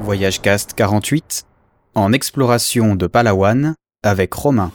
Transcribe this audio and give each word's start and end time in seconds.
Voyage 0.00 0.40
Cast 0.40 0.74
48 0.74 1.44
en 1.94 2.12
exploration 2.12 2.94
de 2.94 3.06
Palawan 3.06 3.74
avec 4.02 4.32
Romain. 4.32 4.72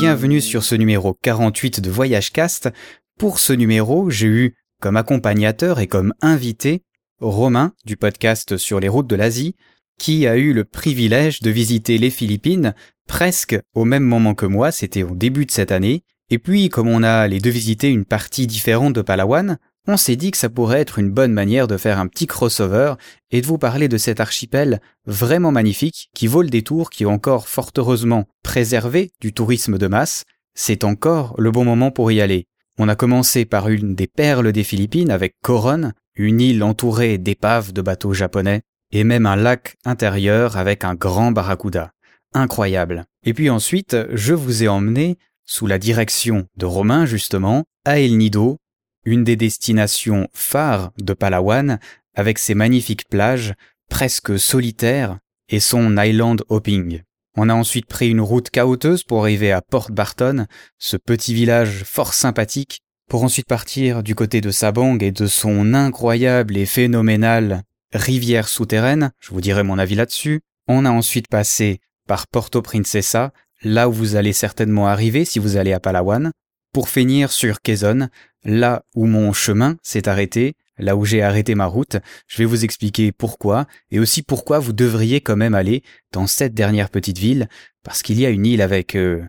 Bienvenue 0.00 0.40
sur 0.40 0.64
ce 0.64 0.74
numéro 0.74 1.12
48 1.12 1.80
de 1.80 1.90
Voyage 1.90 2.32
Cast. 2.32 2.70
Pour 3.18 3.40
ce 3.40 3.52
numéro, 3.52 4.10
j'ai 4.10 4.28
eu 4.28 4.54
comme 4.80 4.96
accompagnateur 4.96 5.80
et 5.80 5.88
comme 5.88 6.14
invité 6.20 6.84
Romain 7.20 7.72
du 7.84 7.96
podcast 7.96 8.56
sur 8.56 8.78
les 8.78 8.86
routes 8.88 9.08
de 9.08 9.16
l'Asie, 9.16 9.56
qui 9.98 10.28
a 10.28 10.36
eu 10.36 10.52
le 10.52 10.64
privilège 10.64 11.40
de 11.40 11.50
visiter 11.50 11.98
les 11.98 12.10
Philippines 12.10 12.76
presque 13.08 13.58
au 13.74 13.84
même 13.84 14.04
moment 14.04 14.34
que 14.34 14.46
moi, 14.46 14.70
c'était 14.70 15.02
au 15.02 15.16
début 15.16 15.46
de 15.46 15.50
cette 15.50 15.72
année. 15.72 16.04
Et 16.30 16.38
puis, 16.38 16.68
comme 16.68 16.86
on 16.86 17.02
a 17.02 17.26
les 17.26 17.40
deux 17.40 17.50
visité 17.50 17.88
une 17.88 18.04
partie 18.04 18.46
différente 18.46 18.92
de 18.92 19.02
Palawan, 19.02 19.58
on 19.88 19.96
s'est 19.96 20.14
dit 20.14 20.30
que 20.30 20.38
ça 20.38 20.48
pourrait 20.48 20.80
être 20.80 21.00
une 21.00 21.10
bonne 21.10 21.32
manière 21.32 21.66
de 21.66 21.76
faire 21.76 21.98
un 21.98 22.06
petit 22.06 22.28
crossover 22.28 22.94
et 23.32 23.40
de 23.40 23.46
vous 23.48 23.58
parler 23.58 23.88
de 23.88 23.98
cet 23.98 24.20
archipel 24.20 24.80
vraiment 25.06 25.50
magnifique 25.50 26.08
qui 26.14 26.28
vaut 26.28 26.42
le 26.42 26.50
détour, 26.50 26.90
qui 26.90 27.02
est 27.02 27.06
encore 27.06 27.48
fort 27.48 27.72
heureusement 27.78 28.28
préservé 28.44 29.10
du 29.20 29.32
tourisme 29.32 29.76
de 29.76 29.88
masse. 29.88 30.22
C'est 30.54 30.84
encore 30.84 31.34
le 31.36 31.50
bon 31.50 31.64
moment 31.64 31.90
pour 31.90 32.12
y 32.12 32.20
aller. 32.20 32.46
On 32.80 32.88
a 32.88 32.94
commencé 32.94 33.44
par 33.44 33.68
une 33.68 33.96
des 33.96 34.06
perles 34.06 34.52
des 34.52 34.62
Philippines 34.62 35.10
avec 35.10 35.34
Coron, 35.42 35.92
une 36.14 36.40
île 36.40 36.62
entourée 36.62 37.18
d'épaves 37.18 37.72
de 37.72 37.82
bateaux 37.82 38.14
japonais, 38.14 38.62
et 38.92 39.02
même 39.02 39.26
un 39.26 39.34
lac 39.34 39.76
intérieur 39.84 40.56
avec 40.56 40.84
un 40.84 40.94
grand 40.94 41.32
barracuda. 41.32 41.90
Incroyable. 42.34 43.04
Et 43.24 43.34
puis 43.34 43.50
ensuite, 43.50 43.96
je 44.12 44.32
vous 44.32 44.62
ai 44.62 44.68
emmené, 44.68 45.18
sous 45.44 45.66
la 45.66 45.78
direction 45.78 46.46
de 46.56 46.66
Romain 46.66 47.04
justement, 47.04 47.64
à 47.84 47.98
El 47.98 48.16
Nido, 48.16 48.58
une 49.04 49.24
des 49.24 49.36
destinations 49.36 50.28
phares 50.32 50.92
de 50.98 51.14
Palawan, 51.14 51.80
avec 52.14 52.38
ses 52.38 52.54
magnifiques 52.54 53.08
plages, 53.08 53.54
presque 53.90 54.38
solitaires, 54.38 55.18
et 55.48 55.60
son 55.60 55.96
island 55.96 56.44
hopping. 56.48 57.02
On 57.40 57.48
a 57.50 57.54
ensuite 57.54 57.86
pris 57.86 58.10
une 58.10 58.20
route 58.20 58.50
chaoteuse 58.50 59.04
pour 59.04 59.20
arriver 59.20 59.52
à 59.52 59.62
Port 59.62 59.92
Barton, 59.92 60.46
ce 60.76 60.96
petit 60.96 61.34
village 61.34 61.84
fort 61.84 62.12
sympathique, 62.12 62.80
pour 63.08 63.22
ensuite 63.22 63.46
partir 63.46 64.02
du 64.02 64.16
côté 64.16 64.40
de 64.40 64.50
Sabang 64.50 64.98
et 65.00 65.12
de 65.12 65.28
son 65.28 65.72
incroyable 65.72 66.56
et 66.56 66.66
phénoménale 66.66 67.62
rivière 67.92 68.48
souterraine, 68.48 69.12
je 69.20 69.30
vous 69.30 69.40
dirai 69.40 69.62
mon 69.62 69.78
avis 69.78 69.94
là-dessus. 69.94 70.40
On 70.66 70.84
a 70.84 70.90
ensuite 70.90 71.28
passé 71.28 71.78
par 72.08 72.26
Porto 72.26 72.60
Princesa, 72.60 73.30
là 73.62 73.88
où 73.88 73.92
vous 73.92 74.16
allez 74.16 74.32
certainement 74.32 74.88
arriver 74.88 75.24
si 75.24 75.38
vous 75.38 75.56
allez 75.56 75.72
à 75.72 75.78
Palawan, 75.78 76.32
pour 76.72 76.88
finir 76.88 77.30
sur 77.30 77.62
Quezon, 77.62 78.08
là 78.42 78.82
où 78.96 79.06
mon 79.06 79.32
chemin 79.32 79.76
s'est 79.84 80.08
arrêté, 80.08 80.56
là 80.78 80.96
où 80.96 81.04
j'ai 81.04 81.22
arrêté 81.22 81.54
ma 81.54 81.66
route, 81.66 81.96
je 82.26 82.38
vais 82.38 82.44
vous 82.44 82.64
expliquer 82.64 83.12
pourquoi, 83.12 83.66
et 83.90 83.98
aussi 83.98 84.22
pourquoi 84.22 84.58
vous 84.58 84.72
devriez 84.72 85.20
quand 85.20 85.36
même 85.36 85.54
aller 85.54 85.82
dans 86.12 86.26
cette 86.26 86.54
dernière 86.54 86.90
petite 86.90 87.18
ville, 87.18 87.48
parce 87.82 88.02
qu'il 88.02 88.18
y 88.20 88.26
a 88.26 88.30
une 88.30 88.46
île 88.46 88.62
avec... 88.62 88.94
Euh... 88.94 89.24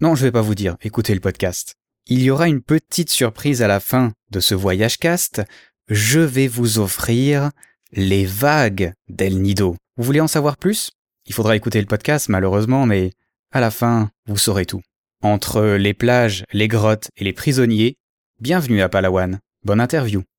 Non, 0.00 0.14
je 0.14 0.24
vais 0.24 0.32
pas 0.32 0.42
vous 0.42 0.54
dire, 0.54 0.76
écoutez 0.82 1.14
le 1.14 1.20
podcast. 1.20 1.74
Il 2.06 2.22
y 2.22 2.30
aura 2.30 2.48
une 2.48 2.62
petite 2.62 3.10
surprise 3.10 3.62
à 3.62 3.68
la 3.68 3.80
fin 3.80 4.12
de 4.30 4.40
ce 4.40 4.54
voyage 4.54 4.98
cast, 4.98 5.42
je 5.88 6.20
vais 6.20 6.48
vous 6.48 6.78
offrir 6.78 7.50
les 7.92 8.24
vagues 8.24 8.92
d'El 9.08 9.40
Nido. 9.40 9.76
Vous 9.96 10.04
voulez 10.04 10.20
en 10.20 10.28
savoir 10.28 10.56
plus? 10.56 10.90
Il 11.26 11.34
faudra 11.34 11.56
écouter 11.56 11.80
le 11.80 11.86
podcast 11.86 12.28
malheureusement, 12.28 12.86
mais 12.86 13.12
à 13.52 13.60
la 13.60 13.70
fin, 13.70 14.10
vous 14.26 14.38
saurez 14.38 14.66
tout. 14.66 14.82
Entre 15.22 15.62
les 15.62 15.94
plages, 15.94 16.44
les 16.52 16.68
grottes 16.68 17.10
et 17.16 17.24
les 17.24 17.32
prisonniers, 17.32 17.96
bienvenue 18.40 18.80
à 18.80 18.88
Palawan. 18.88 19.38
Bonne 19.64 19.80
interview. 19.80 20.29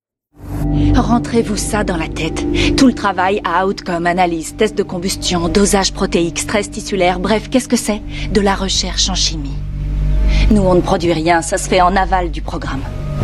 Rentrez-vous 0.96 1.58
ça 1.58 1.84
dans 1.84 1.98
la 1.98 2.08
tête. 2.08 2.46
Tout 2.78 2.88
le 2.88 2.94
travail 2.94 3.42
à 3.44 3.66
outcome, 3.68 4.08
analyse, 4.08 4.56
test 4.56 4.78
de 4.78 4.84
combustion, 4.84 5.48
dosage 5.50 5.94
protéique, 5.94 6.40
stress 6.40 6.70
tissulaire, 6.70 7.20
bref, 7.20 7.50
qu'est-ce 7.50 7.68
que 7.68 7.78
c'est? 7.78 8.02
De 8.32 8.42
la 8.42 8.56
recherche 8.56 9.10
en 9.10 9.16
chimie. 9.16 9.54
Nous, 10.50 10.62
on 10.62 10.76
ne 10.76 10.82
produit 10.82 11.14
rien, 11.14 11.42
ça 11.42 11.58
se 11.58 11.68
fait 11.70 11.82
en 11.82 11.96
aval 11.96 12.32
du 12.32 12.42
programme. 12.42 12.82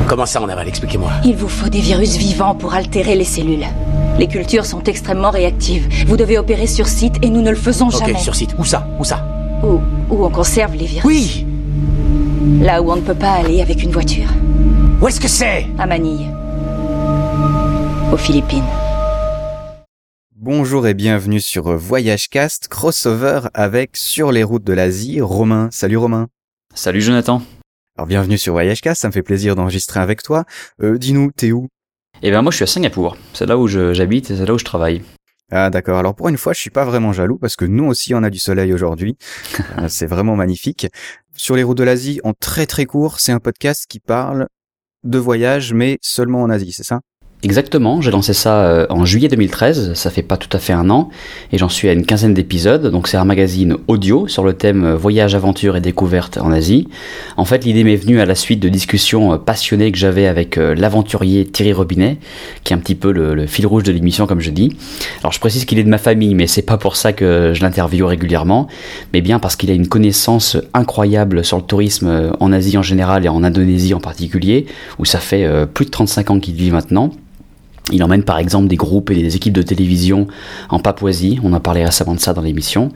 Comment 0.08 0.26
ça 0.26 0.42
en 0.42 0.48
aval? 0.50 0.68
Expliquez-moi. 0.68 1.12
Il 1.26 1.36
vous 1.36 1.48
faut 1.50 1.70
des 1.70 1.80
virus 1.80 2.16
vivants 2.18 2.56
pour 2.56 2.74
altérer 2.74 3.16
les 3.16 3.26
cellules. 3.26 3.66
Les 4.18 4.28
cultures 4.28 4.66
sont 4.66 4.84
extrêmement 4.84 5.30
réactives. 5.30 5.88
Vous 6.08 6.18
devez 6.18 6.38
opérer 6.38 6.68
sur 6.68 6.88
site 6.88 7.16
et 7.22 7.30
nous 7.30 7.42
ne 7.42 7.50
le 7.50 7.56
faisons 7.56 7.90
jamais. 7.90 8.14
Ok, 8.14 8.20
sur 8.20 8.36
site. 8.36 8.56
Où 8.58 8.66
ça? 8.66 8.88
Où 9.00 9.04
ça? 9.04 9.26
Où, 9.64 9.80
où 10.10 10.26
on 10.26 10.30
conserve 10.30 10.76
les 10.76 10.86
virus. 10.86 11.06
Oui 11.06 11.46
Là 12.62 12.82
où 12.82 12.92
on 12.92 12.96
ne 12.96 13.02
peut 13.02 13.14
pas 13.14 13.32
aller 13.32 13.62
avec 13.62 13.84
une 13.84 13.92
voiture. 13.92 14.30
Où 15.02 15.08
est-ce 15.08 15.20
que 15.20 15.28
c'est? 15.28 15.68
À 15.78 15.86
Manille. 15.86 16.28
Aux 18.18 18.20
Philippines. 18.20 18.64
Bonjour 20.36 20.88
et 20.88 20.96
bienvenue 20.96 21.40
sur 21.40 21.78
Voyage 21.78 22.30
Cast, 22.30 22.68
crossover 22.68 23.42
avec 23.54 23.96
Sur 23.96 24.32
les 24.32 24.42
routes 24.42 24.64
de 24.64 24.74
l'Asie, 24.74 25.22
Romain. 25.22 25.70
Salut 25.72 25.98
Romain. 25.98 26.28
Salut 26.74 27.00
Jonathan. 27.00 27.44
Alors 27.96 28.08
bienvenue 28.08 28.40
sur 28.40 28.54
Voyage 28.54 28.82
Cast, 28.82 29.02
ça 29.04 29.08
me 29.08 29.14
fait 29.14 29.22
plaisir 29.22 29.56
d'enregistrer 29.56 30.00
avec 30.00 30.24
toi. 30.24 30.46
Euh, 30.82 30.98
Dis-nous, 30.98 31.30
t'es 31.32 31.52
où? 31.52 31.68
Eh 32.24 32.32
ben 32.32 32.42
moi 32.42 32.50
je 32.50 32.56
suis 32.56 32.64
à 32.64 32.68
Singapour, 32.68 33.18
c'est 33.34 33.46
là 33.46 33.56
où 33.56 33.68
j'habite 33.68 34.32
et 34.32 34.36
c'est 34.36 34.48
là 34.48 34.54
où 34.56 34.58
je 34.58 34.66
travaille. 34.66 35.04
Ah 35.52 35.70
d'accord, 35.70 36.00
alors 36.00 36.16
pour 36.16 36.28
une 36.28 36.38
fois 36.38 36.54
je 36.54 36.60
suis 36.60 36.72
pas 36.72 36.86
vraiment 36.86 37.14
jaloux 37.14 37.38
parce 37.38 37.56
que 37.56 37.66
nous 37.66 37.86
aussi 37.86 38.16
on 38.16 38.24
a 38.24 38.32
du 38.32 38.40
soleil 38.40 38.74
aujourd'hui, 38.74 39.16
Euh, 39.78 39.86
c'est 39.90 40.08
vraiment 40.08 40.36
magnifique. 40.36 40.88
Sur 41.36 41.56
les 41.56 41.62
routes 41.62 41.78
de 41.78 41.84
l'Asie, 41.84 42.20
en 42.24 42.34
très 42.34 42.66
très 42.66 42.88
court, 42.88 43.20
c'est 43.20 43.32
un 43.32 43.40
podcast 43.40 43.86
qui 43.88 44.00
parle 44.00 44.48
de 45.04 45.20
voyage 45.20 45.72
mais 45.74 46.00
seulement 46.02 46.42
en 46.42 46.50
Asie, 46.50 46.72
c'est 46.72 46.84
ça? 46.84 47.02
Exactement, 47.44 48.02
j'ai 48.02 48.10
lancé 48.10 48.34
ça 48.34 48.64
euh, 48.64 48.88
en 48.90 49.06
juillet 49.06 49.28
2013, 49.28 49.94
ça 49.94 50.10
fait 50.10 50.24
pas 50.24 50.38
tout 50.38 50.50
à 50.58 50.60
fait 50.60 50.74
un 50.74 50.90
an, 50.90 51.10
et 51.52 51.60
j'en 51.60 51.70
suis 51.70 51.88
à 51.88 51.94
une 51.94 52.04
quinzaine 52.04 52.34
d'épisodes, 52.34 52.88
donc 52.88 53.08
c'est 53.08 53.18
un 53.18 53.26
magazine 53.26 53.78
audio 53.88 54.28
sur 54.28 54.44
le 54.44 54.54
thème 54.54 54.84
euh, 54.84 54.96
voyage, 54.96 55.36
aventure 55.36 55.76
et 55.78 55.82
découverte 55.82 56.40
en 56.40 56.52
Asie. 56.52 56.88
En 57.38 57.46
fait, 57.46 57.64
l'idée 57.64 57.84
m'est 57.84 57.96
venue 57.96 58.20
à 58.20 58.26
la 58.26 58.34
suite 58.34 58.60
de 58.60 58.70
discussions 58.70 59.34
euh, 59.34 59.38
passionnées 59.38 59.92
que 59.92 60.00
j'avais 60.00 60.26
avec 60.26 60.56
l'aventurier 60.56 61.46
Thierry 61.46 61.74
Robinet, 61.74 62.18
qui 62.64 62.74
est 62.74 62.76
un 62.76 62.80
petit 62.80 62.96
peu 62.96 63.12
le, 63.12 63.46
fil 63.46 63.68
rouge 63.68 63.84
de 63.84 63.92
l'émission, 63.92 64.26
comme 64.26 64.42
je 64.42 64.50
dis. 64.50 64.76
Alors 65.20 65.32
je 65.32 65.40
précise 65.40 65.66
qu'il 65.66 65.78
est 65.78 65.84
de 65.84 65.90
ma 65.90 66.00
famille, 66.00 66.34
mais 66.34 66.48
c'est 66.48 66.64
pas 66.64 66.78
pour 66.78 66.96
ça 66.96 67.14
que 67.14 67.52
je 67.54 67.62
l'interviewe 67.62 68.08
régulièrement, 68.08 68.68
mais 69.14 69.22
bien 69.22 69.38
parce 69.38 69.56
qu'il 69.56 69.70
a 69.70 69.76
une 69.76 69.88
connaissance 69.88 70.58
incroyable 70.74 71.46
sur 71.46 71.58
le 71.58 71.64
tourisme 71.64 72.32
en 72.40 72.52
Asie 72.52 72.80
en 72.80 72.82
général 72.82 73.26
et 73.26 73.30
en 73.30 73.44
Indonésie 73.44 73.94
en 73.94 74.00
particulier, 74.00 74.66
où 74.98 75.06
ça 75.06 75.20
fait 75.20 75.48
plus 75.72 75.86
de 75.86 75.92
35 75.92 76.32
ans 76.32 76.40
qu'il 76.40 76.56
vit 76.56 76.72
maintenant. 76.72 77.12
Il 77.92 78.04
emmène 78.04 78.24
par 78.24 78.38
exemple 78.38 78.68
des 78.68 78.76
groupes 78.76 79.12
et 79.12 79.16
des 79.16 79.36
équipes 79.38 79.54
de 79.54 79.62
télévision 79.62 80.28
en 80.70 80.80
Papouasie, 80.80 81.40
on 81.44 81.54
en 81.54 81.60
parlait 81.62 81.86
récemment 81.86 82.16
de 82.16 82.20
ça 82.20 82.34
dans 82.34 82.42
l'émission. 82.42 82.92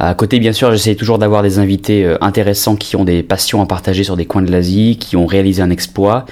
À 0.00 0.14
côté 0.14 0.40
bien 0.40 0.52
sûr 0.52 0.72
j'essaie 0.72 0.96
toujours 0.96 1.18
d'avoir 1.18 1.42
des 1.42 1.60
invités 1.60 2.04
euh, 2.04 2.18
intéressants 2.20 2.74
qui 2.74 2.96
ont 2.96 3.04
des 3.04 3.22
passions 3.22 3.62
à 3.62 3.66
partager 3.66 4.02
sur 4.02 4.16
des 4.16 4.26
coins 4.26 4.42
de 4.42 4.50
l'Asie, 4.50 4.96
qui 4.98 5.16
ont 5.16 5.26
réalisé 5.26 5.62
un 5.62 5.70
exploit. 5.70 6.24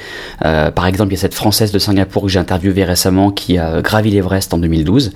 Euh, 0.45 0.73
par 0.73 0.87
exemple 0.87 1.13
il 1.13 1.17
y 1.17 1.19
a 1.19 1.21
cette 1.21 1.35
Française 1.35 1.71
de 1.71 1.79
Singapour 1.79 2.23
que 2.25 2.29
j'ai 2.29 2.41
interviewée 2.41 2.85
récemment 2.85 3.31
qui 3.31 3.59
a 3.59 3.81
gravi 3.81 4.11
l'Everest 4.11 4.53
en 4.55 4.59
2012. 4.59 5.13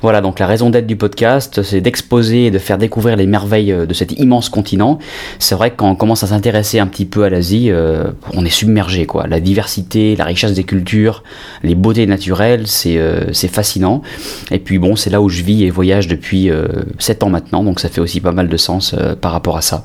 Voilà 0.00 0.22
donc 0.22 0.38
la 0.38 0.46
raison 0.46 0.70
d'être 0.70 0.86
du 0.86 0.96
podcast 0.96 1.62
c'est 1.62 1.82
d'exposer 1.82 2.46
et 2.46 2.50
de 2.50 2.58
faire 2.58 2.78
découvrir 2.78 3.16
les 3.16 3.26
merveilles 3.26 3.72
euh, 3.72 3.84
de 3.84 3.92
cet 3.92 4.12
immense 4.18 4.48
continent. 4.48 4.98
C'est 5.38 5.54
vrai 5.54 5.70
que 5.70 5.76
quand 5.76 5.94
commence 5.96 6.22
à 6.22 6.28
s'intéresser 6.28 6.78
un 6.78 6.86
petit 6.86 7.04
peu 7.04 7.24
à 7.24 7.30
l'Asie, 7.30 7.70
on 8.32 8.44
est 8.44 8.50
submergé 8.50 9.06
quoi. 9.06 9.26
La 9.26 9.40
diversité, 9.40 10.14
la 10.16 10.24
richesse 10.24 10.52
des 10.52 10.64
cultures, 10.64 11.22
les 11.62 11.74
beautés 11.74 12.06
naturelles 12.06 12.37
c'est 12.66 12.98
euh, 12.98 13.32
fascinant. 13.32 14.02
Et 14.50 14.58
puis 14.58 14.78
bon, 14.78 14.96
c'est 14.96 15.10
là 15.10 15.20
où 15.20 15.28
je 15.28 15.42
vis 15.42 15.64
et 15.64 15.70
voyage 15.70 16.08
depuis 16.08 16.50
euh, 16.50 16.66
7 16.98 17.22
ans 17.22 17.30
maintenant, 17.30 17.64
donc 17.64 17.80
ça 17.80 17.88
fait 17.88 18.00
aussi 18.00 18.20
pas 18.20 18.32
mal 18.32 18.48
de 18.48 18.56
sens 18.56 18.94
euh, 18.94 19.14
par 19.14 19.32
rapport 19.32 19.56
à 19.56 19.62
ça. 19.62 19.84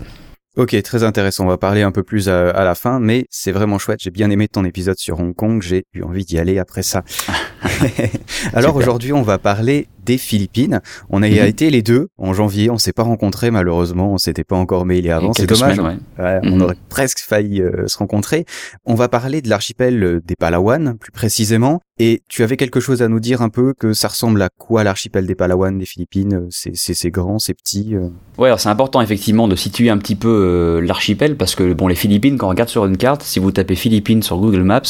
Ok, 0.56 0.80
très 0.84 1.04
intéressant. 1.04 1.46
On 1.46 1.48
va 1.48 1.58
parler 1.58 1.82
un 1.82 1.92
peu 1.92 2.04
plus 2.04 2.30
à, 2.30 2.52
à 2.52 2.64
la 2.64 2.76
fin, 2.76 3.00
mais 3.00 3.26
c'est 3.32 3.52
vraiment 3.52 3.80
chouette. 3.80 4.00
J'ai 4.02 4.12
bien 4.12 4.30
aimé 4.30 4.48
ton 4.48 4.64
épisode 4.66 5.00
sur 5.00 5.20
Hong 5.20 5.34
Kong. 5.34 5.62
J'ai 5.64 5.86
eu 5.94 6.04
envie 6.04 6.26
d'y 6.26 6.38
aller 6.38 6.60
après 6.60 6.84
ça. 6.84 7.04
Alors 8.54 8.76
aujourd'hui, 8.76 9.14
on 9.14 9.22
va 9.22 9.38
parler 9.38 9.88
des 10.06 10.18
Philippines. 10.18 10.82
On 11.10 11.24
a 11.24 11.30
Mhm. 11.30 11.46
été 11.48 11.70
les 11.70 11.82
deux 11.82 12.10
en 12.18 12.34
janvier. 12.34 12.70
On 12.70 12.78
s'est 12.78 12.92
pas 12.92 13.04
rencontrés 13.04 13.52
malheureusement. 13.52 14.12
On 14.14 14.18
s'était 14.18 14.44
pas 14.44 14.58
encore 14.58 14.86
mailé 14.86 15.12
avant. 15.12 15.32
C'est 15.34 15.46
dommage. 15.46 15.78
semaines, 15.78 15.98
ouais. 16.20 16.24
Ouais, 16.24 16.40
On 16.44 16.58
Mhm. 16.58 16.62
aurait 16.62 16.78
presque 16.90 17.20
failli 17.20 17.62
euh, 17.62 17.88
se 17.88 17.98
rencontrer. 17.98 18.46
On 18.86 18.96
va 18.96 19.08
parler 19.08 19.42
de 19.42 19.50
l'archipel 19.50 20.04
euh, 20.04 20.22
des 20.26 20.36
Palawan, 20.38 20.98
plus 21.00 21.12
précisément. 21.12 21.80
Et 22.00 22.24
tu 22.28 22.42
avais 22.44 22.58
quelque 22.58 22.80
chose 22.80 23.02
à 23.04 23.08
nous 23.08 23.20
dire 23.20 23.42
un 23.44 23.50
peu 23.50 23.74
que 23.80 23.94
ça 23.94 24.08
ressemble 24.08 24.42
à 24.42 24.50
quoi 24.58 24.84
l'archipel 24.84 25.28
des 25.28 25.36
Palawan 25.36 25.78
des 25.78 25.86
Philippines 25.86 26.34
Euh, 26.34 26.48
C'est 26.50 27.12
grand, 27.12 27.40
c'est 27.40 27.54
petit. 27.54 27.96
euh. 27.96 28.10
Ouais, 28.38 28.48
alors 28.48 28.60
c'est 28.60 28.70
important 28.70 29.00
effectivement 29.00 29.48
de 29.48 29.56
situer 29.56 29.90
un 29.92 29.98
petit 30.00 30.16
peu 30.16 30.28
euh, 30.28 30.82
l'archipel 30.86 31.38
parce 31.38 31.56
que 31.56 31.72
bon, 31.74 31.88
les 31.88 31.96
Philippines, 31.96 32.38
quand 32.38 32.48
on 32.48 32.50
regarde 32.50 32.70
sur 32.70 32.86
une 32.86 32.98
carte, 32.98 33.22
si 33.24 33.40
vous 33.40 33.52
tapez 33.52 33.76
Philippines 33.76 34.24
sur 34.24 34.38
Google 34.38 34.64
Maps, 34.64 34.82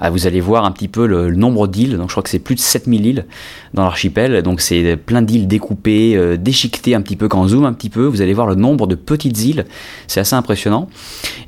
ah, 0.00 0.10
vous 0.10 0.26
allez 0.26 0.40
voir 0.40 0.64
un 0.64 0.72
petit 0.72 0.88
peu 0.88 1.06
le, 1.06 1.30
le 1.30 1.36
nombre 1.36 1.66
d'îles. 1.68 1.96
Je 2.10 2.14
crois 2.14 2.24
que 2.24 2.28
c'est 2.28 2.40
plus 2.40 2.56
de 2.56 2.60
7000 2.60 3.06
îles 3.06 3.26
dans 3.72 3.84
l'archipel. 3.84 4.42
Donc 4.42 4.60
c'est 4.60 4.96
plein 4.96 5.22
d'îles 5.22 5.46
découpées, 5.46 6.16
euh, 6.16 6.36
déchiquetées 6.36 6.96
un 6.96 7.02
petit 7.02 7.14
peu. 7.14 7.28
Quand 7.28 7.40
on 7.40 7.46
zoome 7.46 7.64
un 7.64 7.72
petit 7.72 7.88
peu, 7.88 8.04
vous 8.04 8.20
allez 8.20 8.34
voir 8.34 8.48
le 8.48 8.56
nombre 8.56 8.88
de 8.88 8.96
petites 8.96 9.40
îles. 9.44 9.64
C'est 10.08 10.18
assez 10.18 10.34
impressionnant. 10.34 10.88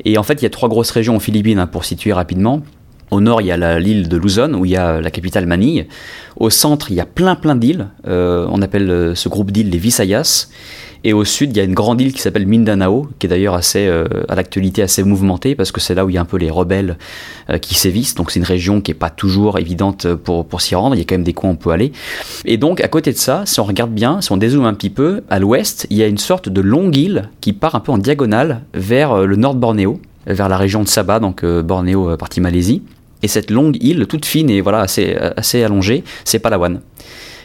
Et 0.05 0.19
en 0.19 0.23
fait, 0.23 0.35
il 0.35 0.45
y 0.45 0.47
a 0.47 0.51
trois 0.51 0.69
grosses 0.69 0.93
régions 0.93 1.17
aux 1.17 1.21
Philippines 1.21 1.59
hein, 1.59 1.67
pour 1.67 1.85
situer 1.85 2.13
rapidement. 2.13 2.63
Au 3.13 3.21
nord, 3.21 3.43
il 3.43 3.49
y 3.49 3.53
a 3.53 3.79
l'île 3.79 4.09
de 4.09 4.17
Luzon, 4.17 4.55
où 4.55 4.65
il 4.65 4.71
y 4.71 4.77
a 4.77 5.03
la 5.03 5.11
capitale 5.11 5.45
Manille. 5.45 5.87
Au 6.37 6.49
centre, 6.49 6.91
il 6.91 6.95
y 6.95 7.01
a 7.01 7.05
plein 7.05 7.35
plein 7.35 7.55
d'îles. 7.55 7.89
Euh, 8.09 8.47
on 8.51 8.63
appelle 8.63 8.91
euh, 8.91 9.15
ce 9.15 9.29
groupe 9.29 9.51
d'îles 9.51 9.69
les 9.69 9.77
Visayas. 9.77 10.49
Et 11.05 11.13
au 11.13 11.23
sud, 11.23 11.51
il 11.51 11.59
y 11.59 11.61
a 11.61 11.65
une 11.65 11.75
grande 11.75 12.01
île 12.01 12.15
qui 12.15 12.23
s'appelle 12.23 12.47
Mindanao, 12.47 13.09
qui 13.19 13.27
est 13.27 13.29
d'ailleurs 13.29 13.53
assez 13.53 13.87
euh, 13.87 14.07
à 14.31 14.35
l'actualité 14.35 14.81
assez 14.81 15.03
mouvementée 15.03 15.55
parce 15.55 15.73
que 15.73 15.81
c'est 15.81 15.95
là 15.95 16.07
où 16.07 16.09
il 16.09 16.15
y 16.15 16.17
a 16.17 16.23
un 16.23 16.25
peu 16.25 16.39
les 16.39 16.49
rebelles 16.49 16.97
qui 17.61 17.75
sévissent. 17.75 18.15
Donc 18.15 18.31
c'est 18.31 18.41
une 18.41 18.47
région 18.47 18.81
qui 18.81 18.93
est 18.93 18.95
pas 18.95 19.11
toujours 19.11 19.59
évidente 19.59 20.15
pour 20.15 20.47
pour 20.47 20.63
s'y 20.63 20.75
rendre. 20.75 20.95
Il 20.95 20.99
y 20.99 21.03
a 21.03 21.05
quand 21.05 21.17
même 21.17 21.23
des 21.23 21.35
coins 21.35 21.51
où 21.51 21.53
on 21.53 21.57
peut 21.57 21.71
aller. 21.71 21.93
Et 22.47 22.57
donc 22.57 22.81
à 22.81 22.89
côté 22.89 23.13
de 23.13 23.19
ça, 23.19 23.43
si 23.45 23.61
on 23.61 23.65
regarde 23.65 23.93
bien, 23.93 24.23
si 24.23 24.33
on 24.33 24.39
dézoome 24.39 24.65
un 24.65 24.73
petit 24.73 24.89
peu, 24.89 25.23
à 25.29 25.39
l'ouest, 25.39 25.87
il 25.91 25.99
y 25.99 26.03
a 26.03 26.07
une 26.07 26.17
sorte 26.17 26.49
de 26.49 26.61
longue 26.63 26.97
île 26.97 27.29
qui 27.43 27.53
part 27.53 27.75
un 27.75 27.81
peu 27.81 27.93
en 27.93 27.99
diagonale 27.99 28.63
vers 28.73 29.27
le 29.27 29.37
nord 29.37 29.55
de 29.55 29.61
Bornéo, 29.61 30.01
vers 30.27 30.49
la 30.49 30.57
région 30.57 30.83
de 30.83 30.89
Sabah, 30.89 31.21
donc 31.21 31.45
Bornéo 31.45 32.17
partie 32.17 32.41
Malaisie. 32.41 32.81
Et 33.23 33.29
cette 33.29 33.51
longue 33.51 33.77
île, 33.83 34.07
toute 34.09 34.25
fine 34.27 34.51
et 34.51 34.61
voilà 34.61 34.81
assez 34.81 35.15
assez 35.37 35.63
allongée, 35.63 36.03
c'est 36.25 36.39
Palawan. 36.39 36.81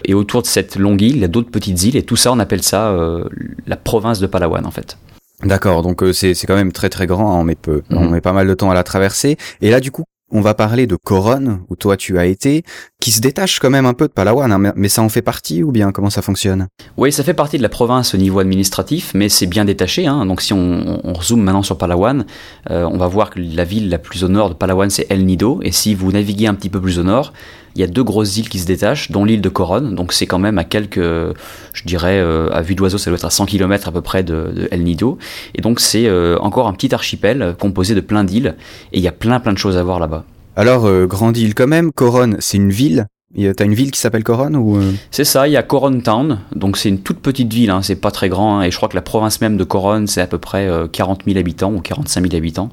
Et 0.06 0.14
autour 0.14 0.42
de 0.42 0.48
cette 0.48 0.76
longue 0.76 1.02
île, 1.02 1.16
il 1.16 1.22
y 1.22 1.26
a 1.26 1.28
d'autres 1.28 1.50
petites 1.52 1.84
îles, 1.84 1.98
et 1.98 2.04
tout 2.04 2.16
ça, 2.16 2.32
on 2.32 2.40
appelle 2.40 2.64
ça 2.64 2.90
euh, 2.92 3.26
la 3.66 3.76
province 3.76 4.20
de 4.20 4.28
Palawan, 4.28 4.66
en 4.66 4.72
fait. 4.72 4.98
D'accord, 5.44 5.82
donc 5.84 6.02
euh, 6.04 6.14
c'est 6.14 6.34
quand 6.48 6.56
même 6.56 6.72
très 6.72 6.90
très 6.90 7.06
grand. 7.08 7.32
hein, 7.36 7.40
on 7.40 7.44
met 7.44 7.56
peu, 7.56 7.82
on 7.92 8.06
Mhm. 8.06 8.12
met 8.12 8.22
pas 8.22 8.34
mal 8.34 8.48
de 8.48 8.54
temps 8.54 8.72
à 8.72 8.74
la 8.74 8.84
traverser. 8.84 9.38
Et 9.62 9.70
là, 9.70 9.80
du 9.80 9.92
coup, 9.92 10.04
on 10.30 10.42
va 10.42 10.54
parler 10.54 10.88
de 10.88 10.96
Coron, 10.96 11.60
où 11.70 11.76
toi 11.76 11.96
tu 11.98 12.18
as 12.20 12.26
été, 12.26 12.64
qui 13.00 13.12
se 13.12 13.22
détache 13.22 13.60
quand 13.60 13.70
même 13.70 13.86
un 13.86 13.94
peu 13.94 14.08
de 14.08 14.14
Palawan. 14.14 14.52
hein, 14.52 14.58
mais, 14.58 14.74
mais 14.76 14.90
ça 14.90 15.02
en 15.02 15.10
fait 15.10 15.22
partie 15.22 15.64
ou 15.64 15.72
bien 15.72 15.92
comment 15.92 16.10
ça 16.10 16.22
fonctionne? 16.22 16.68
Oui, 16.98 17.12
ça 17.12 17.24
fait 17.24 17.34
partie 17.34 17.58
de 17.58 17.64
la 17.64 17.70
province 17.70 18.14
au 18.14 18.18
niveau 18.18 18.40
administratif, 18.40 19.12
mais 19.14 19.30
c'est 19.30 19.48
bien 19.48 19.66
détaché. 19.66 20.06
Hein. 20.08 20.26
Donc 20.26 20.42
si 20.42 20.54
on, 20.54 21.00
on 21.04 21.22
zoome 21.22 21.42
maintenant 21.42 21.64
sur 21.64 21.78
Palawan, 21.78 22.26
euh, 22.70 22.88
on 22.92 22.98
va 22.98 23.08
voir 23.08 23.30
que 23.30 23.40
la 23.40 23.64
ville 23.64 23.90
la 23.90 24.00
plus 24.00 24.24
au 24.24 24.28
nord 24.28 24.50
de 24.50 24.56
Palawan, 24.56 24.90
c'est 24.90 25.08
El 25.10 25.26
Nido. 25.26 25.60
Et 25.64 25.72
si 25.72 25.96
vous 25.96 26.12
naviguez 26.12 26.48
un 26.48 26.56
petit 26.56 26.70
peu 26.70 26.82
plus 26.82 27.00
au 27.00 27.04
nord, 27.04 27.34
il 27.78 27.82
y 27.82 27.84
a 27.84 27.88
deux 27.88 28.04
grosses 28.04 28.38
îles 28.38 28.50
qui 28.50 28.58
se 28.58 28.66
détachent, 28.66 29.12
dont 29.12 29.24
l'île 29.24 29.42
de 29.42 29.50
Coron. 29.50 29.92
Donc 29.92 30.12
c'est 30.12 30.26
quand 30.26 30.40
même 30.40 30.58
à 30.58 30.64
quelques, 30.64 30.98
je 30.98 31.84
dirais, 31.86 32.20
euh, 32.20 32.50
à 32.52 32.64
vue 32.64 32.74
d'oiseau, 32.74 32.98
ça 32.98 33.12
doit 33.12 33.18
être 33.18 33.26
à 33.26 33.30
100 33.30 33.46
km 33.46 33.88
à 33.88 33.92
peu 33.92 34.02
près 34.02 34.24
de, 34.24 34.68
El 34.72 34.84
Nido. 34.84 35.20
Et 35.54 35.62
donc 35.62 35.80
c'est 35.80 36.08
euh, 36.08 36.40
encore 36.40 36.68
un 36.68 36.74
petit 36.74 36.94
archipel 36.96 37.56
composé 37.60 37.94
de 37.94 38.02
plein 38.02 38.24
d'îles. 38.24 38.56
Et 38.94 38.98
il 38.98 39.04
y 39.04 39.08
a 39.08 39.12
plein 39.12 39.40
plein 39.40 39.54
de 39.54 39.60
choses 39.60 39.78
à 39.78 39.84
voir 39.84 40.00
là-bas. 40.00 40.26
Alors, 40.56 40.88
euh, 40.88 41.06
grande 41.06 41.38
île 41.38 41.54
quand 41.54 41.68
même. 41.68 41.92
Coron, 41.92 42.38
c'est 42.40 42.58
une 42.58 42.72
ville. 42.72 43.06
T'as 43.36 43.66
une 43.66 43.74
ville 43.74 43.92
qui 43.92 44.00
s'appelle 44.00 44.24
Coron 44.24 44.54
ou 44.54 44.78
euh? 44.78 44.94
C'est 45.12 45.26
ça, 45.26 45.48
il 45.48 45.52
y 45.52 45.58
a 45.58 45.64
Coron 45.64 46.00
Town, 46.00 46.40
donc 46.56 46.78
c'est 46.78 46.88
une 46.88 47.02
toute 47.02 47.20
petite 47.20 47.52
ville, 47.52 47.70
hein, 47.72 47.82
c'est 47.82 47.98
pas 47.98 48.10
très 48.10 48.30
grand, 48.30 48.60
hein, 48.60 48.64
et 48.64 48.72
je 48.72 48.78
crois 48.78 48.88
que 48.88 48.96
la 48.96 49.02
province 49.02 49.42
même 49.42 49.58
de 49.58 49.64
Coron, 49.66 50.08
c'est 50.08 50.22
à 50.22 50.28
peu 50.28 50.38
près 50.38 50.68
euh, 50.68 50.88
40 50.88 51.26
000 51.26 51.38
habitants 51.38 51.74
ou 51.74 51.82
45 51.82 52.22
000 52.22 52.36
habitants. 52.36 52.72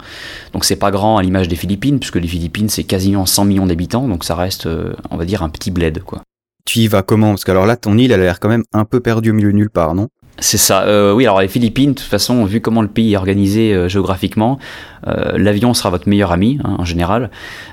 Donc 0.52 0.64
c'est 0.64 0.76
pas 0.76 0.92
grand 0.92 1.18
à 1.18 1.22
l'image 1.22 1.48
des 1.48 1.56
Philippines, 1.56 1.98
puisque 1.98 2.16
les 2.16 2.28
Philippines 2.28 2.68
c'est 2.68 2.84
quasiment 2.84 3.26
100 3.26 3.46
millions 3.46 3.66
d'habitants, 3.66 4.06
donc 4.06 4.22
ça 4.22 4.36
reste, 4.36 4.66
euh, 4.66 4.94
on 5.10 5.16
va 5.16 5.24
dire, 5.24 5.42
un 5.42 5.48
petit 5.48 5.72
bled, 5.72 6.02
quoi. 6.04 6.22
Tu 6.64 6.78
y 6.80 6.88
vas 6.88 7.02
comment? 7.02 7.30
Parce 7.30 7.44
que 7.44 7.50
alors 7.50 7.66
là, 7.66 7.76
ton 7.76 7.98
île, 7.98 8.12
elle 8.12 8.20
a 8.20 8.24
l'air 8.24 8.40
quand 8.40 8.48
même 8.48 8.64
un 8.72 8.84
peu 8.84 9.00
perdue 9.00 9.32
au 9.32 9.34
milieu 9.34 9.50
de 9.52 9.56
nulle 9.56 9.70
part, 9.70 9.94
non? 9.94 10.08
C'est 10.40 10.58
ça. 10.58 10.82
Euh, 10.82 11.12
oui, 11.12 11.24
alors 11.24 11.40
les 11.40 11.48
Philippines, 11.48 11.90
de 11.90 11.94
toute 11.94 12.08
façon, 12.08 12.44
vu 12.44 12.60
comment 12.60 12.82
le 12.82 12.88
pays 12.88 13.12
est 13.12 13.16
organisé 13.16 13.72
euh, 13.72 13.88
géographiquement, 13.88 14.58
euh, 15.06 15.38
l'avion 15.38 15.74
sera 15.74 15.90
votre 15.90 16.08
meilleur 16.08 16.32
ami 16.32 16.58
hein, 16.64 16.76
en 16.78 16.84
général. 16.84 17.30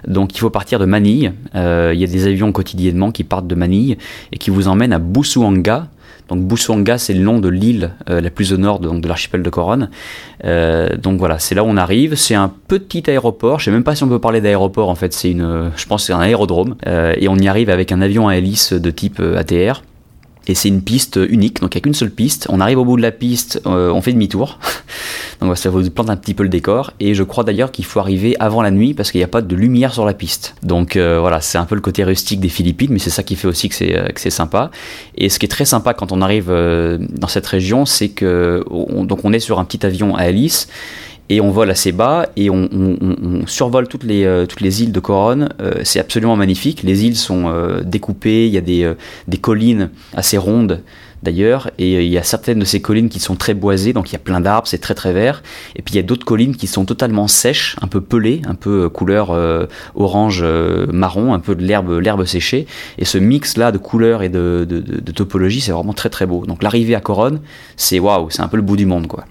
Donc 0.08 0.36
il 0.36 0.40
faut 0.40 0.52
partir 0.52 0.78
de 0.78 0.86
Manille. 0.86 1.34
Euh, 1.56 1.92
Il 1.94 2.00
y 2.00 2.04
a 2.04 2.08
des 2.08 2.28
avions 2.28 2.52
quotidiennement 2.52 3.12
qui 3.12 3.24
partent 3.24 3.48
de 3.48 3.56
Manille 3.56 3.98
et 4.32 4.38
qui 4.38 4.52
vous 4.52 4.68
emmènent 4.68 4.94
à 4.94 5.00
Busuanga. 5.00 5.88
Donc 6.30 6.44
Busuanga, 6.48 7.00
c'est 7.00 7.16
le 7.16 7.22
nom 7.22 7.40
de 7.40 7.50
l'île 7.50 7.92
euh, 8.10 8.22
la 8.22 8.30
plus 8.30 8.54
au 8.54 8.58
nord 8.58 8.80
de, 8.80 8.90
de 8.90 9.08
l'archipel 9.08 9.42
de 9.42 9.50
Coron. 9.50 9.88
Donc 10.44 11.18
voilà, 11.18 11.40
c'est 11.40 11.56
là 11.56 11.64
où 11.64 11.68
on 11.68 11.78
arrive. 11.78 12.16
C'est 12.16 12.36
un 12.36 12.54
petit 12.68 13.10
aéroport. 13.10 13.60
Je 13.60 13.66
sais 13.66 13.72
même 13.72 13.84
pas 13.84 13.96
si 13.96 14.04
on 14.04 14.08
peut 14.08 14.20
parler 14.20 14.40
d'aéroport. 14.40 14.90
En 14.90 14.96
fait, 14.96 15.14
c'est 15.14 15.32
une, 15.32 15.72
je 15.76 15.86
pense, 15.88 16.06
c'est 16.06 16.14
un 16.14 16.20
aérodrome. 16.20 16.76
Et 16.86 17.28
on 17.28 17.36
y 17.36 17.48
arrive 17.48 17.70
avec 17.70 17.92
un 17.92 18.02
avion 18.02 18.28
à 18.28 18.38
hélice 18.38 18.72
de 18.72 18.92
type 18.92 19.20
ATR. 19.20 19.82
Et 20.48 20.56
c'est 20.56 20.70
une 20.70 20.82
piste 20.82 21.20
unique, 21.30 21.62
donc 21.62 21.76
il 21.76 21.78
n'y 21.78 21.82
a 21.82 21.84
qu'une 21.84 21.94
seule 21.94 22.12
piste. 22.12 22.48
On 22.50 22.60
arrive 22.60 22.80
au 22.80 22.86
bout 22.86 22.98
de 22.98 23.02
la 23.02 23.12
piste, 23.12 23.62
euh, 23.68 23.92
on 23.92 24.02
fait 24.02 24.12
demi-tour. 24.12 24.60
donc 25.42 25.56
ça 25.58 25.70
vous 25.70 25.88
plante 25.92 26.10
un 26.10 26.18
petit 26.18 26.34
peu 26.34 26.44
le 26.44 26.50
décor. 26.50 26.92
Et 27.00 27.14
je 27.14 27.24
crois 27.24 27.44
d'ailleurs 27.44 27.72
qu'il 27.72 27.86
faut 27.86 28.00
arriver 28.00 28.36
avant 28.40 28.62
la 28.62 28.72
nuit 28.72 28.94
parce 28.94 29.12
qu'il 29.12 29.20
n'y 29.20 29.26
a 29.26 29.30
pas 29.30 29.42
de 29.42 29.56
lumière 29.56 29.94
sur 29.94 30.06
la 30.06 30.14
piste. 30.14 30.56
Donc 30.64 30.96
euh, 30.96 31.20
voilà, 31.20 31.42
c'est 31.42 31.58
un 31.58 31.66
peu 31.66 31.76
le 31.76 31.82
côté 31.82 32.04
rustique 32.04 32.40
des 32.40 32.50
Philippines, 32.50 32.90
mais 32.92 33.00
c'est 33.00 33.12
ça 33.12 33.24
qui 33.24 33.36
fait 33.36 33.48
aussi 33.48 33.70
que 33.70 33.76
c'est 33.76 33.96
euh, 33.96 34.30
sympa. 34.30 34.72
Et 35.16 35.30
ce 35.30 35.38
qui 35.38 35.46
est 35.46 35.50
très 35.50 35.66
sympa 35.66 35.94
quand 35.94 36.12
on 36.12 36.22
arrive 36.22 36.48
dans 36.48 37.28
cette 37.28 37.46
région, 37.46 37.86
c'est 37.86 38.10
que 38.10 38.64
on, 38.70 39.06
donc 39.06 39.20
on 39.24 39.34
est 39.34 39.40
sur 39.40 39.60
un 39.60 39.66
petit 39.66 39.86
avion 39.86 40.16
à 40.16 40.28
hélice 40.28 40.68
et 41.32 41.40
on 41.40 41.50
vole 41.50 41.72
assez 41.72 41.94
bas 41.94 42.28
et 42.36 42.50
on, 42.50 42.68
survole 43.48 43.88
toutes 43.88 44.04
les, 44.04 44.26
euh, 44.26 44.46
toutes 44.46 44.62
les 44.62 44.84
îles 44.84 44.92
de 44.92 45.00
Coron. 45.00 45.48
Euh, 45.62 45.82
c'est 45.84 46.00
absolument 46.00 46.36
magnifique. 46.36 46.84
Les 46.84 47.06
îles 47.06 47.16
sont 47.16 47.48
euh, 47.48 47.82
découpées, 47.84 48.48
il 48.48 48.54
y 48.54 48.58
a 48.58 48.62
des, 48.62 48.92
des 49.28 49.38
collines 49.38 49.90
assez 50.14 50.38
rondes 50.38 50.84
d'ailleurs, 51.24 51.70
et 51.78 52.04
il 52.04 52.12
y 52.12 52.18
a 52.18 52.24
certaines 52.24 52.58
de 52.58 52.66
ces 52.66 52.82
collines 52.82 53.08
qui 53.08 53.20
sont 53.20 53.36
très 53.36 53.54
boisées, 53.54 53.94
donc 53.94 54.10
il 54.10 54.14
y 54.14 54.16
a 54.16 54.20
plein 54.20 54.42
d'arbres, 54.42 54.68
c'est 54.68 54.80
très 54.80 54.96
très 54.96 55.14
vert. 55.14 55.44
Et 55.76 55.84
puis 55.84 55.94
il 55.94 55.98
y 55.98 56.00
a 56.00 56.04
d'autres 56.04 56.26
collines 56.26 56.56
qui 56.56 56.66
sont 56.66 56.84
totalement 56.84 57.28
sèches, 57.28 57.76
un 57.80 57.88
peu 57.88 58.02
pelées, 58.02 58.42
un 58.48 58.56
peu 58.56 58.90
couleur 58.90 59.30
orange 59.94 60.44
marron, 60.92 61.36
un 61.36 61.40
peu 61.40 61.54
de 61.54 61.64
l'herbe 61.64 62.00
l'herbe 62.00 62.26
séchée. 62.26 62.66
Et 62.98 63.06
ce 63.06 63.20
mix 63.20 63.56
là 63.56 63.72
de 63.72 63.78
couleurs 63.78 64.24
et 64.24 64.30
de, 64.30 64.66
de, 64.68 65.12
topologie, 65.12 65.62
c'est 65.62 65.72
vraiment 65.72 65.94
très 65.94 66.10
très 66.10 66.26
beau. 66.26 66.48
Donc 66.48 66.64
l'arrivée 66.64 66.96
à 66.96 67.02
Coron, 67.02 67.40
c'est 67.78 68.00
waouh, 68.00 68.32
c'est 68.32 68.42
un 68.42 68.48
peu 68.48 68.58
le 68.58 68.64
bout 68.64 68.76
du 68.76 68.88
monde 68.88 69.06
quoi. 69.06 69.26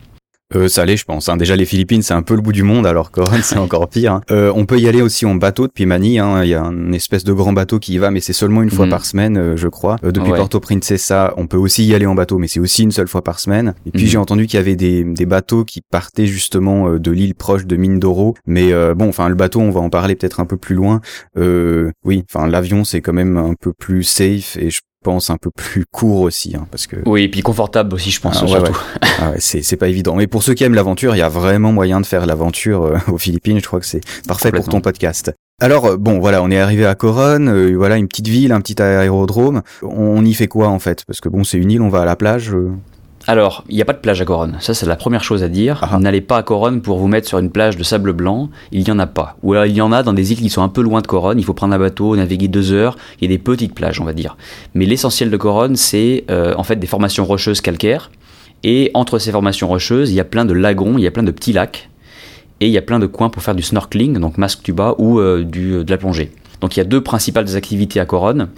Euh, 0.55 0.69
ça 0.69 0.85
l'est, 0.85 0.97
je 0.97 1.05
pense. 1.05 1.29
hein. 1.29 1.37
Déjà, 1.37 1.55
les 1.57 1.65
Philippines, 1.65 2.03
c'est 2.03 2.15
un 2.15 2.23
peu 2.23 2.35
le 2.35 2.41
bout 2.43 2.53
du 2.53 2.63
monde, 2.63 2.87
alors 2.87 3.11
Coron, 3.11 3.39
c'est 3.43 3.59
encore 3.59 3.89
pire. 3.89 4.15
hein. 4.15 4.21
Euh, 4.31 4.53
on 4.55 4.67
peut 4.67 4.79
y 4.81 4.89
aller 4.89 5.01
aussi 5.03 5.25
en 5.27 5.35
bateau 5.37 5.67
depuis 5.69 5.87
Manille. 5.87 6.19
hein. 6.19 6.43
Il 6.43 6.49
y 6.51 6.55
a 6.55 6.63
une 6.63 6.95
espèce 6.95 7.23
de 7.25 7.33
grand 7.33 7.53
bateau 7.53 7.79
qui 7.79 7.95
y 7.95 7.99
va, 7.99 8.11
mais 8.11 8.21
c'est 8.21 8.33
seulement 8.33 8.63
une 8.63 8.71
fois 8.71 8.87
Mhm. 8.87 8.91
par 8.91 9.05
semaine, 9.05 9.37
euh, 9.39 9.57
je 9.57 9.69
crois. 9.69 9.97
Euh, 10.05 10.11
depuis 10.13 10.33
Ouais. 10.33 10.37
Porto 10.39 10.59
Princesa, 10.61 11.35
on 11.37 11.47
peut 11.47 11.57
aussi 11.57 11.85
y 11.87 11.95
aller 11.95 12.07
en 12.07 12.15
bateau, 12.15 12.39
mais 12.39 12.49
c'est 12.49 12.61
aussi 12.61 12.83
une 12.83 12.91
seule 12.91 13.09
fois 13.09 13.23
par 13.23 13.39
semaine. 13.39 13.75
Et 13.87 13.91
puis, 13.93 14.03
Mhm. 14.05 14.09
j'ai 14.09 14.19
entendu 14.19 14.47
qu'il 14.47 14.59
y 14.59 14.61
avait 14.61 14.77
des, 14.77 15.05
des 15.05 15.27
bateaux 15.27 15.65
qui 15.65 15.83
partaient 15.89 16.27
justement 16.27 16.89
euh, 16.89 16.99
de 16.99 17.11
l'île 17.11 17.35
proche 17.35 17.67
de 17.67 17.77
Mindoro. 17.77 18.35
Mais 18.47 18.73
euh, 18.73 18.95
bon, 18.95 19.09
enfin, 19.09 19.29
le 19.29 19.35
bateau, 19.37 19.61
on 19.61 19.71
va 19.71 19.81
en 19.81 19.91
parler 19.91 20.17
peut-être 20.17 20.41
un 20.41 20.47
peu 20.47 20.57
plus 20.57 20.75
loin. 20.75 21.01
Euh, 21.39 21.91
oui, 22.05 22.25
enfin, 22.33 22.47
l'avion, 22.49 22.85
c'est 22.85 23.01
quand 23.01 23.13
même 23.13 23.37
un 23.37 23.55
peu 23.61 23.73
plus 23.73 24.03
safe 24.03 24.57
et 24.57 24.71
je 24.71 24.81
pense 25.03 25.31
un 25.31 25.37
peu 25.37 25.51
plus 25.51 25.85
court 25.91 26.21
aussi, 26.21 26.55
hein, 26.57 26.67
parce 26.71 26.87
que 26.87 26.97
Oui, 27.07 27.23
et 27.25 27.29
puis 27.29 27.41
confortable 27.43 27.95
aussi, 27.95 28.11
je 28.11 28.21
pense 28.21 28.39
Ah, 28.41 28.45
ouais, 28.45 28.51
surtout. 28.51 28.73
ah 29.21 29.31
ouais, 29.31 29.37
c'est 29.39 29.63
c'est 29.63 29.77
pas 29.77 29.89
évident. 29.89 30.15
Mais 30.15 30.27
pour 30.27 30.43
ceux 30.43 30.55
qui 30.55 30.65
aiment 30.65 30.75
l'aventure, 30.75 31.15
il 31.15 31.19
y 31.19 31.23
a 31.23 31.29
vraiment 31.29 31.73
moyen 31.73 32.01
de 32.01 32.07
faire 32.07 32.27
l'aventure 32.27 32.85
euh, 32.85 32.99
aux 33.09 33.19
Philippines. 33.19 33.59
Je 33.61 33.67
crois 33.67 33.81
que 33.81 33.87
c'est 33.87 34.03
parfait 34.27 34.51
pour 34.53 34.69
ton 34.69 34.81
podcast. 34.81 35.33
Alors 35.61 35.87
euh, 35.87 35.97
bon, 35.97 36.21
voilà, 36.21 36.43
on 36.43 36.51
est 36.51 36.59
arrivé 36.59 36.87
à 36.87 36.95
Coron, 36.95 37.47
euh, 37.49 37.75
voilà 37.77 37.97
une 37.97 38.09
petite 38.09 38.29
ville, 38.29 38.53
un 38.53 38.61
petit 38.61 38.81
aérodrome. 38.81 39.63
On 39.83 40.25
y 40.25 40.33
fait 40.35 40.49
quoi 40.49 40.69
en 40.69 40.79
fait? 40.79 41.05
Parce 41.07 41.21
que 41.21 41.29
bon, 41.29 41.45
c'est 41.45 41.59
une 41.59 41.71
île, 41.71 41.83
on 41.83 41.89
va 41.91 42.01
à 42.03 42.05
la 42.05 42.17
plage. 42.17 42.55
euh. 42.55 42.71
Alors, 43.27 43.65
il 43.69 43.77
n'y 43.77 43.83
a 43.83 43.85
pas 43.85 43.93
de 43.93 43.99
plage 43.99 44.21
à 44.23 44.25
Coron. 44.25 44.53
Ça, 44.61 44.73
c'est 44.73 44.87
la 44.87 44.97
première 44.97 45.23
chose 45.23 45.43
à 45.43 45.49
dire. 45.49 45.81
Ah. 45.83 45.99
N'allez 45.99 46.21
pas 46.23 46.39
à 46.39 46.43
Coron 46.43 46.81
pour 46.81 46.99
vous 46.99 47.07
mettre 47.07 47.29
sur 47.29 47.39
une 47.39 47.51
plage 47.51 47.77
de 47.77 47.83
sable 47.83 48.13
blanc. 48.13 48.49
Il 48.73 48.83
n'y 48.83 48.91
en 48.91 48.99
a 48.99 49.07
pas. 49.07 49.37
Ou 49.43 49.53
alors, 49.53 49.67
il 49.67 49.75
y 49.75 49.83
en 49.83 49.93
a 49.93 50.03
dans 50.03 50.15
des 50.15 50.33
îles 50.33 50.41
qui 50.41 50.49
sont 50.49 50.63
un 50.63 50.69
peu 50.69 50.81
loin 50.81 51.03
de 51.03 51.07
Coron. 51.07 51.35
Il 51.37 51.45
faut 51.45 51.53
prendre 51.53 51.75
un 51.75 51.79
bateau, 51.79 52.17
naviguer 52.17 52.49
deux 52.49 52.73
heures. 52.73 52.97
Il 53.21 53.25
y 53.25 53.33
a 53.33 53.37
des 53.37 53.43
petites 53.43 53.75
plages, 53.75 54.01
on 54.01 54.05
va 54.05 54.15
dire. 54.15 54.37
Mais 54.75 54.87
l'essentiel 54.87 55.31
de 55.31 55.37
Coron, 55.37 55.73
c'est 55.75 56.25
euh, 56.31 56.55
en 56.57 56.63
fait 56.63 56.77
des 56.77 56.87
formations 56.87 57.25
rocheuses 57.25 57.61
calcaires. 57.61 58.11
Et 58.65 58.91
entre 58.95 59.19
ces 59.19 59.33
formations 59.33 59.69
rocheuses, 59.69 60.11
il 60.11 60.15
y 60.15 60.21
a 60.21 60.25
plein 60.25 60.45
de 60.45 60.53
lagons, 60.53 60.97
il 60.97 61.03
y 61.03 61.07
a 61.07 61.11
plein 61.11 61.23
de 61.23 61.31
petits 61.31 61.53
lacs. 61.53 61.91
Et 62.61 62.67
il 62.67 62.73
y 62.73 62.79
a 62.79 62.83
plein 62.83 62.99
de 62.99 63.07
coins 63.07 63.31
pour 63.31 63.43
faire 63.43 63.55
du 63.55 63.63
snorkeling, 63.63 64.19
donc 64.19 64.39
masque 64.39 64.63
tuba, 64.63 64.95
ou 64.99 65.19
euh, 65.19 65.45
du, 65.45 65.85
de 65.85 65.91
la 65.91 65.97
plongée. 65.97 66.33
Donc 66.61 66.77
il 66.77 66.81
y 66.81 66.83
a 66.83 66.85
deux 66.85 67.01
principales 67.01 67.57
activités 67.57 68.01
à 68.01 68.07
Coron. 68.07 68.49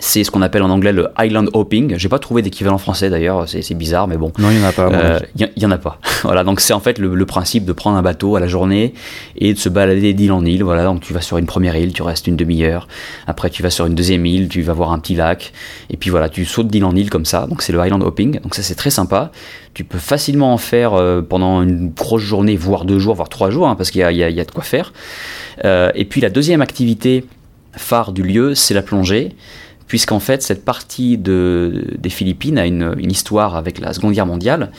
C'est 0.00 0.24
ce 0.24 0.30
qu'on 0.30 0.42
appelle 0.42 0.62
en 0.62 0.70
anglais 0.70 0.92
le 0.92 1.08
island 1.18 1.48
hopping. 1.52 1.94
J'ai 1.96 2.08
pas 2.08 2.18
trouvé 2.18 2.42
d'équivalent 2.42 2.78
français 2.78 3.10
d'ailleurs, 3.10 3.48
c'est 3.48 3.74
bizarre, 3.74 4.08
mais 4.08 4.16
bon. 4.16 4.32
Non, 4.38 4.50
il 4.50 4.58
y 4.58 4.62
en 4.62 4.66
a 4.66 4.72
pas. 4.72 4.88
Il 5.36 5.44
euh, 5.44 5.48
y, 5.56 5.66
en 5.66 5.70
a 5.70 5.78
pas. 5.78 6.00
voilà, 6.22 6.42
donc 6.42 6.60
c'est 6.60 6.72
en 6.72 6.80
fait 6.80 6.98
le, 6.98 7.26
principe 7.26 7.64
de 7.64 7.72
prendre 7.72 7.96
un 7.96 8.02
bateau 8.02 8.34
à 8.34 8.40
la 8.40 8.48
journée 8.48 8.94
et 9.36 9.54
de 9.54 9.58
se 9.58 9.68
balader 9.68 10.14
d'île 10.14 10.32
en 10.32 10.44
île. 10.44 10.64
Voilà, 10.64 10.84
donc 10.84 11.00
tu 11.00 11.12
vas 11.12 11.20
sur 11.20 11.38
une 11.38 11.46
première 11.46 11.76
île, 11.76 11.92
tu 11.92 12.02
restes 12.02 12.26
une 12.26 12.36
demi-heure. 12.36 12.88
Après, 13.26 13.50
tu 13.50 13.62
vas 13.62 13.70
sur 13.70 13.86
une 13.86 13.94
deuxième 13.94 14.24
île, 14.26 14.48
tu 14.48 14.62
vas 14.62 14.72
voir 14.72 14.92
un 14.92 14.98
petit 14.98 15.14
lac. 15.14 15.52
Et 15.90 15.96
puis 15.96 16.10
voilà, 16.10 16.28
tu 16.28 16.44
sautes 16.44 16.68
d'île 16.68 16.84
en 16.84 16.96
île 16.96 17.10
comme 17.10 17.26
ça. 17.26 17.46
Donc 17.46 17.62
c'est 17.62 17.72
le 17.72 17.84
island 17.84 18.02
hopping. 18.02 18.40
Donc 18.40 18.54
ça, 18.54 18.62
c'est 18.62 18.74
très 18.74 18.90
sympa. 18.90 19.30
Tu 19.74 19.84
peux 19.84 19.98
facilement 19.98 20.52
en 20.52 20.58
faire 20.58 20.94
euh, 20.94 21.20
pendant 21.22 21.62
une 21.62 21.90
grosse 21.90 22.22
journée, 22.22 22.56
voire 22.56 22.84
deux 22.84 22.98
jours, 22.98 23.14
voire 23.14 23.28
trois 23.28 23.50
jours, 23.50 23.68
hein, 23.68 23.76
parce 23.76 23.90
qu'il 23.90 24.00
y, 24.00 24.16
y, 24.16 24.40
a 24.40 24.44
de 24.44 24.50
quoi 24.50 24.64
faire. 24.64 24.92
Euh, 25.64 25.92
et 25.94 26.04
puis 26.04 26.20
la 26.20 26.30
deuxième 26.30 26.62
activité 26.62 27.24
phare 27.72 28.12
du 28.12 28.22
lieu, 28.22 28.54
c'est 28.54 28.74
la 28.74 28.82
plongée 28.82 29.36
puisqu'en 29.90 30.20
fait 30.20 30.40
cette 30.40 30.64
partie 30.64 31.18
de, 31.18 31.84
des 31.98 32.10
Philippines 32.10 32.58
a 32.58 32.66
une, 32.66 32.94
histoire 33.10 33.56
avec 33.56 33.80
la 33.80 33.92
Seconde 33.92 34.12
Guerre 34.12 34.24
mondiale, 34.24 34.70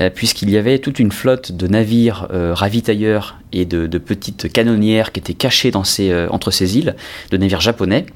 euh, 0.00 0.08
puisqu'il 0.08 0.50
y 0.50 0.56
avait 0.56 0.78
toute 0.78 1.00
une 1.00 1.10
flotte 1.10 1.50
de 1.50 1.66
navires 1.66 2.28
euh, 2.32 2.54
ravitailleurs 2.54 3.38
et 3.52 3.64
de, 3.64 3.98
petites 3.98 4.52
canonnières 4.52 5.10
qui 5.10 5.18
étaient 5.18 5.34
cachées 5.34 5.72
euh, 5.74 6.28
entre 6.30 6.52
ces 6.52 6.78
îles, 6.78 6.94
de 7.32 7.36
navires 7.38 7.60
japonais. 7.60 8.06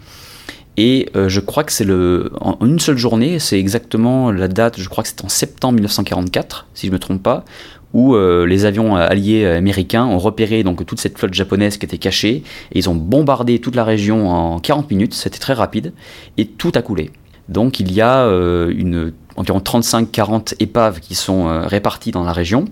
Et 0.76 1.08
je 1.14 1.40
crois 1.40 1.64
que 1.64 1.72
c'est 1.72 1.84
le 1.84 2.30
en 2.38 2.58
une 2.60 2.78
seule 2.78 2.98
journée, 2.98 3.38
c'est 3.38 3.58
exactement 3.58 4.30
la 4.30 4.46
date, 4.46 4.78
je 4.78 4.86
crois 4.90 5.02
que 5.02 5.08
c'est 5.08 5.24
en 5.24 5.30
septembre 5.30 5.76
1944, 5.76 6.66
si 6.74 6.88
je 6.88 6.92
me 6.92 6.98
trompe 6.98 7.22
pas, 7.22 7.46
où 7.96 8.14
euh, 8.14 8.46
les 8.46 8.66
avions 8.66 8.94
alliés 8.94 9.46
américains 9.46 10.04
ont 10.04 10.18
repéré 10.18 10.62
donc 10.62 10.84
toute 10.84 11.00
cette 11.00 11.16
flotte 11.16 11.32
japonaise 11.32 11.78
qui 11.78 11.86
était 11.86 11.96
cachée. 11.96 12.42
Et 12.72 12.78
ils 12.78 12.90
ont 12.90 12.94
bombardé 12.94 13.58
toute 13.58 13.74
la 13.74 13.84
région 13.84 14.28
en 14.28 14.58
40 14.58 14.90
minutes, 14.90 15.14
c'était 15.14 15.38
très 15.38 15.54
rapide. 15.54 15.94
Et 16.36 16.44
tout 16.44 16.72
a 16.74 16.82
coulé. 16.82 17.10
Donc 17.48 17.80
il 17.80 17.90
y 17.92 18.02
a 18.02 18.26
euh, 18.26 19.10
environ 19.36 19.60
35-40 19.60 20.56
épaves 20.60 21.00
qui 21.00 21.14
sont 21.14 21.48
euh, 21.48 21.66
réparties 21.66 22.10
dans 22.10 22.24
la 22.24 22.34
région 22.34 22.66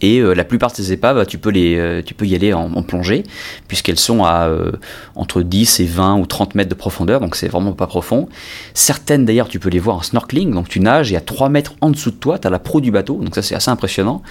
et 0.00 0.18
euh, 0.18 0.34
la 0.34 0.44
plupart 0.44 0.70
de 0.70 0.76
ces 0.76 0.92
épaves, 0.92 1.26
tu 1.26 1.38
peux, 1.38 1.50
les, 1.50 1.76
euh, 1.76 2.02
tu 2.02 2.14
peux 2.14 2.26
y 2.26 2.34
aller 2.34 2.52
en, 2.52 2.70
plongée, 2.82 3.24
puisqu'elles 3.68 3.98
sont 3.98 4.24
à 4.24 4.48
euh, 4.48 4.72
entre 5.14 5.42
10 5.42 5.80
et 5.80 5.84
20 5.84 6.16
ou 6.16 6.26
30 6.26 6.54
mètres 6.54 6.70
de 6.70 6.74
profondeur, 6.74 7.20
donc 7.20 7.36
c'est 7.36 7.48
vraiment 7.48 7.72
pas 7.72 7.86
profond. 7.86 8.28
Certaines 8.74 9.24
d'ailleurs, 9.24 9.48
tu 9.48 9.58
peux 9.58 9.68
les 9.68 9.78
voir 9.78 9.96
en 9.96 10.02
snorkeling, 10.02 10.52
donc 10.52 10.68
tu 10.68 10.80
nages 10.80 11.12
et 11.12 11.16
à 11.16 11.20
3 11.20 11.48
mètres 11.48 11.74
en 11.80 11.90
dessous 11.90 12.10
de 12.10 12.16
toi, 12.16 12.38
tu 12.38 12.46
as 12.46 12.50
la 12.50 12.58
proue 12.58 12.80
du 12.80 12.90
bateau, 12.90 13.16
donc 13.22 13.34
ça 13.34 13.42
c'est 13.42 13.54
assez 13.54 13.70
impressionnant. 13.70 14.22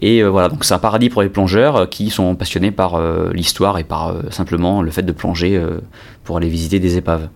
Et 0.00 0.22
voilà, 0.22 0.48
donc 0.48 0.64
c'est 0.64 0.74
un 0.74 0.78
paradis 0.78 1.10
pour 1.10 1.22
les 1.22 1.28
plongeurs 1.28 1.88
qui 1.90 2.10
sont 2.10 2.34
passionnés 2.34 2.70
par 2.70 3.00
l'histoire 3.32 3.78
et 3.78 3.84
par 3.84 4.14
simplement 4.30 4.82
le 4.82 4.90
fait 4.90 5.02
de 5.02 5.12
plonger 5.12 5.62
pour 6.24 6.36
aller 6.36 6.48
visiter 6.48 6.78
des 6.78 6.96
épaves. 6.96 7.28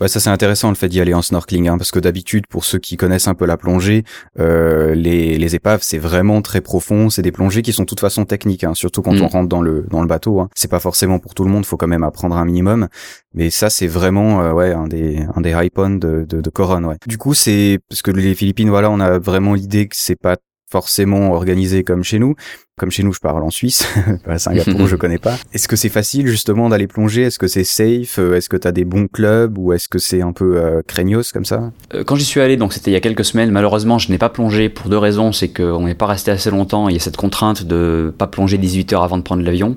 Ouais, 0.00 0.08
ça 0.08 0.18
c'est 0.18 0.30
intéressant 0.30 0.70
le 0.70 0.76
fait 0.76 0.88
d'y 0.88 1.00
aller 1.00 1.12
en 1.12 1.20
snorkeling, 1.20 1.68
hein, 1.68 1.76
parce 1.76 1.90
que 1.90 1.98
d'habitude, 1.98 2.46
pour 2.46 2.64
ceux 2.64 2.78
qui 2.78 2.96
connaissent 2.96 3.28
un 3.28 3.34
peu 3.34 3.44
la 3.44 3.58
plongée, 3.58 4.04
euh, 4.38 4.94
les, 4.94 5.36
les 5.36 5.54
épaves 5.54 5.80
c'est 5.82 5.98
vraiment 5.98 6.40
très 6.40 6.62
profond, 6.62 7.10
c'est 7.10 7.22
des 7.22 7.32
plongées 7.32 7.60
qui 7.60 7.72
sont 7.74 7.82
de 7.82 7.88
toute 7.88 8.00
façon 8.00 8.24
techniques, 8.24 8.64
hein, 8.64 8.74
surtout 8.74 9.02
quand 9.02 9.12
mm. 9.12 9.22
on 9.22 9.28
rentre 9.28 9.48
dans 9.48 9.60
le 9.60 9.86
dans 9.90 10.00
le 10.00 10.06
bateau. 10.06 10.40
Hein. 10.40 10.48
C'est 10.54 10.70
pas 10.70 10.80
forcément 10.80 11.18
pour 11.18 11.34
tout 11.34 11.44
le 11.44 11.50
monde, 11.50 11.66
faut 11.66 11.76
quand 11.76 11.86
même 11.86 12.02
apprendre 12.04 12.36
un 12.36 12.44
minimum, 12.46 12.88
mais 13.34 13.50
ça 13.50 13.68
c'est 13.68 13.86
vraiment 13.88 14.42
euh, 14.42 14.52
ouais 14.52 14.72
un 14.72 14.88
des 14.88 15.26
un 15.34 15.40
des 15.42 15.50
high 15.50 15.70
points 15.70 15.90
de 15.90 16.24
de, 16.26 16.40
de 16.40 16.50
Coron. 16.50 16.84
Ouais. 16.84 16.96
Du 17.06 17.18
coup 17.18 17.34
c'est 17.34 17.78
parce 17.88 18.00
que 18.00 18.10
les 18.10 18.34
Philippines, 18.34 18.70
voilà, 18.70 18.90
on 18.90 19.00
a 19.00 19.18
vraiment 19.18 19.54
l'idée 19.54 19.86
que 19.86 19.96
c'est 19.96 20.16
pas 20.16 20.36
forcément 20.70 21.32
organisé 21.32 21.84
comme 21.84 22.04
chez 22.04 22.18
nous. 22.18 22.34
Comme 22.78 22.90
chez 22.90 23.02
nous, 23.02 23.12
je 23.12 23.20
parle 23.20 23.42
en 23.42 23.50
Suisse. 23.50 23.86
Singapour, 24.38 24.86
je 24.86 24.96
connais 24.96 25.18
pas. 25.18 25.36
Est-ce 25.52 25.68
que 25.68 25.76
c'est 25.76 25.88
facile 25.90 26.26
justement 26.28 26.68
d'aller 26.70 26.86
plonger? 26.86 27.22
Est-ce 27.22 27.38
que 27.38 27.48
c'est 27.48 27.64
safe? 27.64 28.18
Est-ce 28.18 28.48
que 28.48 28.56
tu 28.56 28.66
as 28.66 28.72
des 28.72 28.84
bons 28.84 29.06
clubs 29.06 29.58
ou 29.58 29.72
est-ce 29.72 29.88
que 29.88 29.98
c'est 29.98 30.22
un 30.22 30.32
peu 30.32 30.56
euh, 30.56 30.80
craignos 30.86 31.32
comme 31.32 31.44
ça? 31.44 31.72
Euh, 31.94 32.04
Quand 32.04 32.16
j'y 32.16 32.24
suis 32.24 32.40
allé, 32.40 32.56
donc 32.56 32.72
c'était 32.72 32.90
il 32.90 32.94
y 32.94 32.96
a 32.96 33.00
quelques 33.00 33.24
semaines. 33.24 33.50
Malheureusement, 33.50 33.98
je 33.98 34.10
n'ai 34.10 34.18
pas 34.18 34.30
plongé 34.30 34.68
pour 34.70 34.88
deux 34.88 34.96
raisons. 34.98 35.32
C'est 35.32 35.48
qu'on 35.48 35.84
n'est 35.84 35.94
pas 35.94 36.06
resté 36.06 36.30
assez 36.30 36.50
longtemps. 36.50 36.88
Il 36.88 36.94
y 36.94 36.98
a 36.98 37.00
cette 37.00 37.18
contrainte 37.18 37.64
de 37.64 38.14
pas 38.16 38.26
plonger 38.28 38.56
18 38.56 38.92
heures 38.94 39.02
avant 39.02 39.18
de 39.18 39.22
prendre 39.22 39.42
l'avion. 39.42 39.76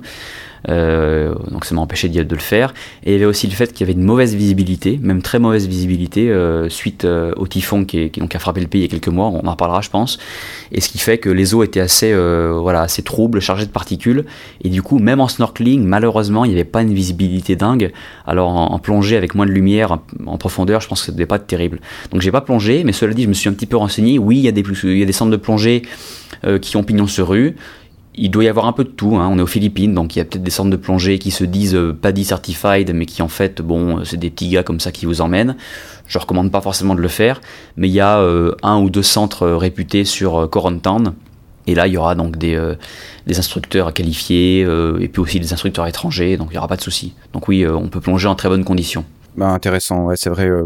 Euh, 0.69 1.35
donc 1.51 1.65
ça 1.65 1.75
m'a 1.75 1.81
empêché 1.81 2.09
de, 2.09 2.21
le 2.21 2.41
faire. 2.41 2.73
Et 3.03 3.11
il 3.11 3.13
y 3.13 3.15
avait 3.15 3.25
aussi 3.25 3.47
le 3.47 3.53
fait 3.53 3.71
qu'il 3.73 3.81
y 3.81 3.89
avait 3.89 3.99
une 3.99 4.05
mauvaise 4.05 4.35
visibilité, 4.35 4.99
même 5.01 5.21
très 5.21 5.39
mauvaise 5.39 5.67
visibilité, 5.67 6.29
euh, 6.29 6.69
suite 6.69 7.05
euh, 7.05 7.33
au 7.35 7.47
typhon 7.47 7.85
qui, 7.85 8.09
qui, 8.09 8.19
donc, 8.19 8.33
a 8.35 8.39
frappé 8.39 8.61
le 8.61 8.67
pays 8.67 8.81
il 8.81 8.85
y 8.85 8.87
a 8.87 8.89
quelques 8.89 9.13
mois, 9.13 9.27
on 9.27 9.45
en 9.45 9.51
reparlera 9.51 9.81
je 9.81 9.89
pense. 9.89 10.17
Et 10.71 10.81
ce 10.81 10.89
qui 10.89 10.97
fait 10.97 11.17
que 11.17 11.29
les 11.29 11.53
eaux 11.53 11.63
étaient 11.63 11.79
assez, 11.79 12.13
voilà, 12.13 12.81
assez 12.81 13.03
troubles, 13.03 13.39
chargées 13.39 13.65
de 13.65 13.71
particules. 13.71 14.25
Et 14.63 14.69
du 14.69 14.81
coup, 14.81 14.99
même 14.99 15.19
en 15.19 15.27
snorkeling, 15.27 15.83
malheureusement, 15.83 16.45
il 16.45 16.49
n'y 16.49 16.55
avait 16.55 16.63
pas 16.63 16.81
une 16.81 16.93
visibilité 16.93 17.55
dingue. 17.55 17.91
Alors 18.25 18.49
en, 18.49 18.79
plongée 18.79 19.17
avec 19.17 19.35
moins 19.35 19.45
de 19.45 19.51
lumière, 19.51 19.99
en, 20.25 20.37
profondeur, 20.37 20.81
je 20.81 20.87
pense 20.87 21.01
que 21.01 21.07
ce 21.07 21.11
n'était 21.11 21.25
pas 21.25 21.39
terrible. 21.39 21.79
Donc 22.11 22.21
j'ai 22.21 22.31
pas 22.31 22.41
plongé, 22.41 22.83
mais 22.83 22.91
cela 22.91 23.13
dit, 23.13 23.23
je 23.23 23.29
me 23.29 23.33
suis 23.33 23.49
un 23.49 23.53
petit 23.53 23.65
peu 23.65 23.77
renseigné. 23.77 24.19
Oui, 24.19 24.37
il 24.37 24.43
y 24.43 24.47
a 24.47 24.51
des, 24.51 24.63
il 24.83 24.97
y 24.97 25.03
a 25.03 25.05
des 25.05 25.13
centres 25.13 25.31
de 25.31 25.37
plongée 25.37 25.83
qui 26.61 26.75
ont 26.75 26.83
pignon 26.83 27.07
sur 27.07 27.29
rue 27.29 27.55
il 28.15 28.29
doit 28.29 28.43
y 28.43 28.47
avoir 28.47 28.65
un 28.65 28.73
peu 28.73 28.83
de 28.83 28.89
tout. 28.89 29.15
Hein. 29.17 29.29
On 29.31 29.39
est 29.39 29.41
aux 29.41 29.47
Philippines, 29.47 29.93
donc 29.93 30.15
il 30.15 30.19
y 30.19 30.21
a 30.21 30.25
peut-être 30.25 30.43
des 30.43 30.51
centres 30.51 30.69
de 30.69 30.75
plongée 30.75 31.19
qui 31.19 31.31
se 31.31 31.43
disent 31.43 31.75
euh, 31.75 31.93
PADI 31.93 32.25
certified, 32.25 32.93
mais 32.93 33.05
qui 33.05 33.21
en 33.21 33.27
fait, 33.27 33.61
bon, 33.61 33.99
euh, 33.99 34.03
c'est 34.03 34.17
des 34.17 34.29
petits 34.29 34.49
gars 34.49 34.63
comme 34.63 34.79
ça 34.79 34.91
qui 34.91 35.05
vous 35.05 35.21
emmènent. 35.21 35.55
Je 36.07 36.17
recommande 36.19 36.51
pas 36.51 36.61
forcément 36.61 36.95
de 36.95 37.01
le 37.01 37.07
faire, 37.07 37.41
mais 37.77 37.87
il 37.87 37.93
y 37.93 37.99
a 37.99 38.19
euh, 38.19 38.55
un 38.61 38.79
ou 38.79 38.89
deux 38.89 39.03
centres 39.03 39.47
réputés 39.47 40.05
sur 40.05 40.49
Town. 40.81 41.13
Et 41.65 41.75
là, 41.75 41.87
il 41.87 41.93
y 41.93 41.97
aura 41.97 42.13
donc 42.13 42.37
des, 42.37 42.61
des 43.25 43.39
instructeurs 43.39 43.93
qualifiés, 43.93 44.67
et 44.99 45.07
puis 45.07 45.21
aussi 45.21 45.39
des 45.39 45.53
instructeurs 45.53 45.87
étrangers, 45.87 46.35
donc 46.35 46.49
il 46.49 46.55
n'y 46.55 46.57
aura 46.57 46.67
pas 46.67 46.75
de 46.75 46.81
souci. 46.81 47.13
Donc 47.31 47.47
oui, 47.47 47.65
on 47.65 47.87
peut 47.87 48.01
plonger 48.01 48.27
en 48.27 48.35
très 48.35 48.49
bonnes 48.49 48.65
conditions. 48.65 49.05
Bah, 49.35 49.47
intéressant, 49.49 50.05
ouais, 50.05 50.15
c'est 50.15 50.29
vrai. 50.29 50.47
Euh, 50.47 50.65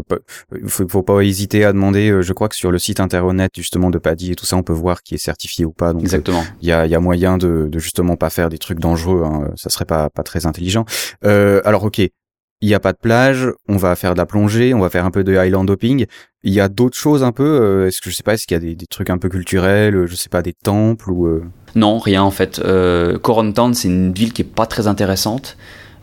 il 0.54 0.68
faut, 0.68 0.86
faut, 0.88 1.02
pas 1.02 1.20
hésiter 1.22 1.64
à 1.64 1.72
demander. 1.72 2.10
Euh, 2.10 2.22
je 2.22 2.32
crois 2.32 2.48
que 2.48 2.56
sur 2.56 2.70
le 2.70 2.78
site 2.78 3.00
internet 3.00 3.52
justement 3.56 3.90
de 3.90 3.98
Paddy 3.98 4.32
et 4.32 4.34
tout 4.34 4.46
ça, 4.46 4.56
on 4.56 4.62
peut 4.62 4.72
voir 4.72 5.02
qui 5.02 5.14
est 5.14 5.18
certifié 5.18 5.64
ou 5.64 5.72
pas. 5.72 5.92
Donc, 5.92 6.02
Exactement. 6.02 6.44
Il 6.60 6.68
y, 6.68 6.72
a, 6.72 6.86
y 6.86 6.94
a 6.94 7.00
moyen 7.00 7.38
de, 7.38 7.68
de 7.70 7.78
justement 7.78 8.16
pas 8.16 8.30
faire 8.30 8.48
des 8.48 8.58
trucs 8.58 8.78
dangereux. 8.78 9.22
Hein, 9.24 9.50
ça 9.56 9.70
serait 9.70 9.84
pas 9.84 10.10
pas 10.10 10.22
très 10.22 10.46
intelligent. 10.46 10.84
Euh, 11.24 11.60
alors 11.64 11.84
ok, 11.84 11.98
il 11.98 12.68
y 12.68 12.74
a 12.74 12.80
pas 12.80 12.92
de 12.92 12.98
plage. 12.98 13.48
On 13.68 13.76
va 13.76 13.96
faire 13.96 14.12
de 14.12 14.18
la 14.18 14.26
plongée. 14.26 14.74
On 14.74 14.80
va 14.80 14.90
faire 14.90 15.04
un 15.04 15.10
peu 15.10 15.24
de 15.24 15.34
island 15.34 15.68
hopping. 15.70 16.06
Il 16.42 16.52
y 16.52 16.60
a 16.60 16.68
d'autres 16.68 16.96
choses 16.96 17.22
un 17.22 17.32
peu. 17.32 17.86
est-ce 17.86 18.00
que 18.00 18.10
je 18.10 18.16
sais 18.16 18.22
pas, 18.22 18.34
est-ce 18.34 18.46
qu'il 18.46 18.54
y 18.54 18.58
a 18.58 18.60
des, 18.60 18.74
des, 18.74 18.86
trucs 18.86 19.10
un 19.10 19.18
peu 19.18 19.28
culturels, 19.28 20.06
je 20.06 20.14
sais 20.14 20.28
pas, 20.28 20.42
des 20.42 20.52
temples 20.52 21.10
ou. 21.10 21.42
Non, 21.74 21.98
rien 21.98 22.22
en 22.22 22.30
fait. 22.30 22.58
Euh, 22.58 23.18
Town, 23.18 23.74
c'est 23.74 23.88
une 23.88 24.12
ville 24.12 24.32
qui 24.32 24.42
est 24.42 24.44
pas 24.44 24.66
très 24.66 24.86
intéressante. 24.86 25.56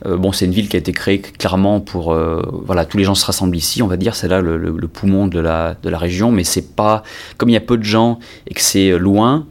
Euh, 0.06 0.18
bon, 0.18 0.32
c'est 0.32 0.46
une 0.46 0.52
ville 0.52 0.68
qui 0.68 0.76
a 0.76 0.80
été 0.80 0.92
créée 0.92 1.20
clairement 1.20 1.80
pour 1.80 2.14
euh, 2.14 2.42
voilà 2.66 2.86
tous 2.86 2.98
les 2.98 3.04
gens 3.04 3.16
se 3.16 3.26
rassemblent 3.26 3.56
ici, 3.56 3.82
on 3.82 3.88
va 3.88 3.98
dire, 3.98 4.16
c'est 4.16 4.28
là 4.28 4.42
le, 4.42 4.88
poumon 4.88 5.28
de 5.28 5.40
la 5.40 5.76
de 5.82 5.90
la 5.90 5.98
région, 5.98 6.32
mais 6.32 6.44
c'est 6.44 6.76
pas 6.76 7.04
comme 7.38 7.50
il 7.50 7.54
y 7.54 7.58
a 7.58 7.62
peu 7.62 7.78
de 7.78 7.84
gens 7.84 8.20
et 8.48 8.54
que 8.54 8.62
c'est 8.62 8.98
loin, 8.98 9.48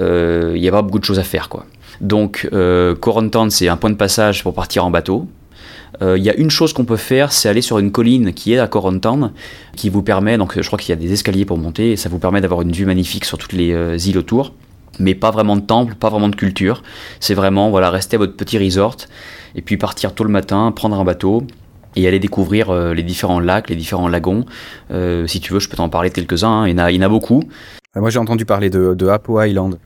euh, 0.00 0.52
il 0.56 0.60
n'y 0.60 0.68
a 0.68 0.72
pas 0.72 0.82
beaucoup 0.82 0.98
de 0.98 1.04
choses 1.04 1.18
à 1.18 1.24
faire 1.24 1.48
quoi. 1.48 1.66
Donc 2.00 2.48
Corontan, 3.00 3.50
c'est 3.50 3.68
un 3.68 3.76
point 3.76 3.90
de 3.90 3.94
passage 3.94 4.42
pour 4.42 4.52
partir 4.52 4.84
en 4.84 4.90
bateau. 4.90 5.28
Il 6.02 6.24
y 6.24 6.28
a 6.28 6.34
une 6.34 6.50
chose 6.50 6.72
qu'on 6.72 6.84
peut 6.84 6.96
faire, 6.96 7.30
c'est 7.30 7.48
aller 7.48 7.62
sur 7.62 7.78
une 7.78 7.92
colline 7.92 8.32
qui 8.32 8.52
est 8.52 8.58
à 8.58 8.66
Corontan, 8.66 9.30
qui 9.76 9.90
vous 9.90 10.02
permet, 10.02 10.36
donc 10.36 10.60
je 10.60 10.66
crois 10.66 10.76
qu'il 10.76 10.90
y 10.90 10.92
a 10.92 11.00
des 11.00 11.12
escaliers 11.12 11.44
pour 11.44 11.56
monter, 11.56 11.92
et 11.92 11.96
ça 11.96 12.08
vous 12.08 12.18
permet 12.18 12.40
d'avoir 12.40 12.62
une 12.62 12.72
vue 12.72 12.84
magnifique 12.84 13.24
sur 13.24 13.38
toutes 13.38 13.52
les 13.52 14.08
îles 14.08 14.18
autour 14.18 14.52
mais 14.98 15.14
pas 15.14 15.30
vraiment 15.30 15.56
de 15.56 15.60
temple, 15.60 15.94
pas 15.94 16.08
vraiment 16.08 16.28
de 16.28 16.36
culture. 16.36 16.82
C'est 17.20 17.34
vraiment 17.34 17.70
voilà 17.70 17.90
rester 17.90 18.16
à 18.16 18.18
votre 18.18 18.36
petit 18.36 18.58
resort 18.58 18.96
et 19.54 19.62
puis 19.62 19.76
partir 19.76 20.14
tôt 20.14 20.24
le 20.24 20.30
matin, 20.30 20.72
prendre 20.72 20.98
un 20.98 21.04
bateau 21.04 21.44
et 21.96 22.08
aller 22.08 22.18
découvrir 22.18 22.70
euh, 22.70 22.94
les 22.94 23.02
différents 23.02 23.40
lacs, 23.40 23.70
les 23.70 23.76
différents 23.76 24.08
lagons. 24.08 24.44
Euh, 24.90 25.26
si 25.26 25.40
tu 25.40 25.52
veux, 25.52 25.60
je 25.60 25.68
peux 25.68 25.76
t'en 25.76 25.88
parler 25.88 26.08
de 26.08 26.14
quelques-uns. 26.14 26.62
Hein. 26.62 26.68
Il, 26.68 26.72
y 26.72 26.74
en 26.74 26.84
a, 26.84 26.90
il 26.90 26.96
y 26.96 26.98
en 26.98 27.06
a 27.06 27.08
beaucoup. 27.08 27.42
Euh, 27.96 28.00
moi, 28.00 28.10
j'ai 28.10 28.18
entendu 28.18 28.44
parler 28.44 28.70
de, 28.70 28.94
de 28.94 29.08
Apo 29.08 29.40
Island. 29.40 29.78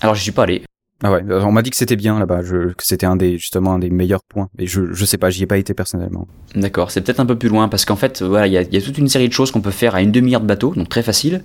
Alors, 0.00 0.14
je 0.14 0.22
suis 0.22 0.32
pas 0.32 0.42
allé. 0.42 0.62
Ah 1.04 1.12
ouais, 1.12 1.22
on 1.30 1.52
m'a 1.52 1.60
dit 1.60 1.68
que 1.68 1.76
c'était 1.76 1.94
bien 1.94 2.18
là-bas, 2.18 2.40
que 2.42 2.72
c'était 2.78 3.04
un 3.04 3.16
des 3.16 3.36
justement 3.36 3.74
un 3.74 3.78
des 3.78 3.90
meilleurs 3.90 4.22
points. 4.22 4.48
Mais 4.58 4.66
je 4.66 4.94
je 4.94 5.04
sais 5.04 5.18
pas, 5.18 5.28
j'y 5.28 5.42
ai 5.42 5.46
pas 5.46 5.58
été 5.58 5.74
personnellement. 5.74 6.26
D'accord, 6.54 6.90
c'est 6.90 7.02
peut-être 7.02 7.20
un 7.20 7.26
peu 7.26 7.36
plus 7.36 7.50
loin 7.50 7.68
parce 7.68 7.84
qu'en 7.84 7.96
fait, 7.96 8.22
voilà, 8.22 8.46
il 8.46 8.54
y 8.54 8.56
a, 8.56 8.62
y 8.62 8.76
a, 8.78 8.80
toute 8.80 8.96
une 8.96 9.08
série 9.08 9.28
de 9.28 9.32
choses 9.34 9.50
qu'on 9.50 9.60
peut 9.60 9.70
faire 9.70 9.94
à 9.94 10.00
une 10.00 10.10
demi-heure 10.10 10.40
de 10.40 10.46
bateau, 10.46 10.72
donc 10.74 10.88
très 10.88 11.02
facile. 11.02 11.42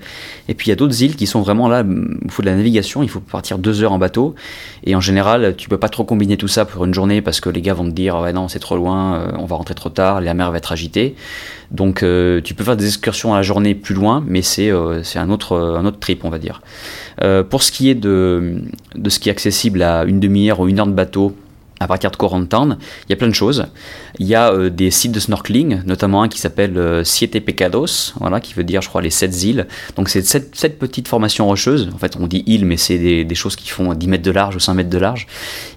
Et 0.47 0.53
puis 0.53 0.67
il 0.67 0.69
y 0.69 0.71
a 0.71 0.77
d'autres 0.77 1.03
îles 1.03 1.17
qui 1.17 1.27
sont 1.27 1.41
vraiment 1.41 1.67
là, 1.67 1.83
il 1.85 2.31
faut 2.31 2.41
de 2.41 2.47
la 2.47 2.55
navigation, 2.55 3.03
il 3.03 3.09
faut 3.09 3.19
partir 3.19 3.57
deux 3.57 3.83
heures 3.83 3.91
en 3.91 3.99
bateau. 3.99 4.35
Et 4.85 4.95
en 4.95 5.01
général, 5.01 5.53
tu 5.57 5.67
peux 5.67 5.77
pas 5.77 5.89
trop 5.89 6.05
combiner 6.05 6.37
tout 6.37 6.47
ça 6.47 6.63
pour 6.63 6.85
une 6.85 6.93
journée 6.93 7.21
parce 7.21 7.41
que 7.41 7.49
les 7.49 7.61
gars 7.61 7.73
vont 7.73 7.85
te 7.85 7.91
dire 7.91 8.19
ouais 8.21 8.31
non 8.31 8.47
c'est 8.47 8.59
trop 8.59 8.77
loin, 8.77 9.15
euh, 9.15 9.31
on 9.37 9.45
va 9.45 9.57
rentrer 9.57 9.75
trop 9.75 9.89
tard, 9.89 10.21
la 10.21 10.33
mer 10.33 10.49
va 10.51 10.59
être 10.59 10.71
agitée. 10.71 11.15
Donc 11.71 12.03
euh, 12.03 12.41
tu 12.41 12.53
peux 12.53 12.63
faire 12.63 12.75
des 12.75 12.85
excursions 12.85 13.33
à 13.33 13.37
la 13.37 13.43
journée 13.43 13.75
plus 13.75 13.95
loin, 13.95 14.23
mais 14.27 14.41
c'est 14.41 14.69
euh, 14.69 15.01
un 15.15 15.29
autre 15.29 15.57
un 15.57 15.85
autre 15.85 15.99
trip 15.99 16.25
on 16.25 16.29
va 16.29 16.37
dire. 16.37 16.61
Euh, 17.23 17.43
pour 17.43 17.63
ce 17.63 17.71
qui 17.71 17.89
est 17.89 17.95
de 17.95 18.61
ce 19.07 19.19
qui 19.19 19.29
est 19.29 19.31
accessible 19.31 19.81
à 19.81 20.03
une 20.03 20.19
demi-heure 20.19 20.59
ou 20.59 20.67
une 20.67 20.79
heure 20.79 20.87
de 20.87 20.91
bateau 20.91 21.35
à 21.79 21.87
partir 21.87 22.11
de 22.11 22.45
Town, 22.45 22.77
il 23.07 23.09
y 23.09 23.13
a 23.13 23.15
plein 23.15 23.27
de 23.27 23.33
choses. 23.33 23.65
Il 24.19 24.27
y 24.27 24.35
a 24.35 24.69
des 24.69 24.91
sites 24.91 25.13
de 25.13 25.19
snorkeling, 25.19 25.81
notamment 25.87 26.21
un 26.21 26.27
qui 26.27 26.37
s'appelle 26.37 27.03
Siete 27.03 27.43
Pecados, 27.43 28.13
voilà, 28.19 28.39
qui 28.39 28.53
veut 28.53 28.63
dire, 28.63 28.83
je 28.83 28.89
crois, 28.89 29.01
les 29.01 29.09
sept 29.09 29.43
îles. 29.43 29.67
Donc 29.95 30.07
c'est 30.07 30.23
sept, 30.23 30.55
sept, 30.55 30.77
petites 30.77 31.07
formations 31.07 31.47
rocheuses. 31.47 31.89
En 31.91 31.97
fait, 31.97 32.17
on 32.19 32.27
dit 32.27 32.43
îles, 32.45 32.65
mais 32.65 32.77
c'est 32.77 33.23
des, 33.23 33.35
choses 33.35 33.55
qui 33.55 33.67
font 33.67 33.95
10 33.95 34.07
mètres 34.07 34.23
de 34.23 34.29
large 34.29 34.55
ou 34.55 34.59
5 34.59 34.75
mètres 34.75 34.91
de 34.91 34.97
large. 34.99 35.25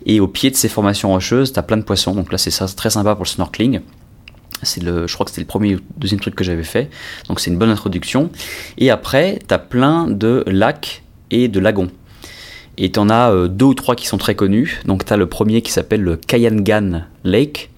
Et 0.05 0.21
au 0.21 0.29
pied 0.29 0.51
de 0.51 0.57
ces 0.57 0.69
formations 0.69 1.09
rocheuses, 1.09 1.55
tu 1.55 1.59
as 1.59 1.63
plein 1.63 1.79
de 1.79 1.85
poissons. 1.85 2.15
Donc 2.15 2.31
là, 2.31 2.37
c'est 2.37 2.51
très 2.77 2.91
sympa 2.91 3.15
pour 3.15 3.25
le 3.25 3.31
snorkeling. 3.31 3.81
C'est 4.63 4.83
le, 4.83 5.07
je 5.07 5.15
crois 5.15 5.25
que 5.25 5.31
c'était 5.31 5.43
le 5.43 5.47
premier 5.47 5.77
ou 5.77 5.81
deuxième 5.97 6.21
truc 6.21 6.35
que 6.35 6.45
j'avais 6.45 6.63
fait. 6.63 6.91
Donc 7.29 7.41
c'est 7.41 7.51
une 7.51 7.59
bonne 7.59 7.71
introduction. 7.71 8.31
Et 8.79 8.91
après, 8.91 9.39
tu 9.47 9.53
as 9.53 9.59
plein 9.59 10.09
de 10.09 10.45
lacs 10.47 11.03
et 11.31 11.49
de 11.49 11.61
lagons. 11.61 11.91
Et 12.79 12.91
tu 12.91 12.99
en 12.99 13.09
as 13.09 13.31
euh, 13.31 13.49
deux 13.49 13.67
ou 13.67 13.75
trois 13.75 13.95
qui 13.95 14.07
sont 14.07 14.19
très 14.19 14.35
connus. 14.35 14.81
Donc 14.87 15.05
tu 15.05 15.13
as 15.13 15.17
le 15.17 15.27
premier 15.27 15.63
qui 15.63 15.71
s'appelle 15.71 16.03
le 16.03 16.17
Kayangan 16.17 17.03
Lake, 17.25 17.71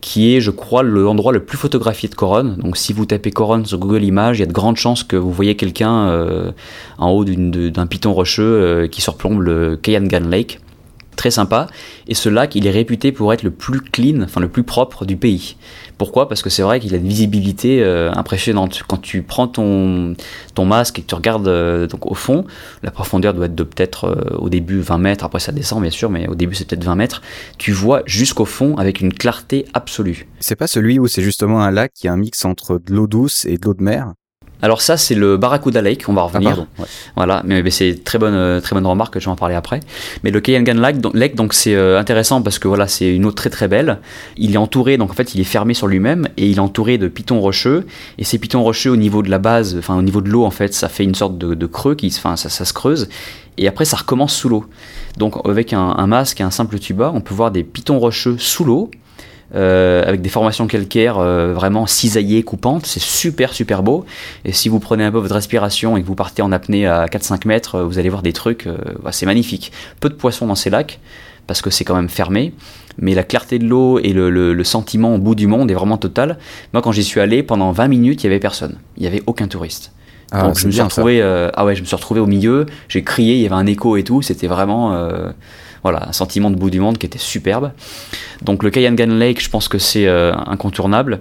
qui 0.00 0.34
est, 0.34 0.40
je 0.40 0.50
crois, 0.50 0.82
l'endroit 0.82 1.32
le 1.32 1.44
plus 1.44 1.58
photographié 1.58 2.08
de 2.08 2.14
Coron. 2.14 2.56
Donc 2.58 2.76
si 2.76 2.92
vous 2.92 3.06
tapez 3.06 3.30
Coron 3.30 3.64
sur 3.64 3.78
Google 3.78 4.04
Images, 4.04 4.38
il 4.38 4.40
y 4.40 4.44
a 4.44 4.46
de 4.46 4.52
grandes 4.52 4.76
chances 4.76 5.02
que 5.02 5.16
vous 5.16 5.32
voyez 5.32 5.56
quelqu'un 5.56 6.08
euh, 6.08 6.52
en 6.98 7.10
haut 7.10 7.24
d'un 7.24 7.86
piton 7.86 8.12
rocheux 8.12 8.42
euh, 8.44 8.86
qui 8.86 9.00
surplombe 9.00 9.40
le 9.40 9.76
Kayangan 9.76 10.28
Lake 10.28 10.60
très 11.18 11.30
sympa. 11.30 11.66
Et 12.06 12.14
ce 12.14 12.30
lac, 12.30 12.54
il 12.54 12.66
est 12.66 12.70
réputé 12.70 13.12
pour 13.12 13.32
être 13.34 13.42
le 13.42 13.50
plus 13.50 13.82
clean, 13.82 14.22
enfin 14.22 14.40
le 14.40 14.48
plus 14.48 14.62
propre 14.62 15.04
du 15.04 15.16
pays. 15.16 15.56
Pourquoi? 15.98 16.28
Parce 16.28 16.42
que 16.42 16.48
c'est 16.48 16.62
vrai 16.62 16.78
qu'il 16.78 16.94
a 16.94 16.98
une 16.98 17.08
visibilité 17.08 17.82
euh, 17.82 18.12
impressionnante. 18.12 18.82
Quand 18.86 18.98
tu 18.98 19.22
prends 19.22 19.48
ton, 19.48 20.14
ton 20.54 20.64
masque 20.64 21.00
et 21.00 21.02
que 21.02 21.08
tu 21.08 21.14
regardes 21.16 21.48
euh, 21.48 21.88
donc 21.88 22.06
au 22.06 22.14
fond, 22.14 22.44
la 22.84 22.92
profondeur 22.92 23.34
doit 23.34 23.46
être 23.46 23.54
de 23.56 23.64
peut-être 23.64 24.04
euh, 24.04 24.36
au 24.38 24.48
début 24.48 24.80
20 24.80 24.98
mètres, 24.98 25.24
après 25.24 25.40
ça 25.40 25.50
descend 25.50 25.82
bien 25.82 25.90
sûr, 25.90 26.08
mais 26.08 26.28
au 26.28 26.36
début 26.36 26.54
c'est 26.54 26.66
peut-être 26.66 26.84
20 26.84 26.94
mètres. 26.94 27.20
Tu 27.58 27.72
vois 27.72 28.02
jusqu'au 28.06 28.44
fond 28.44 28.76
avec 28.76 29.00
une 29.00 29.12
clarté 29.12 29.66
absolue. 29.74 30.28
C'est 30.38 30.56
pas 30.56 30.68
celui 30.68 31.00
où 31.00 31.08
c'est 31.08 31.22
justement 31.22 31.62
un 31.62 31.72
lac 31.72 31.92
qui 31.92 32.06
a 32.06 32.12
un 32.12 32.16
mix 32.16 32.44
entre 32.44 32.78
de 32.78 32.94
l'eau 32.94 33.08
douce 33.08 33.44
et 33.44 33.58
de 33.58 33.66
l'eau 33.66 33.74
de 33.74 33.82
mer? 33.82 34.12
Alors 34.60 34.82
ça 34.82 34.96
c'est 34.96 35.14
le 35.14 35.36
Barracuda 35.36 35.82
Lake, 35.82 36.04
on 36.08 36.12
va 36.12 36.22
revenir. 36.22 36.66
Ah, 36.78 36.82
voilà, 37.16 37.42
mais, 37.44 37.62
mais 37.62 37.70
c'est 37.70 38.02
très 38.04 38.18
bonne 38.18 38.34
euh, 38.34 38.60
très 38.60 38.74
bonne 38.74 38.86
remarque, 38.86 39.18
je 39.18 39.24
vais 39.24 39.30
en 39.30 39.36
parler 39.36 39.54
après. 39.54 39.80
Mais 40.24 40.30
le 40.30 40.40
Kayangan 40.40 40.74
Lake, 40.74 41.00
donc, 41.00 41.14
Lake, 41.14 41.34
donc 41.34 41.54
c'est 41.54 41.74
euh, 41.74 41.98
intéressant 41.98 42.42
parce 42.42 42.58
que 42.58 42.68
voilà 42.68 42.88
c'est 42.88 43.14
une 43.14 43.24
eau 43.24 43.32
très 43.32 43.50
très 43.50 43.68
belle. 43.68 43.98
Il 44.36 44.54
est 44.54 44.58
entouré, 44.58 44.96
donc 44.96 45.10
en 45.10 45.14
fait 45.14 45.34
il 45.34 45.40
est 45.40 45.44
fermé 45.44 45.74
sur 45.74 45.86
lui-même 45.86 46.28
et 46.36 46.48
il 46.48 46.56
est 46.56 46.60
entouré 46.60 46.98
de 46.98 47.08
pitons 47.08 47.40
rocheux. 47.40 47.86
Et 48.18 48.24
ces 48.24 48.38
pitons 48.38 48.62
rocheux 48.62 48.90
au 48.90 48.96
niveau 48.96 49.22
de 49.22 49.30
la 49.30 49.38
base, 49.38 49.76
enfin 49.78 49.96
au 49.96 50.02
niveau 50.02 50.20
de 50.20 50.28
l'eau 50.28 50.44
en 50.44 50.50
fait, 50.50 50.74
ça 50.74 50.88
fait 50.88 51.04
une 51.04 51.14
sorte 51.14 51.38
de, 51.38 51.66
creux 51.66 51.94
qui, 51.94 52.12
enfin 52.16 52.36
ça, 52.36 52.48
ça 52.48 52.64
se 52.64 52.72
creuse. 52.72 53.08
Et 53.58 53.68
après 53.68 53.84
ça 53.84 53.96
recommence 53.96 54.34
sous 54.34 54.48
l'eau. 54.48 54.64
Donc 55.16 55.34
avec 55.48 55.72
un, 55.72 55.94
un 55.96 56.06
masque 56.06 56.40
et 56.40 56.44
un 56.44 56.50
simple 56.50 56.78
tuba, 56.78 57.12
on 57.14 57.20
peut 57.20 57.34
voir 57.34 57.50
des 57.50 57.64
pitons 57.64 57.98
rocheux 57.98 58.36
sous 58.38 58.64
l'eau 58.64 58.90
euh, 59.54 60.02
avec 60.06 60.20
des 60.20 60.28
formations 60.28 60.66
calcaires 60.66 61.16
euh, 61.18 61.54
vraiment 61.54 61.86
cisaillées, 61.86 62.42
coupantes. 62.42 62.84
C'est 62.84 63.00
super, 63.00 63.54
super 63.54 63.82
beau. 63.82 64.04
Et 64.44 64.52
si 64.52 64.68
vous 64.68 64.78
prenez 64.78 65.04
un 65.04 65.10
peu 65.10 65.18
votre 65.18 65.34
respiration 65.34 65.96
et 65.96 66.02
que 66.02 66.06
vous 66.06 66.14
partez 66.14 66.42
en 66.42 66.52
apnée 66.52 66.86
à 66.86 67.06
4-5 67.06 67.46
mètres, 67.46 67.76
euh, 67.76 67.84
vous 67.84 67.98
allez 67.98 68.10
voir 68.10 68.22
des 68.22 68.34
trucs, 68.34 68.68
bah, 69.02 69.12
c'est 69.12 69.26
magnifique. 69.26 69.72
Peu 70.00 70.08
de 70.08 70.14
poissons 70.14 70.46
dans 70.46 70.54
ces 70.54 70.68
lacs, 70.70 71.00
parce 71.46 71.62
que 71.62 71.70
c'est 71.70 71.84
quand 71.84 71.94
même 71.94 72.10
fermé. 72.10 72.52
Mais 72.98 73.14
la 73.14 73.22
clarté 73.22 73.58
de 73.58 73.66
l'eau 73.66 73.98
et 74.00 74.12
le, 74.12 74.28
le, 74.28 74.64
sentiment 74.64 75.14
au 75.14 75.18
bout 75.18 75.36
du 75.36 75.46
monde 75.46 75.70
est 75.70 75.74
vraiment 75.74 75.98
total. 75.98 76.36
Moi, 76.72 76.82
quand 76.82 76.92
j'y 76.92 77.04
suis 77.04 77.20
allé, 77.20 77.42
pendant 77.42 77.70
20 77.70 77.88
minutes, 77.88 78.24
il 78.24 78.26
y 78.26 78.30
avait 78.30 78.40
personne. 78.40 78.76
Il 78.96 79.02
n'y 79.02 79.06
avait 79.06 79.22
aucun 79.26 79.46
touriste. 79.46 79.92
Ah, 80.32 80.42
Donc 80.42 80.58
je 80.58 80.66
me 80.66 80.72
suis 80.72 80.82
retrouvé, 80.82 81.22
ah 81.22 81.64
ouais, 81.64 81.74
je 81.74 81.80
me 81.80 81.86
suis 81.86 81.96
retrouvé 81.96 82.20
au 82.20 82.26
milieu. 82.26 82.66
J'ai 82.88 83.02
crié, 83.02 83.36
il 83.36 83.40
y 83.40 83.46
avait 83.46 83.54
un 83.54 83.66
écho 83.66 83.96
et 83.96 84.02
tout. 84.02 84.20
C'était 84.20 84.48
vraiment 84.48 84.92
voilà, 85.90 86.06
un 86.06 86.12
sentiment 86.12 86.50
de 86.50 86.56
bout 86.56 86.68
du 86.68 86.80
monde 86.80 86.98
qui 86.98 87.06
était 87.06 87.18
superbe. 87.18 87.72
Donc 88.42 88.62
le 88.62 88.68
Kayangan 88.68 89.06
Lake, 89.06 89.42
je 89.42 89.48
pense 89.48 89.68
que 89.68 89.78
c'est 89.78 90.06
euh, 90.06 90.34
incontournable. 90.34 91.20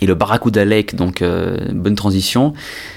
Et 0.00 0.06
le 0.06 0.14
Barracuda 0.14 0.64
Lake, 0.64 0.94
donc 0.94 1.20
euh, 1.20 1.56
bonne 1.72 1.96
transition, 1.96 2.52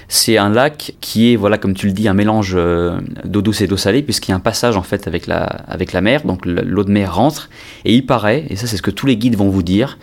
c'est 0.09 0.38
un 0.38 0.50
lac 0.50 0.93
qui 1.01 1.31
est, 1.31 1.36
voilà, 1.36 1.57
comme 1.57 1.74
tu 1.74 1.88
le 1.88 1.93
dis, 1.93 2.07
un 2.07 2.13
mélange 2.13 2.53
euh, 2.55 3.00
d'eau 3.24 3.41
douce 3.41 3.62
et 3.62 3.67
d'eau 3.67 3.77
salée, 3.77 4.03
puisqu'il 4.03 4.31
y 4.31 4.33
a 4.33 4.36
un 4.36 4.39
passage 4.39 4.77
en 4.77 4.83
fait 4.83 5.07
avec 5.07 5.25
la, 5.25 5.43
avec 5.43 5.91
la 5.91 6.01
mer, 6.01 6.24
donc 6.24 6.45
l'eau 6.45 6.83
de 6.83 6.91
mer 6.91 7.15
rentre, 7.15 7.50
et 7.86 7.95
il 7.95 8.05
paraît, 8.05 8.45
et 8.50 8.55
ça 8.55 8.67
c'est 8.67 8.77
ce 8.77 8.81
que 8.83 8.91
tous 8.91 9.05
les 9.05 9.15
guides 9.15 9.38
vont 9.38 9.50
vous 9.50 9.63
dire, 9.63 9.97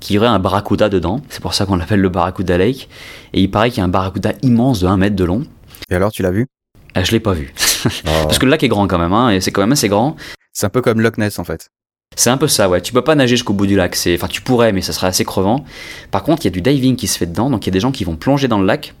qu'il 0.00 0.16
y 0.16 0.18
aurait 0.18 0.28
un 0.28 0.38
barracuda 0.38 0.88
dedans, 0.88 1.20
c'est 1.28 1.40
pour 1.40 1.54
ça 1.54 1.64
qu'on 1.66 1.76
l'appelle 1.76 2.00
le 2.00 2.08
Barracuda 2.08 2.58
Lake, 2.58 2.88
et 3.34 3.40
il 3.42 3.50
paraît 3.50 3.70
qu'il 3.70 3.78
y 3.78 3.82
a 3.82 3.84
un 3.84 3.88
barracuda 3.88 4.32
immense 4.42 4.80
de 4.80 4.86
1 4.86 4.96
mètre 4.96 5.16
de 5.16 5.24
long. 5.24 5.44
Et 5.90 5.94
alors, 5.94 6.12
tu 6.12 6.22
l'as 6.22 6.30
vu? 6.30 6.46
Ah, 6.94 7.04
Je 7.04 7.12
l'ai 7.12 7.20
pas 7.20 7.32
vu. 7.32 7.52
Oh. 7.84 7.88
Parce 8.24 8.38
que 8.38 8.46
le 8.46 8.50
lac 8.50 8.62
est 8.62 8.68
grand 8.68 8.86
quand 8.88 8.98
même, 8.98 9.12
hein, 9.12 9.30
et 9.30 9.40
c'est 9.40 9.52
quand 9.52 9.60
même 9.60 9.72
assez 9.72 9.88
grand. 9.88 10.16
C'est 10.58 10.66
un 10.66 10.70
peu 10.70 10.82
comme 10.82 11.00
Loch 11.00 11.18
Ness 11.18 11.38
en 11.38 11.44
fait. 11.44 11.70
C'est 12.16 12.30
un 12.30 12.36
peu 12.36 12.48
ça, 12.48 12.68
ouais. 12.68 12.80
Tu 12.80 12.92
peux 12.92 13.02
pas 13.02 13.14
nager 13.14 13.36
jusqu'au 13.36 13.52
bout 13.52 13.68
du 13.68 13.76
lac. 13.76 13.94
C'est, 13.94 14.16
enfin, 14.16 14.26
tu 14.26 14.42
pourrais, 14.42 14.72
mais 14.72 14.80
ça 14.80 14.92
serait 14.92 15.06
assez 15.06 15.24
crevant. 15.24 15.64
Par 16.10 16.24
contre, 16.24 16.42
il 16.42 16.46
y 16.46 16.48
a 16.48 16.50
du 16.50 16.60
diving 16.60 16.96
qui 16.96 17.06
se 17.06 17.16
fait 17.16 17.26
dedans, 17.26 17.48
donc 17.48 17.64
il 17.64 17.68
y 17.68 17.70
a 17.70 17.74
des 17.74 17.78
gens 17.78 17.92
qui 17.92 18.02
vont 18.02 18.16
plonger 18.16 18.48
dans 18.48 18.58
le 18.58 18.66
lac. 18.66 18.92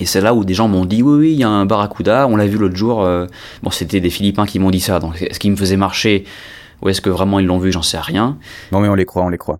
Et 0.00 0.06
c'est 0.06 0.22
là 0.22 0.32
où 0.32 0.42
des 0.42 0.54
gens 0.54 0.68
m'ont 0.68 0.86
dit 0.86 1.02
oui, 1.02 1.18
oui, 1.18 1.32
il 1.32 1.38
y 1.38 1.44
a 1.44 1.50
un 1.50 1.66
barracuda. 1.66 2.26
On 2.28 2.36
l'a 2.36 2.46
vu 2.46 2.56
l'autre 2.56 2.76
jour. 2.76 3.02
Euh, 3.02 3.26
bon, 3.62 3.70
c'était 3.70 4.00
des 4.00 4.08
Philippins 4.08 4.46
qui 4.46 4.58
m'ont 4.58 4.70
dit 4.70 4.80
ça. 4.80 5.00
Donc, 5.00 5.20
est-ce 5.20 5.38
qu'ils 5.38 5.50
me 5.50 5.56
faisaient 5.56 5.76
marcher 5.76 6.24
ou 6.80 6.88
est-ce 6.88 7.02
que 7.02 7.10
vraiment 7.10 7.40
ils 7.40 7.46
l'ont 7.46 7.58
vu? 7.58 7.72
J'en 7.72 7.82
sais 7.82 8.00
rien. 8.00 8.38
Non, 8.72 8.80
mais 8.80 8.88
on 8.88 8.94
les 8.94 9.04
croit, 9.04 9.22
on 9.22 9.28
les 9.28 9.36
croit. 9.36 9.58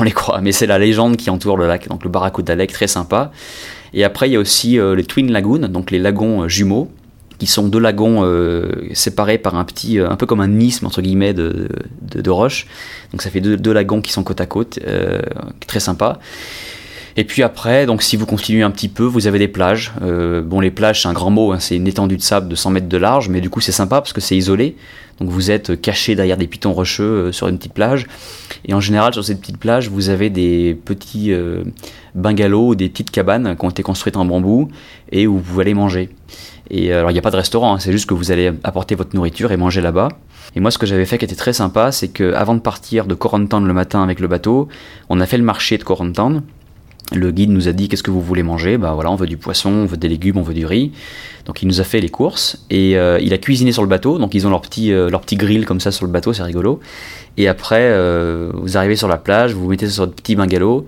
On 0.00 0.02
les 0.02 0.12
croit, 0.12 0.40
mais 0.40 0.52
c'est 0.52 0.66
la 0.66 0.78
légende 0.78 1.18
qui 1.18 1.28
entoure 1.28 1.58
le 1.58 1.66
lac. 1.66 1.88
Donc, 1.88 2.04
le 2.04 2.08
barracuda 2.08 2.54
lake, 2.54 2.72
très 2.72 2.86
sympa. 2.86 3.32
Et 3.92 4.02
après, 4.02 4.30
il 4.30 4.32
y 4.32 4.36
a 4.36 4.40
aussi 4.40 4.78
euh, 4.78 4.96
les 4.96 5.04
Twin 5.04 5.30
Lagoons, 5.30 5.68
donc 5.68 5.90
les 5.90 5.98
lagons 5.98 6.44
euh, 6.44 6.48
jumeaux 6.48 6.90
qui 7.38 7.46
sont 7.46 7.68
deux 7.68 7.78
lagons 7.78 8.22
euh, 8.24 8.88
séparés 8.92 9.38
par 9.38 9.56
un 9.56 9.64
petit, 9.64 9.98
euh, 9.98 10.10
un 10.10 10.16
peu 10.16 10.26
comme 10.26 10.40
un 10.40 10.58
isthme 10.58 10.86
entre 10.86 11.02
guillemets 11.02 11.34
de, 11.34 11.68
de, 12.02 12.30
roches. 12.30 12.66
Donc 13.12 13.22
ça 13.22 13.30
fait 13.30 13.40
deux, 13.40 13.72
lagons 13.72 14.00
qui 14.00 14.12
sont 14.12 14.22
côte 14.22 14.40
à 14.40 14.46
côte, 14.46 14.78
euh, 14.86 15.20
très 15.66 15.80
sympa. 15.80 16.18
Et 17.18 17.24
puis 17.24 17.42
après, 17.42 17.86
donc 17.86 18.02
si 18.02 18.16
vous 18.16 18.26
continuez 18.26 18.62
un 18.62 18.70
petit 18.70 18.88
peu, 18.88 19.04
vous 19.04 19.26
avez 19.26 19.38
des 19.38 19.48
plages. 19.48 19.90
Bon, 20.44 20.60
les 20.60 20.70
plages, 20.70 21.00
c'est 21.00 21.08
un 21.08 21.14
grand 21.14 21.30
mot, 21.30 21.52
hein, 21.52 21.58
c'est 21.60 21.74
une 21.74 21.86
étendue 21.86 22.18
de 22.18 22.22
sable 22.22 22.46
de 22.46 22.54
100 22.54 22.70
mètres 22.72 22.88
de 22.88 22.96
large, 22.98 23.30
mais 23.30 23.40
du 23.40 23.48
coup 23.48 23.62
c'est 23.62 23.72
sympa 23.72 24.02
parce 24.02 24.12
que 24.12 24.20
c'est 24.20 24.36
isolé. 24.36 24.76
Donc 25.18 25.30
vous 25.30 25.50
êtes 25.50 25.80
caché 25.80 26.14
derrière 26.14 26.36
des 26.36 26.46
pitons 26.46 26.74
rocheux 26.74 27.32
sur 27.32 27.48
une 27.48 27.56
petite 27.56 27.72
plage. 27.72 28.06
Et 28.66 28.74
en 28.74 28.80
général, 28.80 29.14
sur 29.14 29.24
cette 29.24 29.40
petite 29.40 29.56
plage, 29.56 29.88
vous 29.88 30.10
avez 30.10 30.28
des 30.28 30.78
petits 30.84 31.32
bungalows, 32.14 32.74
des 32.74 32.90
petites 32.90 33.10
cabanes 33.10 33.56
qui 33.58 33.64
ont 33.64 33.70
été 33.70 33.82
construites 33.82 34.18
en 34.18 34.26
bambou 34.26 34.68
et 35.10 35.26
où 35.26 35.38
vous 35.38 35.42
pouvez 35.42 35.62
aller 35.62 35.74
manger. 35.74 36.10
Et 36.70 36.92
alors, 36.92 37.10
il 37.10 37.14
n'y 37.14 37.18
a 37.18 37.22
pas 37.22 37.30
de 37.30 37.36
restaurant, 37.36 37.74
hein, 37.74 37.78
c'est 37.78 37.92
juste 37.92 38.06
que 38.06 38.14
vous 38.14 38.32
allez 38.32 38.52
apporter 38.64 38.94
votre 38.94 39.14
nourriture 39.14 39.52
et 39.52 39.56
manger 39.56 39.80
là-bas. 39.80 40.08
Et 40.54 40.60
moi, 40.60 40.70
ce 40.70 40.78
que 40.78 40.86
j'avais 40.86 41.04
fait 41.04 41.18
qui 41.18 41.24
était 41.24 41.36
très 41.36 41.52
sympa, 41.52 41.92
c'est 41.92 42.08
que 42.08 42.32
avant 42.34 42.54
de 42.54 42.60
partir 42.60 43.06
de 43.06 43.14
Corentown 43.14 43.66
le 43.66 43.72
matin 43.72 44.02
avec 44.02 44.20
le 44.20 44.28
bateau, 44.28 44.68
on 45.08 45.20
a 45.20 45.26
fait 45.26 45.38
le 45.38 45.44
marché 45.44 45.78
de 45.78 45.84
Corentown. 45.84 46.42
Le 47.12 47.30
guide 47.30 47.50
nous 47.50 47.68
a 47.68 47.72
dit 47.72 47.88
qu'est-ce 47.88 48.02
que 48.02 48.10
vous 48.10 48.20
voulez 48.20 48.42
manger? 48.42 48.78
Bah 48.78 48.92
voilà, 48.94 49.12
on 49.12 49.14
veut 49.14 49.28
du 49.28 49.36
poisson, 49.36 49.70
on 49.70 49.86
veut 49.86 49.96
des 49.96 50.08
légumes, 50.08 50.38
on 50.38 50.42
veut 50.42 50.54
du 50.54 50.66
riz. 50.66 50.90
Donc 51.44 51.62
il 51.62 51.68
nous 51.68 51.80
a 51.80 51.84
fait 51.84 52.00
les 52.00 52.08
courses 52.08 52.64
et 52.68 52.98
euh, 52.98 53.20
il 53.20 53.32
a 53.32 53.38
cuisiné 53.38 53.70
sur 53.70 53.82
le 53.82 53.88
bateau. 53.88 54.18
Donc 54.18 54.34
ils 54.34 54.44
ont 54.44 54.50
leur 54.50 54.60
petit 54.60 54.92
euh, 54.92 55.08
leur 55.08 55.20
petit 55.20 55.36
grill 55.36 55.66
comme 55.66 55.78
ça 55.78 55.92
sur 55.92 56.04
le 56.04 56.10
bateau, 56.10 56.32
c'est 56.32 56.42
rigolo. 56.42 56.80
Et 57.36 57.46
après, 57.46 57.82
euh, 57.82 58.50
vous 58.54 58.76
arrivez 58.76 58.96
sur 58.96 59.06
la 59.06 59.18
plage, 59.18 59.54
vous 59.54 59.62
vous 59.62 59.70
mettez 59.70 59.88
sur 59.88 60.04
votre 60.04 60.16
petit 60.16 60.34
bungalow 60.34 60.84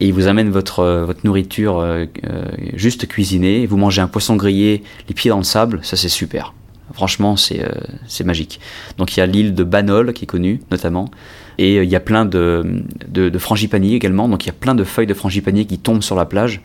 et 0.00 0.06
il 0.06 0.14
vous 0.14 0.26
amène 0.26 0.50
votre, 0.50 0.80
euh, 0.80 1.04
votre 1.04 1.20
nourriture 1.24 1.78
euh, 1.78 2.06
euh, 2.24 2.44
juste 2.74 3.06
cuisinée. 3.06 3.66
Vous 3.66 3.76
mangez 3.76 4.00
un 4.00 4.08
poisson 4.08 4.34
grillé, 4.34 4.82
les 5.08 5.14
pieds 5.14 5.28
dans 5.28 5.38
le 5.38 5.44
sable, 5.44 5.80
ça 5.82 5.96
c'est 5.96 6.08
super. 6.08 6.54
Franchement, 6.92 7.36
c'est 7.36 7.64
c'est 8.08 8.24
magique. 8.24 8.58
Donc 8.98 9.16
il 9.16 9.20
y 9.20 9.22
a 9.22 9.26
l'île 9.26 9.54
de 9.54 9.62
Banol 9.62 10.12
qui 10.12 10.24
est 10.24 10.26
connue 10.26 10.60
notamment, 10.72 11.08
et 11.56 11.76
il 11.76 11.88
y 11.88 11.94
a 11.94 12.00
plein 12.00 12.24
de, 12.24 12.82
de, 13.06 13.28
de 13.28 13.38
frangipaniers 13.38 13.94
également. 13.94 14.28
Donc 14.28 14.44
il 14.44 14.48
y 14.48 14.50
a 14.50 14.54
plein 14.54 14.74
de 14.74 14.82
feuilles 14.82 15.06
de 15.06 15.14
frangipanier 15.14 15.66
qui 15.66 15.78
tombent 15.78 16.02
sur 16.02 16.16
la 16.16 16.24
plage. 16.24 16.62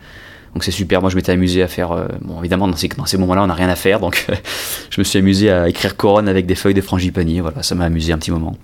Donc 0.55 0.63
c'est 0.63 0.71
super. 0.71 1.01
Moi, 1.01 1.11
je 1.11 1.15
m'étais 1.15 1.31
amusé 1.31 1.61
à 1.61 1.67
faire. 1.67 2.07
bon, 2.21 2.39
évidemment, 2.39 2.67
dans 2.67 2.75
ces, 2.75 2.87
dans 2.87 3.05
ces 3.05 3.19
moments-là, 3.19 3.43
on 3.43 3.47
n'a 3.47 3.53
rien 3.53 3.69
à 3.69 3.75
faire, 3.75 3.99
donc 3.99 4.25
je 4.89 4.99
me 4.99 5.03
suis 5.03 5.19
amusé 5.19 5.51
à 5.51 5.69
écrire 5.69 5.95
couronne 5.95 6.27
avec 6.27 6.47
des 6.47 6.55
feuilles 6.55 6.73
de 6.73 6.81
frangipanier. 6.81 7.41
Voilà, 7.41 7.61
ça 7.61 7.75
m'a 7.75 7.85
amusé 7.85 8.11
un 8.11 8.17
petit 8.17 8.31
moment 8.31 8.57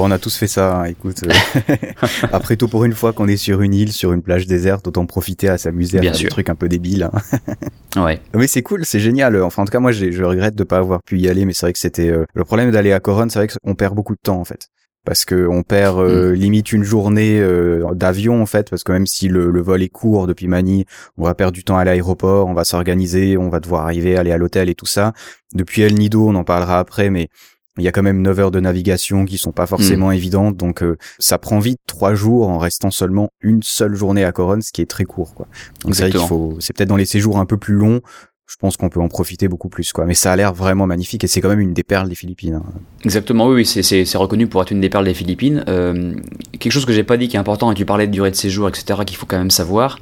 on 0.00 0.10
a 0.10 0.18
tous 0.18 0.36
fait 0.36 0.46
ça, 0.46 0.76
hein, 0.76 0.84
écoute. 0.84 1.22
Euh, 1.24 1.76
après 2.32 2.56
tout, 2.56 2.68
pour 2.68 2.84
une 2.84 2.92
fois 2.92 3.12
qu'on 3.12 3.28
est 3.28 3.36
sur 3.36 3.60
une 3.60 3.74
île, 3.74 3.92
sur 3.92 4.12
une 4.12 4.22
plage 4.22 4.46
déserte, 4.46 4.86
autant 4.86 5.06
profiter 5.06 5.48
à 5.48 5.58
s'amuser 5.58 5.98
à 5.98 6.02
faire 6.02 6.12
des 6.12 6.28
trucs 6.28 6.48
un 6.48 6.54
peu 6.54 6.68
débiles. 6.68 7.08
Hein. 7.12 8.02
ouais. 8.04 8.20
Mais 8.34 8.46
c'est 8.46 8.62
cool, 8.62 8.84
c'est 8.84 9.00
génial. 9.00 9.40
Enfin, 9.42 9.62
en 9.62 9.64
tout 9.66 9.72
cas, 9.72 9.80
moi, 9.80 9.92
je 9.92 10.22
regrette 10.22 10.54
de 10.54 10.64
pas 10.64 10.78
avoir 10.78 11.02
pu 11.02 11.18
y 11.18 11.28
aller, 11.28 11.44
mais 11.44 11.52
c'est 11.52 11.66
vrai 11.66 11.72
que 11.72 11.78
c'était 11.78 12.08
euh, 12.08 12.24
le 12.34 12.44
problème 12.44 12.70
d'aller 12.70 12.92
à 12.92 13.00
Coron, 13.00 13.28
c'est 13.28 13.38
vrai 13.38 13.48
qu'on 13.48 13.74
perd 13.74 13.94
beaucoup 13.94 14.14
de 14.14 14.20
temps 14.22 14.40
en 14.40 14.44
fait. 14.44 14.68
Parce 15.04 15.24
que 15.24 15.48
on 15.48 15.64
perd 15.64 15.98
euh, 15.98 16.30
mm. 16.30 16.34
limite 16.34 16.72
une 16.72 16.84
journée 16.84 17.44
d'avion 17.92 18.40
en 18.40 18.46
fait, 18.46 18.70
parce 18.70 18.84
que 18.84 18.92
même 18.92 19.06
si 19.06 19.28
le, 19.28 19.50
le, 19.50 19.60
vol 19.60 19.82
est 19.82 19.88
court 19.88 20.28
depuis 20.28 20.46
Manille, 20.46 20.84
on 21.18 21.24
va 21.24 21.34
perdre 21.34 21.52
du 21.52 21.64
temps 21.64 21.76
à 21.76 21.84
l'aéroport, 21.84 22.46
on 22.46 22.54
va 22.54 22.64
s'organiser, 22.64 23.36
on 23.36 23.48
va 23.48 23.58
devoir 23.58 23.82
arriver, 23.82 24.16
aller 24.16 24.30
à 24.30 24.38
l'hôtel 24.38 24.68
et 24.68 24.74
tout 24.74 24.86
ça. 24.86 25.12
Depuis 25.54 25.82
El 25.82 25.94
Nido, 25.94 26.28
on 26.28 26.36
en 26.36 26.44
parlera 26.44 26.78
après, 26.78 27.10
mais 27.10 27.28
il 27.78 27.84
y 27.84 27.88
a 27.88 27.92
quand 27.92 28.02
même 28.02 28.20
9 28.20 28.38
heures 28.38 28.50
de 28.50 28.60
navigation 28.60 29.24
qui 29.24 29.38
sont 29.38 29.52
pas 29.52 29.66
forcément 29.66 30.08
hmm. 30.08 30.14
évidentes, 30.14 30.56
donc 30.56 30.82
euh, 30.82 30.96
ça 31.18 31.38
prend 31.38 31.58
vite 31.58 31.80
trois 31.86 32.14
jours 32.14 32.48
en 32.48 32.58
restant 32.58 32.90
seulement 32.90 33.30
une 33.40 33.62
seule 33.62 33.94
journée 33.94 34.24
à 34.24 34.32
Coron, 34.32 34.60
ce 34.60 34.72
qui 34.72 34.82
est 34.82 34.86
très 34.86 35.04
court. 35.04 35.34
Quoi. 35.34 35.46
Donc 35.84 35.94
c'est 35.94 36.14
faut, 36.16 36.56
c'est 36.60 36.76
peut-être 36.76 36.88
dans 36.88 36.96
les 36.96 37.06
séjours 37.06 37.38
un 37.38 37.46
peu 37.46 37.56
plus 37.56 37.74
longs, 37.74 38.00
je 38.46 38.56
pense 38.56 38.76
qu'on 38.76 38.90
peut 38.90 39.00
en 39.00 39.08
profiter 39.08 39.48
beaucoup 39.48 39.70
plus 39.70 39.92
quoi. 39.94 40.04
Mais 40.04 40.14
ça 40.14 40.32
a 40.32 40.36
l'air 40.36 40.52
vraiment 40.52 40.86
magnifique 40.86 41.24
et 41.24 41.26
c'est 41.26 41.40
quand 41.40 41.48
même 41.48 41.60
une 41.60 41.72
des 41.72 41.82
perles 41.82 42.08
des 42.10 42.14
Philippines. 42.14 42.54
hein. 42.54 42.72
Exactement, 43.04 43.46
oui, 43.46 43.54
oui, 43.54 43.66
c'est- 43.66 43.82
c'est 43.82 44.04
c'est 44.04 44.18
reconnu 44.18 44.46
pour 44.46 44.60
être 44.60 44.72
une 44.72 44.80
des 44.80 44.90
perles 44.90 45.06
des 45.06 45.14
Philippines. 45.14 45.64
Euh, 45.68 46.14
quelque 46.58 46.72
chose 46.72 46.84
que 46.84 46.92
j'ai 46.92 47.04
pas 47.04 47.16
dit 47.16 47.28
qui 47.28 47.36
est 47.36 47.40
important, 47.40 47.72
et 47.72 47.74
tu 47.74 47.86
parlais 47.86 48.06
de 48.06 48.12
durée 48.12 48.30
de 48.30 48.36
séjour, 48.36 48.68
etc., 48.68 49.00
qu'il 49.06 49.16
faut 49.16 49.26
quand 49.26 49.38
même 49.38 49.50
savoir, 49.50 49.98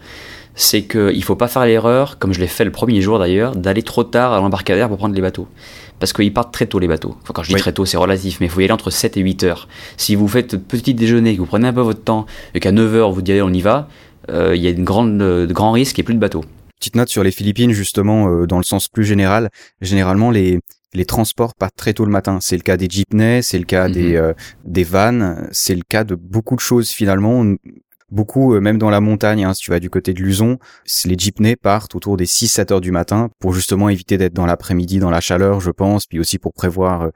c'est 0.57 0.83
qu'il 0.83 1.23
faut 1.23 1.37
pas 1.37 1.47
faire 1.49 1.65
l'erreur, 1.65 2.19
comme 2.19 2.35
je 2.35 2.41
l'ai 2.41 2.49
fait 2.49 2.65
le 2.65 2.73
premier 2.73 3.01
jour 3.01 3.21
d'ailleurs, 3.21 3.55
d'aller 3.55 3.83
trop 3.83 4.03
tard 4.03 4.33
à 4.33 4.41
l'embarcadère 4.41 4.89
pour 4.89 4.99
prendre 4.99 5.15
les 5.15 5.23
bateaux. 5.23 5.47
Parce 6.01 6.13
qu'ils 6.13 6.33
partent 6.35 6.53
très 6.53 6.67
tôt 6.67 6.79
les 6.81 6.89
bateaux. 6.89 7.15
Enfin, 7.23 7.33
quand 7.35 7.43
je 7.45 7.49
dis 7.49 7.55
Oui. 7.55 7.61
très 7.61 7.73
tôt, 7.73 7.85
c'est 7.85 7.97
relatif, 7.99 8.41
mais 8.41 8.47
il 8.47 8.49
faut 8.51 8.61
y 8.61 8.65
aller 8.65 8.73
entre 8.73 8.91
7 8.91 9.17
et 9.17 9.21
8 9.21 9.45
heures. 9.45 9.69
Si 9.99 10.15
vous 10.17 10.27
faites 10.27 10.57
petit 10.57 10.95
déjeuner, 10.95 11.35
que 11.37 11.41
vous 11.41 11.47
prenez 11.47 11.69
un 11.69 11.73
peu 11.73 11.83
votre 11.83 12.03
temps, 12.03 12.27
et 12.55 12.61
qu'à 12.61 12.73
9 12.73 12.95
heures 12.97 13.13
vous 13.13 13.21
dites 13.23 13.31
allez, 13.33 13.43
on 13.43 13.53
y 13.53 13.61
va, 13.61 13.89
euh, 14.31 14.57
il 14.57 14.63
y 14.63 14.67
a 14.67 14.71
une 14.71 14.83
grande, 14.85 15.21
euh, 15.23 15.47
de 15.47 15.53
grands 15.53 15.73
risques 15.73 15.99
et 15.99 16.03
plus 16.03 16.15
de 16.15 16.19
bateaux. 16.19 16.45
Petite 16.79 16.97
note 16.97 17.09
sur 17.11 17.23
les 17.23 17.31
Philippines 17.31 17.73
justement 17.73 18.29
euh, 18.31 18.47
dans 18.47 18.57
le 18.57 18.65
sens 18.65 18.89
plus 18.89 19.05
général. 19.05 19.51
Généralement 19.83 20.31
les 20.31 20.59
les 20.93 21.05
transports 21.05 21.55
partent 21.55 21.77
très 21.77 21.93
tôt 21.93 22.05
le 22.05 22.11
matin. 22.11 22.39
C'est 22.41 22.57
le 22.57 22.63
cas 22.63 22.77
des 22.77 22.89
jeepneys, 22.91 23.43
c'est 23.43 23.59
le 23.59 23.65
cas 23.65 23.87
Mhm. 23.87 23.93
des 23.95 24.17
euh, 24.17 24.33
des 24.65 24.83
vannes, 24.85 25.47
c'est 25.53 25.75
le 25.77 25.83
cas 25.89 26.03
de 26.05 26.15
beaucoup 26.17 26.57
de 26.57 26.61
choses 26.61 26.89
finalement. 26.91 27.45
Beaucoup, 28.11 28.55
euh, 28.55 28.61
même 28.61 28.79
dans 28.79 28.91
la 28.91 29.01
montagne, 29.01 29.45
hein, 29.45 29.55
si 29.55 29.63
tu 29.63 29.71
vas 29.71 29.79
du 29.81 29.89
côté 29.91 30.13
de 30.15 30.21
Luzon, 30.21 30.59
les 31.05 31.17
jeepneys 31.19 31.57
partent 31.57 31.95
autour 31.95 32.17
des 32.17 32.27
6-7 32.27 32.73
heures 32.73 32.81
du 32.81 32.91
matin 32.91 33.29
pour 33.39 33.53
justement 33.53 33.89
éviter 33.89 34.19
d'être 34.19 34.33
dans 34.35 34.47
l'après-midi 34.47 34.99
dans 34.99 35.11
la 35.11 35.21
chaleur, 35.21 35.61
je 35.61 35.71
pense, 35.71 36.07
puis 36.07 36.19
aussi 36.19 36.39
pour 36.39 36.53
prévoir, 36.53 37.03
euh, 37.03 37.09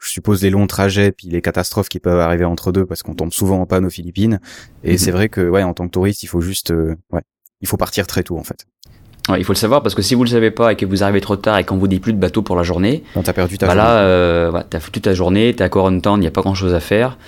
je 0.00 0.08
suppose, 0.10 0.42
les 0.42 0.50
longs 0.50 0.66
trajets, 0.66 1.12
puis 1.12 1.28
les 1.28 1.40
catastrophes 1.42 1.88
qui 1.88 2.00
peuvent 2.00 2.18
arriver 2.20 2.44
entre 2.44 2.72
deux, 2.72 2.86
parce 2.86 3.02
qu'on 3.02 3.14
tombe 3.14 3.32
souvent 3.32 3.60
en 3.60 3.66
panne 3.66 3.84
aux 3.84 3.90
Philippines. 3.90 4.40
Et 4.82 4.92
Mhm. 4.92 4.98
c'est 4.98 5.10
vrai 5.12 5.28
que, 5.28 5.48
ouais, 5.48 5.62
en 5.62 5.74
tant 5.74 5.86
que 5.86 5.92
touriste, 5.92 6.22
il 6.22 6.26
faut 6.26 6.40
juste, 6.40 6.70
euh, 6.72 6.96
ouais, 7.12 7.22
il 7.60 7.68
faut 7.68 7.76
partir 7.76 8.06
très 8.06 8.22
tôt 8.22 8.38
en 8.38 8.42
fait. 8.44 8.66
Ouais, 9.28 9.38
il 9.38 9.44
faut 9.44 9.52
le 9.52 9.58
savoir 9.58 9.82
parce 9.82 9.94
que 9.94 10.02
si 10.02 10.14
vous 10.14 10.24
le 10.24 10.30
savez 10.30 10.50
pas 10.50 10.72
et 10.72 10.76
que 10.76 10.86
vous 10.86 11.02
arrivez 11.04 11.20
trop 11.20 11.36
tard 11.36 11.58
et 11.58 11.64
qu'on 11.64 11.76
vous 11.76 11.86
dit 11.86 12.00
plus 12.00 12.14
de 12.14 12.18
bateaux 12.18 12.40
pour 12.42 12.56
la 12.56 12.62
journée, 12.62 13.04
Quand 13.14 13.22
t'as 13.22 13.34
perdu 13.34 13.58
ta 13.58 13.66
bah 13.66 13.74
journée. 13.74 13.86
là, 13.88 13.98
euh, 13.98 14.50
ouais, 14.50 14.62
t'as 14.68 14.80
foutu 14.80 15.00
ta 15.02 15.12
journée, 15.14 15.54
t'es 15.54 15.62
à 15.62 15.68
Corentin, 15.68 16.16
il 16.16 16.20
n'y 16.20 16.26
a 16.26 16.30
pas 16.32 16.40
grand 16.40 16.54
chose 16.54 16.74
à 16.74 16.80
faire. 16.80 17.18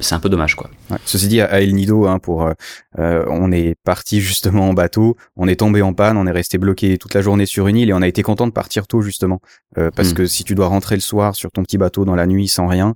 C'est 0.00 0.14
un 0.14 0.18
peu 0.20 0.28
dommage, 0.28 0.54
quoi. 0.56 0.68
Ouais. 0.90 0.98
Ceci 1.04 1.28
dit, 1.28 1.40
à 1.40 1.60
El 1.60 1.74
Nido, 1.74 2.06
hein, 2.06 2.18
pour, 2.18 2.42
euh, 2.44 2.52
euh, 2.98 3.24
on 3.28 3.52
est 3.52 3.74
parti 3.84 4.20
justement 4.20 4.68
en 4.68 4.74
bateau, 4.74 5.16
on 5.36 5.46
est 5.48 5.56
tombé 5.56 5.80
en 5.82 5.92
panne, 5.94 6.16
on 6.16 6.26
est 6.26 6.30
resté 6.32 6.58
bloqué 6.58 6.98
toute 6.98 7.14
la 7.14 7.20
journée 7.22 7.46
sur 7.46 7.68
une 7.68 7.76
île 7.76 7.90
et 7.90 7.92
on 7.92 8.02
a 8.02 8.08
été 8.08 8.22
content 8.22 8.46
de 8.46 8.52
partir 8.52 8.86
tôt 8.86 9.00
justement, 9.02 9.40
Euh, 9.78 9.90
parce 9.94 10.10
Mm. 10.10 10.14
que 10.14 10.26
si 10.26 10.42
tu 10.44 10.54
dois 10.54 10.66
rentrer 10.68 10.94
le 10.96 11.00
soir 11.02 11.34
sur 11.36 11.50
ton 11.52 11.62
petit 11.62 11.78
bateau 11.78 12.04
dans 12.04 12.14
la 12.16 12.26
nuit 12.26 12.48
sans 12.48 12.66
rien, 12.66 12.94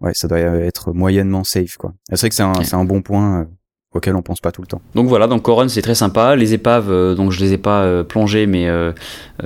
ouais, 0.00 0.12
ça 0.14 0.28
doit 0.28 0.38
être 0.40 0.92
moyennement 0.92 1.44
safe 1.44 1.76
quoi. 1.76 1.94
C'est 2.10 2.18
vrai 2.20 2.28
que 2.30 2.34
c'est 2.34 2.42
un, 2.42 2.52
Ouais. 2.52 2.64
c'est 2.64 2.74
un 2.76 2.84
bon 2.84 3.00
point 3.02 3.46
auquel 3.96 4.14
on 4.16 4.22
pense 4.22 4.40
pas 4.40 4.52
tout 4.52 4.62
le 4.62 4.66
temps. 4.66 4.80
Donc 4.94 5.08
voilà, 5.08 5.26
donc 5.26 5.42
Coron 5.42 5.68
c'est 5.68 5.82
très 5.82 5.94
sympa. 5.94 6.36
Les 6.36 6.54
épaves, 6.54 6.90
euh, 6.90 7.14
donc 7.14 7.32
je 7.32 7.40
les 7.40 7.52
ai 7.52 7.58
pas 7.58 7.82
euh, 7.82 8.02
plongées, 8.02 8.46
mais 8.46 8.68
euh, 8.68 8.92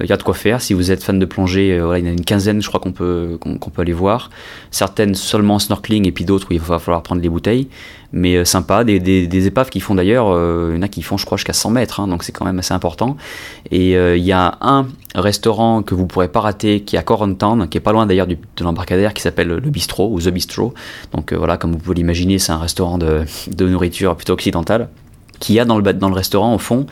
il 0.00 0.06
y 0.06 0.12
a 0.12 0.16
de 0.16 0.22
quoi 0.22 0.34
faire. 0.34 0.60
Si 0.60 0.74
vous 0.74 0.90
êtes 0.90 1.02
fan 1.02 1.18
de 1.18 1.24
plongée, 1.24 1.78
euh, 1.78 1.84
voilà, 1.84 1.98
il 1.98 2.04
y 2.04 2.08
en 2.08 2.10
a 2.10 2.14
une 2.14 2.24
quinzaine, 2.24 2.62
je 2.62 2.68
crois 2.68 2.80
qu'on 2.80 2.92
peut 2.92 3.38
qu'on 3.40 3.70
peut 3.70 3.82
aller 3.82 3.92
voir. 3.92 4.30
Certaines 4.70 5.14
seulement 5.14 5.54
en 5.54 5.58
snorkeling 5.58 6.06
et 6.06 6.12
puis 6.12 6.24
d'autres 6.24 6.48
où 6.50 6.54
il 6.54 6.60
va 6.60 6.78
falloir 6.78 7.02
prendre 7.02 7.22
les 7.22 7.28
bouteilles. 7.28 7.68
Mais 8.12 8.36
euh, 8.36 8.44
sympa, 8.44 8.82
des, 8.82 8.98
des, 8.98 9.46
épaves 9.46 9.70
qui 9.70 9.80
font 9.80 9.94
d'ailleurs, 9.94 10.28
euh, 10.30 10.70
il 10.72 10.76
y 10.76 10.78
en 10.78 10.82
a 10.82 10.88
qui 10.88 11.02
font, 11.02 11.16
je 11.16 11.24
crois, 11.24 11.36
jusqu'à 11.38 11.52
100 11.52 11.70
mètres, 11.70 12.00
hein, 12.00 12.08
donc 12.08 12.24
c'est 12.24 12.32
quand 12.32 12.44
même 12.44 12.58
assez 12.58 12.74
important. 12.74 13.16
Et 13.70 13.96
euh, 13.96 14.16
il 14.16 14.24
y 14.24 14.32
a 14.32 14.58
un 14.60 14.86
restaurant 15.14 15.82
que 15.82 15.94
vous 15.94 16.06
pourrez 16.06 16.28
pas 16.28 16.40
rater 16.40 16.82
qui 16.82 16.96
est 16.96 16.98
à 16.98 17.02
Corontown, 17.02 17.68
qui 17.68 17.78
est 17.78 17.80
pas 17.80 17.92
loin 17.92 18.06
d'ailleurs 18.06 18.26
de 18.26 18.36
l'embarcadère, 18.60 19.14
qui 19.14 19.22
s'appelle 19.22 19.48
le 19.48 19.70
Bistro 19.70 20.10
ou 20.12 20.20
The 20.20 20.28
Bistro. 20.28 20.74
Donc 21.12 21.32
euh, 21.32 21.36
voilà, 21.36 21.56
comme 21.56 21.72
vous 21.72 21.78
pouvez 21.78 21.96
l'imaginer, 21.96 22.38
c'est 22.38 22.52
un 22.52 22.58
restaurant 22.58 22.98
de, 22.98 23.24
nourriture 23.58 24.16
plutôt 24.16 24.34
occidentale 24.34 24.88
qui 25.40 25.58
a 25.58 25.64
dans 25.64 25.78
le 25.78 26.14
restaurant, 26.14 26.54
au 26.54 26.58
fond, 26.58 26.86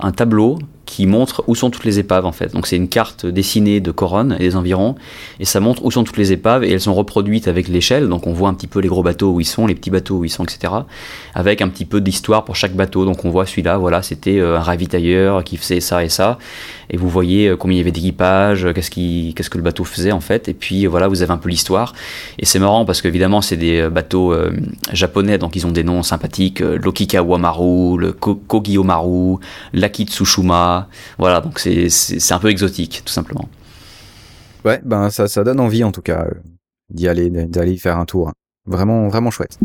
un 0.00 0.12
tableau 0.12 0.58
qui 0.84 1.06
montre 1.06 1.44
où 1.46 1.54
sont 1.54 1.70
toutes 1.70 1.84
les 1.84 1.98
épaves 1.98 2.26
en 2.26 2.32
fait. 2.32 2.52
Donc 2.52 2.66
c'est 2.66 2.76
une 2.76 2.88
carte 2.88 3.24
dessinée 3.24 3.80
de 3.80 3.90
Coronne 3.90 4.36
et 4.38 4.44
des 4.44 4.56
environs, 4.56 4.96
et 5.40 5.44
ça 5.44 5.60
montre 5.60 5.84
où 5.84 5.90
sont 5.90 6.04
toutes 6.04 6.16
les 6.16 6.32
épaves, 6.32 6.64
et 6.64 6.70
elles 6.70 6.80
sont 6.80 6.94
reproduites 6.94 7.48
avec 7.48 7.68
l'échelle, 7.68 8.08
donc 8.08 8.26
on 8.26 8.32
voit 8.32 8.48
un 8.48 8.54
petit 8.54 8.66
peu 8.66 8.80
les 8.80 8.88
gros 8.88 9.02
bateaux 9.02 9.30
où 9.32 9.40
ils 9.40 9.46
sont, 9.46 9.66
les 9.66 9.74
petits 9.74 9.90
bateaux 9.90 10.16
où 10.16 10.24
ils 10.24 10.30
sont, 10.30 10.44
etc. 10.44 10.72
Avec 11.34 11.62
un 11.62 11.68
petit 11.68 11.84
peu 11.84 12.00
d'histoire 12.00 12.44
pour 12.44 12.56
chaque 12.56 12.74
bateau. 12.74 13.04
Donc 13.04 13.24
on 13.24 13.30
voit 13.30 13.46
celui-là, 13.46 13.78
voilà, 13.78 14.02
c'était 14.02 14.38
euh, 14.38 14.58
un 14.58 14.60
ravitailleur 14.60 15.44
qui 15.44 15.56
faisait 15.56 15.80
ça 15.80 16.04
et 16.04 16.08
ça, 16.08 16.38
et 16.90 16.96
vous 16.96 17.08
voyez 17.08 17.48
euh, 17.48 17.56
combien 17.56 17.76
il 17.76 17.78
y 17.78 17.82
avait 17.82 17.92
d'équipage, 17.92 18.66
euh, 18.66 18.72
qu'est-ce 18.72 18.90
qui, 18.90 19.32
qu'est-ce 19.36 19.50
que 19.50 19.58
le 19.58 19.64
bateau 19.64 19.84
faisait 19.84 20.12
en 20.12 20.20
fait, 20.20 20.48
et 20.48 20.54
puis 20.54 20.86
voilà, 20.86 21.08
vous 21.08 21.22
avez 21.22 21.32
un 21.32 21.38
peu 21.38 21.48
l'histoire. 21.48 21.94
Et 22.38 22.44
c'est 22.44 22.58
marrant 22.58 22.84
parce 22.84 23.00
qu'évidemment 23.02 23.40
c'est 23.40 23.56
des 23.56 23.88
bateaux 23.88 24.34
japonais, 24.92 25.38
donc 25.38 25.56
ils 25.56 25.66
ont 25.66 25.70
des 25.72 25.84
noms 25.84 26.02
sympathiques, 26.02 26.60
l'Okikawa 26.60 27.38
Maru, 27.38 27.98
le 27.98 28.12
Ko- 28.12 28.34
Kogyo 28.34 28.84
Voilà, 31.18 31.40
donc 31.40 31.58
c'est 31.58 32.32
un 32.32 32.38
peu 32.38 32.48
exotique 32.48 33.02
tout 33.04 33.12
simplement. 33.12 33.48
Ouais, 34.64 34.80
ben 34.84 35.10
ça, 35.10 35.28
ça 35.28 35.42
donne 35.42 35.60
envie 35.60 35.82
en 35.82 35.92
tout 35.92 36.02
cas 36.02 36.24
euh, 36.24 36.34
d'y 36.90 37.08
aller, 37.08 37.30
d'aller 37.30 37.72
y 37.72 37.78
faire 37.78 37.98
un 37.98 38.04
tour. 38.04 38.32
Vraiment, 38.66 39.08
vraiment 39.08 39.30
chouette. 39.30 39.58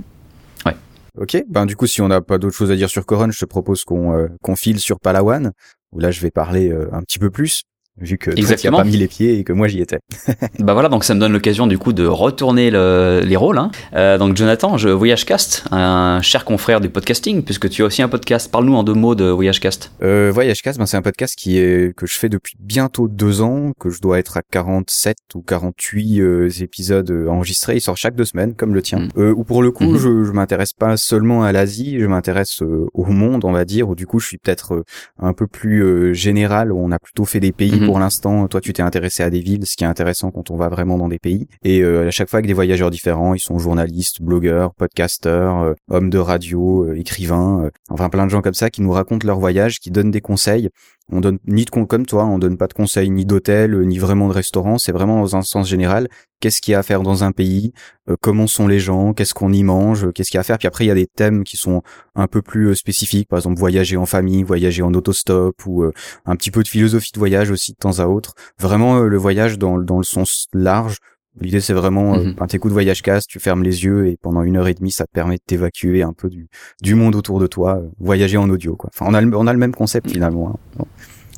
Ouais. 0.66 0.76
Ok, 1.20 1.44
ben 1.48 1.66
du 1.66 1.76
coup, 1.76 1.86
si 1.86 2.02
on 2.02 2.08
n'a 2.08 2.22
pas 2.22 2.38
d'autre 2.40 2.56
chose 2.56 2.72
à 2.72 2.76
dire 2.76 2.90
sur 2.90 3.06
Coron, 3.06 3.30
je 3.30 3.40
te 3.40 3.46
propose 3.46 3.84
qu'on 3.84 4.14
euh, 4.14 4.28
qu'on 4.42 4.56
file 4.56 4.80
sur 4.80 5.00
Palawan, 5.00 5.52
où 5.92 6.00
là 6.00 6.10
je 6.12 6.22
vais 6.22 6.32
parler 6.32 6.70
euh, 6.70 6.90
un 6.94 7.02
petit 7.02 7.20
peu 7.20 7.30
plus, 7.30 7.64
vu 8.00 8.18
que 8.18 8.26
toi 8.26 8.34
tu 8.36 8.40
as 8.40 8.42
Exactement. 8.42 8.78
pas 8.78 8.84
mis 8.84 8.98
les 8.98 9.08
pieds 9.08 9.40
et 9.40 9.44
que 9.44 9.54
moi 9.54 9.68
j'y 9.68 9.82
étais. 9.82 10.00
Bah 10.60 10.74
voilà, 10.74 10.90
donc 10.90 11.04
ça 11.04 11.14
me 11.14 11.20
donne 11.20 11.34
l'occasion 11.34 11.68
du 11.68 11.78
coup 11.78 11.94
de 11.94 12.06
retourner 12.06 12.70
le- 12.72 13.22
les 13.24 13.36
rôles. 13.36 13.58
hein. 13.58 13.72
Euh, 13.96 14.18
donc 14.18 14.36
Jonathan, 14.36 14.78
je 14.78 14.90
Voyagecast, 14.90 15.66
un 15.72 16.22
cher 16.22 16.46
confrère 16.46 16.82
du 16.82 16.90
podcasting, 16.90 17.44
puisque 17.44 17.70
tu 17.70 17.84
as 17.84 17.86
aussi 17.86 18.02
un 18.02 18.08
podcast. 18.10 18.52
Parle-nous 18.52 18.76
en 18.76 18.84
deux 18.84 18.94
mots 18.94 19.16
de 19.16 19.26
Voyagecast. 19.26 19.92
Euh, 20.02 20.32
Voyagecast, 20.34 20.78
ben, 20.80 20.86
c'est 20.86 20.98
un 20.98 21.02
podcast 21.02 21.36
qui 21.38 21.58
est 21.58 21.96
que 21.96 22.06
je 22.06 22.18
fais 22.18 22.30
depuis 22.30 22.56
bientôt 22.60 23.08
deux 23.08 23.42
ans, 23.42 23.72
que 23.80 23.90
je 23.90 24.02
dois 24.02 24.20
être 24.20 24.38
à 24.38 24.42
47 24.42 25.18
ou 25.36 25.42
48 25.42 26.20
euh, 26.20 26.50
épisodes 26.62 27.10
euh, 27.12 27.28
enregistrés. 27.28 27.76
Il 27.76 27.82
sort 27.82 27.98
chaque 27.98 28.16
deux 28.16 28.26
semaines, 28.26 28.54
comme 28.56 28.74
le 28.74 28.82
tien. 28.82 29.00
Mm. 29.00 29.10
Euh, 29.18 29.34
ou 29.36 29.44
pour 29.44 29.62
le 29.64 29.72
coup, 29.72 29.86
Mhm. 29.86 29.98
je, 29.98 30.24
je 30.26 30.32
m'intéresse 30.32 30.74
pas 30.74 30.98
seulement 30.98 31.44
à 31.44 31.52
l'Asie, 31.52 32.00
je 32.00 32.06
m'intéresse 32.06 32.62
au 32.94 33.06
monde, 33.06 33.46
on 33.46 33.52
va 33.52 33.66
dire. 33.66 33.90
Ou 33.90 33.96
du 33.96 34.06
coup, 34.08 34.20
je 34.20 34.28
suis 34.28 34.38
peut-être 34.38 34.84
un 35.20 35.34
peu 35.34 35.48
plus 35.48 35.84
euh, 35.84 36.14
général. 36.14 36.72
Où 36.72 36.80
on 36.80 36.92
a 36.92 37.00
plutôt 37.00 37.26
fait 37.26 37.40
des 37.40 37.52
pays 37.52 37.80
Mhm. 37.80 37.87
Pour 37.88 38.00
l'instant. 38.00 38.48
Toi, 38.48 38.62
tu 38.62 38.74
t'es 38.74 38.84
intéressé 38.84 39.24
à 39.24 39.30
des 39.30 39.40
villes, 39.40 39.66
ce 39.66 39.76
qui 39.76 39.84
est 39.84 39.88
intéressant 39.88 40.32
quand 40.32 40.52
on 40.52 40.56
va 40.56 40.70
vraiment 40.70 40.98
dans 40.98 41.08
des 41.08 41.20
pays. 41.20 41.48
Et 41.64 41.82
euh, 41.82 42.08
à 42.08 42.12
chaque 42.12 42.30
fois 42.30 42.38
avec 42.38 42.48
des 42.48 42.54
voyageurs 42.54 42.92
différents, 42.92 43.34
ils 43.34 43.40
sont 43.40 43.58
journalistes, 43.58 44.22
blogueurs, 44.22 44.74
podcasteurs, 44.74 45.62
euh, 45.62 45.74
hommes 45.90 46.10
de 46.10 46.18
radio, 46.18 46.86
euh, 46.86 47.00
écrivains, 47.00 47.70
enfin 47.90 48.10
plein 48.10 48.26
de 48.26 48.32
gens 48.32 48.42
comme 48.42 48.54
ça 48.54 48.70
qui 48.70 48.82
nous 48.82 48.92
racontent 48.92 49.26
leur 49.26 49.40
voyage, 49.40 49.80
qui 49.80 49.92
donnent 49.92 50.12
des 50.12 50.22
conseils. 50.22 50.70
On 51.10 51.22
donne 51.22 51.40
ni 51.48 51.64
de 51.64 51.70
comme 51.70 52.06
toi, 52.06 52.26
on 52.26 52.38
donne 52.38 52.58
pas 52.58 52.68
de 52.68 52.74
conseils 52.74 53.10
ni 53.10 53.26
d'hôtel, 53.26 53.74
euh, 53.74 53.84
ni 53.86 53.98
vraiment 53.98 54.28
de 54.28 54.34
restaurant. 54.34 54.78
C'est 54.78 54.92
vraiment 54.92 55.22
dans 55.22 55.36
un 55.38 55.42
sens 55.42 55.68
général. 55.68 56.10
Qu'est-ce 56.42 56.62
qu'il 56.62 56.74
y 56.74 56.76
a 56.76 56.80
à 56.80 56.84
faire 56.84 57.02
dans 57.02 57.24
un 57.24 57.32
pays? 57.32 57.72
Euh, 58.10 58.16
Comment 58.20 58.46
sont 58.46 58.68
les 58.68 58.80
gens? 58.80 59.14
Qu'est-ce 59.14 59.34
qu'on 59.34 59.54
y 59.54 59.64
mange? 59.64 60.06
Euh, 60.06 60.12
Qu'est-ce 60.12 60.30
qu'il 60.30 60.38
y 60.38 60.40
a 60.40 60.42
à 60.42 60.44
faire? 60.44 60.58
Puis 60.58 60.68
après, 60.68 60.84
il 60.84 60.90
y 60.90 60.92
a 60.92 60.96
des 60.96 61.08
thèmes 61.08 61.46
qui 61.46 61.56
sont 61.56 61.82
un 62.16 62.28
peu 62.28 62.42
plus 62.42 62.76
spécifiques. 62.76 63.30
Par 63.30 63.40
exemple, 63.40 63.58
voyager 63.58 63.96
en 63.96 64.06
famille, 64.06 64.44
voyager 64.44 64.82
en 64.82 64.94
autostop, 64.94 65.66
ou 65.66 65.86
un 66.26 66.36
petit 66.36 66.52
peu 66.52 66.62
de 66.62 66.68
philosophie 66.68 67.12
de 67.14 67.20
voyage 67.20 67.52
aussi 67.52 67.72
de 67.72 67.78
temps 67.78 68.00
à 68.00 68.08
autre. 68.08 68.34
Vraiment 68.60 69.00
le 69.00 69.18
voyage 69.18 69.58
dans, 69.58 69.78
dans 69.78 69.98
le 69.98 70.04
sens 70.04 70.48
large. 70.54 70.98
L'idée 71.42 71.60
c'est 71.62 71.74
vraiment, 71.74 72.16
euh, 72.16 72.24
Mhm. 72.24 72.34
ben, 72.40 72.48
t'écoutes 72.48 72.72
Voyage 72.72 73.02
Cast, 73.02 73.28
tu 73.30 73.40
fermes 73.40 73.64
les 73.64 73.84
yeux 73.84 74.08
et 74.08 74.18
pendant 74.22 74.42
une 74.44 74.58
heure 74.58 74.68
et 74.68 74.74
demie 74.74 74.92
ça 74.92 75.06
te 75.06 75.12
permet 75.12 75.36
de 75.36 75.42
t'évacuer 75.46 76.02
un 76.04 76.14
peu 76.14 76.30
du, 76.30 76.48
du 76.82 76.96
monde 76.96 77.16
autour 77.16 77.40
de 77.40 77.48
toi, 77.48 77.78
euh, 77.78 77.88
voyager 78.00 78.38
en 78.38 78.50
audio 78.50 78.76
quoi. 78.76 78.90
Enfin 78.94 79.06
on 79.10 79.14
a 79.14 79.22
le, 79.22 79.36
on 79.38 79.48
a 79.48 79.54
le 79.54 79.60
même 79.60 79.74
concept 79.76 80.10
finalement. 80.12 80.50
hein. 80.50 80.56
Bon, 80.78 80.86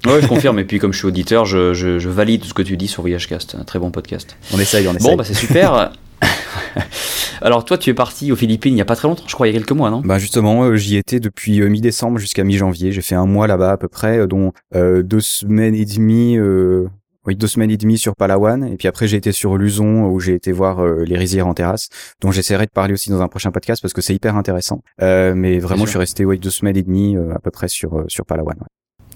Ouais, 0.06 0.22
je 0.22 0.28
confirme. 0.28 0.58
Et 0.60 0.64
puis 0.64 0.80
comme 0.80 0.94
je 0.94 0.98
suis 1.00 1.08
auditeur, 1.08 1.44
je, 1.46 1.74
je, 1.74 2.00
je 2.00 2.08
valide 2.08 2.42
tout 2.42 2.48
ce 2.48 2.54
que 2.54 2.62
tu 2.62 2.78
dis 2.78 2.88
sur 2.88 3.02
Voyagecast. 3.02 3.56
Un 3.60 3.66
très 3.66 3.80
bon 3.80 3.92
podcast. 3.92 4.38
on 4.54 4.58
essaye, 4.60 4.88
on 4.88 4.94
essaye. 4.94 5.12
Bon, 5.12 5.18
bah 5.18 5.26
c'est 5.26 5.34
super. 5.34 5.92
Alors 7.42 7.66
toi, 7.66 7.78
tu 7.78 7.90
es 7.90 7.94
parti 7.94 8.32
aux 8.32 8.36
Philippines 8.36 8.74
il 8.74 8.78
y 8.78 8.82
a 8.82 8.86
pas 8.86 8.96
très 8.96 9.08
longtemps, 9.08 9.24
je 9.28 9.34
crois, 9.34 9.48
il 9.48 9.54
y 9.54 9.56
a 9.56 9.58
quelques 9.60 9.72
mois, 9.72 9.90
non? 9.90 10.02
Bah 10.04 10.20
justement, 10.20 10.64
euh, 10.64 10.76
j'y 10.76 10.98
étais 10.98 11.20
depuis 11.20 11.62
euh, 11.62 11.70
mi-décembre 11.70 12.18
jusqu'à 12.20 12.44
mi-janvier. 12.44 12.92
J'ai 12.92 13.02
fait 13.02 13.16
un 13.16 13.26
mois 13.26 13.48
là-bas 13.48 13.72
à 13.72 13.78
peu 13.78 13.88
près, 13.88 14.28
dont 14.28 14.52
euh, 14.76 15.04
deux 15.04 15.22
semaines 15.22 15.76
et 15.76 15.86
demie, 15.86 16.38
euh, 16.38 16.88
oui 17.30 17.36
deux 17.36 17.48
semaines 17.48 17.72
et 17.72 17.78
demie 17.78 17.98
sur 17.98 18.16
Palawan, 18.16 18.64
et 18.64 18.76
puis 18.76 18.88
après 18.88 19.08
j'ai 19.08 19.18
été 19.18 19.32
sur 19.32 19.58
Luzon 19.58 20.06
où 20.06 20.20
j'ai 20.20 20.34
été 20.34 20.52
voir 20.52 20.80
euh, 20.80 21.04
les 21.06 21.18
rizières 21.18 21.48
en 21.48 21.54
terrasse, 21.54 21.90
dont 22.22 22.32
j'essaierai 22.32 22.66
de 22.66 22.72
parler 22.72 22.94
aussi 22.94 23.10
dans 23.10 23.22
un 23.22 23.28
prochain 23.28 23.52
podcast 23.52 23.82
parce 23.82 23.94
que 23.94 24.02
c'est 24.02 24.16
hyper 24.16 24.36
intéressant. 24.36 24.82
Euh, 25.02 25.34
mais 25.36 25.60
vraiment, 25.60 25.86
je 25.86 25.92
suis 25.92 26.00
resté 26.00 26.26
ouais 26.26 26.38
deux 26.38 26.50
semaines 26.50 26.78
et 26.78 26.84
demie 26.84 27.16
euh, 27.16 27.36
à 27.36 27.40
peu 27.40 27.52
près 27.52 27.68
sur 27.68 28.00
euh, 28.00 28.06
sur 28.08 28.26
Palawan. 28.26 28.56
ouais. 28.60 28.68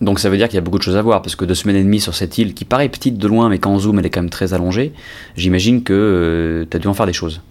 Donc 0.05 0.19
ça 0.19 0.29
veut 0.29 0.37
dire 0.37 0.47
qu'il 0.47 0.55
y 0.55 0.59
a 0.59 0.61
beaucoup 0.61 0.77
de 0.77 0.83
choses 0.83 0.97
à 0.97 1.01
voir, 1.01 1.21
parce 1.21 1.35
que 1.35 1.45
deux 1.45 1.55
semaines 1.55 1.75
et 1.75 1.83
demie 1.83 1.99
sur 1.99 2.13
cette 2.13 2.37
île, 2.37 2.53
qui 2.53 2.65
paraît 2.65 2.89
petite 2.89 3.17
de 3.17 3.27
loin, 3.27 3.49
mais 3.49 3.59
quand 3.59 3.71
on 3.71 3.79
zoom, 3.79 3.99
elle 3.99 4.05
est 4.05 4.09
quand 4.09 4.21
même 4.21 4.29
très 4.29 4.53
allongée, 4.53 4.93
j'imagine 5.35 5.83
que 5.83 6.67
tu 6.69 6.77
as 6.77 6.79
dû 6.79 6.87
en 6.87 6.93
faire 6.93 7.05
des 7.05 7.13
choses. 7.13 7.41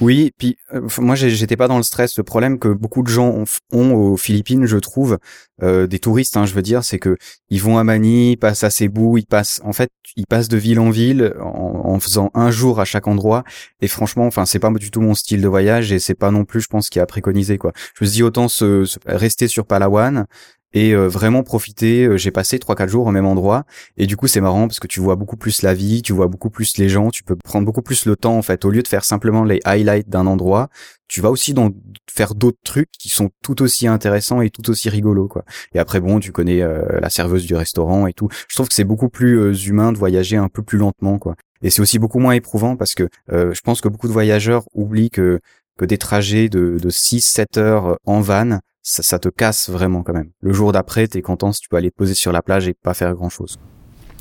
Oui, 0.00 0.32
puis 0.38 0.58
euh, 0.74 0.86
moi 0.98 1.14
j'étais 1.14 1.56
pas 1.56 1.68
dans 1.68 1.76
le 1.76 1.84
stress. 1.84 2.16
Le 2.18 2.24
problème 2.24 2.58
que 2.58 2.68
beaucoup 2.68 3.02
de 3.02 3.08
gens 3.08 3.44
ont, 3.72 3.92
aux 3.94 4.16
Philippines, 4.16 4.66
je 4.66 4.76
trouve, 4.76 5.18
euh, 5.62 5.86
des 5.86 6.00
touristes, 6.00 6.36
hein, 6.36 6.46
je 6.46 6.52
veux 6.54 6.62
dire, 6.62 6.82
c'est 6.82 6.98
que 6.98 7.16
ils 7.48 7.62
vont 7.62 7.78
à 7.78 7.84
Manille, 7.84 8.32
ils 8.32 8.36
passent 8.36 8.64
à 8.64 8.70
Cebu, 8.70 9.18
ils 9.20 9.26
passent, 9.26 9.60
en 9.64 9.72
fait, 9.72 9.90
ils 10.16 10.26
passent 10.26 10.48
de 10.48 10.56
ville 10.56 10.80
en 10.80 10.90
ville 10.90 11.32
en, 11.40 11.82
en 11.84 12.00
faisant 12.00 12.30
un 12.34 12.50
jour 12.50 12.80
à 12.80 12.84
chaque 12.84 13.06
endroit. 13.06 13.44
Et 13.80 13.86
franchement, 13.88 14.26
enfin, 14.26 14.44
c'est 14.46 14.58
pas 14.58 14.70
du 14.72 14.90
tout 14.90 15.00
mon 15.00 15.14
style 15.14 15.40
de 15.40 15.48
voyage 15.48 15.92
et 15.92 16.00
c'est 16.00 16.14
pas 16.14 16.32
non 16.32 16.44
plus, 16.44 16.60
je 16.60 16.68
pense, 16.68 16.88
qui 16.90 16.98
a 16.98 17.06
préconisé 17.06 17.56
quoi. 17.56 17.72
Je 17.98 18.04
me 18.04 18.10
dis 18.10 18.22
autant 18.24 18.48
se, 18.48 18.84
se- 18.84 18.98
rester 19.06 19.46
sur 19.46 19.64
Palawan 19.64 20.26
et 20.74 20.92
euh, 20.92 21.08
vraiment 21.08 21.42
profiter. 21.42 22.04
Euh, 22.04 22.16
j'ai 22.18 22.30
passé 22.30 22.58
trois 22.58 22.74
quatre 22.74 22.90
jours 22.90 23.06
au 23.06 23.10
même 23.10 23.24
endroit 23.24 23.64
et 23.96 24.06
du 24.06 24.16
coup 24.16 24.26
c'est 24.26 24.40
marrant 24.40 24.66
parce 24.66 24.80
que 24.80 24.86
tu 24.86 25.00
vois 25.00 25.16
beaucoup 25.16 25.36
plus 25.36 25.62
la 25.62 25.72
vie, 25.72 26.02
tu 26.02 26.12
vois 26.12 26.26
beaucoup 26.26 26.50
plus 26.50 26.76
les 26.76 26.88
gens, 26.88 27.10
tu 27.10 27.22
peux 27.22 27.36
prendre 27.36 27.64
beaucoup 27.64 27.80
plus 27.80 28.04
le 28.04 28.16
temps 28.16 28.36
en 28.36 28.42
fait. 28.42 28.64
Au 28.64 28.70
lieu 28.70 28.82
de 28.82 28.88
faire 28.88 29.04
simplement 29.04 29.44
les 29.44 29.60
highlights 29.64 30.08
d'un 30.10 30.26
endroit, 30.26 30.68
tu 31.08 31.20
vas 31.20 31.30
aussi 31.30 31.54
dans, 31.54 31.70
faire 32.10 32.34
d'autres 32.34 32.58
trucs 32.64 32.90
qui 32.98 33.08
sont 33.08 33.30
tout 33.42 33.62
aussi 33.62 33.86
intéressants 33.86 34.42
et 34.42 34.50
tout 34.50 34.68
aussi 34.68 34.90
rigolos 34.90 35.28
quoi. 35.28 35.44
Et 35.74 35.78
après 35.78 36.00
bon, 36.00 36.18
tu 36.18 36.32
connais 36.32 36.60
euh, 36.60 37.00
la 37.00 37.08
serveuse 37.08 37.46
du 37.46 37.54
restaurant 37.54 38.06
et 38.06 38.12
tout. 38.12 38.28
Je 38.48 38.56
trouve 38.56 38.68
que 38.68 38.74
c'est 38.74 38.84
beaucoup 38.84 39.08
plus 39.08 39.66
humain 39.66 39.92
de 39.92 39.98
voyager 39.98 40.36
un 40.36 40.48
peu 40.48 40.62
plus 40.62 40.78
lentement 40.78 41.18
quoi. 41.18 41.36
Et 41.62 41.70
c'est 41.70 41.80
aussi 41.80 41.98
beaucoup 41.98 42.18
moins 42.18 42.32
éprouvant 42.32 42.76
parce 42.76 42.94
que 42.94 43.08
je 43.30 43.60
pense 43.62 43.80
que 43.80 43.88
beaucoup 43.88 44.08
de 44.08 44.12
voyageurs 44.12 44.64
oublient 44.74 45.10
que 45.10 45.40
que 45.76 45.84
des 45.84 45.98
trajets 45.98 46.48
de, 46.48 46.78
de 46.80 46.90
6-7 46.90 47.58
heures 47.58 47.98
en 48.04 48.20
van, 48.20 48.60
ça, 48.84 49.02
ça, 49.02 49.18
te 49.18 49.28
casse 49.28 49.70
vraiment 49.70 50.02
quand 50.02 50.12
même. 50.12 50.30
Le 50.40 50.52
jour 50.52 50.70
d'après, 50.70 51.08
t'es 51.08 51.22
content 51.22 51.50
si 51.50 51.62
tu 51.62 51.68
peux 51.68 51.76
aller 51.76 51.90
te 51.90 51.96
poser 51.96 52.14
sur 52.14 52.30
la 52.30 52.42
plage 52.42 52.68
et 52.68 52.74
pas 52.74 52.94
faire 52.94 53.12
grand 53.14 53.30
chose. 53.30 53.58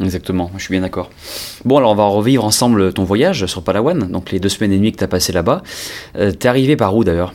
Exactement, 0.02 0.50
je 0.58 0.64
suis 0.64 0.72
bien 0.72 0.82
d'accord. 0.82 1.12
Bon, 1.66 1.78
alors 1.78 1.92
on 1.92 1.96
va 1.96 2.06
revivre 2.06 2.44
ensemble 2.44 2.94
ton 2.94 3.04
voyage 3.04 3.46
sur 3.46 3.64
Palawan, 3.64 4.10
donc 4.10 4.32
les 4.32 4.40
deux 4.40 4.50
semaines 4.50 4.72
et 4.72 4.78
demie 4.78 4.92
que 4.92 4.98
t'as 4.98 5.08
passé 5.08 5.32
là-bas. 5.32 5.62
Euh, 6.16 6.32
T'es 6.32 6.48
arrivé 6.48 6.76
par 6.76 6.96
où 6.96 7.04
d'ailleurs? 7.04 7.34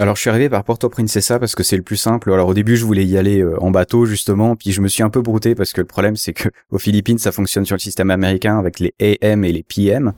Alors 0.00 0.14
je 0.14 0.20
suis 0.20 0.30
arrivé 0.30 0.48
par 0.48 0.62
Porto 0.62 0.88
Princesa 0.88 1.40
parce 1.40 1.56
que 1.56 1.64
c'est 1.64 1.76
le 1.76 1.82
plus 1.82 1.96
simple. 1.96 2.32
Alors 2.32 2.46
au 2.46 2.54
début 2.54 2.76
je 2.76 2.84
voulais 2.84 3.04
y 3.04 3.18
aller 3.18 3.42
euh, 3.42 3.60
en 3.60 3.72
bateau 3.72 4.06
justement, 4.06 4.54
puis 4.54 4.70
je 4.70 4.80
me 4.80 4.86
suis 4.86 5.02
un 5.02 5.10
peu 5.10 5.22
brouté 5.22 5.56
parce 5.56 5.72
que 5.72 5.80
le 5.80 5.88
problème 5.88 6.14
c'est 6.14 6.32
que 6.32 6.50
aux 6.70 6.78
Philippines 6.78 7.18
ça 7.18 7.32
fonctionne 7.32 7.64
sur 7.64 7.74
le 7.74 7.80
système 7.80 8.10
américain 8.12 8.60
avec 8.60 8.78
les 8.78 8.94
AM 9.00 9.44
et 9.44 9.50
les 9.50 9.64
PM. 9.64 10.12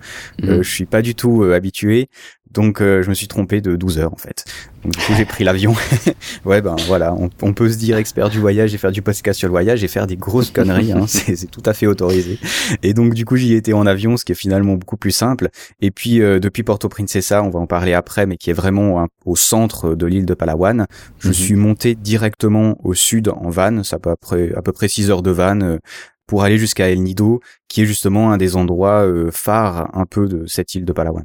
Euh, 0.44 0.58
mhm. 0.58 0.62
je 0.62 0.70
suis 0.70 0.84
pas 0.84 1.00
du 1.00 1.14
tout 1.14 1.44
euh, 1.44 1.54
habitué. 1.54 2.10
Donc 2.52 2.80
euh, 2.80 3.02
je 3.02 3.08
me 3.08 3.14
suis 3.14 3.28
trompé 3.28 3.60
de 3.60 3.76
12 3.76 3.98
heures 3.98 4.12
en 4.12 4.16
fait. 4.16 4.44
Donc 4.82 4.92
du 4.92 4.98
coup 4.98 5.12
j'ai 5.16 5.24
pris 5.24 5.44
l'avion. 5.44 5.74
ouais 6.44 6.60
ben 6.60 6.74
voilà, 6.88 7.14
on, 7.14 7.52
peut 7.52 7.70
se 7.70 7.76
dire 7.76 7.96
expert 7.96 8.28
du 8.28 8.40
voyage 8.40 8.74
et 8.74 8.78
faire 8.78 8.90
du 8.90 9.02
podcast 9.02 9.38
sur 9.38 9.46
le 9.46 9.52
voyage 9.52 9.84
et 9.84 9.88
faire 9.88 10.06
des 10.06 10.16
grosses 10.16 10.50
conneries, 10.50 10.92
hein, 10.92 11.04
c'est 11.06 11.50
tout 11.50 11.62
à 11.64 11.74
fait 11.74 11.86
autorisé. 11.86 12.38
Et 12.82 12.92
donc 12.92 13.14
du 13.14 13.24
coup 13.24 13.36
j'y 13.36 13.54
étais 13.54 13.72
en 13.72 13.86
avion, 13.86 14.16
ce 14.16 14.24
qui 14.24 14.32
est 14.32 14.36
finalement 14.36 14.74
beaucoup 14.74 14.96
plus 14.96 15.12
simple. 15.12 15.48
Et 15.80 15.90
puis 15.90 16.20
euh, 16.20 16.40
depuis 16.40 16.64
Porto 16.64 16.88
Princesa, 16.88 17.42
on 17.42 17.50
va 17.50 17.60
en 17.60 17.66
parler 17.66 17.92
après, 17.92 18.26
mais 18.26 18.36
qui 18.36 18.50
est 18.50 18.54
vraiment 18.54 19.06
au 19.24 19.36
centre 19.36 19.94
de 19.94 20.06
l'île 20.06 20.26
de 20.26 20.34
Palawan, 20.34 20.86
je 21.18 21.28
mhm. 21.28 21.34
suis 21.34 21.54
monté 21.54 21.94
directement 21.94 22.76
au 22.82 22.94
sud 22.94 23.28
en 23.28 23.50
van, 23.50 23.84
ça 23.84 23.98
peut 23.98 24.10
à 24.10 24.16
près, 24.16 24.52
à 24.56 24.62
peu 24.62 24.72
près 24.72 24.88
6 24.88 25.10
heures 25.10 25.22
de 25.22 25.30
van. 25.30 25.60
Euh, 25.60 25.78
pour 26.26 26.44
aller 26.44 26.58
jusqu'à 26.58 26.88
El 26.88 27.02
Nido, 27.02 27.40
qui 27.66 27.82
est 27.82 27.86
justement 27.86 28.30
un 28.30 28.36
des 28.36 28.54
endroits 28.54 29.04
phares 29.32 29.90
un 29.94 30.06
peu 30.06 30.28
de 30.28 30.46
cette 30.46 30.76
île 30.76 30.84
de 30.84 30.92
Palawan. 30.92 31.24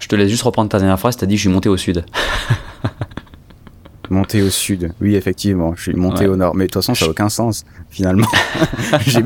Je 0.00 0.08
te 0.08 0.16
laisse 0.16 0.30
juste 0.30 0.42
reprendre 0.42 0.68
ta 0.68 0.78
dernière 0.78 0.98
phrase, 0.98 1.16
t'as 1.16 1.26
dit 1.26 1.36
je 1.36 1.42
suis 1.42 1.50
monté 1.50 1.68
au 1.68 1.76
sud. 1.76 2.04
monté 4.10 4.42
au 4.42 4.50
sud, 4.50 4.92
oui 5.00 5.16
effectivement, 5.16 5.74
je 5.74 5.82
suis 5.82 5.94
monté 5.94 6.26
au 6.26 6.36
nord, 6.36 6.54
mais 6.54 6.66
de 6.66 6.70
toute 6.70 6.82
façon 6.82 6.94
ça 6.94 7.06
n'a 7.06 7.10
aucun 7.10 7.28
sens 7.28 7.64
finalement. 7.90 8.26
tu 9.04 9.22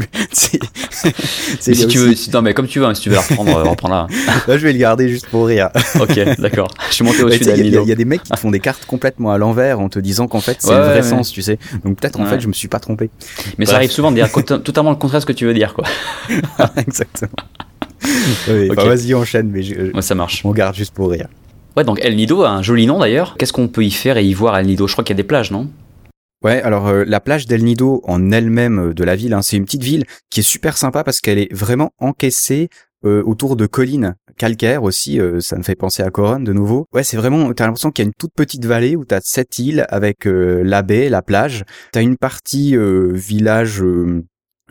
veux, 1.98 2.14
non 2.32 2.42
mais 2.42 2.54
comme 2.54 2.66
tu 2.66 2.78
veux, 2.78 2.86
hein, 2.86 2.94
si 2.94 3.02
tu 3.02 3.08
veux 3.10 3.16
la 3.16 3.22
reprendre, 3.22 3.56
euh, 3.56 3.64
reprends-la. 3.64 4.06
Là 4.46 4.58
je 4.58 4.62
vais 4.62 4.72
le 4.72 4.78
garder 4.78 5.08
juste 5.08 5.26
pour 5.26 5.46
rire. 5.46 5.70
ok, 5.98 6.38
d'accord. 6.38 6.68
Je 6.88 6.94
suis 6.94 7.04
monté 7.04 7.22
au 7.22 7.30
sud. 7.30 7.52
Il 7.56 7.68
y, 7.68 7.92
a 7.92 7.94
des 7.94 8.04
mecs 8.04 8.22
qui 8.22 8.36
font 8.36 8.50
des 8.50 8.60
cartes 8.60 8.86
complètement 8.86 9.32
à 9.32 9.38
l'envers 9.38 9.80
en 9.80 9.88
te 9.88 9.98
disant 9.98 10.28
qu'en 10.28 10.40
fait 10.40 10.58
c'est 10.60 10.72
le 10.72 10.84
vrai 10.84 11.02
sens, 11.02 11.32
tu 11.32 11.42
sais. 11.42 11.58
Donc 11.84 11.98
peut-être 11.98 12.20
en 12.20 12.26
fait 12.26 12.40
je 12.40 12.48
me 12.48 12.52
suis 12.52 12.68
pas 12.68 12.78
trompé. 12.78 13.10
Mais 13.58 13.66
ça 13.66 13.76
arrive 13.76 13.90
souvent 13.90 14.10
de 14.10 14.16
dire 14.16 14.30
totalement 14.30 14.90
le 14.90 14.96
contraire 14.96 15.18
de 15.18 15.22
ce 15.22 15.26
que 15.26 15.32
tu 15.32 15.46
veux 15.46 15.54
dire, 15.54 15.74
quoi. 15.74 15.84
Exactement. 16.76 17.32
Oui, 18.48 18.68
bah, 18.68 18.84
vas-y, 18.84 19.14
enchaîne, 19.14 19.50
mais 19.50 19.62
je, 19.62 20.00
ça 20.00 20.14
marche. 20.14 20.42
On 20.44 20.52
garde 20.52 20.74
juste 20.74 20.94
pour 20.94 21.10
rire. 21.10 21.28
Ouais, 21.76 21.84
donc 21.84 21.98
El 22.02 22.16
Nido 22.16 22.42
a 22.42 22.50
un 22.50 22.62
joli 22.62 22.86
nom 22.86 22.98
d'ailleurs. 22.98 23.36
Qu'est-ce 23.38 23.52
qu'on 23.52 23.68
peut 23.68 23.84
y 23.84 23.90
faire 23.90 24.16
et 24.16 24.24
y 24.24 24.34
voir 24.34 24.54
à 24.54 24.60
El 24.60 24.66
Nido? 24.66 24.86
Je 24.86 24.92
crois 24.92 25.04
qu'il 25.04 25.14
y 25.14 25.18
a 25.18 25.22
des 25.22 25.26
plages, 25.26 25.50
non? 25.50 25.68
Ouais, 26.44 26.62
alors 26.62 26.86
euh, 26.88 27.04
la 27.06 27.20
plage 27.20 27.46
d'El 27.46 27.64
Nido 27.64 28.02
en 28.04 28.30
elle-même 28.30 28.90
euh, 28.90 28.94
de 28.94 29.04
la 29.04 29.16
ville, 29.16 29.32
hein, 29.32 29.42
c'est 29.42 29.56
une 29.56 29.64
petite 29.64 29.82
ville 29.82 30.04
qui 30.30 30.40
est 30.40 30.42
super 30.42 30.76
sympa 30.76 31.02
parce 31.02 31.20
qu'elle 31.20 31.38
est 31.38 31.52
vraiment 31.52 31.92
encaissée 31.98 32.68
euh, 33.04 33.22
autour 33.24 33.56
de 33.56 33.66
collines 33.66 34.14
calcaires 34.36 34.82
aussi, 34.82 35.18
ça 35.40 35.56
me 35.56 35.62
fait 35.62 35.74
penser 35.74 36.02
à 36.02 36.10
Coron 36.10 36.40
de 36.40 36.52
nouveau. 36.52 36.86
Ouais, 36.92 37.02
c'est 37.02 37.16
vraiment, 37.16 37.54
t'as 37.54 37.64
l'impression 37.64 37.90
qu'il 37.90 38.04
y 38.04 38.06
a 38.06 38.08
une 38.08 38.14
toute 38.18 38.34
petite 38.36 38.66
vallée 38.66 38.96
où 38.96 39.04
t'as 39.06 39.20
cette 39.22 39.58
île 39.58 39.86
avec 39.88 40.26
la 40.26 40.82
baie, 40.82 41.08
la 41.08 41.22
plage. 41.22 41.64
T'as 41.90 42.02
une 42.02 42.18
partie 42.18 42.76
village 42.76 43.82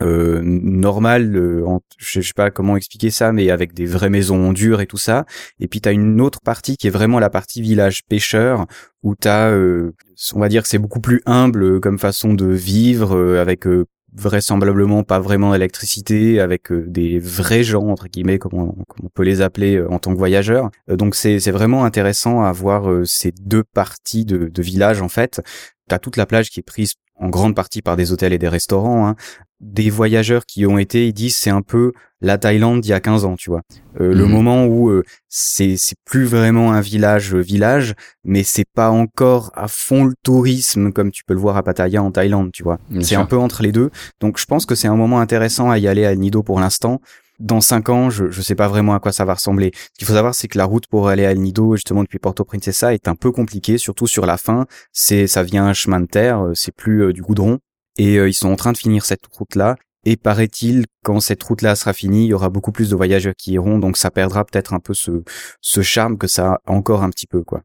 euh, 0.02 0.40
normal, 0.42 1.36
euh, 1.36 1.64
je 1.98 2.20
sais 2.20 2.32
pas 2.34 2.50
comment 2.50 2.76
expliquer 2.76 3.10
ça, 3.10 3.32
mais 3.32 3.50
avec 3.50 3.72
des 3.72 3.86
vraies 3.86 4.10
maisons 4.10 4.48
en 4.48 4.52
dur 4.52 4.80
et 4.80 4.86
tout 4.86 4.98
ça. 4.98 5.24
Et 5.58 5.68
puis 5.68 5.80
t'as 5.80 5.92
une 5.92 6.20
autre 6.20 6.40
partie 6.40 6.76
qui 6.76 6.86
est 6.86 6.90
vraiment 6.90 7.18
la 7.18 7.30
partie 7.30 7.62
village 7.62 8.02
pêcheur, 8.08 8.66
où 9.02 9.14
t'as, 9.14 9.50
euh, 9.50 9.92
on 10.34 10.40
va 10.40 10.48
dire 10.48 10.62
que 10.62 10.68
c'est 10.68 10.78
beaucoup 10.78 11.00
plus 11.00 11.22
humble 11.26 11.80
comme 11.80 11.98
façon 11.98 12.34
de 12.34 12.46
vivre, 12.46 13.16
euh, 13.16 13.40
avec 13.40 13.64
vraisemblablement 14.12 15.02
pas 15.02 15.20
vraiment 15.20 15.52
d'électricité, 15.52 16.40
avec 16.40 16.72
des 16.72 17.18
vrais 17.18 17.62
gens 17.62 17.88
entre 17.88 18.08
guillemets, 18.08 18.38
comme 18.38 18.54
on, 18.54 19.08
peut 19.14 19.24
les 19.24 19.42
appeler 19.42 19.82
en 19.90 19.98
tant 19.98 20.12
que 20.12 20.18
voyageurs. 20.18 20.70
donc 20.88 21.14
c'est 21.14 21.38
c'est 21.38 21.50
vraiment 21.50 21.84
intéressant 21.84 22.42
à 22.42 22.50
voir 22.52 22.88
ces 23.04 23.30
deux 23.42 23.62
parties 23.62 24.24
de, 24.24 24.48
de 24.48 24.62
village 24.62 25.02
en 25.02 25.08
fait. 25.08 25.42
T'as 25.88 25.98
toute 25.98 26.16
la 26.16 26.24
plage 26.24 26.50
qui 26.50 26.60
est 26.60 26.62
prise 26.62 26.94
en 27.18 27.28
grande 27.28 27.54
partie 27.54 27.82
par 27.82 27.96
des 27.96 28.12
hôtels 28.12 28.32
et 28.32 28.38
des 28.38 28.48
restaurants, 28.48 29.06
hein, 29.08 29.16
des 29.60 29.88
voyageurs 29.90 30.44
qui 30.44 30.66
ont 30.66 30.78
été, 30.78 31.08
ils 31.08 31.12
disent 31.12 31.36
c'est 31.36 31.50
un 31.50 31.62
peu 31.62 31.92
la 32.20 32.38
Thaïlande 32.38 32.80
d'il 32.80 32.90
y 32.90 32.94
a 32.94 33.00
15 33.00 33.24
ans, 33.24 33.36
tu 33.36 33.50
vois. 33.50 33.62
Euh, 34.00 34.14
le 34.14 34.24
mhm. 34.24 34.32
moment 34.32 34.66
où 34.66 34.90
euh, 34.90 35.02
c'est 35.28 35.76
c'est 35.76 35.96
plus 36.04 36.24
vraiment 36.24 36.72
un 36.72 36.80
village 36.80 37.34
euh, 37.34 37.40
village, 37.40 37.94
mais 38.24 38.42
c'est 38.42 38.66
pas 38.74 38.90
encore 38.90 39.50
à 39.54 39.68
fond 39.68 40.04
le 40.04 40.14
tourisme 40.22 40.92
comme 40.92 41.10
tu 41.10 41.24
peux 41.24 41.34
le 41.34 41.40
voir 41.40 41.56
à 41.56 41.62
Pattaya 41.62 42.02
en 42.02 42.10
Thaïlande, 42.10 42.50
tu 42.52 42.62
vois. 42.62 42.78
C'est 43.00 43.16
un 43.16 43.26
peu 43.26 43.36
entre 43.36 43.62
les 43.62 43.72
deux. 43.72 43.90
Donc 44.20 44.38
je 44.38 44.46
pense 44.46 44.66
que 44.66 44.74
c'est 44.74 44.88
un 44.88 44.96
moment 44.96 45.20
intéressant 45.20 45.70
à 45.70 45.78
y 45.78 45.88
aller 45.88 46.04
à 46.04 46.14
Nido 46.14 46.42
pour 46.42 46.60
l'instant. 46.60 47.00
Dans 47.38 47.60
cinq 47.60 47.88
ans, 47.88 48.10
je 48.10 48.30
je 48.30 48.42
sais 48.42 48.54
pas 48.54 48.68
vraiment 48.68 48.94
à 48.94 49.00
quoi 49.00 49.12
ça 49.12 49.24
va 49.24 49.34
ressembler. 49.34 49.72
Ce 49.74 49.98
qu'il 49.98 50.06
faut 50.06 50.14
savoir, 50.14 50.34
c'est 50.34 50.48
que 50.48 50.58
la 50.58 50.64
route 50.64 50.86
pour 50.86 51.08
aller 51.08 51.26
à 51.26 51.32
El 51.32 51.40
Nido, 51.40 51.76
justement 51.76 52.02
depuis 52.02 52.18
Porto 52.18 52.44
Princesa, 52.44 52.94
est 52.94 53.08
un 53.08 53.14
peu 53.14 53.30
compliquée, 53.32 53.78
surtout 53.78 54.06
sur 54.06 54.26
la 54.26 54.36
fin. 54.36 54.66
C'est 54.92 55.26
ça 55.26 55.42
vient 55.42 55.66
un 55.66 55.74
chemin 55.74 56.00
de 56.00 56.06
terre, 56.06 56.44
c'est 56.54 56.74
plus 56.74 57.12
du 57.12 57.22
goudron. 57.22 57.58
Et 57.98 58.18
euh, 58.18 58.28
ils 58.28 58.34
sont 58.34 58.48
en 58.48 58.56
train 58.56 58.72
de 58.72 58.78
finir 58.78 59.04
cette 59.04 59.26
route-là. 59.32 59.76
Et 60.04 60.16
paraît-il, 60.16 60.84
quand 61.02 61.18
cette 61.18 61.42
route-là 61.42 61.74
sera 61.74 61.92
finie, 61.92 62.26
il 62.26 62.28
y 62.28 62.34
aura 62.34 62.48
beaucoup 62.48 62.70
plus 62.70 62.90
de 62.90 62.96
voyageurs 62.96 63.34
qui 63.36 63.52
iront, 63.52 63.78
donc 63.78 63.96
ça 63.96 64.10
perdra 64.12 64.44
peut-être 64.44 64.72
un 64.72 64.78
peu 64.78 64.94
ce, 64.94 65.24
ce 65.60 65.82
charme 65.82 66.16
que 66.16 66.28
ça 66.28 66.60
a 66.64 66.72
encore 66.72 67.02
un 67.02 67.10
petit 67.10 67.26
peu, 67.26 67.42
quoi. 67.42 67.62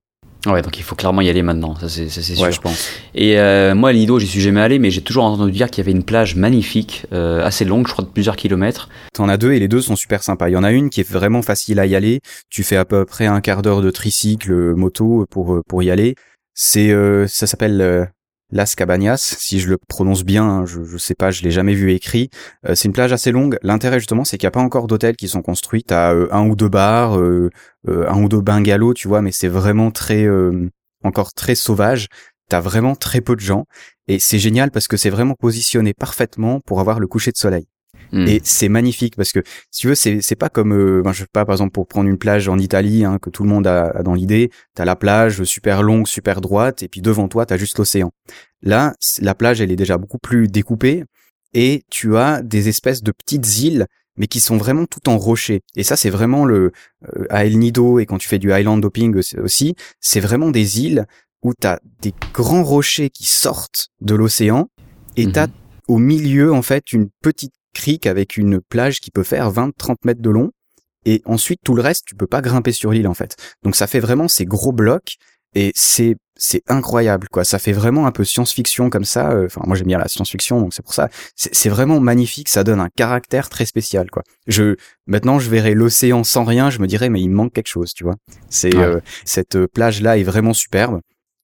Ouais, 0.48 0.62
donc 0.64 0.80
il 0.80 0.84
faut 0.84 0.96
clairement 0.96 1.22
y 1.22 1.30
aller 1.30 1.44
maintenant, 1.44 1.76
ça 1.76 1.88
c'est 1.88 2.10
sûr, 2.10 2.52
je 2.52 2.62
pense. 2.62 2.90
Et 3.14 3.38
euh, 3.40 3.76
moi, 3.76 3.90
à 3.90 3.94
Lido, 3.94 4.18
j'y 4.18 4.28
suis 4.28 4.42
jamais 4.42 4.62
allé, 4.62 4.80
mais 4.80 4.90
j'ai 4.90 5.02
toujours 5.02 5.24
entendu 5.24 5.52
dire 5.52 5.70
qu'il 5.70 5.84
y 5.84 5.88
avait 5.88 5.96
une 5.96 6.04
plage 6.04 6.36
magnifique, 6.36 7.06
euh, 7.14 7.46
assez 7.46 7.64
longue, 7.64 7.88
je 7.88 7.94
crois 7.94 8.04
de 8.04 8.10
plusieurs 8.10 8.36
kilomètres. 8.36 8.90
T'en 9.14 9.30
as 9.30 9.38
deux 9.38 9.54
et 9.54 9.60
les 9.60 9.68
deux 9.68 9.82
sont 9.82 9.96
super 9.96 10.24
sympas. 10.24 10.50
Il 10.50 10.54
y 10.54 10.58
en 10.58 10.64
a 10.64 10.72
une 10.72 10.90
qui 10.90 11.02
est 11.02 11.10
vraiment 11.10 11.44
facile 11.44 11.80
à 11.80 11.86
y 11.86 11.96
aller. 11.96 12.22
Tu 12.50 12.64
fais 12.64 12.78
à 12.78 12.86
peu 12.86 13.06
près 13.06 13.28
un 13.28 13.40
quart 13.40 13.62
d'heure 13.62 13.82
de 13.82 13.92
tricycle 13.92 14.74
moto 14.74 15.26
pour 15.30 15.62
pour 15.68 15.84
y 15.84 15.92
aller. 15.92 16.16
C'est 16.56 16.92
ça 17.28 17.46
s'appelle 17.48 18.10
Las 18.52 18.76
Cabañas, 18.76 19.18
si 19.18 19.60
je 19.60 19.70
le 19.70 19.78
prononce 19.78 20.24
bien, 20.24 20.44
hein, 20.44 20.66
je, 20.66 20.84
je 20.84 20.98
sais 20.98 21.16
pas, 21.16 21.32
je 21.32 21.42
l'ai 21.44 21.52
jamais 21.52 21.74
vu 21.74 21.94
écrit. 21.94 22.30
Euh, 22.68 22.76
c'est 22.76 22.88
une 22.88 22.94
plage 22.94 23.14
assez 23.14 23.32
longue. 23.32 23.58
L'intérêt 23.64 24.00
justement, 24.00 24.26
c'est 24.26 24.38
qu'il 24.38 24.46
n'y 24.46 24.50
a 24.50 24.52
pas 24.52 24.62
encore 24.62 24.88
d'hôtels 24.88 25.16
qui 25.16 25.28
sont 25.28 25.42
construits. 25.42 25.84
T'as 25.84 26.14
euh, 26.14 26.28
un 26.32 26.48
ou 26.48 26.56
deux 26.56 26.70
bars, 26.70 27.18
euh, 27.18 27.50
un 27.88 28.22
ou 28.22 28.30
deux 28.30 28.42
bungalows, 28.42 28.94
tu 28.94 29.08
vois, 29.08 29.22
mais 29.22 29.32
c'est 29.32 29.48
vraiment 29.48 29.92
très, 29.92 30.28
encore 31.04 31.34
très 31.34 31.56
sauvage. 31.56 32.08
T'as 32.50 32.60
vraiment 32.60 32.96
très 32.96 33.22
peu 33.22 33.36
de 33.36 33.42
gens 33.42 33.66
et 34.08 34.20
c'est 34.20 34.40
génial 34.40 34.72
parce 34.72 34.88
que 34.88 34.98
c'est 34.98 35.10
vraiment 35.10 35.36
positionné 35.36 35.94
parfaitement 35.94 36.60
pour 36.60 36.82
avoir 36.82 37.00
le 37.00 37.08
coucher 37.08 37.32
de 37.32 37.38
soleil. 37.38 37.68
Hmm. 38.12 38.28
Et 38.28 38.42
c'est 38.44 38.70
magnifique 38.70 39.16
parce 39.16 39.32
que 39.32 39.42
si 39.72 39.82
tu 39.82 39.88
veux, 39.88 39.96
c'est 39.96 40.22
c'est 40.22 40.36
pas 40.36 40.50
comme 40.50 40.74
euh, 40.74 41.02
ben, 41.02 41.14
je 41.14 41.20
sais 41.20 41.28
pas 41.32 41.46
par 41.46 41.54
exemple 41.54 41.72
pour 41.72 41.88
prendre 41.88 42.10
une 42.10 42.18
plage 42.18 42.48
en 42.50 42.58
Italie 42.58 43.06
hein, 43.06 43.20
que 43.20 43.30
tout 43.30 43.44
le 43.44 43.50
monde 43.50 43.68
a, 43.68 44.04
dans 44.04 44.14
l'idée, 44.14 44.52
t'as 44.76 44.86
la 44.86 44.96
plage 44.96 45.44
super 45.44 45.82
longue, 45.82 46.08
super 46.08 46.42
droite 46.42 46.84
et 46.84 46.88
puis 46.88 47.02
devant 47.02 47.28
toi 47.28 47.46
t'as 47.46 47.58
juste 47.58 47.78
l'océan. 47.78 48.12
Là, 48.62 48.94
la 49.20 49.34
plage 49.34 49.62
elle 49.62 49.72
est 49.72 49.78
déjà 49.78 49.98
beaucoup 49.98 50.18
plus 50.18 50.48
découpée 50.48 51.06
et 51.54 51.84
tu 51.90 52.18
as 52.18 52.42
des 52.42 52.68
espèces 52.70 53.02
de 53.02 53.12
petites 53.12 53.60
îles 53.60 53.88
mais 54.18 54.28
qui 54.28 54.40
sont 54.40 54.58
vraiment 54.58 54.86
tout 54.86 55.10
en 55.10 55.18
rocher. 55.18 55.62
Et 55.76 55.84
ça, 55.84 55.96
c'est 55.96 56.10
vraiment 56.10 56.46
le 56.46 56.74
euh, 57.16 57.26
à 57.30 57.46
El 57.46 57.58
Nido 57.58 57.98
et 57.98 58.06
quand 58.06 58.18
tu 58.18 58.28
fais 58.28 58.40
du 58.40 58.54
island 58.54 58.84
hopping 58.84 59.16
aussi, 59.42 59.76
c'est 60.00 60.20
vraiment 60.20 60.52
des 60.52 60.82
îles 60.82 61.06
où 61.44 61.54
t'as 61.54 61.80
des 62.02 62.14
grands 62.34 62.64
rochers 62.64 63.10
qui 63.10 63.26
sortent 63.26 63.90
de 64.02 64.14
l'océan 64.14 64.68
et 65.18 65.32
t'as 65.32 65.48
mhm. 65.48 65.54
au 65.88 65.98
milieu 65.98 66.54
en 66.54 66.62
fait 66.62 66.94
une 66.94 67.10
petite 67.22 67.54
crique 67.74 68.08
avec 68.08 68.38
une 68.38 68.62
plage 68.62 69.00
qui 69.00 69.12
peut 69.12 69.24
faire 69.24 69.52
20-30 69.52 69.96
mètres 70.06 70.22
de 70.22 70.30
long. 70.30 70.52
Et 71.06 71.22
ensuite, 71.26 71.62
tout 71.64 71.74
le 71.74 71.82
reste, 71.82 72.06
tu 72.06 72.16
peux 72.16 72.28
pas 72.28 72.42
grimper 72.42 72.72
sur 72.72 72.92
l'île, 72.92 73.08
en 73.08 73.14
fait. 73.14 73.36
Donc 73.64 73.76
ça 73.76 73.88
fait 73.88 74.00
vraiment 74.00 74.28
ces 74.28 74.46
gros 74.46 74.72
blocs. 74.72 75.16
Et 75.54 75.72
c'est 75.76 76.16
c'est 76.38 76.64
incroyable 76.68 77.28
quoi 77.30 77.44
ça 77.44 77.60
fait 77.60 77.72
vraiment 77.72 78.08
un 78.08 78.12
peu 78.12 78.24
science-fiction 78.24 78.90
comme 78.90 79.04
ça 79.04 79.32
euh, 79.32 79.46
enfin 79.46 79.62
moi 79.68 79.76
j'aime 79.76 79.86
bien 79.86 80.00
la 80.00 80.08
science-fiction 80.08 80.60
donc 80.60 80.74
c'est 80.74 80.82
pour 80.82 80.94
ça 80.96 81.08
c'est 81.36 81.70
vraiment 81.70 82.00
magnifique 82.00 82.50
ça 82.50 82.64
donne 82.64 82.80
un 82.80 82.90
caractère 82.90 83.48
très 83.48 83.66
spécial 83.66 84.10
quoi 84.10 84.24
je 84.48 84.76
maintenant 85.06 85.38
je 85.38 85.52
verrais 85.52 85.76
l'océan 85.76 86.24
sans 86.24 86.46
rien 86.46 86.72
je 86.72 86.80
me 86.80 86.88
dirais 86.88 87.10
mais 87.10 87.22
il 87.22 87.30
manque 87.30 87.54
quelque 87.54 87.68
chose 87.68 87.94
tu 87.94 88.04
vois 88.04 88.16
c'est 88.50 88.76
euh, 88.76 89.02
cette 89.24 89.68
plage 89.68 90.02
là 90.02 90.18
est 90.18 90.24
vraiment 90.24 90.54
superbe 90.54 91.02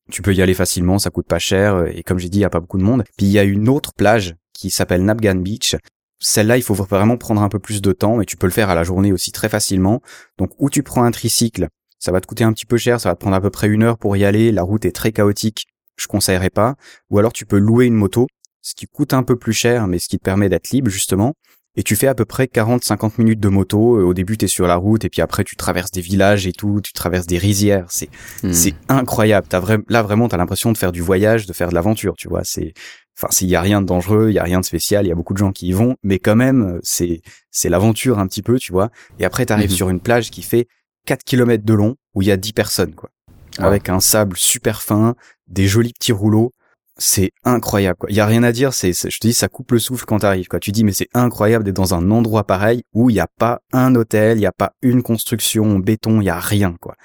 Tu 0.10 0.22
peux 0.22 0.34
y 0.34 0.42
aller 0.42 0.54
facilement, 0.54 1.00
ça 1.00 1.10
coûte 1.10 1.28
pas 1.28 1.40
cher 1.40 1.86
et 1.88 2.02
comme 2.02 2.18
j'ai 2.18 2.30
dit, 2.30 2.40
il 2.40 2.42
y 2.42 2.46
a 2.46 2.50
pas 2.50 2.62
beaucoup 2.62 2.78
de 2.78 2.84
monde. 2.84 3.04
Puis 3.18 3.26
il 3.28 3.32
y 3.32 3.40
a 3.40 3.44
une 3.44 3.68
autre 3.68 3.92
plage 3.94 4.36
qui 4.54 4.70
s'appelle 4.70 5.04
Napgan 5.04 5.36
Beach. 5.36 5.76
Celle-là, 6.20 6.58
il 6.58 6.64
faut 6.64 6.74
vraiment 6.74 7.18
prendre 7.18 7.42
un 7.42 7.50
peu 7.50 7.60
plus 7.60 7.82
de 7.82 7.92
temps, 7.92 8.18
mais 8.18 8.26
tu 8.26 8.38
peux 8.38 8.48
le 8.48 8.54
faire 8.54 8.70
à 8.70 8.76
la 8.76 8.84
journée 8.84 9.12
aussi 9.12 9.32
très 9.32 9.50
facilement. 9.50 10.02
Donc, 10.38 10.52
où 10.58 10.70
tu 10.70 10.84
prends 10.84 11.04
un 11.04 11.12
tricycle, 11.12 11.68
ça 12.00 12.12
va 12.12 12.22
te 12.22 12.28
coûter 12.28 12.44
un 12.44 12.54
petit 12.54 12.66
peu 12.66 12.78
cher, 12.78 13.00
ça 13.00 13.10
va 13.10 13.16
te 13.16 13.20
prendre 13.20 13.36
à 13.36 13.42
peu 13.42 13.50
près 13.50 13.68
une 13.68 13.84
heure 13.84 13.98
pour 13.98 14.18
y 14.18 14.26
aller, 14.26 14.52
la 14.52 14.64
route 14.64 14.86
est 14.86 14.92
très 14.92 15.12
chaotique, 15.12 15.68
je 15.96 16.08
conseillerais 16.08 16.50
pas. 16.50 16.76
Ou 17.10 17.20
alors 17.20 17.34
tu 17.34 17.46
peux 17.46 17.58
louer 17.58 17.86
une 17.86 17.96
moto, 17.96 18.28
ce 18.62 18.76
qui 18.76 18.86
coûte 18.86 19.14
un 19.14 19.24
peu 19.24 19.36
plus 19.36 19.54
cher, 19.54 19.88
mais 19.88 20.00
ce 20.00 20.08
qui 20.08 20.18
te 20.18 20.24
permet 20.24 20.50
d'être 20.50 20.70
libre 20.72 20.90
justement. 20.90 21.34
Et 21.80 21.84
tu 21.84 21.96
fais 21.96 22.08
à 22.08 22.16
peu 22.16 22.26
près 22.26 22.46
40-50 22.46 23.14
minutes 23.20 23.40
de 23.40 23.50
moto. 23.50 24.00
Au 24.04 24.14
début, 24.16 24.36
tu 24.36 24.46
es 24.46 24.48
sur 24.48 24.66
la 24.66 24.78
route 24.78 25.06
et 25.06 25.10
puis 25.10 25.22
après, 25.22 25.44
tu 25.44 25.56
traverses 25.56 25.92
des 25.92 26.02
villages 26.02 26.48
et 26.48 26.52
tout, 26.52 26.82
tu 26.84 26.92
traverses 26.92 27.28
des 27.28 27.38
rizières. 27.38 27.86
C'est 27.90 28.10
hmm. 28.42 28.52
c'est 28.52 28.74
incroyable. 28.90 29.46
T'as 29.48 29.60
vra 29.60 29.78
là, 29.88 30.02
vraiment, 30.02 30.28
tu 30.28 30.34
as 30.34 30.40
l'impression 30.40 30.72
de 30.72 30.78
faire 30.78 30.92
du 30.92 31.02
voyage, 31.02 31.46
de 31.46 31.54
faire 31.54 31.70
de 31.70 31.76
l'aventure, 31.76 32.16
tu 32.18 32.30
vois. 32.30 32.42
C'est 32.44 32.74
Enfin, 33.18 33.32
s'il 33.32 33.50
y 33.50 33.56
a 33.56 33.62
rien 33.62 33.82
de 33.82 33.88
dangereux, 33.88 34.30
il 34.30 34.36
y 34.36 34.40
a 34.40 34.44
rien 34.44 34.60
de 34.60 34.66
spécial, 34.66 35.06
il 35.06 35.10
y 35.10 35.12
a 35.12 35.16
beaucoup 35.16 35.34
de 35.34 35.40
gens 35.40 35.52
qui 35.52 35.68
y 35.68 35.72
vont, 35.72 35.96
mais 36.04 36.20
quand 36.20 36.36
même, 36.36 36.80
c'est 36.84 37.22
c'est 37.50 37.70
l'aventure 37.70 38.20
un 38.20 38.28
petit 38.28 38.44
peu, 38.44 38.60
tu 38.60 38.72
vois. 38.72 38.92
Et 39.18 39.26
après, 39.26 39.46
tu 39.48 39.54
arrives 39.54 39.72
mhm. 39.72 39.76
sur 39.76 39.90
une 39.90 40.00
plage 40.00 40.30
qui 40.30 40.44
fait 40.44 40.68
4 41.08 41.24
km 41.24 41.64
de 41.64 41.74
long, 41.74 41.96
où 42.14 42.22
il 42.22 42.28
y 42.28 42.32
a 42.32 42.38
10 42.38 42.54
personnes, 42.54 42.94
quoi. 42.94 43.10
Ah. 43.58 43.66
Avec 43.66 43.90
un 43.90 44.00
sable 44.00 44.38
super 44.38 44.84
fin, 44.84 45.16
des 45.48 45.68
jolis 45.68 45.94
petits 45.94 46.12
rouleaux. 46.12 46.52
C'est 47.00 47.32
incroyable, 47.44 47.98
quoi. 47.98 48.10
Il 48.12 48.16
y 48.16 48.20
a 48.20 48.26
rien 48.26 48.44
à 48.44 48.52
dire, 48.52 48.74
c'est, 48.74 48.92
je 48.94 49.20
te 49.20 49.28
dis, 49.28 49.34
ça 49.34 49.48
coupe 49.48 49.72
le 49.72 49.80
souffle 49.80 50.06
quand 50.06 50.20
t'arrives, 50.20 50.48
quoi. 50.48 50.60
Tu 50.60 50.72
dis, 50.72 50.84
mais 50.84 50.92
c'est 50.92 51.10
incroyable 51.14 51.64
d'être 51.64 51.76
dans 51.76 51.96
un 51.96 52.12
endroit 52.12 52.44
pareil 52.44 52.84
où 52.94 53.10
il 53.10 53.14
n'y 53.14 53.20
a 53.20 53.28
pas 53.40 53.62
un 53.72 53.96
hôtel, 53.96 54.38
il 54.38 54.42
n'y 54.42 54.48
a 54.48 54.52
pas 54.52 54.74
une 54.82 55.02
construction 55.02 55.64
en 55.66 55.80
béton, 55.80 56.22
il 56.22 56.26
y 56.26 56.30
a 56.30 56.40
rien, 56.40 56.76
quoi. 56.80 56.96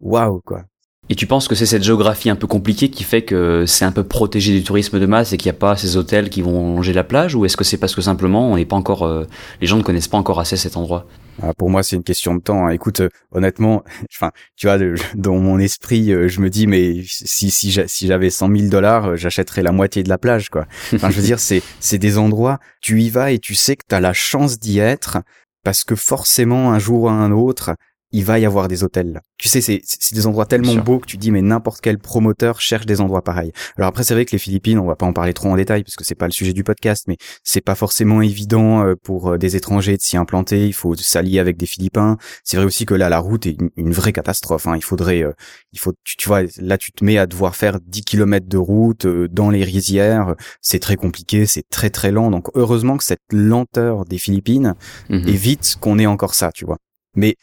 Waouh, 0.00 0.40
quoi. 0.40 0.64
Et 1.10 1.16
tu 1.16 1.26
penses 1.26 1.48
que 1.48 1.56
c'est 1.56 1.66
cette 1.66 1.82
géographie 1.82 2.30
un 2.30 2.36
peu 2.36 2.46
compliquée 2.46 2.88
qui 2.88 3.02
fait 3.02 3.22
que 3.22 3.64
c'est 3.66 3.84
un 3.84 3.90
peu 3.90 4.04
protégé 4.04 4.52
du 4.52 4.62
tourisme 4.62 5.00
de 5.00 5.06
masse 5.06 5.32
et 5.32 5.36
qu'il 5.36 5.50
n'y 5.50 5.56
a 5.56 5.58
pas 5.58 5.76
ces 5.76 5.96
hôtels 5.96 6.30
qui 6.30 6.40
vont 6.40 6.76
longer 6.76 6.92
la 6.92 7.02
plage 7.02 7.34
ou 7.34 7.44
est-ce 7.44 7.56
que 7.56 7.64
c'est 7.64 7.78
parce 7.78 7.96
que 7.96 8.00
simplement 8.00 8.48
on 8.48 8.54
n'est 8.54 8.64
pas 8.64 8.76
encore, 8.76 9.02
euh, 9.02 9.26
les 9.60 9.66
gens 9.66 9.76
ne 9.76 9.82
connaissent 9.82 10.06
pas 10.06 10.18
encore 10.18 10.38
assez 10.38 10.56
cet 10.56 10.76
endroit? 10.76 11.08
Ah, 11.42 11.52
Pour 11.58 11.68
moi, 11.68 11.82
c'est 11.82 11.96
une 11.96 12.04
question 12.04 12.36
de 12.36 12.40
temps. 12.40 12.64
Hein. 12.64 12.70
Écoute, 12.70 13.00
euh, 13.00 13.08
honnêtement, 13.32 13.82
enfin, 14.14 14.30
tu 14.54 14.68
vois, 14.68 14.78
dans 15.16 15.34
mon 15.34 15.58
esprit, 15.58 16.12
euh, 16.12 16.28
je 16.28 16.40
me 16.40 16.48
dis, 16.48 16.68
mais 16.68 17.02
si 17.04 17.50
si 17.50 17.76
si 17.88 18.06
j'avais 18.06 18.30
100 18.30 18.56
000 18.56 18.68
dollars, 18.68 19.16
j'achèterais 19.16 19.64
la 19.64 19.72
moitié 19.72 20.04
de 20.04 20.08
la 20.08 20.18
plage, 20.18 20.48
quoi. 20.48 20.66
Enfin, 20.94 21.10
je 21.10 21.16
veux 21.16 21.22
dire, 21.22 21.40
c'est 21.40 21.62
c'est 21.80 21.98
des 21.98 22.18
endroits, 22.18 22.60
tu 22.80 23.02
y 23.02 23.10
vas 23.10 23.32
et 23.32 23.40
tu 23.40 23.56
sais 23.56 23.74
que 23.74 23.82
tu 23.88 23.96
as 23.96 24.00
la 24.00 24.12
chance 24.12 24.60
d'y 24.60 24.78
être 24.78 25.18
parce 25.64 25.82
que 25.82 25.96
forcément 25.96 26.72
un 26.72 26.78
jour 26.78 27.02
ou 27.02 27.08
un 27.08 27.32
autre, 27.32 27.74
il 28.12 28.24
va 28.24 28.38
y 28.38 28.46
avoir 28.46 28.68
des 28.68 28.82
hôtels 28.82 29.20
Tu 29.38 29.48
sais, 29.48 29.60
c'est, 29.60 29.82
des 30.12 30.26
endroits 30.26 30.46
tellement 30.46 30.74
beaux 30.76 30.98
que 30.98 31.06
tu 31.06 31.16
dis, 31.16 31.30
mais 31.30 31.42
n'importe 31.42 31.80
quel 31.80 31.98
promoteur 31.98 32.60
cherche 32.60 32.86
des 32.86 33.00
endroits 33.00 33.22
pareils. 33.22 33.52
Alors 33.76 33.88
après, 33.88 34.02
c'est 34.02 34.14
vrai 34.14 34.24
que 34.24 34.32
les 34.32 34.38
Philippines, 34.38 34.78
on 34.78 34.86
va 34.86 34.96
pas 34.96 35.06
en 35.06 35.12
parler 35.12 35.32
trop 35.32 35.48
en 35.48 35.56
détail 35.56 35.84
parce 35.84 35.94
que 35.94 36.04
c'est 36.04 36.16
pas 36.16 36.26
le 36.26 36.32
sujet 36.32 36.52
du 36.52 36.64
podcast, 36.64 37.04
mais 37.06 37.16
c'est 37.44 37.60
pas 37.60 37.74
forcément 37.74 38.20
évident 38.20 38.84
euh, 38.84 38.94
pour 39.00 39.32
euh, 39.32 39.38
des 39.38 39.56
étrangers 39.56 39.96
de 39.96 40.02
s'y 40.02 40.16
implanter. 40.16 40.66
Il 40.66 40.72
faut 40.72 40.94
s'allier 40.96 41.38
avec 41.38 41.56
des 41.56 41.66
Philippins. 41.66 42.16
C'est 42.42 42.56
vrai 42.56 42.66
aussi 42.66 42.84
que 42.84 42.94
là, 42.94 43.08
la 43.08 43.20
route 43.20 43.46
est 43.46 43.56
une, 43.76 43.92
vraie 43.92 44.12
catastrophe. 44.12 44.66
Hein. 44.66 44.76
Il 44.76 44.84
faudrait, 44.84 45.22
euh, 45.22 45.32
il 45.72 45.78
faut, 45.78 45.92
tu, 46.04 46.26
vois, 46.26 46.42
là, 46.58 46.78
tu 46.78 46.92
te 46.92 47.04
mets 47.04 47.18
à 47.18 47.26
devoir 47.26 47.54
faire 47.54 47.78
10 47.80 48.02
km 48.02 48.46
de 48.48 48.58
route 48.58 49.06
dans 49.06 49.50
les 49.50 49.62
rizières. 49.62 50.34
C'est 50.60 50.80
très 50.80 50.96
compliqué, 50.96 51.46
c'est 51.46 51.68
très 51.68 51.90
très 51.90 52.10
lent. 52.10 52.30
Donc 52.30 52.48
heureusement 52.54 52.96
que 52.96 53.04
cette 53.04 53.20
lenteur 53.32 54.04
des 54.04 54.18
Philippines 54.18 54.74
mhm. 55.08 55.28
évite 55.28 55.76
qu'on 55.80 55.98
ait 55.98 56.06
encore 56.06 56.34
ça, 56.34 56.50
tu 56.52 56.64
vois. 56.64 56.78
Mais 57.16 57.36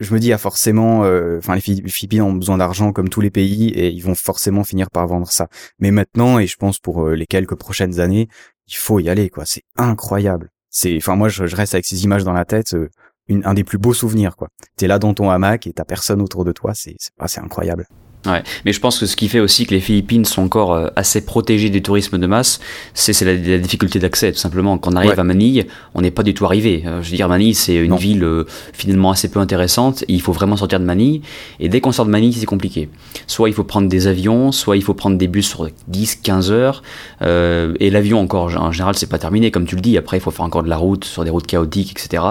je 0.00 0.14
me 0.14 0.18
dis, 0.18 0.32
ah, 0.32 0.38
forcément, 0.38 1.04
euh, 1.04 1.38
enfin, 1.38 1.54
les 1.54 1.60
Philippines 1.60 2.22
ont 2.22 2.32
besoin 2.32 2.56
d'argent 2.56 2.92
comme 2.92 3.10
tous 3.10 3.20
les 3.20 3.30
pays 3.30 3.68
et 3.68 3.90
ils 3.90 4.02
vont 4.02 4.14
forcément 4.14 4.64
finir 4.64 4.90
par 4.90 5.06
vendre 5.06 5.30
ça. 5.30 5.48
Mais 5.78 5.90
maintenant, 5.90 6.38
et 6.38 6.46
je 6.46 6.56
pense 6.56 6.78
pour 6.78 7.06
euh, 7.06 7.14
les 7.14 7.26
quelques 7.26 7.54
prochaines 7.54 8.00
années, 8.00 8.28
il 8.66 8.76
faut 8.76 8.98
y 8.98 9.10
aller, 9.10 9.28
quoi. 9.28 9.44
C'est 9.44 9.62
incroyable. 9.76 10.50
C'est, 10.70 10.96
enfin, 10.96 11.16
moi, 11.16 11.28
je, 11.28 11.44
reste 11.44 11.74
avec 11.74 11.84
ces 11.84 12.04
images 12.04 12.24
dans 12.24 12.32
la 12.32 12.46
tête, 12.46 12.74
euh, 12.74 12.88
un 13.28 13.54
des 13.54 13.64
plus 13.64 13.78
beaux 13.78 13.94
souvenirs, 13.94 14.36
quoi. 14.36 14.48
T'es 14.76 14.86
là 14.86 14.98
dans 14.98 15.12
ton 15.12 15.28
hamac 15.30 15.66
et 15.66 15.72
t'as 15.72 15.84
personne 15.84 16.22
autour 16.22 16.44
de 16.44 16.52
toi, 16.52 16.72
c'est, 16.74 16.96
c'est, 16.98 17.12
c'est 17.26 17.40
incroyable. 17.40 17.86
Ouais, 18.26 18.42
mais 18.66 18.74
je 18.74 18.80
pense 18.80 18.98
que 18.98 19.06
ce 19.06 19.16
qui 19.16 19.28
fait 19.28 19.40
aussi 19.40 19.64
que 19.64 19.72
les 19.72 19.80
Philippines 19.80 20.26
sont 20.26 20.42
encore 20.42 20.74
euh, 20.74 20.88
assez 20.94 21.24
protégées 21.24 21.70
du 21.70 21.80
tourisme 21.80 22.18
de 22.18 22.26
masse, 22.26 22.60
c'est 22.92 23.18
la, 23.22 23.32
la, 23.32 23.56
difficulté 23.56 23.98
d'accès, 23.98 24.30
tout 24.30 24.38
simplement. 24.38 24.76
Quand 24.76 24.92
on 24.92 24.96
arrive 24.96 25.18
à 25.18 25.24
Manille, 25.24 25.66
on 25.94 26.02
n'est 26.02 26.10
pas 26.10 26.22
du 26.22 26.34
tout 26.34 26.44
arrivé. 26.44 26.82
Euh, 26.84 27.00
je 27.02 27.10
veux 27.10 27.16
dire, 27.16 27.28
Manille, 27.28 27.54
c'est 27.54 27.76
une 27.76 27.96
ville 27.96 28.22
euh, 28.22 28.44
finalement 28.74 29.10
assez 29.10 29.30
peu 29.30 29.40
intéressante. 29.40 30.04
il 30.06 30.20
faut 30.20 30.32
vraiment 30.32 30.58
sortir 30.58 30.80
de 30.80 30.84
Manille. 30.84 31.22
Et 31.60 31.70
dès 31.70 31.80
qu'on 31.80 31.92
sort 31.92 32.04
de 32.04 32.10
Manille, 32.10 32.34
c'est 32.34 32.44
compliqué. 32.44 32.90
Soit 33.26 33.48
il 33.48 33.54
faut 33.54 33.64
prendre 33.64 33.88
des 33.88 34.06
avions, 34.06 34.52
soit 34.52 34.76
il 34.76 34.82
faut 34.82 34.92
prendre 34.92 35.16
des 35.16 35.28
bus 35.28 35.48
sur 35.48 35.70
10, 35.88 36.16
15 36.16 36.50
heures. 36.50 36.82
Euh, 37.22 37.72
et 37.80 37.88
l'avion, 37.88 38.20
encore, 38.20 38.54
en 38.54 38.70
général, 38.70 38.96
c'est 38.96 39.08
pas 39.08 39.18
terminé, 39.18 39.50
comme 39.50 39.64
tu 39.64 39.76
le 39.76 39.80
dis. 39.80 39.96
Après, 39.96 40.18
il 40.18 40.20
faut 40.20 40.30
faire 40.30 40.44
encore 40.44 40.62
de 40.62 40.68
la 40.68 40.76
route 40.76 41.06
sur 41.06 41.24
des 41.24 41.30
routes 41.30 41.46
chaotiques, 41.46 41.92
etc. 41.92 42.22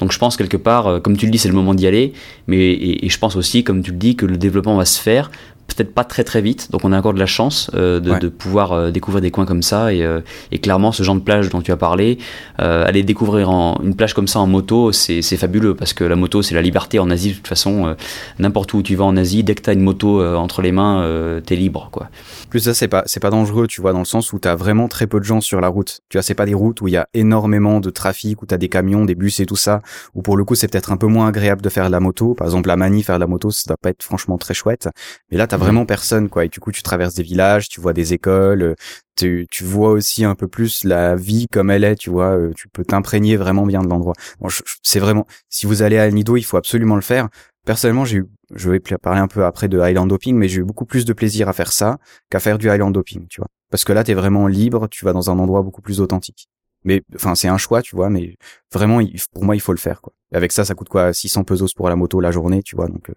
Donc 0.00 0.12
je 0.12 0.18
pense 0.18 0.36
quelque 0.36 0.58
part, 0.58 1.00
comme 1.00 1.16
tu 1.16 1.24
le 1.24 1.32
dis, 1.32 1.38
c'est 1.38 1.48
le 1.48 1.54
moment 1.54 1.72
d'y 1.72 1.86
aller. 1.86 2.12
Mais 2.46 2.58
et, 2.58 3.06
et 3.06 3.08
je 3.08 3.18
pense 3.18 3.36
aussi, 3.36 3.64
comme 3.64 3.82
tu 3.82 3.92
le 3.92 3.96
dis, 3.96 4.16
que 4.16 4.26
le 4.26 4.36
développement 4.36 4.76
va 4.76 4.84
se 4.84 5.00
faire 5.00 5.29
peut-être 5.74 5.94
pas 5.94 6.04
très 6.04 6.24
très 6.24 6.40
vite, 6.40 6.70
donc 6.70 6.84
on 6.84 6.92
a 6.92 6.98
encore 6.98 7.14
de 7.14 7.18
la 7.18 7.26
chance 7.26 7.70
euh, 7.74 8.00
de, 8.00 8.18
de, 8.18 8.28
pouvoir 8.28 8.72
euh, 8.72 8.90
découvrir 8.90 9.20
des 9.20 9.30
coins 9.30 9.46
comme 9.46 9.62
ça 9.62 9.92
et, 9.92 10.02
euh, 10.02 10.20
et, 10.52 10.58
clairement 10.58 10.92
ce 10.92 11.02
genre 11.02 11.14
de 11.14 11.20
plage 11.20 11.48
dont 11.50 11.62
tu 11.62 11.72
as 11.72 11.76
parlé, 11.76 12.18
aller 12.58 13.02
découvrir 13.02 13.50
en, 13.50 13.80
une 13.82 13.94
plage 13.94 14.14
comme 14.14 14.28
ça 14.28 14.40
en 14.40 14.46
moto, 14.46 14.92
c'est 14.92 15.22
fabuleux 15.22 15.74
parce 15.74 15.92
que 15.92 16.04
la 16.04 16.16
moto 16.16 16.42
c'est 16.42 16.54
la 16.54 16.62
liberté 16.62 16.98
en 16.98 17.10
Asie 17.10 17.30
de 17.30 17.34
toute 17.36 17.48
façon, 17.48 17.94
n'importe 18.38 18.74
où 18.74 18.82
tu 18.82 18.96
vas 18.96 19.04
en 19.04 19.16
Asie, 19.16 19.42
dès 19.42 19.54
que 19.54 19.62
tu 19.62 19.70
as 19.70 19.72
une 19.72 19.80
moto 19.80 20.22
entre 20.36 20.62
les 20.62 20.72
mains, 20.72 21.40
t'es 21.44 21.56
libre 21.56 21.88
quoi. 21.90 22.08
Plus 22.50 22.60
ça 22.60 22.74
c'est 22.74 22.88
pas 22.88 23.02
c'est 23.06 23.20
pas 23.20 23.30
dangereux, 23.30 23.66
tu 23.66 23.80
vois 23.80 23.92
dans 23.92 24.00
le 24.00 24.04
sens 24.04 24.32
où 24.32 24.38
t'as 24.38 24.56
vraiment 24.56 24.88
très 24.88 25.06
peu 25.06 25.20
de 25.20 25.24
gens 25.24 25.40
sur 25.40 25.60
la 25.60 25.68
route. 25.68 26.00
Tu 26.08 26.18
vois 26.18 26.22
c'est 26.22 26.34
pas 26.34 26.46
des 26.46 26.54
routes 26.54 26.80
où 26.82 26.88
il 26.88 26.92
y 26.92 26.96
a 26.96 27.08
énormément 27.14 27.80
de 27.80 27.90
trafic, 27.90 28.42
où 28.42 28.46
t'as 28.46 28.58
des 28.58 28.68
camions, 28.68 29.04
des 29.04 29.14
bus 29.14 29.40
et 29.40 29.46
tout 29.46 29.56
ça, 29.56 29.82
où 30.14 30.22
pour 30.22 30.36
le 30.36 30.44
coup 30.44 30.54
c'est 30.54 30.68
peut-être 30.68 30.92
un 30.92 30.96
peu 30.96 31.06
moins 31.06 31.28
agréable 31.28 31.62
de 31.62 31.68
faire 31.68 31.86
de 31.86 31.92
la 31.92 32.00
moto. 32.00 32.34
Par 32.34 32.46
exemple 32.46 32.68
la 32.68 32.76
Mani 32.76 33.02
faire 33.02 33.16
de 33.16 33.20
la 33.20 33.26
moto, 33.26 33.50
ça 33.50 33.62
doit 33.68 33.76
pas 33.80 33.90
être 33.90 34.02
franchement 34.02 34.36
très 34.36 34.54
chouette, 34.54 34.88
mais 35.30 35.38
là 35.38 35.46
t'as 35.46 35.56
vraiment 35.60 35.86
personne 35.86 36.28
quoi. 36.28 36.44
Et 36.44 36.48
du 36.48 36.60
coup, 36.60 36.72
tu 36.72 36.82
traverses 36.82 37.14
des 37.14 37.22
villages, 37.22 37.68
tu 37.68 37.80
vois 37.80 37.92
des 37.92 38.12
écoles, 38.12 38.74
tu, 39.16 39.46
tu 39.50 39.64
vois 39.64 39.90
aussi 39.90 40.24
un 40.24 40.34
peu 40.34 40.48
plus 40.48 40.84
la 40.84 41.14
vie 41.14 41.46
comme 41.48 41.70
elle 41.70 41.84
est, 41.84 41.96
tu 41.96 42.10
vois. 42.10 42.36
Euh, 42.36 42.52
tu 42.56 42.68
peux 42.68 42.84
t'imprégner 42.84 43.36
vraiment 43.36 43.66
bien 43.66 43.82
de 43.82 43.88
l'endroit. 43.88 44.14
Bon, 44.40 44.48
c'est 44.82 45.00
vraiment, 45.00 45.26
si 45.48 45.66
vous 45.66 45.82
allez 45.82 45.98
à 45.98 46.10
Nido, 46.10 46.36
il 46.36 46.42
faut 46.42 46.56
absolument 46.56 46.96
le 46.96 47.02
faire. 47.02 47.28
Personnellement, 47.66 48.04
j'ai 48.04 48.18
eu, 48.18 48.26
je 48.54 48.70
vais 48.70 48.80
parler 48.80 49.20
un 49.20 49.28
peu 49.28 49.44
après 49.44 49.68
de 49.68 49.78
Highland 49.78 50.10
Hopping, 50.10 50.36
mais 50.36 50.48
j'ai 50.48 50.60
eu 50.60 50.64
beaucoup 50.64 50.86
plus 50.86 51.04
de 51.04 51.12
plaisir 51.12 51.48
à 51.48 51.52
faire 51.52 51.72
ça 51.72 51.98
qu'à 52.30 52.40
faire 52.40 52.58
du 52.58 52.70
Highland 52.70 52.96
Hopping, 52.96 53.26
tu 53.28 53.40
vois. 53.40 53.48
Parce 53.70 53.84
que 53.84 53.92
là, 53.92 54.02
t'es 54.02 54.14
vraiment 54.14 54.46
libre, 54.46 54.88
tu 54.88 55.04
vas 55.04 55.12
dans 55.12 55.30
un 55.30 55.38
endroit 55.38 55.62
beaucoup 55.62 55.82
plus 55.82 56.00
authentique. 56.00 56.48
Mais 56.84 57.02
enfin, 57.14 57.34
c'est 57.34 57.48
un 57.48 57.58
choix, 57.58 57.82
tu 57.82 57.94
vois, 57.94 58.08
mais 58.08 58.36
vraiment, 58.72 59.00
pour 59.32 59.44
moi, 59.44 59.54
il 59.54 59.60
faut 59.60 59.72
le 59.72 59.78
faire, 59.78 60.00
quoi. 60.00 60.14
Et 60.32 60.36
avec 60.36 60.50
ça, 60.52 60.64
ça 60.64 60.74
coûte 60.74 60.88
quoi 60.88 61.12
600 61.12 61.44
pesos 61.44 61.74
pour 61.74 61.88
la 61.88 61.96
moto 61.96 62.20
la 62.20 62.30
journée, 62.30 62.62
tu 62.62 62.74
vois, 62.76 62.88
donc 62.88 63.10
euh, 63.10 63.14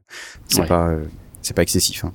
c'est 0.47 0.65
pas, 0.65 0.89
euh, 0.89 1.05
c'est 1.41 1.55
pas 1.55 1.61
excessif. 1.61 2.03
Hein. 2.03 2.11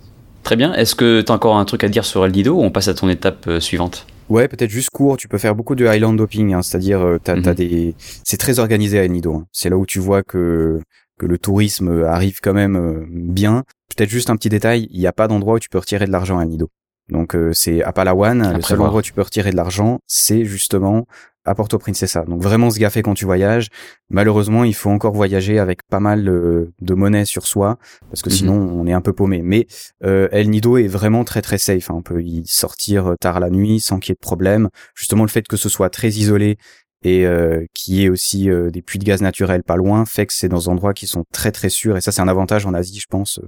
Très 0.48 0.56
bien. 0.56 0.72
Est-ce 0.72 0.94
que 0.94 1.20
tu 1.20 1.30
as 1.30 1.34
encore 1.34 1.58
un 1.58 1.66
truc 1.66 1.84
à 1.84 1.90
dire 1.90 2.06
sur 2.06 2.24
El 2.24 2.32
Dido 2.32 2.54
ou 2.54 2.62
on 2.62 2.70
passe 2.70 2.88
à 2.88 2.94
ton 2.94 3.10
étape 3.10 3.46
euh, 3.48 3.60
suivante 3.60 4.06
Ouais, 4.30 4.48
peut-être 4.48 4.70
juste 4.70 4.88
court. 4.88 5.18
Tu 5.18 5.28
peux 5.28 5.36
faire 5.36 5.54
beaucoup 5.54 5.74
de 5.74 5.86
Highland 5.86 6.18
Hopping, 6.18 6.54
hein, 6.54 6.62
c'est-à-dire 6.62 7.02
euh, 7.02 7.18
t'as, 7.22 7.36
mhm. 7.36 7.52
des, 7.52 7.94
c'est 8.24 8.38
très 8.38 8.58
organisé 8.58 8.98
à 8.98 9.04
El 9.04 9.12
Nido. 9.12 9.34
Hein. 9.34 9.44
C'est 9.52 9.68
là 9.68 9.76
où 9.76 9.84
tu 9.84 9.98
vois 9.98 10.22
que 10.22 10.80
que 11.18 11.26
le 11.26 11.36
tourisme 11.36 12.02
arrive 12.04 12.38
quand 12.42 12.54
même 12.54 12.76
euh, 12.76 13.04
bien. 13.10 13.64
Peut-être 13.94 14.08
juste 14.08 14.30
un 14.30 14.36
petit 14.36 14.48
détail, 14.48 14.88
il 14.90 14.98
n'y 14.98 15.06
a 15.06 15.12
pas 15.12 15.28
d'endroit 15.28 15.56
où 15.56 15.58
tu 15.58 15.68
peux 15.68 15.80
retirer 15.80 16.06
de 16.06 16.12
l'argent 16.12 16.38
à 16.38 16.44
El 16.44 16.48
Nido. 16.48 16.70
Donc 17.08 17.36
c'est 17.52 17.82
à 17.82 17.92
Palawan, 17.92 18.54
le 18.54 18.62
seul 18.62 18.80
endroit 18.80 19.00
où 19.00 19.02
tu 19.02 19.12
peux 19.12 19.22
retirer 19.22 19.50
de 19.50 19.56
l'argent, 19.56 20.00
c'est 20.06 20.44
justement 20.44 21.06
à 21.48 21.54
Porto 21.54 21.78
Princesa. 21.78 22.24
Donc 22.24 22.42
vraiment 22.42 22.70
se 22.70 22.78
gaffer 22.78 23.02
quand 23.02 23.14
tu 23.14 23.24
voyages. 23.24 23.68
Malheureusement, 24.10 24.64
il 24.64 24.74
faut 24.74 24.90
encore 24.90 25.14
voyager 25.14 25.58
avec 25.58 25.80
pas 25.88 26.00
mal 26.00 26.24
de 26.24 26.94
monnaie 26.94 27.24
sur 27.24 27.46
soi 27.46 27.78
parce 28.10 28.22
que 28.22 28.28
mhm. 28.28 28.34
sinon 28.36 28.54
on 28.54 28.86
est 28.86 28.92
un 28.92 29.00
peu 29.00 29.12
paumé. 29.12 29.40
Mais 29.42 29.66
euh, 30.04 30.28
El 30.30 30.50
Nido 30.50 30.76
est 30.76 30.86
vraiment 30.86 31.24
très 31.24 31.42
très 31.42 31.58
safe. 31.58 31.90
Hein. 31.90 31.94
On 31.96 32.02
peut 32.02 32.22
y 32.22 32.46
sortir 32.46 33.14
tard 33.20 33.40
la 33.40 33.50
nuit 33.50 33.80
sans 33.80 33.98
qu'il 33.98 34.12
y 34.12 34.12
ait 34.12 34.14
de 34.14 34.20
problème. 34.20 34.68
Justement, 34.94 35.24
le 35.24 35.30
fait 35.30 35.46
que 35.46 35.56
ce 35.56 35.68
soit 35.68 35.90
très 35.90 36.08
isolé 36.08 36.58
et 37.02 37.26
euh, 37.26 37.64
qu'il 37.74 37.94
y 37.94 38.04
ait 38.04 38.08
aussi 38.08 38.50
euh, 38.50 38.70
des 38.70 38.82
puits 38.82 38.98
de 38.98 39.04
gaz 39.04 39.22
naturels 39.22 39.62
pas 39.62 39.76
loin 39.76 40.04
fait 40.04 40.26
que 40.26 40.32
c'est 40.32 40.48
dans 40.48 40.58
des 40.58 40.68
endroits 40.68 40.94
qui 40.94 41.06
sont 41.06 41.24
très 41.32 41.52
très 41.52 41.70
sûrs. 41.70 41.96
Et 41.96 42.00
ça, 42.00 42.12
c'est 42.12 42.22
un 42.22 42.28
avantage 42.28 42.66
en 42.66 42.74
Asie, 42.74 42.98
je 43.00 43.06
pense. 43.08 43.40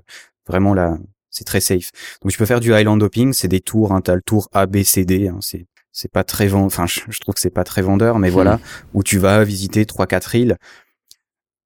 vraiment 0.47 0.73
là, 0.73 0.97
c'est 1.31 1.45
très 1.45 1.61
safe. 1.61 1.91
Donc 2.23 2.33
tu 2.33 2.39
peux 2.39 2.47
faire 2.47 2.61
du 2.61 2.75
island 2.75 3.03
hopping, 3.03 3.33
c'est 3.33 3.49
des 3.49 3.61
tours, 3.61 3.93
hein, 3.93 4.01
t'as 4.01 4.15
le 4.15 4.23
tour 4.23 4.49
A, 4.53 4.67
B, 4.67 4.83
C, 4.83 5.05
D, 5.05 5.29
hein, 5.29 5.39
c'est 5.41 5.67
c'est 5.93 6.11
pas 6.11 6.25
très 6.25 6.47
vend 6.47 6.65
enfin 6.65 6.87
je, 6.87 7.01
trouve 7.21 7.35
que 7.35 7.41
c'est 7.41 7.51
pas 7.51 7.65
très 7.65 7.83
vendeur 7.83 8.19
mais 8.19 8.31
voilà 8.31 8.57
hmm. 8.57 8.61
où 8.95 9.03
tu 9.03 9.19
vas 9.19 9.45
visiter 9.45 9.87
trois 9.87 10.07
quatre 10.07 10.35
îles 10.35 10.57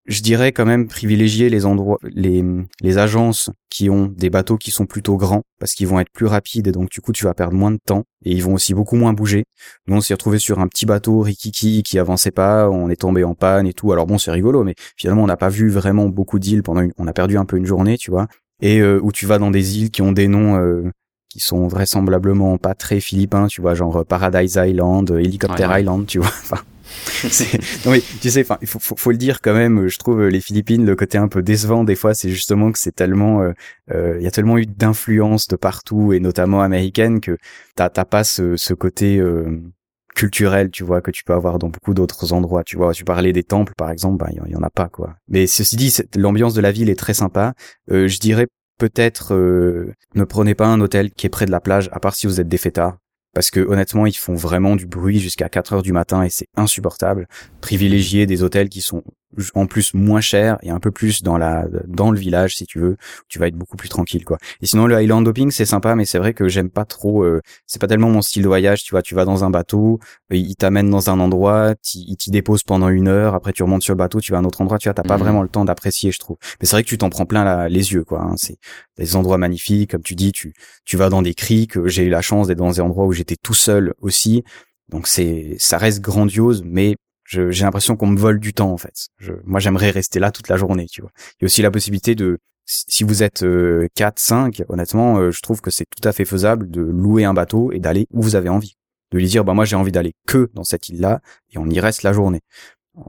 je 0.06 0.20
dirais 0.20 0.52
quand 0.52 0.66
même 0.66 0.86
privilégier 0.86 1.48
les 1.48 1.64
endroits 1.64 1.98
les 2.02 2.44
les 2.80 2.98
agences 2.98 3.50
qui 3.70 3.88
ont 3.88 4.06
des 4.06 4.30
bateaux 4.30 4.58
qui 4.58 4.70
sont 4.70 4.84
plutôt 4.86 5.16
grands 5.16 5.42
parce 5.58 5.72
qu'ils 5.72 5.86
vont 5.86 5.98
être 5.98 6.10
plus 6.12 6.26
rapides 6.26 6.66
et 6.66 6.72
donc 6.72 6.90
du 6.90 7.00
coup 7.00 7.12
tu 7.12 7.24
vas 7.24 7.34
perdre 7.34 7.54
moins 7.54 7.70
de 7.70 7.78
temps 7.84 8.04
et 8.24 8.32
ils 8.32 8.42
vont 8.42 8.54
aussi 8.54 8.74
beaucoup 8.74 8.96
moins 8.96 9.14
bouger 9.14 9.44
nous 9.86 9.96
on 9.96 10.00
s'est 10.00 10.14
retrouvé 10.14 10.38
sur 10.38 10.58
un 10.58 10.68
petit 10.68 10.84
bateau 10.84 11.20
rikiki 11.20 11.82
qui 11.82 11.98
avançait 11.98 12.30
pas 12.30 12.68
on 12.68 12.90
est 12.90 13.00
tombé 13.00 13.24
en 13.24 13.34
panne 13.34 13.66
et 13.66 13.72
tout 13.72 13.92
alors 13.92 14.06
bon 14.06 14.18
c'est 14.18 14.30
rigolo 14.30 14.62
mais 14.62 14.74
finalement 14.96 15.22
on 15.22 15.26
n'a 15.26 15.38
pas 15.38 15.48
vu 15.48 15.70
vraiment 15.70 16.08
beaucoup 16.08 16.38
d'îles 16.38 16.62
pendant 16.62 16.82
une... 16.82 16.92
on 16.98 17.06
a 17.06 17.12
perdu 17.14 17.38
un 17.38 17.46
peu 17.46 17.56
une 17.56 17.66
journée 17.66 17.96
tu 17.96 18.10
vois 18.10 18.26
et 18.60 18.80
euh, 18.80 19.00
où 19.02 19.12
tu 19.12 19.26
vas 19.26 19.38
dans 19.38 19.50
des 19.50 19.78
îles 19.78 19.90
qui 19.90 20.02
ont 20.02 20.12
des 20.12 20.28
noms 20.28 20.56
euh, 20.56 20.90
qui 21.28 21.40
sont 21.40 21.66
vraisemblablement 21.66 22.58
pas 22.58 22.74
très 22.74 23.00
philippins, 23.00 23.48
tu 23.48 23.60
vois, 23.60 23.74
genre 23.74 24.04
Paradise 24.06 24.58
Island, 24.62 25.10
Helicopter 25.10 25.68
Island, 25.78 26.06
tu 26.06 26.18
vois. 26.18 26.28
Enfin, 26.28 26.60
non 27.84 27.92
mais 27.92 28.02
tu 28.20 28.30
sais, 28.30 28.42
enfin, 28.42 28.58
il 28.60 28.68
faut, 28.68 28.78
faut, 28.78 28.96
faut, 28.96 29.10
le 29.10 29.16
dire 29.16 29.40
quand 29.40 29.54
même. 29.54 29.88
Je 29.88 29.98
trouve 29.98 30.26
les 30.28 30.40
Philippines, 30.40 30.84
le 30.84 30.96
côté 30.96 31.18
un 31.18 31.28
peu 31.28 31.42
décevant 31.42 31.84
des 31.84 31.96
fois, 31.96 32.14
c'est 32.14 32.30
justement 32.30 32.72
que 32.72 32.78
c'est 32.78 32.94
tellement, 32.94 33.42
il 33.42 33.46
euh, 33.46 33.52
euh, 33.94 34.20
y 34.20 34.26
a 34.26 34.30
tellement 34.30 34.58
eu 34.58 34.66
d'influence 34.66 35.48
de 35.48 35.56
partout 35.56 36.12
et 36.12 36.20
notamment 36.20 36.62
américaine 36.62 37.20
que 37.20 37.36
t'as 37.74 37.88
t'as 37.88 38.04
pas 38.04 38.24
ce, 38.24 38.56
ce 38.56 38.74
côté 38.74 39.18
euh, 39.18 39.60
culturel, 40.14 40.70
tu 40.70 40.84
vois, 40.84 41.00
que 41.00 41.10
tu 41.10 41.24
peux 41.24 41.32
avoir 41.32 41.58
dans 41.58 41.68
beaucoup 41.68 41.94
d'autres 41.94 42.32
endroits. 42.32 42.64
Tu 42.64 42.76
vois, 42.76 42.92
tu 42.92 43.04
parlais 43.04 43.32
des 43.32 43.42
temples, 43.42 43.72
par 43.76 43.90
exemple, 43.90 44.18
bah, 44.18 44.30
il 44.30 44.52
y, 44.52 44.56
en 44.56 44.62
a 44.62 44.70
pas, 44.70 44.88
quoi. 44.88 45.16
Mais 45.28 45.46
ceci 45.46 45.76
dit, 45.76 45.94
l'ambiance 46.16 46.54
de 46.54 46.60
la 46.60 46.72
ville 46.72 46.88
est 46.88 46.98
très 46.98 47.14
sympa. 47.14 47.54
Euh, 47.90 48.08
je 48.08 48.18
dirais 48.18 48.46
peut-être 48.78 49.34
ne 49.34 50.24
prenez 50.24 50.54
pas 50.56 50.66
un 50.66 50.80
hôtel 50.80 51.12
qui 51.12 51.26
est 51.26 51.30
près 51.30 51.46
de 51.46 51.52
la 51.52 51.60
plage, 51.60 51.88
à 51.92 52.00
part 52.00 52.14
si 52.14 52.26
vous 52.26 52.40
êtes 52.40 52.48
des 52.48 52.58
fêtards 52.58 52.98
parce 53.34 53.50
que 53.50 53.60
honnêtement 53.60 54.06
ils 54.06 54.16
font 54.16 54.34
vraiment 54.34 54.76
du 54.76 54.86
bruit 54.86 55.18
jusqu'à 55.18 55.48
4 55.48 55.74
heures 55.74 55.82
du 55.82 55.92
matin 55.92 56.22
et 56.22 56.30
c'est 56.30 56.46
insupportable. 56.56 57.26
Privilégier 57.60 58.26
des 58.26 58.42
hôtels 58.42 58.68
qui 58.68 58.80
sont 58.80 59.02
en 59.54 59.66
plus 59.66 59.94
moins 59.94 60.20
cher 60.20 60.58
et 60.62 60.70
un 60.70 60.80
peu 60.80 60.90
plus 60.90 61.22
dans 61.22 61.36
la 61.38 61.66
dans 61.86 62.10
le 62.10 62.18
village 62.18 62.56
si 62.56 62.66
tu 62.66 62.78
veux 62.78 62.96
tu 63.28 63.38
vas 63.38 63.48
être 63.48 63.56
beaucoup 63.56 63.76
plus 63.76 63.88
tranquille 63.88 64.24
quoi 64.24 64.38
et 64.62 64.66
sinon 64.66 64.86
le 64.86 65.00
Island 65.00 65.26
Hopping 65.26 65.50
c'est 65.50 65.64
sympa 65.64 65.94
mais 65.94 66.04
c'est 66.04 66.18
vrai 66.18 66.34
que 66.34 66.48
j'aime 66.48 66.70
pas 66.70 66.84
trop 66.84 67.24
euh, 67.24 67.40
c'est 67.66 67.80
pas 67.80 67.86
tellement 67.86 68.10
mon 68.10 68.22
style 68.22 68.42
de 68.42 68.48
voyage 68.48 68.82
tu 68.82 68.90
vois 68.90 69.02
tu 69.02 69.14
vas 69.14 69.24
dans 69.24 69.44
un 69.44 69.50
bateau 69.50 69.98
il 70.30 70.56
t'amène 70.56 70.90
dans 70.90 71.10
un 71.10 71.20
endroit 71.20 71.74
il 71.94 72.16
t'y 72.16 72.30
dépose 72.30 72.62
pendant 72.62 72.88
une 72.88 73.08
heure 73.08 73.34
après 73.34 73.52
tu 73.52 73.62
remontes 73.62 73.82
sur 73.82 73.94
le 73.94 73.98
bateau 73.98 74.20
tu 74.20 74.32
vas 74.32 74.38
à 74.38 74.40
un 74.40 74.44
autre 74.44 74.60
endroit 74.60 74.78
tu 74.78 74.88
vois 74.88 74.94
t'as 74.94 75.02
pas 75.02 75.16
mhm. 75.16 75.22
vraiment 75.22 75.42
le 75.42 75.48
temps 75.48 75.64
d'apprécier 75.64 76.12
je 76.12 76.18
trouve 76.18 76.36
mais 76.60 76.66
c'est 76.66 76.76
vrai 76.76 76.84
que 76.84 76.88
tu 76.88 76.98
t'en 76.98 77.10
prends 77.10 77.26
plein 77.26 77.68
les 77.68 77.92
yeux 77.92 78.04
quoi 78.04 78.22
hein. 78.22 78.34
c'est 78.36 78.58
des 78.98 79.16
endroits 79.16 79.38
magnifiques 79.38 79.90
comme 79.90 80.02
tu 80.02 80.14
dis 80.14 80.32
tu 80.32 80.54
tu 80.84 80.96
vas 80.96 81.08
dans 81.08 81.22
des 81.22 81.34
criques 81.34 81.84
j'ai 81.86 82.04
eu 82.04 82.10
la 82.10 82.22
chance 82.22 82.48
d'être 82.48 82.58
dans 82.58 82.70
des 82.70 82.80
endroits 82.80 83.06
où 83.06 83.12
j'étais 83.12 83.36
tout 83.36 83.54
seul 83.54 83.94
aussi 84.00 84.44
donc 84.88 85.06
c'est 85.06 85.56
ça 85.58 85.78
reste 85.78 86.00
grandiose 86.00 86.62
mais 86.64 86.96
j'ai 87.24 87.64
l'impression 87.64 87.96
qu'on 87.96 88.06
me 88.06 88.18
vole 88.18 88.38
du 88.38 88.52
temps 88.52 88.70
en 88.70 88.76
fait. 88.76 89.08
Moi, 89.44 89.60
j'aimerais 89.60 89.90
rester 89.90 90.18
là 90.18 90.30
toute 90.30 90.48
la 90.48 90.56
journée, 90.56 90.86
tu 90.86 91.00
vois. 91.00 91.10
Il 91.40 91.42
y 91.42 91.44
a 91.44 91.46
aussi 91.46 91.62
la 91.62 91.70
possibilité 91.70 92.14
de, 92.14 92.38
si 92.66 93.04
vous 93.04 93.22
êtes 93.22 93.42
euh, 93.42 93.88
4, 93.94 94.18
5, 94.18 94.62
honnêtement, 94.68 95.18
euh, 95.18 95.30
je 95.30 95.40
trouve 95.40 95.60
que 95.60 95.70
c'est 95.70 95.86
tout 95.86 96.06
à 96.06 96.12
fait 96.12 96.24
faisable 96.24 96.70
de 96.70 96.80
louer 96.80 97.24
un 97.24 97.34
bateau 97.34 97.72
et 97.72 97.78
d'aller 97.78 98.06
où 98.10 98.22
vous 98.22 98.36
avez 98.36 98.48
envie. 98.48 98.76
De 99.12 99.18
lui 99.18 99.26
dire, 99.26 99.44
bah 99.44 99.54
moi 99.54 99.64
j'ai 99.64 99.76
envie 99.76 99.92
d'aller 99.92 100.14
que 100.26 100.50
dans 100.54 100.64
cette 100.64 100.88
île-là 100.88 101.20
et 101.52 101.58
on 101.58 101.68
y 101.68 101.78
reste 101.78 102.02
la 102.02 102.12
journée. 102.12 102.40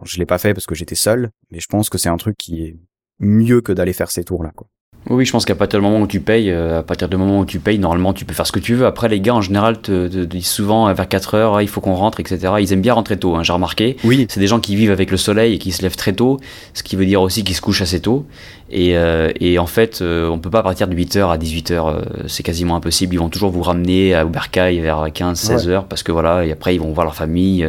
je 0.03 0.17
l'ai 0.17 0.25
pas 0.25 0.37
fait 0.37 0.53
parce 0.53 0.65
que 0.65 0.75
j'étais 0.75 0.95
seul, 0.95 1.31
mais 1.51 1.59
je 1.59 1.67
pense 1.67 1.89
que 1.89 1.97
c'est 1.97 2.09
un 2.09 2.17
truc 2.17 2.37
qui 2.37 2.63
est 2.63 2.77
mieux 3.19 3.61
que 3.61 3.71
d'aller 3.71 3.93
faire 3.93 4.11
ces 4.11 4.23
tours-là, 4.23 4.51
quoi. 4.55 4.67
Oui, 5.09 5.23
je 5.23 5.31
pense 5.31 5.45
qu'à 5.45 5.53
partir 5.53 5.79
du 5.79 5.85
moment 5.85 6.01
où 6.01 6.07
tu 6.07 6.19
payes, 6.19 6.49
euh, 6.49 6.79
à 6.79 6.83
partir 6.83 7.07
du 7.07 7.15
moment 7.15 7.39
où 7.39 7.45
tu 7.45 7.59
payes, 7.59 7.77
normalement, 7.77 8.11
tu 8.11 8.25
peux 8.25 8.33
faire 8.33 8.47
ce 8.47 8.51
que 8.51 8.59
tu 8.59 8.73
veux. 8.73 8.87
Après, 8.87 9.07
les 9.07 9.19
gars, 9.19 9.35
en 9.35 9.41
général, 9.41 9.79
te, 9.79 10.07
disent 10.25 10.47
souvent 10.47 10.87
euh, 10.87 10.93
vers 10.93 11.07
4 11.07 11.35
heures, 11.35 11.61
il 11.61 11.67
faut 11.67 11.79
qu'on 11.79 11.93
rentre, 11.93 12.19
etc. 12.19 12.53
Ils 12.59 12.73
aiment 12.73 12.81
bien 12.81 12.95
rentrer 12.95 13.17
tôt, 13.17 13.35
hein, 13.35 13.43
j'ai 13.43 13.53
remarqué. 13.53 13.97
Oui. 14.03 14.25
C'est 14.29 14.39
des 14.39 14.47
gens 14.47 14.59
qui 14.59 14.75
vivent 14.75 14.91
avec 14.91 15.11
le 15.11 15.17
soleil 15.17 15.53
et 15.53 15.57
qui 15.59 15.71
se 15.71 15.83
lèvent 15.83 15.95
très 15.95 16.13
tôt, 16.13 16.39
ce 16.73 16.81
qui 16.81 16.95
veut 16.95 17.05
dire 17.05 17.21
aussi 17.21 17.43
qu'ils 17.43 17.55
se 17.55 17.61
couchent 17.61 17.83
assez 17.83 17.99
tôt. 17.99 18.25
Et, 18.71 18.97
euh, 18.97 19.31
et 19.39 19.59
en 19.59 19.67
fait, 19.67 20.01
on 20.01 20.39
peut 20.39 20.49
pas 20.49 20.63
partir 20.63 20.87
de 20.87 20.95
8 20.95 21.17
heures 21.17 21.29
à 21.29 21.37
18 21.37 21.71
heures, 21.71 22.03
c'est 22.25 22.41
quasiment 22.41 22.75
impossible. 22.75 23.13
Ils 23.13 23.19
vont 23.19 23.29
toujours 23.29 23.51
vous 23.51 23.61
ramener 23.61 24.15
à 24.15 24.25
Bercail 24.25 24.79
vers 24.79 25.05
15, 25.13 25.37
16 25.37 25.69
heures, 25.69 25.85
parce 25.85 26.01
que 26.01 26.11
voilà, 26.11 26.45
et 26.45 26.51
après, 26.51 26.73
ils 26.73 26.81
vont 26.81 26.91
voir 26.91 27.05
leur 27.05 27.15
famille 27.15 27.63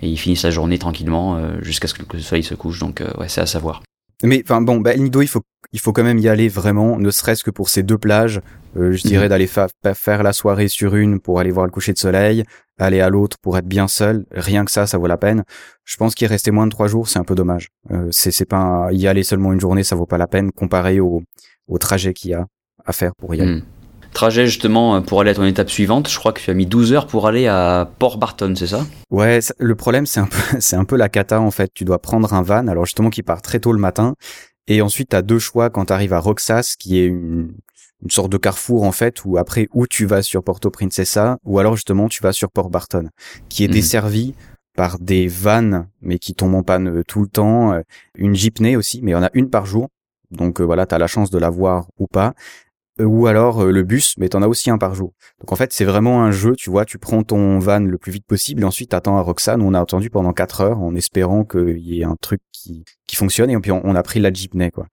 et 0.00 0.08
ils 0.08 0.16
finissent 0.16 0.44
la 0.44 0.50
journée 0.50 0.78
tranquillement 0.78 1.38
jusqu'à 1.60 1.88
ce 1.88 1.94
que 1.94 2.02
le 2.12 2.20
soleil 2.20 2.44
se 2.44 2.54
couche. 2.54 2.78
Donc, 2.78 3.02
ouais, 3.18 3.26
c'est 3.28 3.40
à 3.40 3.46
savoir. 3.46 3.82
Mais 4.24 4.42
enfin 4.44 4.60
bon, 4.60 4.80
bah, 4.80 4.94
El 4.94 5.02
Nido, 5.02 5.22
il 5.22 5.28
faut 5.28 5.42
il 5.72 5.80
faut 5.80 5.92
quand 5.92 6.02
même 6.04 6.18
y 6.18 6.28
aller 6.28 6.48
vraiment, 6.48 6.98
ne 6.98 7.10
serait-ce 7.10 7.44
que 7.44 7.50
pour 7.50 7.68
ces 7.68 7.82
deux 7.82 7.98
plages. 7.98 8.40
Euh, 8.76 8.92
je 8.92 9.02
dirais 9.02 9.24
mhm. 9.24 9.30
d'aller 9.30 9.48
faire 9.94 10.22
la 10.22 10.32
soirée 10.32 10.68
sur 10.68 10.94
une 10.94 11.20
pour 11.20 11.40
aller 11.40 11.50
voir 11.50 11.66
le 11.66 11.72
coucher 11.72 11.92
de 11.92 11.98
soleil, 11.98 12.44
aller 12.78 13.00
à 13.00 13.10
l'autre 13.10 13.36
pour 13.40 13.58
être 13.58 13.66
bien 13.66 13.88
seul. 13.88 14.24
Rien 14.30 14.64
que 14.64 14.70
ça, 14.70 14.86
ça 14.86 14.98
vaut 14.98 15.06
la 15.06 15.16
peine. 15.16 15.44
Je 15.84 15.96
pense 15.96 16.14
qu'y 16.14 16.26
rester 16.26 16.50
moins 16.50 16.66
de 16.66 16.70
trois 16.70 16.86
jours, 16.86 17.08
c'est 17.08 17.18
un 17.18 17.24
peu 17.24 17.34
dommage. 17.34 17.68
Euh, 17.90 18.08
c'est 18.10 18.30
c'est 18.30 18.44
pas 18.44 18.88
y 18.92 19.06
aller 19.06 19.24
seulement 19.24 19.52
une 19.52 19.60
journée, 19.60 19.82
ça 19.82 19.96
vaut 19.96 20.06
pas 20.06 20.18
la 20.18 20.26
peine 20.26 20.52
comparé 20.52 21.00
au, 21.00 21.22
au 21.66 21.78
trajet 21.78 22.14
qu'il 22.14 22.30
y 22.30 22.34
a 22.34 22.46
à 22.84 22.92
faire 22.92 23.14
pour 23.16 23.34
y 23.34 23.40
aller. 23.40 23.56
Mhm. 23.56 23.62
Trajet 24.12 24.46
justement 24.46 24.96
euh, 24.96 25.00
pour 25.00 25.20
aller 25.20 25.30
à 25.30 25.34
ton 25.34 25.44
étape 25.44 25.70
suivante, 25.70 26.08
je 26.08 26.18
crois 26.18 26.32
que 26.32 26.40
tu 26.40 26.50
as 26.50 26.54
mis 26.54 26.66
12 26.66 26.92
heures 26.92 27.06
pour 27.06 27.26
aller 27.26 27.46
à 27.46 27.90
Port 27.98 28.18
Barton, 28.18 28.54
c'est 28.56 28.66
ça? 28.66 28.86
Ouais, 29.10 29.40
le 29.58 29.74
problème 29.74 30.06
c'est 30.06 30.20
un 30.20 30.26
peu 30.26 30.38
c'est 30.60 30.76
un 30.76 30.84
peu 30.84 30.96
la 30.96 31.08
cata 31.08 31.40
en 31.40 31.50
fait. 31.50 31.70
Tu 31.74 31.84
dois 31.84 32.00
prendre 32.00 32.32
un 32.34 32.42
van, 32.42 32.66
alors 32.68 32.84
justement 32.84 33.10
qui 33.10 33.22
part 33.22 33.42
très 33.42 33.60
tôt 33.60 33.72
le 33.72 33.78
matin, 33.78 34.14
et 34.66 34.82
ensuite 34.82 35.10
tu 35.10 35.16
as 35.16 35.22
deux 35.22 35.38
choix 35.38 35.70
quand 35.70 35.86
tu 35.86 35.92
arrives 35.92 36.12
à 36.12 36.18
Roxas, 36.18 36.74
qui 36.78 36.98
est 36.98 37.06
une, 37.06 37.52
une 38.02 38.10
sorte 38.10 38.30
de 38.30 38.38
carrefour 38.38 38.84
en 38.84 38.92
fait, 38.92 39.24
où 39.24 39.36
après 39.36 39.68
où 39.72 39.86
tu 39.86 40.06
vas 40.06 40.22
sur 40.22 40.42
Porto 40.42 40.70
Princesa, 40.70 41.38
ou 41.44 41.58
alors 41.58 41.76
justement 41.76 42.08
tu 42.08 42.22
vas 42.22 42.32
sur 42.32 42.50
Port 42.50 42.70
Barton, 42.70 43.08
qui 43.48 43.64
est 43.64 43.68
mhm. 43.68 43.74
desservi 43.74 44.34
par 44.74 44.98
des 44.98 45.26
vannes, 45.26 45.88
mais 46.02 46.18
qui 46.18 46.34
tombent 46.34 46.54
en 46.54 46.62
panne 46.62 46.88
euh, 46.88 47.02
tout 47.06 47.20
le 47.20 47.28
temps, 47.28 47.72
euh, 47.72 47.80
une 48.14 48.34
jeepney 48.34 48.76
aussi, 48.76 49.00
mais 49.02 49.10
il 49.10 49.14
y 49.14 49.16
en 49.16 49.24
a 49.24 49.30
une 49.34 49.50
par 49.50 49.66
jour. 49.66 49.88
Donc 50.30 50.60
voilà, 50.60 50.86
tu 50.86 50.94
as 50.94 50.98
la 50.98 51.06
chance 51.06 51.30
de 51.30 51.38
la 51.38 51.50
voir 51.50 51.86
ou 51.98 52.06
pas. 52.06 52.34
Euh, 53.00 53.04
ou 53.04 53.26
alors 53.26 53.62
euh, 53.62 53.70
le 53.70 53.82
bus, 53.82 54.14
mais 54.18 54.28
t'en 54.28 54.42
as 54.42 54.48
aussi 54.48 54.70
un 54.70 54.78
par 54.78 54.94
jour. 54.94 55.12
Donc 55.40 55.52
en 55.52 55.56
fait, 55.56 55.72
c'est 55.72 55.84
vraiment 55.84 56.22
un 56.22 56.30
jeu, 56.30 56.54
tu 56.56 56.70
vois, 56.70 56.84
tu 56.84 56.98
prends 56.98 57.22
ton 57.22 57.58
van 57.58 57.80
le 57.80 57.98
plus 57.98 58.12
vite 58.12 58.26
possible 58.26 58.62
et 58.62 58.64
ensuite 58.64 58.90
t'attends 58.90 59.16
à 59.18 59.20
Roxane. 59.20 59.62
On 59.62 59.74
a 59.74 59.80
attendu 59.80 60.10
pendant 60.10 60.32
4 60.32 60.60
heures 60.62 60.80
en 60.80 60.94
espérant 60.94 61.44
qu'il 61.44 61.78
y 61.78 62.00
ait 62.00 62.04
un 62.04 62.16
truc 62.20 62.40
qui, 62.52 62.84
qui 63.06 63.16
fonctionne 63.16 63.50
et 63.50 63.58
puis 63.58 63.72
on, 63.72 63.94
a 63.94 64.02
pris 64.02 64.20
la 64.20 64.32
jeepney, 64.32 64.70
quoi. 64.70 64.86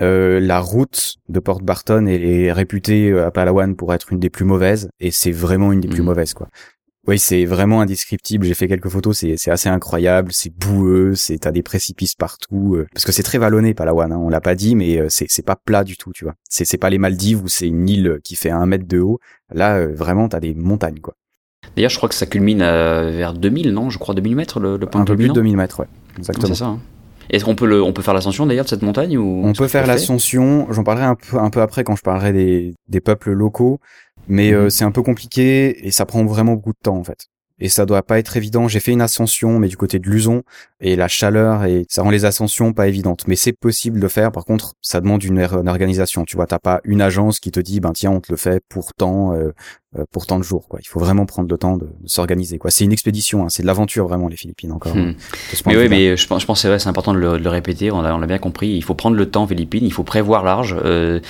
Euh, 0.00 0.40
la 0.40 0.58
route 0.58 1.16
de 1.28 1.38
Port 1.38 1.60
Barton 1.60 2.06
est, 2.06 2.50
réputée 2.50 3.12
à 3.12 3.30
Palawan 3.30 3.76
pour 3.76 3.92
être 3.92 4.10
une 4.12 4.18
des 4.18 4.30
plus 4.30 4.46
mauvaises 4.46 4.88
et 5.00 5.10
c'est 5.10 5.30
vraiment 5.30 5.70
une 5.70 5.80
des 5.80 5.88
plus 5.88 6.00
mmh. 6.00 6.04
mauvaises 6.06 6.32
quoi. 6.32 6.48
Oui, 7.08 7.18
c'est 7.18 7.44
vraiment 7.44 7.80
indescriptible. 7.80 8.46
J'ai 8.46 8.54
fait 8.54 8.68
quelques 8.68 8.88
photos, 8.88 9.18
c'est 9.18 9.34
c'est 9.36 9.50
assez 9.50 9.68
incroyable, 9.68 10.30
c'est 10.32 10.54
boueux, 10.54 11.14
c'est 11.16 11.38
t'as 11.38 11.50
des 11.50 11.62
précipices 11.62 12.14
partout 12.14 12.76
euh, 12.76 12.86
parce 12.92 13.04
que 13.04 13.10
c'est 13.10 13.24
très 13.24 13.38
vallonné 13.38 13.74
Palawan. 13.74 14.12
Hein, 14.12 14.18
on 14.18 14.28
l'a 14.28 14.40
pas 14.40 14.54
dit, 14.54 14.76
mais 14.76 14.98
euh, 14.98 15.06
c'est 15.08 15.26
c'est 15.28 15.44
pas 15.44 15.56
plat 15.56 15.82
du 15.82 15.96
tout, 15.96 16.12
tu 16.12 16.24
vois. 16.24 16.34
C'est 16.48 16.64
c'est 16.64 16.78
pas 16.78 16.90
les 16.90 16.98
Maldives 16.98 17.42
où 17.42 17.48
c'est 17.48 17.66
une 17.66 17.88
île 17.88 18.20
qui 18.22 18.36
fait 18.36 18.50
un 18.50 18.66
mètre 18.66 18.86
de 18.86 19.00
haut. 19.00 19.18
Là, 19.52 19.78
euh, 19.78 19.92
vraiment, 19.92 20.28
t'as 20.28 20.38
des 20.38 20.54
montagnes, 20.54 21.00
quoi. 21.00 21.14
D'ailleurs, 21.76 21.90
je 21.90 21.96
crois 21.96 22.08
que 22.08 22.14
ça 22.14 22.26
culmine 22.26 22.58
vers 22.58 23.34
2000, 23.34 23.72
non 23.72 23.88
Je 23.88 23.98
crois 23.98 24.14
2000 24.14 24.36
mètres 24.36 24.60
le, 24.60 24.76
le 24.76 24.86
point 24.86 25.00
un 25.00 25.04
peu 25.04 25.16
plus 25.16 25.28
de 25.28 25.32
2000 25.32 25.56
mètres, 25.56 25.80
ouais. 25.80 25.86
Exactement. 26.18 26.48
C'est 26.48 26.54
ça. 26.54 26.66
Hein. 26.66 26.80
Est-ce 27.30 27.44
qu'on 27.44 27.54
peut 27.54 27.66
le, 27.66 27.82
on 27.82 27.92
peut 27.92 28.02
faire 28.02 28.14
l'ascension 28.14 28.46
d'ailleurs 28.46 28.64
de 28.64 28.70
cette 28.70 28.82
montagne 28.82 29.16
ou 29.16 29.42
On 29.44 29.52
peut 29.52 29.68
faire 29.68 29.86
l'ascension. 29.86 30.66
J'en 30.70 30.84
parlerai 30.84 31.06
un 31.06 31.14
peu, 31.14 31.38
un 31.38 31.50
peu 31.50 31.60
après 31.60 31.84
quand 31.84 31.96
je 31.96 32.02
parlerai 32.02 32.32
des, 32.32 32.74
des 32.88 33.00
peuples 33.00 33.32
locaux, 33.32 33.78
mais 34.28 34.52
mhm. 34.52 34.70
c'est 34.70 34.84
un 34.84 34.92
peu 34.92 35.02
compliqué 35.02 35.86
et 35.86 35.90
ça 35.90 36.06
prend 36.06 36.24
vraiment 36.24 36.54
beaucoup 36.54 36.72
de 36.72 36.82
temps 36.82 36.96
en 36.96 37.04
fait 37.04 37.28
et 37.62 37.68
ça 37.68 37.86
doit 37.86 38.02
pas 38.02 38.18
être 38.18 38.36
évident. 38.36 38.66
J'ai 38.66 38.80
fait 38.80 38.90
une 38.90 39.00
ascension, 39.00 39.60
mais 39.60 39.68
du 39.68 39.76
côté 39.76 40.00
de 40.00 40.10
Luzon, 40.10 40.42
et 40.80 40.96
la 40.96 41.06
chaleur, 41.06 41.64
et 41.64 41.86
ça 41.88 42.02
rend 42.02 42.10
les 42.10 42.24
ascensions 42.24 42.72
pas 42.72 42.88
évidentes. 42.88 43.28
Mais 43.28 43.36
c'est 43.36 43.52
possible 43.52 44.00
de 44.00 44.08
faire. 44.08 44.32
Par 44.32 44.44
contre, 44.44 44.74
ça 44.82 45.00
demande 45.00 45.22
une, 45.22 45.40
organisation. 45.68 46.24
Tu 46.24 46.34
vois, 46.34 46.48
t'as 46.48 46.58
pas 46.58 46.80
une 46.82 47.00
agence 47.00 47.38
qui 47.38 47.52
te 47.52 47.60
dit, 47.60 47.78
ben 47.78 47.92
tiens, 47.92 48.10
on 48.10 48.20
te 48.20 48.32
le 48.32 48.36
fait 48.36 48.60
pour 48.68 48.92
tant, 48.94 49.32
euh, 49.32 49.36
euh, 49.42 49.52
pour 50.10 50.26
tant 50.26 50.38
de 50.38 50.44
jours. 50.44 50.68
Quoi. 50.68 50.80
Il 50.82 50.88
faut 50.88 51.00
vraiment 51.00 51.26
prendre 51.26 51.50
le 51.50 51.58
temps 51.58 51.76
de, 51.76 51.86
s'organiser. 52.06 52.58
Quoi. 52.58 52.70
C'est 52.70 52.84
une 52.84 52.92
expédition, 52.92 53.44
hein. 53.44 53.48
c'est 53.48 53.62
de 53.62 53.66
l'aventure 53.66 54.06
vraiment 54.06 54.28
les 54.28 54.36
Philippines 54.36 54.72
encore. 54.72 54.96
Hmm. 54.96 55.14
mais 55.66 55.76
oui, 55.76 55.88
mais 55.88 56.16
je 56.16 56.26
pense, 56.26 56.42
je 56.42 56.46
pense 56.46 56.60
c'est 56.60 56.68
vrai, 56.68 56.78
c'est 56.78 56.88
important 56.88 57.12
de 57.12 57.18
le, 57.18 57.38
de 57.38 57.44
le, 57.44 57.50
répéter. 57.50 57.90
On 57.90 58.00
l'a, 58.02 58.14
on 58.14 58.20
bien 58.20 58.38
compris. 58.38 58.68
Il 58.68 58.82
faut 58.82 58.94
prendre 58.94 59.16
le 59.16 59.26
temps 59.26 59.46
Philippines. 59.46 59.84
Il 59.84 59.92
faut 59.92 60.04
prévoir 60.04 60.44
large. 60.44 60.76
Euh, 60.84 61.20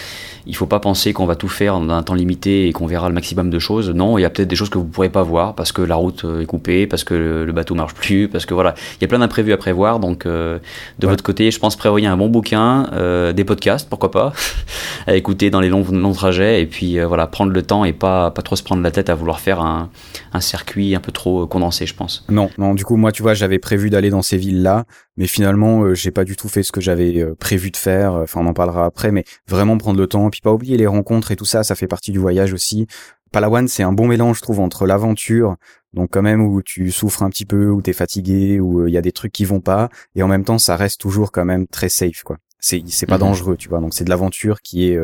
il 0.46 0.56
faut 0.56 0.66
pas 0.66 0.80
penser 0.80 1.12
qu'on 1.12 1.26
va 1.26 1.36
tout 1.36 1.48
faire 1.48 1.78
dans 1.78 1.94
un 1.94 2.02
temps 2.02 2.14
limité 2.14 2.68
et 2.68 2.72
qu'on 2.72 2.86
verra 2.86 3.08
le 3.08 3.14
maximum 3.14 3.50
de 3.50 3.58
choses. 3.58 3.90
Non, 3.90 4.18
il 4.18 4.22
y 4.22 4.24
a 4.24 4.30
peut-être 4.30 4.48
des 4.48 4.56
choses 4.56 4.70
que 4.70 4.78
vous 4.78 4.84
pourrez 4.84 5.08
pas 5.08 5.22
voir 5.22 5.54
parce 5.54 5.72
que 5.72 5.82
la 5.82 5.94
route 5.94 6.24
euh, 6.24 6.40
est 6.40 6.46
coupée, 6.46 6.86
parce 6.86 7.04
que 7.04 7.14
le, 7.14 7.52
bateau 7.52 7.74
marche 7.74 7.94
plus, 7.94 8.28
parce 8.28 8.46
que 8.46 8.54
voilà, 8.54 8.74
il 8.98 9.02
y 9.02 9.04
a 9.04 9.08
plein 9.08 9.18
d'imprévus 9.18 9.52
à 9.52 9.56
prévoir. 9.56 10.00
Donc 10.00 10.26
euh, 10.26 10.58
de 10.98 11.06
votre 11.06 11.22
côté, 11.22 11.50
je 11.50 11.58
pense 11.58 11.76
prévoyez 11.76 12.06
un 12.06 12.16
bon 12.16 12.28
bouquin, 12.28 12.88
euh, 12.92 13.32
des 13.32 13.44
podcasts, 13.44 13.88
pourquoi 13.88 14.10
pas, 14.10 14.32
à 15.06 15.14
écouter 15.14 15.50
dans 15.50 15.60
les 15.60 15.68
longs, 15.68 15.84
longs 15.90 16.12
trajets 16.12 16.62
et 16.62 16.66
puis 16.66 16.98
voilà, 17.00 17.26
prendre 17.26 17.52
le 17.52 17.62
temps 17.62 17.84
et 17.84 17.92
pas 17.92 18.30
pas 18.30 18.42
trop 18.42 18.51
se 18.56 18.62
prendre 18.62 18.82
la 18.82 18.90
tête 18.90 19.10
à 19.10 19.14
vouloir 19.14 19.40
faire 19.40 19.60
un, 19.60 19.90
un 20.32 20.40
circuit 20.40 20.94
un 20.94 21.00
peu 21.00 21.12
trop 21.12 21.46
condensé, 21.46 21.86
je 21.86 21.94
pense. 21.94 22.24
Non, 22.28 22.50
non, 22.58 22.74
du 22.74 22.84
coup, 22.84 22.96
moi, 22.96 23.12
tu 23.12 23.22
vois, 23.22 23.34
j'avais 23.34 23.58
prévu 23.58 23.90
d'aller 23.90 24.10
dans 24.10 24.22
ces 24.22 24.36
villes-là, 24.36 24.84
mais 25.16 25.26
finalement, 25.26 25.82
euh, 25.82 25.94
j'ai 25.94 26.10
pas 26.10 26.24
du 26.24 26.36
tout 26.36 26.48
fait 26.48 26.62
ce 26.62 26.72
que 26.72 26.80
j'avais 26.80 27.20
euh, 27.20 27.34
prévu 27.34 27.70
de 27.70 27.76
faire. 27.76 28.14
Enfin, 28.14 28.40
on 28.40 28.46
en 28.46 28.54
parlera 28.54 28.84
après, 28.84 29.12
mais 29.12 29.24
vraiment 29.48 29.78
prendre 29.78 29.98
le 29.98 30.06
temps, 30.06 30.30
puis 30.30 30.40
pas 30.40 30.52
oublier 30.52 30.76
les 30.76 30.86
rencontres 30.86 31.30
et 31.30 31.36
tout 31.36 31.44
ça, 31.44 31.62
ça 31.64 31.74
fait 31.74 31.86
partie 31.86 32.12
du 32.12 32.18
voyage 32.18 32.52
aussi. 32.52 32.86
Palawan, 33.32 33.66
c'est 33.66 33.82
un 33.82 33.92
bon 33.92 34.06
mélange, 34.06 34.36
je 34.36 34.42
trouve, 34.42 34.60
entre 34.60 34.86
l'aventure, 34.86 35.56
donc 35.94 36.10
quand 36.12 36.22
même 36.22 36.42
où 36.42 36.62
tu 36.62 36.90
souffres 36.90 37.22
un 37.22 37.30
petit 37.30 37.46
peu, 37.46 37.70
où 37.70 37.80
t'es 37.80 37.94
fatigué, 37.94 38.60
où 38.60 38.80
euh, 38.80 38.88
il 38.88 38.92
y 38.92 38.98
a 38.98 39.02
des 39.02 39.12
trucs 39.12 39.32
qui 39.32 39.44
vont 39.44 39.60
pas, 39.60 39.88
et 40.14 40.22
en 40.22 40.28
même 40.28 40.44
temps, 40.44 40.58
ça 40.58 40.76
reste 40.76 41.00
toujours 41.00 41.32
quand 41.32 41.44
même 41.44 41.66
très 41.66 41.88
safe, 41.88 42.22
quoi. 42.22 42.36
C'est 42.64 42.80
c'est 42.86 43.06
pas 43.06 43.16
mhm. 43.16 43.22
dangereux, 43.22 43.56
tu 43.56 43.68
vois. 43.68 43.80
Donc 43.80 43.92
c'est 43.92 44.04
de 44.04 44.10
l'aventure 44.10 44.60
qui 44.62 44.88
est 44.88 44.96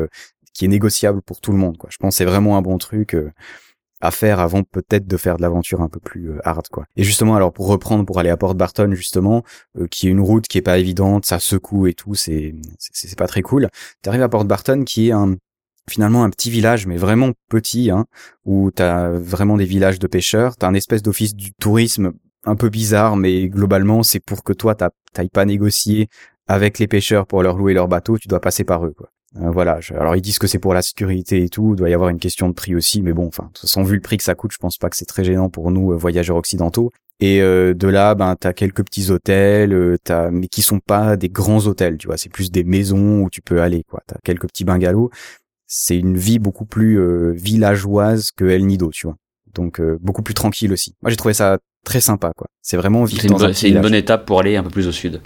qui 0.59 0.65
est 0.65 0.67
négociable 0.67 1.21
pour 1.21 1.39
tout 1.39 1.53
le 1.53 1.57
monde, 1.57 1.77
quoi. 1.77 1.89
Je 1.89 1.95
pense 1.95 2.17
c'est 2.17 2.25
vraiment 2.25 2.57
un 2.57 2.61
bon 2.61 2.77
truc 2.77 3.15
à 4.01 4.11
faire 4.11 4.41
avant 4.41 4.63
peut-être 4.63 5.07
de 5.07 5.15
faire 5.15 5.37
de 5.37 5.41
l'aventure 5.41 5.81
un 5.81 5.87
peu 5.87 6.01
plus 6.01 6.31
euh, 6.31 6.39
hard 6.43 6.67
quoi. 6.67 6.85
Et 6.97 7.03
justement 7.03 7.35
alors 7.37 7.53
pour 7.53 7.67
reprendre 7.67 8.05
pour 8.05 8.19
aller 8.19 8.29
à 8.29 8.35
Port 8.35 8.55
Barton 8.55 8.91
justement 8.93 9.43
euh, 9.77 9.87
qui 9.87 10.07
est 10.07 10.11
une 10.11 10.19
route 10.19 10.47
qui 10.47 10.57
est 10.57 10.61
pas 10.61 10.77
évidente, 10.77 11.25
ça 11.25 11.39
secoue 11.39 11.87
et 11.87 11.93
tout, 11.93 12.13
c'est 12.13 12.55
c'est 12.77 13.17
pas 13.17 13.27
très 13.27 13.41
cool. 13.41 13.69
T'arrives 14.01 14.21
à 14.21 14.29
Port 14.29 14.43
Barton 14.43 14.83
qui 14.85 15.07
est 15.07 15.11
un 15.13 15.37
finalement 15.89 16.25
un 16.25 16.29
petit 16.29 16.51
village, 16.51 16.87
mais 16.87 16.97
vraiment 16.97 17.31
petit, 17.49 17.89
hein, 17.89 18.05
où 18.45 18.69
t'as 18.69 19.09
vraiment 19.09 19.57
des 19.57 19.65
villages 19.65 19.97
de 19.97 20.07
pêcheurs. 20.07 20.57
T'as 20.57 20.67
un 20.67 20.75
espèce 20.75 21.01
d'office 21.01 21.35
du 21.35 21.53
tourisme 21.53 22.11
un 22.43 22.55
peu 22.55 22.69
bizarre, 22.69 23.15
mais 23.15 23.47
globalement, 23.49 24.03
c'est 24.03 24.19
pour 24.19 24.43
que 24.43 24.53
toi, 24.53 24.75
t'ailles 24.75 25.29
pas 25.29 25.45
négocier 25.45 26.07
avec 26.47 26.77
les 26.77 26.87
pêcheurs 26.87 27.25
pour 27.25 27.41
leur 27.41 27.57
louer 27.57 27.73
leur 27.73 27.87
bateau, 27.87 28.19
tu 28.19 28.27
dois 28.27 28.39
passer 28.39 28.63
par 28.63 28.85
eux, 28.85 28.93
quoi. 28.95 29.09
Euh, 29.37 29.51
voilà. 29.51 29.79
alors 29.91 30.15
ils 30.15 30.21
disent 30.21 30.39
que 30.39 30.47
c'est 30.47 30.59
pour 30.59 30.73
la 30.73 30.81
sécurité 30.81 31.43
et 31.43 31.49
tout. 31.49 31.73
Il 31.73 31.77
doit 31.77 31.89
y 31.89 31.93
avoir 31.93 32.09
une 32.09 32.19
question 32.19 32.49
de 32.49 32.53
prix 32.53 32.75
aussi, 32.75 33.01
mais 33.01 33.13
bon, 33.13 33.27
enfin, 33.27 33.43
de 33.43 33.49
toute 33.49 33.61
façon, 33.61 33.83
vu 33.83 33.95
le 33.95 34.01
prix 34.01 34.17
que 34.17 34.23
ça 34.23 34.35
coûte, 34.35 34.51
je 34.51 34.57
pense 34.57 34.77
pas 34.77 34.89
que 34.89 34.95
c'est 34.97 35.05
très 35.05 35.23
gênant 35.23 35.49
pour 35.49 35.71
nous 35.71 35.91
euh, 35.91 35.95
voyageurs 35.95 36.37
occidentaux. 36.37 36.91
Et 37.19 37.41
euh, 37.41 37.73
de 37.73 37.87
là, 37.87 38.15
ben 38.15 38.35
t'as 38.39 38.53
quelques 38.53 38.83
petits 38.83 39.11
hôtels, 39.11 39.97
t'as 40.03 40.31
mais 40.31 40.47
qui 40.47 40.61
sont 40.61 40.79
pas 40.79 41.17
des 41.17 41.29
grands 41.29 41.67
hôtels, 41.67 41.97
tu 41.97 42.07
vois. 42.07 42.17
C'est 42.17 42.29
plus 42.29 42.49
des 42.49 42.63
maisons 42.63 43.21
où 43.21 43.29
tu 43.29 43.41
peux 43.41 43.61
aller, 43.61 43.83
quoi. 43.89 44.01
T'as 44.07 44.17
quelques 44.23 44.47
petits 44.47 44.63
bungalows. 44.63 45.09
C'est 45.67 45.97
une 45.97 46.17
vie 46.17 46.39
beaucoup 46.39 46.65
plus 46.65 46.97
villageoise 47.33 48.31
que 48.31 48.45
El 48.45 48.65
Nido, 48.65 48.89
tu 48.91 49.05
vois. 49.05 49.17
Donc 49.53 49.81
beaucoup 49.99 50.23
plus 50.23 50.33
tranquille 50.33 50.71
aussi. 50.71 50.95
Moi 51.01 51.09
j'ai 51.11 51.17
trouvé 51.17 51.33
ça 51.33 51.59
très 51.83 51.99
sympa, 51.99 52.31
quoi. 52.35 52.47
C'est 52.61 52.77
vraiment 52.77 53.03
vivre 53.03 53.53
C'est 53.53 53.69
une 53.69 53.81
bonne 53.81 53.93
étape 53.93 54.25
pour 54.25 54.39
aller 54.39 54.55
un 54.55 54.63
peu 54.63 54.69
plus 54.69 54.87
au 54.87 54.91
sud. 54.93 55.21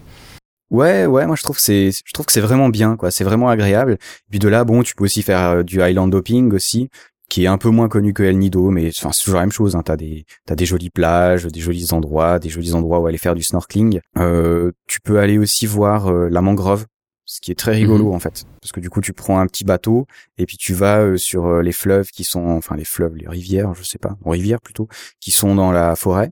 Ouais, 0.69 1.05
ouais, 1.05 1.27
moi 1.27 1.35
je 1.35 1.43
trouve 1.43 1.57
que 1.57 1.61
c'est, 1.61 1.91
je 1.91 2.13
trouve 2.13 2.25
que 2.25 2.31
c'est 2.31 2.41
vraiment 2.41 2.69
bien, 2.69 2.95
quoi. 2.95 3.11
C'est 3.11 3.23
vraiment 3.23 3.49
agréable. 3.49 3.97
Puis 4.29 4.39
de 4.39 4.47
là, 4.47 4.63
bon, 4.63 4.81
tu 4.83 4.95
peux 4.95 5.03
aussi 5.03 5.21
faire 5.21 5.49
euh, 5.49 5.63
du 5.63 5.81
island 5.81 6.13
hopping 6.13 6.51
aussi, 6.53 6.89
qui 7.29 7.45
est 7.45 7.47
un 7.47 7.57
peu 7.57 7.69
moins 7.69 7.89
connu 7.89 8.13
que 8.13 8.21
El 8.23 8.37
Nido, 8.37 8.69
mais 8.69 8.89
enfin 8.89 9.11
c'est 9.11 9.23
toujours 9.23 9.39
la 9.39 9.45
même 9.45 9.51
chose. 9.51 9.75
Hein. 9.75 9.81
T'as 9.83 9.97
des, 9.97 10.25
t'as 10.45 10.55
des 10.55 10.65
jolies 10.67 10.89
plages, 10.89 11.45
des 11.45 11.59
jolis 11.59 11.91
endroits, 11.91 12.39
des 12.39 12.49
jolis 12.49 12.73
endroits 12.73 12.99
où 12.99 13.07
aller 13.07 13.17
faire 13.17 13.35
du 13.35 13.43
snorkeling. 13.43 14.01
Euh, 14.17 14.71
tu 14.87 14.99
peux 15.01 15.19
aller 15.19 15.37
aussi 15.37 15.65
voir 15.65 16.11
euh, 16.11 16.29
la 16.29 16.41
mangrove, 16.41 16.85
ce 17.25 17.41
qui 17.41 17.51
est 17.51 17.55
très 17.55 17.73
rigolo 17.73 18.09
mhm. 18.09 18.15
en 18.15 18.19
fait, 18.19 18.45
parce 18.61 18.71
que 18.71 18.79
du 18.79 18.91
coup 18.91 19.01
tu 19.01 19.13
prends 19.13 19.39
un 19.39 19.47
petit 19.47 19.63
bateau 19.63 20.05
et 20.37 20.45
puis 20.45 20.57
tu 20.57 20.75
vas 20.75 20.99
euh, 20.99 21.17
sur 21.17 21.61
les 21.61 21.71
fleuves 21.71 22.09
qui 22.11 22.23
sont, 22.23 22.49
enfin 22.49 22.75
les 22.75 22.85
fleuves, 22.85 23.15
les 23.15 23.27
rivières, 23.27 23.73
je 23.73 23.83
sais 23.83 23.97
pas, 23.97 24.15
rivières 24.25 24.61
plutôt, 24.61 24.87
qui 25.19 25.31
sont 25.31 25.55
dans 25.55 25.71
la 25.71 25.95
forêt 25.95 26.29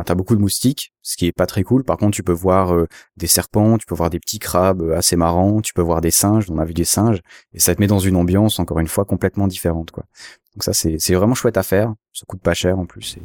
ben, 0.00 0.04
t'as 0.04 0.14
beaucoup 0.14 0.34
de 0.34 0.40
moustiques, 0.40 0.94
ce 1.02 1.18
qui 1.18 1.26
est 1.26 1.32
pas 1.32 1.44
très 1.44 1.62
cool. 1.62 1.84
Par 1.84 1.98
contre, 1.98 2.12
tu 2.16 2.22
peux 2.22 2.32
voir 2.32 2.74
euh, 2.74 2.86
des 3.18 3.26
serpents, 3.26 3.76
tu 3.76 3.84
peux 3.84 3.94
voir 3.94 4.08
des 4.08 4.18
petits 4.18 4.38
crabes 4.38 4.80
euh, 4.80 4.96
assez 4.96 5.14
marrants, 5.14 5.60
tu 5.60 5.74
peux 5.74 5.82
voir 5.82 6.00
des 6.00 6.10
singes, 6.10 6.46
on 6.50 6.56
a 6.56 6.64
vu 6.64 6.72
des 6.72 6.86
singes, 6.86 7.20
et 7.52 7.60
ça 7.60 7.74
te 7.74 7.80
met 7.82 7.86
dans 7.86 7.98
une 7.98 8.16
ambiance 8.16 8.58
encore 8.58 8.78
une 8.78 8.88
fois 8.88 9.04
complètement 9.04 9.46
différente, 9.46 9.90
quoi. 9.90 10.04
Donc 10.54 10.64
ça, 10.64 10.72
c'est, 10.72 10.98
c'est 10.98 11.14
vraiment 11.14 11.34
chouette 11.34 11.58
à 11.58 11.62
faire. 11.62 11.92
Ça 12.20 12.26
coûte 12.26 12.42
pas 12.42 12.52
cher 12.52 12.78
en 12.78 12.84
plus. 12.84 13.16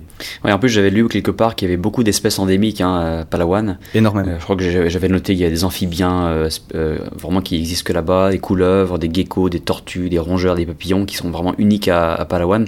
Et... 0.45 0.53
en 0.53 0.57
plus 0.57 0.69
j'avais 0.69 0.89
lu 0.89 1.09
quelque 1.09 1.29
part 1.29 1.55
qu'il 1.55 1.67
y 1.67 1.69
avait 1.69 1.75
beaucoup 1.75 2.01
d'espèces 2.01 2.39
endémiques 2.39 2.79
hein, 2.79 3.19
à 3.19 3.25
Palawan. 3.25 3.77
Énormément. 3.93 4.29
Euh, 4.29 4.39
je 4.39 4.43
crois 4.45 4.55
que 4.55 4.87
j'avais 4.87 5.09
noté 5.09 5.33
qu'il 5.33 5.41
y 5.41 5.45
a 5.45 5.49
des 5.49 5.65
amphibiens 5.65 6.27
euh, 6.27 6.49
euh, 6.75 6.99
vraiment 7.11 7.41
qui 7.41 7.57
existent 7.57 7.85
que 7.89 7.91
là-bas, 7.91 8.31
des 8.31 8.39
couleuvres, 8.39 8.97
des 8.97 9.13
geckos, 9.13 9.49
des 9.49 9.59
tortues, 9.59 10.07
des 10.07 10.17
rongeurs, 10.17 10.55
des 10.55 10.65
papillons 10.65 11.05
qui 11.05 11.17
sont 11.17 11.29
vraiment 11.29 11.53
uniques 11.57 11.89
à, 11.89 12.25
Palawan. 12.29 12.65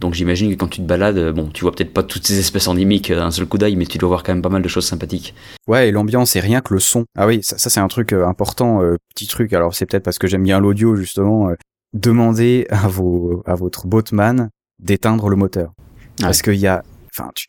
Donc 0.00 0.12
j'imagine 0.12 0.50
que 0.50 0.56
quand 0.56 0.68
tu 0.68 0.82
te 0.82 0.86
balades, 0.86 1.32
bon, 1.32 1.48
tu 1.48 1.62
vois 1.62 1.72
peut-être 1.72 1.94
pas 1.94 2.02
toutes 2.02 2.26
ces 2.26 2.38
espèces 2.38 2.68
endémiques 2.68 3.10
d'un 3.10 3.30
seul 3.30 3.46
coup 3.46 3.56
d'œil, 3.56 3.76
mais 3.76 3.86
tu 3.86 3.96
dois 3.96 4.08
voir 4.08 4.22
quand 4.22 4.34
même 4.34 4.42
pas 4.42 4.50
mal 4.50 4.60
de 4.60 4.68
choses 4.68 4.84
sympathiques. 4.84 5.34
Ouais, 5.66 5.88
et 5.88 5.92
l'ambiance 5.92 6.36
et 6.36 6.40
rien 6.40 6.60
que 6.60 6.74
le 6.74 6.80
son. 6.80 7.06
Ah 7.16 7.26
oui, 7.26 7.40
ça, 7.42 7.56
ça 7.56 7.70
c'est 7.70 7.80
un 7.80 7.88
truc 7.88 8.12
important, 8.12 8.82
petit 9.14 9.28
truc. 9.28 9.54
Alors 9.54 9.74
c'est 9.74 9.86
peut-être 9.86 10.04
parce 10.04 10.18
que 10.18 10.26
j'aime 10.26 10.42
bien 10.42 10.60
l'audio 10.60 10.94
justement. 10.94 11.48
demandez 11.94 12.66
à 12.68 12.86
vos 12.86 13.42
à 13.46 13.54
votre 13.54 13.86
boatman 13.86 14.50
d'éteindre 14.80 15.28
le 15.28 15.36
moteur. 15.36 15.72
Parce 16.20 16.42
qu'il 16.42 16.56
y 16.56 16.66
a, 16.66 16.82
enfin, 17.12 17.30
tu, 17.34 17.46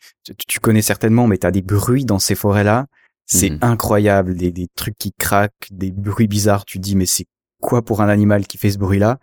tu, 0.48 0.60
connais 0.60 0.82
certainement, 0.82 1.26
mais 1.26 1.38
t'as 1.38 1.50
des 1.50 1.62
bruits 1.62 2.04
dans 2.04 2.18
ces 2.18 2.34
forêts-là. 2.34 2.86
C'est 3.26 3.50
mhm. 3.50 3.58
incroyable, 3.62 4.34
des, 4.34 4.50
des 4.50 4.68
trucs 4.74 4.96
qui 4.96 5.12
craquent, 5.12 5.68
des 5.70 5.90
bruits 5.90 6.26
bizarres. 6.26 6.64
Tu 6.64 6.78
dis, 6.78 6.96
mais 6.96 7.06
c'est 7.06 7.26
quoi 7.60 7.82
pour 7.82 8.02
un 8.02 8.08
animal 8.08 8.46
qui 8.46 8.58
fait 8.58 8.70
ce 8.70 8.78
bruit-là? 8.78 9.18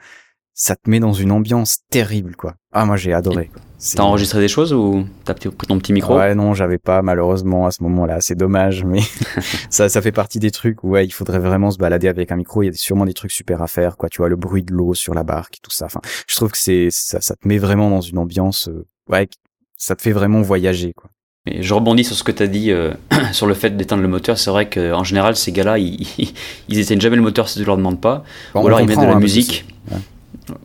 Ça 0.54 0.76
te 0.76 0.90
met 0.90 1.00
dans 1.00 1.14
une 1.14 1.32
ambiance 1.32 1.80
terrible, 1.90 2.36
quoi. 2.36 2.56
Ah, 2.72 2.86
moi 2.86 2.98
j'ai 2.98 3.14
adoré. 3.14 3.50
T'as 3.96 4.04
enregistré 4.04 4.40
des 4.40 4.50
choses 4.50 4.74
ou 4.74 5.06
t'as 5.24 5.34
pris 5.34 5.50
ton 5.50 5.80
petit 5.80 5.94
micro? 5.94 6.18
Ouais, 6.18 6.36
non, 6.36 6.54
j'avais 6.54 6.78
pas 6.78 7.02
malheureusement 7.02 7.66
à 7.66 7.72
ce 7.72 7.82
moment-là. 7.84 8.18
C'est 8.20 8.36
dommage, 8.36 8.84
mais 8.84 9.00
ça, 9.70 9.88
ça 9.88 10.02
fait 10.02 10.12
partie 10.12 10.40
des 10.40 10.52
trucs 10.52 10.84
où 10.84 10.90
ouais, 10.90 11.06
il 11.06 11.12
faudrait 11.12 11.40
vraiment 11.40 11.72
se 11.72 11.78
balader 11.78 12.10
avec 12.10 12.32
un 12.32 12.36
micro. 12.36 12.62
Il 12.62 12.68
y 12.68 12.70
a 12.70 12.74
sûrement 12.74 13.06
des 13.06 13.14
trucs 13.14 13.32
super 13.32 13.62
à 13.62 13.68
faire, 13.68 13.96
quoi. 13.96 14.10
Tu 14.10 14.18
vois 14.18 14.28
le 14.28 14.36
bruit 14.36 14.64
de 14.64 14.74
l'eau 14.74 14.94
sur 14.94 15.14
la 15.14 15.24
barque, 15.24 15.58
tout 15.62 15.72
ça. 15.72 15.86
Enfin, 15.86 16.02
je 16.28 16.36
trouve 16.36 16.52
que 16.52 16.58
c'est 16.58 16.90
ça, 16.92 17.22
ça 17.22 17.36
te 17.36 17.48
met 17.48 17.58
vraiment 17.58 17.90
dans 17.90 18.02
une 18.02 18.18
ambiance 18.18 18.68
euh, 18.68 18.86
ouais, 19.10 19.30
ça 19.78 19.96
te 19.96 20.02
fait 20.02 20.12
vraiment 20.12 20.42
voyager, 20.42 20.94
quoi. 20.94 21.10
Et 21.46 21.64
je 21.64 21.74
rebondis 21.74 22.04
sur 22.04 22.16
ce 22.16 22.24
que 22.24 22.34
tu 22.34 22.44
as 22.44 22.48
dit 22.48 22.72
euh, 22.72 22.94
sur 23.32 23.48
le 23.48 23.54
fait 23.54 23.70
d'éteindre 23.70 24.02
le 24.02 24.10
moteur. 24.10 24.38
C'est 24.38 24.52
vrai 24.52 24.70
qu'en 24.70 25.06
général, 25.06 25.38
ces 25.38 25.54
gars-là, 25.54 25.78
ils, 25.78 26.06
ils 26.68 26.80
éteignent 26.80 27.00
jamais 27.00 27.16
le 27.16 27.22
moteur 27.22 27.48
si 27.48 27.58
tu 27.58 27.66
leur 27.66 27.78
demandes 27.78 28.02
pas. 28.02 28.26
ou 28.54 28.68
alors 28.68 28.82
ils 28.82 28.88
mettent 28.88 29.00
de 29.00 29.06
la 29.06 29.14
hein, 29.14 29.20
musique. 29.20 29.66
Ouais. 29.90 29.98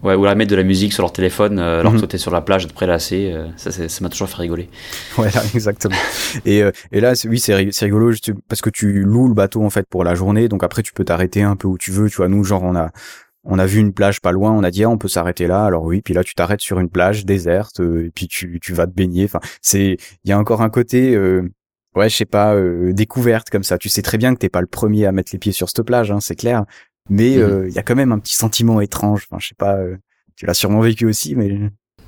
Ou 0.02 0.08
alors 0.08 0.32
ils 0.32 0.36
mettent 0.36 0.50
de 0.50 0.56
la 0.56 0.62
musique 0.62 0.92
sur 0.92 1.02
leur 1.02 1.12
téléphone 1.12 1.58
euh, 1.58 1.80
alors 1.80 1.94
que 1.94 2.14
es 2.14 2.18
sur 2.18 2.30
la 2.30 2.40
plage 2.40 2.66
de 2.66 2.72
prélasser. 2.72 3.32
Euh, 3.32 3.46
ça, 3.56 3.70
m'a 4.02 4.08
toujours 4.08 4.28
fait 4.28 4.38
rigoler. 4.38 4.68
Ouais, 5.18 5.30
exactement. 5.54 5.96
et, 6.44 6.62
et 6.90 7.00
là, 7.00 7.12
oui, 7.26 7.38
c'est 7.38 7.54
rigolo 7.54 8.12
parce 8.48 8.60
que 8.60 8.70
tu 8.70 9.02
loues 9.02 9.28
le 9.28 9.34
bateau 9.34 9.62
en 9.64 9.70
fait 9.70 9.86
pour 9.88 10.02
la 10.02 10.14
journée. 10.14 10.48
Donc 10.48 10.64
après, 10.64 10.82
tu 10.82 10.92
peux 10.92 11.04
t'arrêter 11.04 11.42
un 11.42 11.56
peu 11.56 11.68
où 11.68 11.78
tu 11.78 11.92
veux. 11.92 12.10
Tu 12.10 12.16
vois, 12.16 12.28
nous, 12.28 12.42
genre, 12.42 12.62
on 12.62 12.74
a 12.74 12.90
on 13.44 13.58
a 13.58 13.66
vu 13.66 13.78
une 13.78 13.92
plage 13.92 14.20
pas 14.20 14.32
loin, 14.32 14.52
on 14.52 14.64
a 14.64 14.70
dit 14.70 14.84
ah, 14.84 14.90
on 14.90 14.98
peut 14.98 15.08
s'arrêter 15.08 15.46
là. 15.46 15.64
Alors 15.64 15.84
oui, 15.84 16.00
puis 16.02 16.14
là 16.14 16.24
tu 16.24 16.34
t'arrêtes 16.34 16.60
sur 16.60 16.80
une 16.80 16.88
plage 16.88 17.24
déserte 17.24 17.80
euh, 17.80 18.06
et 18.06 18.10
puis 18.10 18.26
tu 18.26 18.58
tu 18.60 18.72
vas 18.72 18.86
te 18.86 18.92
baigner. 18.92 19.24
Enfin, 19.24 19.40
c'est 19.60 19.96
il 20.24 20.30
y 20.30 20.32
a 20.32 20.38
encore 20.38 20.62
un 20.62 20.70
côté 20.70 21.14
euh, 21.14 21.42
ouais, 21.94 22.08
je 22.08 22.16
sais 22.16 22.24
pas 22.24 22.54
euh, 22.54 22.92
découverte 22.92 23.50
comme 23.50 23.64
ça. 23.64 23.78
Tu 23.78 23.88
sais 23.88 24.02
très 24.02 24.18
bien 24.18 24.34
que 24.34 24.38
t'es 24.38 24.48
pas 24.48 24.60
le 24.60 24.66
premier 24.66 25.06
à 25.06 25.12
mettre 25.12 25.30
les 25.32 25.38
pieds 25.38 25.52
sur 25.52 25.68
cette 25.68 25.82
plage, 25.82 26.10
hein, 26.10 26.20
c'est 26.20 26.36
clair. 26.36 26.64
Mais 27.10 27.36
mhm. 27.36 27.68
il 27.68 27.74
y 27.74 27.78
a 27.78 27.82
quand 27.82 27.94
même 27.94 28.12
un 28.12 28.18
petit 28.18 28.34
sentiment 28.34 28.80
étrange. 28.80 29.26
Enfin, 29.30 29.38
je 29.40 29.48
sais 29.48 29.54
pas, 29.54 29.78
tu 30.36 30.46
l'as 30.46 30.54
sûrement 30.54 30.80
vécu 30.80 31.06
aussi, 31.06 31.34
mais 31.34 31.58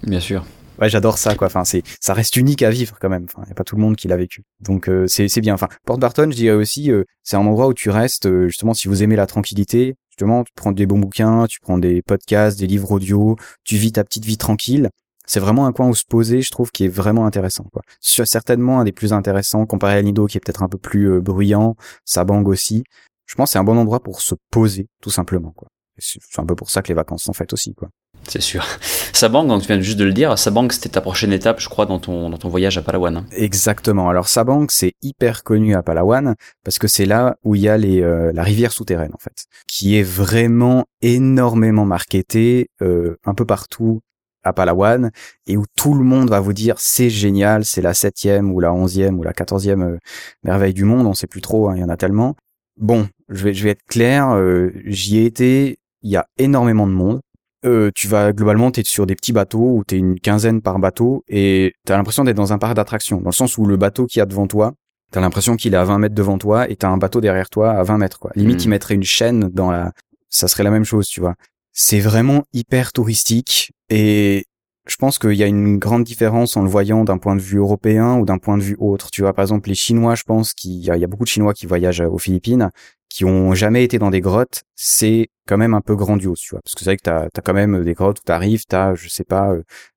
bien 0.02 0.20
sûr. 0.20 0.44
Ouais, 0.78 0.90
j'adore 0.90 1.16
ça, 1.16 1.34
quoi. 1.34 1.46
Enfin, 1.46 1.64
c'est, 1.64 1.82
ça 2.00 2.12
reste 2.12 2.36
unique 2.36 2.62
à 2.62 2.68
vivre 2.68 2.98
quand 3.00 3.08
même. 3.08 3.24
Enfin, 3.24 3.46
y 3.48 3.50
a 3.50 3.54
pas 3.54 3.64
tout 3.64 3.76
le 3.76 3.82
monde 3.82 3.96
qui 3.96 4.08
l'a 4.08 4.16
vécu. 4.16 4.42
Donc, 4.60 4.90
c'est, 5.06 5.28
c'est 5.28 5.40
bien. 5.40 5.54
Enfin, 5.54 5.68
Port 5.86 5.96
Barton, 5.96 6.28
je 6.30 6.36
dirais 6.36 6.56
aussi, 6.56 6.90
c'est 7.22 7.36
un 7.36 7.40
endroit 7.40 7.68
où 7.68 7.74
tu 7.74 7.88
restes, 7.88 8.28
justement, 8.46 8.74
si 8.74 8.88
vous 8.88 9.02
aimez 9.02 9.16
la 9.16 9.26
tranquillité, 9.26 9.96
justement, 10.10 10.44
tu 10.44 10.52
prends 10.54 10.72
des 10.72 10.86
bons 10.86 10.98
bouquins, 10.98 11.46
tu 11.46 11.60
prends 11.60 11.78
des 11.78 12.02
podcasts, 12.02 12.58
des 12.58 12.66
livres 12.66 12.90
audio, 12.92 13.36
tu 13.64 13.76
vis 13.76 13.92
ta 13.92 14.04
petite 14.04 14.24
vie 14.24 14.38
tranquille. 14.38 14.90
C'est 15.26 15.40
vraiment 15.40 15.66
un 15.66 15.72
coin 15.72 15.88
où 15.88 15.94
se 15.94 16.04
poser, 16.08 16.40
je 16.40 16.50
trouve, 16.50 16.70
qui 16.70 16.84
est 16.84 16.88
vraiment 16.88 17.26
intéressant. 17.26 17.64
Quoi. 17.64 17.82
Certainement 18.00 18.80
un 18.80 18.84
des 18.84 18.92
plus 18.92 19.12
intéressants 19.12 19.66
comparé 19.66 19.96
à 19.96 20.02
Nido, 20.02 20.26
qui 20.26 20.38
est 20.38 20.40
peut-être 20.40 20.62
un 20.62 20.68
peu 20.68 20.78
plus 20.78 21.10
euh, 21.10 21.20
bruyant, 21.20 21.76
sa 22.04 22.24
bang 22.24 22.46
aussi. 22.48 22.84
Je 23.26 23.34
pense 23.34 23.50
que 23.50 23.52
c'est 23.52 23.58
un 23.58 23.64
bon 23.64 23.76
endroit 23.76 24.00
pour 24.00 24.20
se 24.20 24.34
poser, 24.50 24.88
tout 25.02 25.10
simplement. 25.10 25.52
quoi. 25.56 25.68
C'est 25.98 26.20
un 26.38 26.44
peu 26.44 26.54
pour 26.54 26.70
ça 26.70 26.82
que 26.82 26.88
les 26.88 26.94
vacances 26.94 27.22
sont 27.24 27.32
faites 27.32 27.52
aussi. 27.52 27.74
quoi. 27.74 27.88
C'est 28.28 28.42
sûr. 28.42 28.66
Sabang, 29.12 29.44
donc 29.46 29.62
tu 29.62 29.68
viens 29.68 29.80
juste 29.80 29.98
de 29.98 30.04
le 30.04 30.12
dire, 30.12 30.38
Sabang 30.38 30.68
c'était 30.70 30.90
ta 30.90 31.00
prochaine 31.00 31.32
étape, 31.32 31.60
je 31.60 31.68
crois, 31.68 31.86
dans 31.86 31.98
ton, 31.98 32.28
dans 32.28 32.36
ton 32.36 32.48
voyage 32.48 32.76
à 32.76 32.82
Palawan. 32.82 33.24
Exactement. 33.32 34.08
Alors 34.10 34.28
Sabang, 34.28 34.66
c'est 34.68 34.92
hyper 35.02 35.42
connu 35.42 35.74
à 35.74 35.82
Palawan 35.82 36.34
parce 36.64 36.78
que 36.78 36.88
c'est 36.88 37.06
là 37.06 37.36
où 37.44 37.54
il 37.54 37.62
y 37.62 37.68
a 37.68 37.78
les, 37.78 38.02
euh, 38.02 38.32
la 38.34 38.42
rivière 38.42 38.72
souterraine 38.72 39.12
en 39.14 39.18
fait, 39.18 39.46
qui 39.68 39.96
est 39.96 40.02
vraiment 40.02 40.84
énormément 41.00 41.86
marketée 41.86 42.68
euh, 42.82 43.16
un 43.24 43.34
peu 43.34 43.46
partout 43.46 44.00
à 44.42 44.52
Palawan 44.52 45.10
et 45.46 45.56
où 45.56 45.64
tout 45.76 45.94
le 45.94 46.04
monde 46.04 46.28
va 46.28 46.40
vous 46.40 46.52
dire 46.52 46.74
c'est 46.78 47.10
génial, 47.10 47.64
c'est 47.64 47.82
la 47.82 47.94
septième 47.94 48.52
ou 48.52 48.60
la 48.60 48.72
onzième 48.72 49.18
ou 49.18 49.22
la 49.22 49.32
quatorzième 49.32 49.82
euh, 49.82 49.98
merveille 50.42 50.74
du 50.74 50.84
monde, 50.84 51.06
on 51.06 51.14
sait 51.14 51.26
plus 51.26 51.40
trop, 51.40 51.68
hein, 51.68 51.74
il 51.76 51.80
y 51.80 51.84
en 51.84 51.88
a 51.88 51.96
tellement. 51.96 52.36
Bon, 52.76 53.08
je 53.28 53.44
vais, 53.44 53.54
je 53.54 53.64
vais 53.64 53.70
être 53.70 53.84
clair, 53.88 54.38
j'y 54.84 55.18
ai 55.18 55.24
été, 55.24 55.78
il 56.02 56.10
y 56.10 56.16
a 56.16 56.26
énormément 56.38 56.86
de 56.86 56.92
monde. 56.92 57.20
Euh, 57.64 57.90
tu 57.94 58.06
vas 58.06 58.32
globalement 58.32 58.70
t'es 58.70 58.84
sur 58.84 59.06
des 59.06 59.16
petits 59.16 59.32
bateaux 59.32 59.76
où 59.76 59.82
t'es 59.82 59.96
une 59.96 60.20
quinzaine 60.20 60.60
par 60.60 60.78
bateau 60.78 61.24
et 61.26 61.72
t'as 61.84 61.96
l'impression 61.96 62.22
d'être 62.22 62.36
dans 62.36 62.52
un 62.52 62.58
parc 62.58 62.74
d'attractions 62.74 63.20
dans 63.20 63.30
le 63.30 63.34
sens 63.34 63.56
où 63.56 63.64
le 63.64 63.76
bateau 63.76 64.06
qui 64.06 64.20
a 64.20 64.26
devant 64.26 64.46
toi 64.46 64.74
t'as 65.10 65.20
l'impression 65.20 65.56
qu'il 65.56 65.72
est 65.72 65.76
à 65.76 65.84
20 65.84 65.98
mètres 65.98 66.14
devant 66.14 66.36
toi 66.36 66.70
et 66.70 66.76
t'as 66.76 66.88
un 66.88 66.98
bateau 66.98 67.20
derrière 67.20 67.48
toi 67.48 67.70
à 67.70 67.82
20 67.82 67.98
mètres 67.98 68.18
quoi. 68.18 68.30
Limite 68.36 68.58
mmh. 68.58 68.64
il 68.64 68.68
mettrait 68.68 68.94
une 68.94 69.02
chaîne 69.04 69.48
dans 69.48 69.70
la 69.70 69.92
ça 70.28 70.48
serait 70.48 70.64
la 70.64 70.70
même 70.70 70.84
chose 70.84 71.08
tu 71.08 71.20
vois. 71.20 71.34
C'est 71.72 71.98
vraiment 71.98 72.44
hyper 72.52 72.92
touristique 72.92 73.72
et 73.88 74.44
je 74.86 74.96
pense 74.96 75.18
qu'il 75.18 75.34
y 75.34 75.42
a 75.42 75.46
une 75.46 75.78
grande 75.78 76.04
différence 76.04 76.56
en 76.56 76.62
le 76.62 76.68
voyant 76.68 77.04
d'un 77.04 77.18
point 77.18 77.36
de 77.36 77.40
vue 77.40 77.58
européen 77.58 78.18
ou 78.18 78.24
d'un 78.24 78.38
point 78.38 78.56
de 78.56 78.62
vue 78.62 78.76
autre. 78.78 79.10
Tu 79.10 79.22
vois, 79.22 79.32
par 79.32 79.42
exemple, 79.42 79.68
les 79.68 79.74
Chinois, 79.74 80.14
je 80.14 80.22
pense 80.22 80.54
qu'il 80.54 80.84
y, 80.84 80.90
a 80.90 81.06
beaucoup 81.06 81.24
de 81.24 81.28
Chinois 81.28 81.54
qui 81.54 81.66
voyagent 81.66 82.00
aux 82.00 82.18
Philippines, 82.18 82.70
qui 83.08 83.24
ont 83.24 83.54
jamais 83.54 83.84
été 83.84 83.98
dans 83.98 84.10
des 84.10 84.20
grottes. 84.20 84.62
C'est 84.74 85.28
quand 85.48 85.58
même 85.58 85.74
un 85.74 85.80
peu 85.80 85.96
grandiose, 85.96 86.38
tu 86.38 86.50
vois, 86.50 86.60
parce 86.62 86.74
que 86.74 86.80
c'est 86.80 86.90
vrai 86.90 86.96
que 86.96 87.02
t'as 87.02 87.24
as 87.24 87.40
quand 87.42 87.54
même 87.54 87.84
des 87.84 87.94
grottes 87.94 88.20
où 88.20 88.24
t'arrives, 88.24 88.64
t'as, 88.68 88.94
je 88.94 89.08
sais 89.08 89.24
pas, 89.24 89.54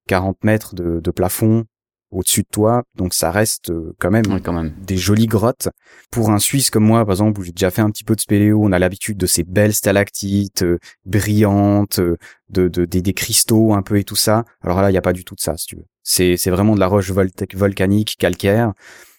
40 0.07 0.35
euh, 0.35 0.39
mètres 0.43 0.75
de 0.75 1.11
plafond, 1.11 1.65
au-dessus 2.11 2.41
de 2.41 2.47
toi, 2.51 2.83
donc 2.95 3.13
ça 3.13 3.31
reste 3.31 3.69
euh, 3.69 3.93
quand 3.99 4.09
même, 4.09 4.41
quand 4.41 4.53
même 4.53 4.73
des 4.81 4.97
jolies 4.97 5.27
grottes. 5.27 5.69
Pour 6.11 6.31
un 6.31 6.39
Suisse 6.39 6.69
comme 6.69 6.85
moi, 6.85 7.05
par 7.05 7.13
exemple, 7.13 7.39
où 7.39 7.43
j'ai 7.43 7.51
déjà 7.51 7.71
fait 7.71 7.81
un 7.81 7.91
petit 7.91 8.03
peu 8.03 8.15
de 8.15 8.21
spéléo, 8.21 8.59
on 8.63 8.71
a 8.71 8.79
l'habitude 8.79 9.17
de 9.17 9.27
ces 9.27 9.43
belles 9.43 9.73
stalactites 9.73 10.63
euh, 10.63 10.79
brillantes, 11.05 11.99
euh, 11.99 12.17
de, 12.49 12.67
de, 12.67 12.85
des, 12.85 13.13
cristaux 13.13 13.73
un 13.73 13.83
peu 13.83 13.97
et 13.97 14.03
tout 14.03 14.15
ça. 14.15 14.43
Alors 14.61 14.81
là, 14.81 14.89
il 14.89 14.93
n'y 14.93 14.97
a 14.97 15.03
pas 15.03 15.13
du 15.13 15.23
tout 15.23 15.35
de 15.35 15.39
ça, 15.39 15.55
si 15.57 15.67
tu 15.67 15.75
veux. 15.75 15.85
C'est, 16.03 16.37
c'est 16.37 16.49
vraiment 16.49 16.73
de 16.73 16.79
la 16.79 16.87
roche 16.87 17.11
volcanique, 17.11 18.15
calcaire, 18.17 18.73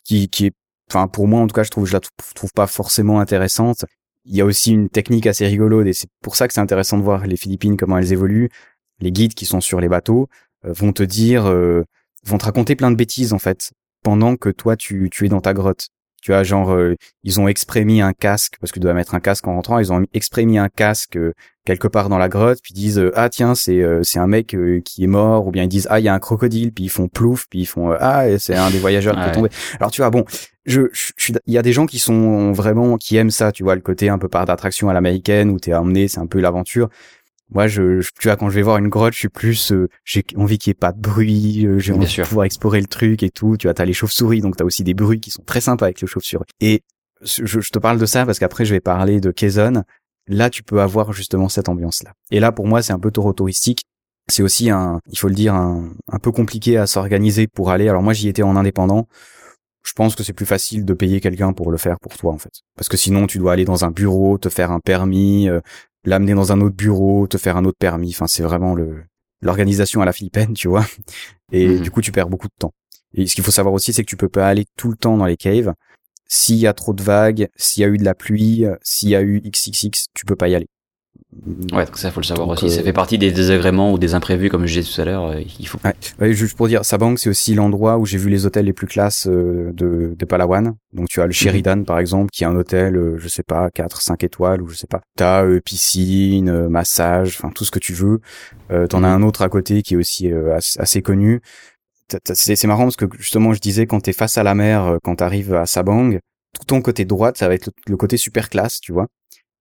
qui, 0.05 0.29
qui 0.29 0.47
est, 0.47 0.53
enfin 0.89 1.07
pour 1.07 1.29
moi 1.29 1.41
en 1.41 1.47
tout 1.47 1.55
cas, 1.55 1.63
je 1.63 1.71
trouve, 1.71 1.87
je 1.87 1.93
la 1.93 2.01
trouve 2.35 2.53
pas 2.53 2.67
forcément 2.67 3.21
intéressante. 3.21 3.85
il 4.25 4.35
y 4.35 4.41
a 4.41 4.45
aussi 4.45 4.73
une 4.73 4.89
technique 4.89 5.27
assez 5.29 5.47
rigolote 5.47 5.87
et 5.87 5.93
c'est 5.93 6.09
pour 6.23 6.35
ça 6.35 6.49
que 6.49 6.55
c'est 6.55 6.61
intéressant 6.61 6.99
de 6.99 7.05
voir 7.05 7.27
les 7.27 7.37
Philippines 7.37 7.77
comment 7.77 7.99
elles 7.99 8.13
évoluent. 8.13 8.49
Les 9.01 9.13
guides 9.13 9.35
qui 9.35 9.47
sont 9.47 9.61
sur 9.61 9.81
les 9.81 9.89
bateaux 9.89 10.29
euh, 10.65 10.73
vont 10.73 10.93
te 10.93 11.03
dire, 11.03 11.47
euh, 11.47 11.85
vont 12.27 12.39
te 12.39 12.45
raconter 12.45 12.77
plein 12.77 12.91
de 12.91 12.97
bêtises 12.97 13.33
en 13.33 13.39
fait 13.39 13.73
pendant 14.03 14.37
que 14.37 14.49
toi 14.49 14.77
tu, 14.77 15.09
tu 15.11 15.27
es 15.27 15.29
dans 15.29 15.41
ta 15.41 15.53
grotte. 15.53 15.89
Tu 16.23 16.33
vois, 16.33 16.43
genre, 16.43 16.73
euh, 16.73 16.97
ils 17.23 17.41
ont 17.41 17.49
exprès 17.49 17.83
mis 17.83 18.03
un 18.03 18.13
casque, 18.13 18.57
parce 18.61 18.73
que 18.73 18.79
tu 18.79 18.83
dois 18.83 18.93
mettre 18.93 19.15
un 19.15 19.21
casque 19.21 19.49
en 19.49 19.55
rentrant, 19.55 19.79
ils 19.79 19.91
ont 19.91 20.05
exprès 20.13 20.45
mis 20.45 20.59
un 20.59 20.69
casque 20.69 21.19
quelque 21.65 21.89
part 21.89 22.11
dans 22.11 22.19
la 22.19 22.29
grotte, 22.29 22.59
puis 22.63 22.75
ils 22.75 22.79
disent, 22.79 23.03
ah 23.15 23.31
tiens, 23.31 23.55
c'est 23.55 23.83
c'est 24.03 24.19
un 24.19 24.27
mec 24.27 24.55
qui 24.85 25.05
est 25.05 25.07
mort, 25.07 25.47
ou 25.47 25.51
bien 25.51 25.63
ils 25.63 25.69
disent, 25.69 25.87
ah, 25.89 25.99
il 25.99 26.05
y 26.05 26.09
a 26.09 26.15
un 26.15 26.19
crocodile, 26.19 26.73
puis 26.73 26.85
ils 26.85 26.91
font 26.91 27.09
plouf, 27.09 27.47
puis 27.49 27.61
ils 27.61 27.67
font, 27.67 27.95
ah, 27.99 28.39
c'est 28.39 28.55
un 28.55 28.71
des 28.71 28.79
voyageurs 28.79 29.15
qui 29.15 29.23
est 29.23 29.33
tombé. 29.33 29.49
Alors 29.79 29.91
tu 29.91 30.03
vois, 30.03 30.11
bon, 30.11 30.27
je, 30.67 30.83
je, 30.93 31.33
il 31.47 31.55
y 31.55 31.57
a 31.57 31.63
des 31.63 31.73
gens 31.73 31.87
qui 31.87 31.99
sont 31.99 32.53
vraiment, 32.53 32.99
qui 32.99 33.17
aiment 33.17 33.31
ça, 33.31 33.51
tu 33.51 33.63
vois, 33.63 33.75
le 33.75 33.81
côté 33.81 34.11
un 34.11 34.19
peu 34.19 34.29
par 34.29 34.45
d'attraction 34.45 34.91
à 34.91 34.93
l'américaine, 34.93 35.49
où 35.49 35.59
t'es 35.59 35.73
emmené, 35.73 36.07
c'est 36.07 36.21
un 36.21 36.27
peu 36.27 36.41
l'aventure. 36.41 36.91
Moi, 37.53 37.67
je, 37.67 38.01
tu 38.21 38.29
vois, 38.29 38.37
quand 38.37 38.49
je 38.49 38.55
vais 38.55 38.63
voir 38.63 38.79
une 38.79 38.89
grotte, 38.89 39.13
je 39.13 39.19
suis 39.19 39.29
plus, 39.29 39.73
euh, 39.73 39.89
j'ai 40.05 40.25
envie 40.37 40.59
qu'il 40.59 40.71
n'y 40.71 40.73
ait 40.73 40.79
pas 40.79 40.93
de 40.93 41.01
bruit, 41.01 41.67
euh, 41.67 41.79
j'ai 41.79 41.93
envie 41.93 42.07
de 42.07 42.23
pouvoir 42.23 42.45
explorer 42.45 42.81
le 42.81 42.87
truc 42.87 43.23
et 43.23 43.31
tout. 43.31 43.57
Tu 43.57 43.67
vois, 43.67 43.75
t'as 43.75 43.85
les 43.85 43.93
chauves-souris, 43.93 44.41
donc 44.41 44.57
t'as 44.57 44.65
aussi 44.65 44.85
des 44.85 44.95
bruits 44.95 45.21
qui 45.21 45.31
sont 45.31 45.43
très 45.43 45.61
sympas 45.61 45.87
avec 45.87 46.01
les 46.01 46.07
chauves-souris. 46.07 46.45
Et 46.61 46.83
je, 47.23 47.45
je, 47.45 47.71
te 47.71 47.79
parle 47.79 47.99
de 47.99 48.07
ça 48.07 48.25
parce 48.25 48.39
qu'après, 48.39 48.65
je 48.65 48.73
vais 48.73 48.81
parler 48.81 49.21
de 49.21 49.33
Quezon. 49.33 49.83
Là, 50.29 50.49
tu 50.49 50.63
peux 50.63 50.81
avoir 50.81 51.13
justement 51.13 51.49
cette 51.49 51.69
ambiance-là. 51.69 52.13
Et 52.31 52.39
là, 52.39 52.53
pour 52.53 52.67
moi, 52.67 52.83
c'est 52.83 52.93
un 52.93 53.01
peu 53.01 53.11
taureau 53.11 53.33
touristique. 53.33 53.83
C'est 54.29 54.45
aussi 54.45 54.71
un, 54.71 55.01
il 55.11 55.19
faut 55.19 55.29
le 55.29 55.35
dire, 55.35 55.55
un, 55.55 55.91
un 56.09 56.19
peu 56.21 56.31
compliqué 56.31 56.77
à 56.77 56.87
s'organiser 56.87 57.49
pour 57.49 57.71
aller. 57.71 57.89
Alors 57.89 58.03
moi, 58.03 58.13
j'y 58.13 58.29
étais 58.29 58.43
en 58.43 58.55
indépendant 58.55 59.09
je 59.83 59.93
pense 59.93 60.15
que 60.15 60.23
c'est 60.23 60.33
plus 60.33 60.47
facile 60.47 60.85
de 60.85 60.95
payer 60.95 61.21
quelqu'un 61.21 61.53
pour 61.53 61.71
le 61.71 61.79
faire 61.79 61.99
pour 62.01 62.17
toi 62.17 62.33
en 62.33 62.39
fait. 62.39 62.53
Parce 62.77 62.89
que 62.89 62.97
sinon 62.97 63.27
tu 63.27 63.39
dois 63.39 63.53
aller 63.53 63.65
dans 63.65 63.85
un 63.85 63.91
bureau, 63.91 64.39
te 64.39 64.49
faire 64.49 64.71
un 64.71 64.81
permis, 64.81 65.49
euh, 65.49 65.61
l'amener 66.05 66.35
dans 66.35 66.53
un 66.53 66.61
autre 66.61 66.77
bureau, 66.77 67.27
te 67.27 67.39
faire 67.39 67.57
un 67.57 67.65
autre 67.65 67.79
permis. 67.79 68.11
Enfin, 68.11 68.27
c'est 68.27 68.43
vraiment 68.43 68.75
le 68.75 69.05
l'organisation 69.43 70.03
à 70.03 70.05
la 70.05 70.13
philippine, 70.13 70.53
tu 70.53 70.69
vois. 70.69 70.85
Et 71.53 71.67
mhm. 71.67 71.81
du 71.81 71.91
coup, 71.91 72.03
tu 72.03 72.13
perds 72.13 72.29
beaucoup 72.29 72.49
de 72.49 72.55
temps. 72.59 72.73
Et 73.15 73.27
ce 73.27 73.35
qu'il 73.35 73.43
faut 73.43 73.51
savoir 73.51 73.75
aussi, 73.75 73.93
c'est 73.93 74.05
que 74.05 74.09
tu 74.09 74.17
peux 74.17 74.29
pas 74.29 74.49
aller 74.49 74.67
tout 74.77 74.91
le 74.91 74.97
temps 74.97 75.17
dans 75.17 75.25
les 75.25 75.37
caves. 75.37 75.73
S'il 76.29 76.57
y 76.57 76.67
a 76.67 76.75
trop 76.75 76.93
de 76.93 77.03
vagues, 77.03 77.49
s'il 77.57 77.81
y 77.81 77.85
a 77.85 77.89
eu 77.89 77.97
de 77.97 78.05
la 78.05 78.15
pluie, 78.15 78.65
s'il 78.83 79.09
y 79.09 79.17
a 79.17 79.23
eu 79.23 79.41
XXX, 79.41 80.07
tu 80.15 80.25
peux 80.27 80.37
pas 80.37 80.49
y 80.49 80.55
aller. 80.55 80.69
Ouais, 81.73 81.87
donc 81.87 81.97
ça 81.97 82.11
faut 82.11 82.21
le 82.21 82.27
savoir 82.27 82.49
aussi. 82.49 82.69
Ça 82.71 82.81
euh, 82.81 82.85
fait 82.85 82.93
partie 82.93 83.17
des 83.17 83.31
désagréments 83.31 83.93
ou 83.93 83.99
des 83.99 84.15
imprévus, 84.15 84.51
comme 84.51 84.67
je 84.67 84.81
disais 84.81 84.93
tout 84.93 85.01
à 85.01 85.05
l'heure. 85.05 85.27
Euh, 85.27 85.41
il 85.59 85.69
faut. 85.69 85.79
Ouais. 86.19 86.33
juste 86.33 86.57
pour 86.57 86.67
dire, 86.67 86.85
Sabang, 86.85 87.17
c'est 87.17 87.31
aussi 87.31 87.55
l'endroit 87.55 87.99
où 87.99 88.07
j'ai 88.07 88.19
vu 88.19 88.29
les 88.29 88.47
hôtels 88.47 88.65
les 88.65 88.73
plus 88.73 88.89
classes 88.89 89.29
euh, 89.29 89.71
de, 89.73 90.15
de 90.19 90.25
Palawan. 90.25 90.75
Donc 90.93 91.09
tu 91.09 91.21
as 91.21 91.25
le 91.25 91.31
mhm. 91.31 91.35
Sheridan 91.35 91.85
par 91.85 91.99
exemple, 91.99 92.31
qui 92.33 92.43
est 92.43 92.47
un 92.47 92.57
hôtel, 92.57 93.15
je 93.17 93.29
sais 93.29 93.45
pas, 93.45 93.71
4, 93.71 94.03
5 94.03 94.25
étoiles 94.25 94.61
ou 94.61 94.69
je 94.69 94.77
sais 94.77 94.89
pas. 94.89 95.01
T'as 95.17 95.45
euh, 95.45 95.61
piscine, 95.61 96.69
massage, 96.69 97.37
enfin 97.39 97.51
tout 97.55 97.65
ce 97.65 97.71
que 97.71 97.79
tu 97.79 97.95
veux. 97.95 98.21
Euh, 98.73 98.87
T'en 98.87 99.05
as 99.05 99.17
mhm. 99.17 99.23
un 99.23 99.27
autre 99.27 99.43
à 99.43 99.49
côté 99.49 99.83
qui 99.83 99.95
est 99.95 99.99
aussi 99.99 100.31
assez 100.79 101.01
connu. 101.01 101.41
C'est 102.25 102.65
marrant 102.67 102.85
parce 102.85 102.97
que 102.97 103.07
justement, 103.19 103.53
je 103.53 103.61
disais 103.61 103.87
quand 103.87 104.01
t'es 104.01 104.13
face 104.13 104.37
à 104.37 104.43
la 104.43 104.57
mer, 104.57 104.99
quand 105.05 105.17
t'arrives 105.17 105.55
à 105.55 105.65
Sabang, 105.65 106.19
tout 106.59 106.65
ton 106.67 106.83
côté 106.83 107.05
droite, 107.05 107.39
ça 107.39 107.47
va 107.47 107.55
être 107.55 107.71
le 107.87 107.97
côté 107.97 108.17
super 108.17 108.51
classe, 108.51 108.81
tu 108.81 108.93
vois. 108.93 109.07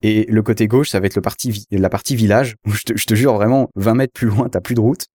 Et 0.01 0.25
le 0.29 0.41
côté 0.41 0.67
gauche, 0.67 0.89
ça 0.89 0.99
va 0.99 1.07
être 1.07 1.15
le 1.15 1.21
parti, 1.21 1.65
la 1.71 1.89
partie 1.89 2.15
village, 2.15 2.55
où 2.65 2.71
je 2.71 2.83
te, 2.83 3.15
jure 3.15 3.33
vraiment, 3.33 3.69
20 3.75 3.95
mètres 3.95 4.13
plus 4.13 4.27
loin, 4.27 4.47
t'as 4.49 4.61
plus 4.61 4.75
de 4.75 4.79
route. 4.79 5.05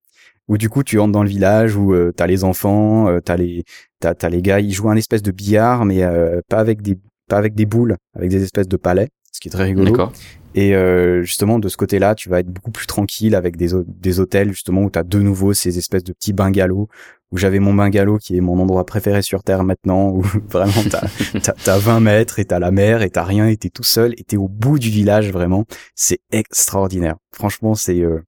Où 0.46 0.58
du 0.58 0.68
coup, 0.68 0.82
tu 0.82 0.98
entres 0.98 1.12
dans 1.12 1.22
le 1.22 1.28
village, 1.28 1.74
où 1.74 1.94
euh, 1.94 2.12
t'as 2.14 2.26
les 2.26 2.44
enfants, 2.44 3.08
euh, 3.08 3.20
t'as 3.20 3.36
les, 3.36 3.64
t'as, 3.98 4.14
t'as 4.14 4.28
les 4.28 4.42
gars, 4.42 4.60
ils 4.60 4.72
jouent 4.72 4.90
un 4.90 4.96
espèce 4.96 5.22
de 5.22 5.30
billard, 5.30 5.86
mais 5.86 6.02
euh, 6.02 6.42
pas 6.50 6.58
avec 6.58 6.82
des, 6.82 6.98
pas 7.30 7.38
avec 7.38 7.54
des 7.54 7.64
boules, 7.64 7.96
avec 8.14 8.28
des 8.28 8.42
espèces 8.42 8.68
de 8.68 8.76
palais, 8.76 9.08
ce 9.32 9.40
qui 9.40 9.48
est 9.48 9.50
très 9.50 9.64
rigolo. 9.64 10.10
Et 10.54 10.74
euh, 10.74 11.22
justement, 11.22 11.58
de 11.58 11.68
ce 11.68 11.76
côté-là, 11.76 12.14
tu 12.14 12.28
vas 12.28 12.40
être 12.40 12.48
beaucoup 12.48 12.70
plus 12.70 12.86
tranquille 12.86 13.34
avec 13.34 13.56
des, 13.56 13.70
des 13.86 14.20
hôtels, 14.20 14.50
justement, 14.50 14.82
où 14.82 14.90
tu 14.90 14.98
as 14.98 15.02
de 15.02 15.18
nouveau 15.18 15.52
ces 15.52 15.78
espèces 15.78 16.04
de 16.04 16.12
petits 16.12 16.32
bungalows, 16.32 16.88
où 17.32 17.38
j'avais 17.38 17.58
mon 17.58 17.74
bungalow 17.74 18.18
qui 18.18 18.36
est 18.36 18.40
mon 18.40 18.60
endroit 18.60 18.86
préféré 18.86 19.22
sur 19.22 19.42
Terre 19.42 19.64
maintenant, 19.64 20.10
où 20.10 20.22
vraiment 20.48 20.72
t'as 20.88 21.54
as, 21.66 21.78
20 21.78 22.00
mètres 22.00 22.38
et 22.38 22.44
t'as 22.44 22.60
la 22.60 22.70
mer 22.70 23.02
et 23.02 23.10
t'as 23.10 23.24
rien 23.24 23.48
et 23.48 23.56
t'es 23.56 23.70
tout 23.70 23.82
seul 23.82 24.14
et 24.16 24.22
t'es 24.22 24.36
au 24.36 24.48
bout 24.48 24.78
du 24.78 24.90
village, 24.90 25.30
vraiment. 25.32 25.64
C'est 25.94 26.20
extraordinaire. 26.30 27.16
Franchement, 27.32 27.74
c'est... 27.74 28.00
Euh... 28.00 28.22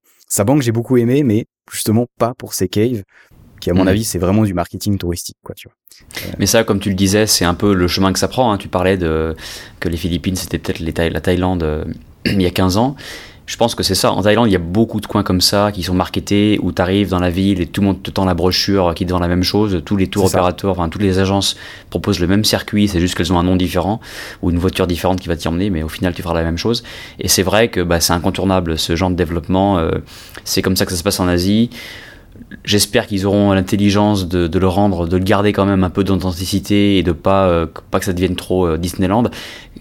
banque 0.44 0.62
j'ai 0.62 0.72
beaucoup 0.72 0.96
aimé, 0.96 1.22
mais 1.22 1.46
justement 1.72 2.06
pas 2.18 2.34
pour 2.34 2.54
ces 2.54 2.68
caves, 2.68 3.02
qui 3.60 3.70
à 3.70 3.74
mon 3.74 3.84
mm. 3.84 3.88
avis 3.88 4.04
c'est 4.04 4.18
vraiment 4.18 4.44
du 4.44 4.54
marketing 4.54 4.98
touristique 4.98 5.38
quoi 5.42 5.54
tu 5.54 5.68
vois 5.68 5.76
mais 6.38 6.46
ça 6.46 6.64
comme 6.64 6.78
tu 6.78 6.90
le 6.90 6.94
disais 6.94 7.26
c'est 7.26 7.44
un 7.44 7.54
peu 7.54 7.74
le 7.74 7.88
chemin 7.88 8.12
que 8.12 8.18
ça 8.18 8.28
prend 8.28 8.52
hein. 8.52 8.58
tu 8.58 8.68
parlais 8.68 8.96
de 8.96 9.34
que 9.80 9.88
les 9.88 9.96
Philippines 9.96 10.36
c'était 10.36 10.58
peut-être 10.58 10.80
la 10.80 11.20
Thaïlande 11.20 11.62
euh, 11.62 11.84
il 12.32 12.42
y 12.42 12.46
a 12.46 12.50
15 12.50 12.76
ans. 12.76 12.96
Je 13.46 13.56
pense 13.56 13.76
que 13.76 13.84
c'est 13.84 13.94
ça. 13.94 14.10
En 14.10 14.22
Thaïlande, 14.22 14.48
il 14.48 14.52
y 14.52 14.56
a 14.56 14.60
beaucoup 14.60 15.00
de 15.00 15.06
coins 15.06 15.22
comme 15.22 15.40
ça 15.40 15.70
qui 15.72 15.84
sont 15.84 15.94
marketés 15.94 16.58
où 16.62 16.72
tu 16.72 16.82
arrives 16.82 17.10
dans 17.10 17.20
la 17.20 17.30
ville 17.30 17.60
et 17.60 17.66
tout 17.66 17.80
le 17.80 17.86
monde 17.86 18.02
te 18.02 18.10
tend 18.10 18.24
la 18.24 18.34
brochure 18.34 18.92
qui 18.94 19.06
te 19.06 19.12
vend 19.12 19.20
la 19.20 19.28
même 19.28 19.44
chose. 19.44 19.82
Tous 19.84 19.96
les 19.96 20.08
tours 20.08 20.24
opérateurs, 20.24 20.72
enfin 20.72 20.88
toutes 20.88 21.02
les 21.02 21.20
agences 21.20 21.56
proposent 21.88 22.18
le 22.18 22.26
même 22.26 22.44
circuit, 22.44 22.88
c'est 22.88 22.98
juste 22.98 23.14
qu'elles 23.14 23.32
ont 23.32 23.38
un 23.38 23.44
nom 23.44 23.54
différent 23.54 24.00
ou 24.42 24.50
une 24.50 24.58
voiture 24.58 24.88
différente 24.88 25.20
qui 25.20 25.28
va 25.28 25.36
t'y 25.36 25.46
emmener, 25.46 25.70
mais 25.70 25.84
au 25.84 25.88
final 25.88 26.12
tu 26.12 26.22
feras 26.22 26.34
la 26.34 26.42
même 26.42 26.58
chose. 26.58 26.82
Et 27.20 27.28
c'est 27.28 27.44
vrai 27.44 27.68
que 27.68 27.80
bah, 27.80 28.00
c'est 28.00 28.12
incontournable 28.12 28.78
ce 28.78 28.96
genre 28.96 29.10
de 29.10 29.14
développement. 29.14 29.78
Euh, 29.78 29.92
c'est 30.42 30.60
comme 30.60 30.74
ça 30.74 30.84
que 30.84 30.90
ça 30.90 30.98
se 30.98 31.04
passe 31.04 31.20
en 31.20 31.28
Asie. 31.28 31.70
J'espère 32.64 33.06
qu'ils 33.06 33.26
auront 33.26 33.52
l'intelligence 33.52 34.28
de, 34.28 34.48
de, 34.48 34.58
le 34.58 34.68
rendre, 34.68 35.06
de 35.06 35.16
le 35.16 35.24
garder 35.24 35.52
quand 35.52 35.66
même 35.66 35.84
un 35.84 35.90
peu 35.90 36.02
d'authenticité 36.02 36.98
et 36.98 37.02
de 37.04 37.12
pas 37.12 37.46
euh, 37.46 37.66
pas 37.90 38.00
que 38.00 38.04
ça 38.04 38.12
devienne 38.12 38.34
trop 38.34 38.66
euh, 38.66 38.76
Disneyland. 38.76 39.30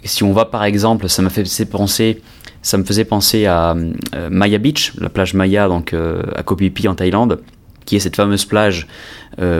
Si 0.04 0.24
on 0.24 0.34
va 0.34 0.46
par 0.46 0.64
exemple, 0.64 1.10
ça 1.10 1.24
m'a 1.24 1.32
fait 1.32 1.66
penser, 1.66 2.22
ça 2.66 2.78
me 2.78 2.84
faisait 2.84 3.06
penser 3.06 3.46
à 3.46 3.76
euh, 3.76 4.30
Maya 4.30 4.58
Beach, 4.58 4.94
la 5.00 5.10
plage 5.10 5.34
Maya 5.34 5.68
donc 5.68 5.94
à 5.94 6.44
Koh 6.44 6.58
Phi 6.58 6.72
Phi 6.76 6.88
en 6.88 6.96
Thaïlande, 6.96 7.42
qui 7.86 7.96
est 7.96 8.00
cette 8.00 8.16
fameuse 8.16 8.46
plage 8.46 8.88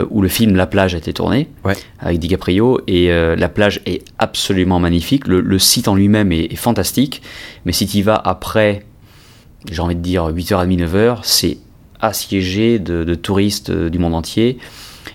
où 0.10 0.22
le 0.22 0.28
film 0.30 0.56
La 0.56 0.68
plage 0.68 0.96
a 0.96 0.98
été 0.98 1.14
tourné 1.14 1.50
avec 2.00 2.18
DiCaprio 2.18 2.80
et 2.88 3.10
la 3.10 3.50
plage 3.50 3.82
est 3.86 4.04
absolument 4.18 4.80
magnifique. 4.80 5.28
Le, 5.28 5.60
site 5.60 5.88
en 5.88 5.96
lui-même 5.96 6.32
est, 6.32 6.46
est, 6.46 6.56
fantastique, 6.56 7.22
mais 7.66 7.74
si 7.74 7.86
tu 7.86 7.98
y 7.98 8.02
vas 8.02 8.16
après, 8.16 8.86
j'ai 9.70 9.82
envie 9.82 9.96
de 9.96 10.02
dire 10.02 10.30
8h30, 10.30 10.78
9h, 10.80 11.20
c'est 11.24 11.58
assiégé 12.00 12.80
de, 12.80 13.16
touristes 13.16 13.70
euh, 13.70 13.90
du 13.90 14.00
monde 14.00 14.16
entier 14.16 14.58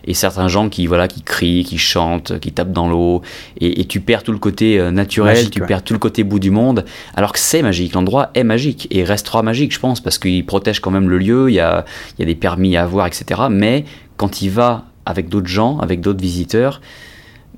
et 0.04 0.14
certains 0.14 0.48
gens 0.48 0.68
qui 0.68 0.86
voilà 0.86 1.08
qui 1.08 1.22
crient, 1.22 1.64
qui 1.64 1.78
chantent, 1.78 2.38
qui 2.38 2.52
tapent 2.52 2.72
dans 2.72 2.88
l'eau 2.88 3.22
et, 3.60 3.84
tu 3.84 4.00
perds 4.00 4.22
tout 4.22 4.32
le 4.32 4.38
côté 4.38 4.78
euh, 4.78 4.90
naturel, 4.90 5.50
tu 5.50 5.60
perds 5.60 5.82
tout 5.82 5.92
le 5.92 5.98
côté 5.98 6.24
bout 6.24 6.38
du 6.38 6.50
monde 6.50 6.84
alors 7.14 7.32
que 7.32 7.38
c'est 7.38 7.62
magique, 7.62 7.94
l'endroit 7.94 8.30
est 8.34 8.44
magique 8.44 8.86
et 8.90 9.04
restera 9.04 9.42
magique 9.42 9.72
je 9.72 9.80
pense 9.80 10.00
parce 10.00 10.18
qu'il 10.18 10.44
protège 10.44 10.80
quand 10.80 10.90
même 10.90 11.08
le 11.08 11.18
lieu, 11.18 11.50
il 11.50 11.54
y 11.54 11.60
a, 11.60 11.84
il 12.18 12.22
y 12.22 12.24
a 12.24 12.26
des 12.26 12.34
permis 12.34 12.76
à 12.76 12.82
avoir 12.82 13.06
etc. 13.06 13.42
Mais 13.50 13.84
quand 14.16 14.42
il 14.42 14.50
va 14.50 14.84
avec 15.06 15.28
d'autres 15.28 15.48
gens, 15.48 15.78
avec 15.78 16.00
d'autres 16.00 16.22
visiteurs 16.22 16.80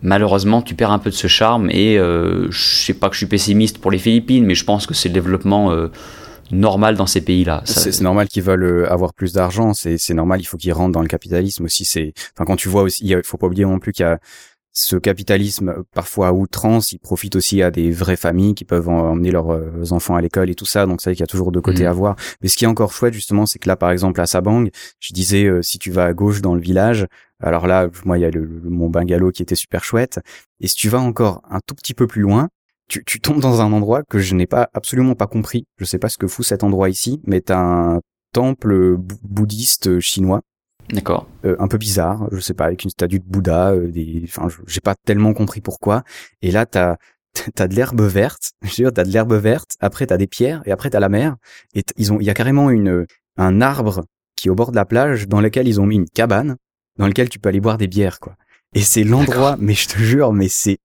malheureusement 0.03 0.62
tu 0.62 0.74
perds 0.74 0.90
un 0.90 0.99
peu 0.99 1.11
de 1.11 1.14
ce 1.14 1.28
charme 1.28 1.68
et 1.70 1.97
euh, 1.99 2.51
je 2.51 2.61
sais 2.61 2.95
pas 2.95 3.09
que 3.09 3.14
je 3.14 3.18
suis 3.18 3.26
pessimiste 3.26 3.78
pour 3.78 3.90
les 3.90 3.99
Philippines 3.99 4.45
mais 4.45 4.55
je 4.55 4.64
pense 4.64 4.86
que 4.86 4.95
c'est 4.95 5.09
le 5.09 5.14
développement 5.14 5.70
normal 6.53 6.96
dans 6.96 7.07
ces 7.07 7.20
pays-là. 7.20 7.62
C'est 7.64 8.00
normal 8.00 8.28
qu'ils 8.28 8.42
veulent 8.42 8.62
euh, 8.62 8.92
avoir 8.92 9.14
plus 9.14 9.32
d'argent, 9.32 9.72
c'est 9.74 10.14
normal, 10.14 10.40
il 10.40 10.44
faut 10.44 10.59
qu'ils 10.59 10.72
rentrent 10.72 10.92
dans 10.92 11.03
le 11.03 11.09
capitalisme 11.09 11.64
aussi. 11.64 11.84
C'est, 11.84 12.12
enfin, 12.34 12.44
quand 12.44 12.57
tu 12.57 12.68
vois 12.68 12.82
aussi, 12.82 13.05
il 13.05 13.22
faut 13.24 13.38
pas 13.38 13.46
oublier 13.46 13.64
non 13.64 13.78
plus 13.78 13.92
qu'il 13.92 14.05
y 14.05 14.09
a 14.09 14.20
ce 14.74 14.96
capitalisme 14.96 15.68
euh, 15.70 15.82
parfois 15.92 16.28
à 16.28 16.32
outrance, 16.32 16.92
il 16.92 16.98
profite 16.98 17.36
aussi 17.36 17.62
à 17.62 17.70
des 17.70 17.90
vraies 17.90 18.16
familles 18.16 18.55
qui 18.55 18.64
peuvent 18.64 18.88
emmener 18.88 19.30
leurs 19.30 19.53
euh, 19.53 19.82
enfants 19.90 20.14
à 20.14 20.20
l'école 20.20 20.50
et 20.50 20.55
tout 20.55 20.66
ça. 20.66 20.86
Donc 20.86 21.00
c'est 21.00 21.11
vrai 21.11 21.14
qu'il 21.14 21.22
y 21.22 21.24
a 21.24 21.26
toujours 21.26 21.53
deux 21.53 21.61
côtés 21.61 21.82
mhm. 21.82 21.88
à 21.88 21.92
voir. 21.92 22.16
Mais 22.42 22.48
ce 22.48 22.57
qui 22.57 22.64
est 22.64 22.68
encore 22.68 22.92
chouette 22.92 23.14
justement, 23.14 23.44
c'est 23.44 23.59
que 23.59 23.68
là 23.68 23.76
par 23.76 23.90
exemple 23.90 24.20
à 24.20 24.26
Sabang, 24.26 24.66
je 25.00 25.12
disais 25.12 25.50
si 25.62 25.78
tu 25.78 25.90
vas 25.90 26.05
à 26.07 26.12
gauche 26.14 26.40
dans 26.40 26.55
le 26.55 26.61
village, 26.61 27.07
alors 27.40 27.66
là 27.66 27.88
moi 28.05 28.16
il 28.18 28.22
y 28.22 28.24
a 28.24 28.30
le, 28.30 28.48
mon 28.64 28.88
bungalow 28.88 29.30
qui 29.30 29.42
était 29.42 29.57
super 29.57 29.84
chouette. 29.84 30.20
Et 30.61 30.68
si 30.68 30.76
tu 30.76 30.88
vas 30.88 31.00
encore 31.00 31.42
un 31.50 31.61
tout 31.66 31.74
petit 31.74 31.92
peu 31.92 32.07
plus 32.07 32.22
loin, 32.22 32.48
tu, 32.93 33.05
tu 33.05 33.20
tombes 33.20 33.40
dans 33.40 33.62
un 33.62 33.72
endroit 33.72 34.03
que 34.03 34.18
je 34.18 34.34
n'ai 34.34 34.47
pas 34.47 34.68
absolument 34.74 35.14
pas 35.14 35.26
compris. 35.26 35.66
Je 35.78 35.84
sais 35.84 35.99
pas 35.99 36.11
ce 36.11 36.18
que 36.18 36.26
fout 36.26 36.45
cet 36.45 36.62
endroit 36.62 36.90
ici, 36.90 37.20
mais 37.24 37.40
t'as 37.40 37.59
un 37.59 38.01
temple 38.32 38.97
bouddhiste 38.99 40.01
chinois. 40.01 40.43
D'accord. 40.90 41.26
Euh, 41.47 41.57
un 41.59 41.68
peu 41.68 41.78
bizarre, 41.78 42.28
je 42.32 42.40
sais 42.40 42.53
pas, 42.53 42.66
avec 42.66 42.84
une 42.84 42.90
statue 42.90 43.20
de 43.20 43.24
Bouddha. 43.24 43.72
Euh, 43.72 43.90
des, 43.90 44.22
enfin, 44.24 44.49
j'ai 44.66 44.80
pas 44.80 44.95
tellement 45.07 45.32
compris 45.32 45.62
pourquoi. 45.62 46.03
Et 46.43 46.51
là, 46.51 46.66
t'as 46.66 46.97
t'as 47.55 47.66
de 47.66 47.74
l'herbe 47.74 48.03
verte. 48.03 48.53
Je 48.62 48.68
veux 48.68 48.74
dire, 48.74 48.93
t'as 48.93 49.05
de 49.05 49.11
l'herbe 49.11 49.32
verte. 49.32 49.70
Après, 49.80 50.07
t'as 50.07 50.18
des 50.18 50.26
pierres. 50.26 50.61
Et 50.66 50.72
après, 50.72 50.90
t'as 50.90 51.01
la 51.01 51.09
mer. 51.09 51.36
Et 51.74 51.82
ils 51.97 52.12
ont, 52.12 52.20
il 52.20 52.26
y 52.26 52.30
a 52.30 52.34
carrément 52.34 52.68
une 52.68 53.07
un 53.38 53.62
arbre 53.62 54.05
qui 54.36 54.49
est 54.49 54.51
au 54.51 54.55
bord 54.55 54.70
de 54.70 54.76
la 54.76 54.84
plage 54.84 55.28
dans 55.28 55.40
lequel 55.40 55.66
ils 55.66 55.80
ont 55.80 55.86
mis 55.86 55.97
une 55.97 56.09
cabane 56.09 56.57
dans 56.99 57.07
lequel 57.07 57.30
tu 57.30 57.38
peux 57.38 57.49
aller 57.49 57.61
boire 57.61 57.78
des 57.78 57.88
bières, 57.88 58.20
quoi. 58.20 58.34
Et 58.74 58.82
c'est 58.82 59.05
l'endroit, 59.05 59.57
mais 59.59 59.72
je 59.72 59.88
te 59.88 59.97
jure, 59.97 60.32
mais 60.34 60.49
c'est 60.49 60.78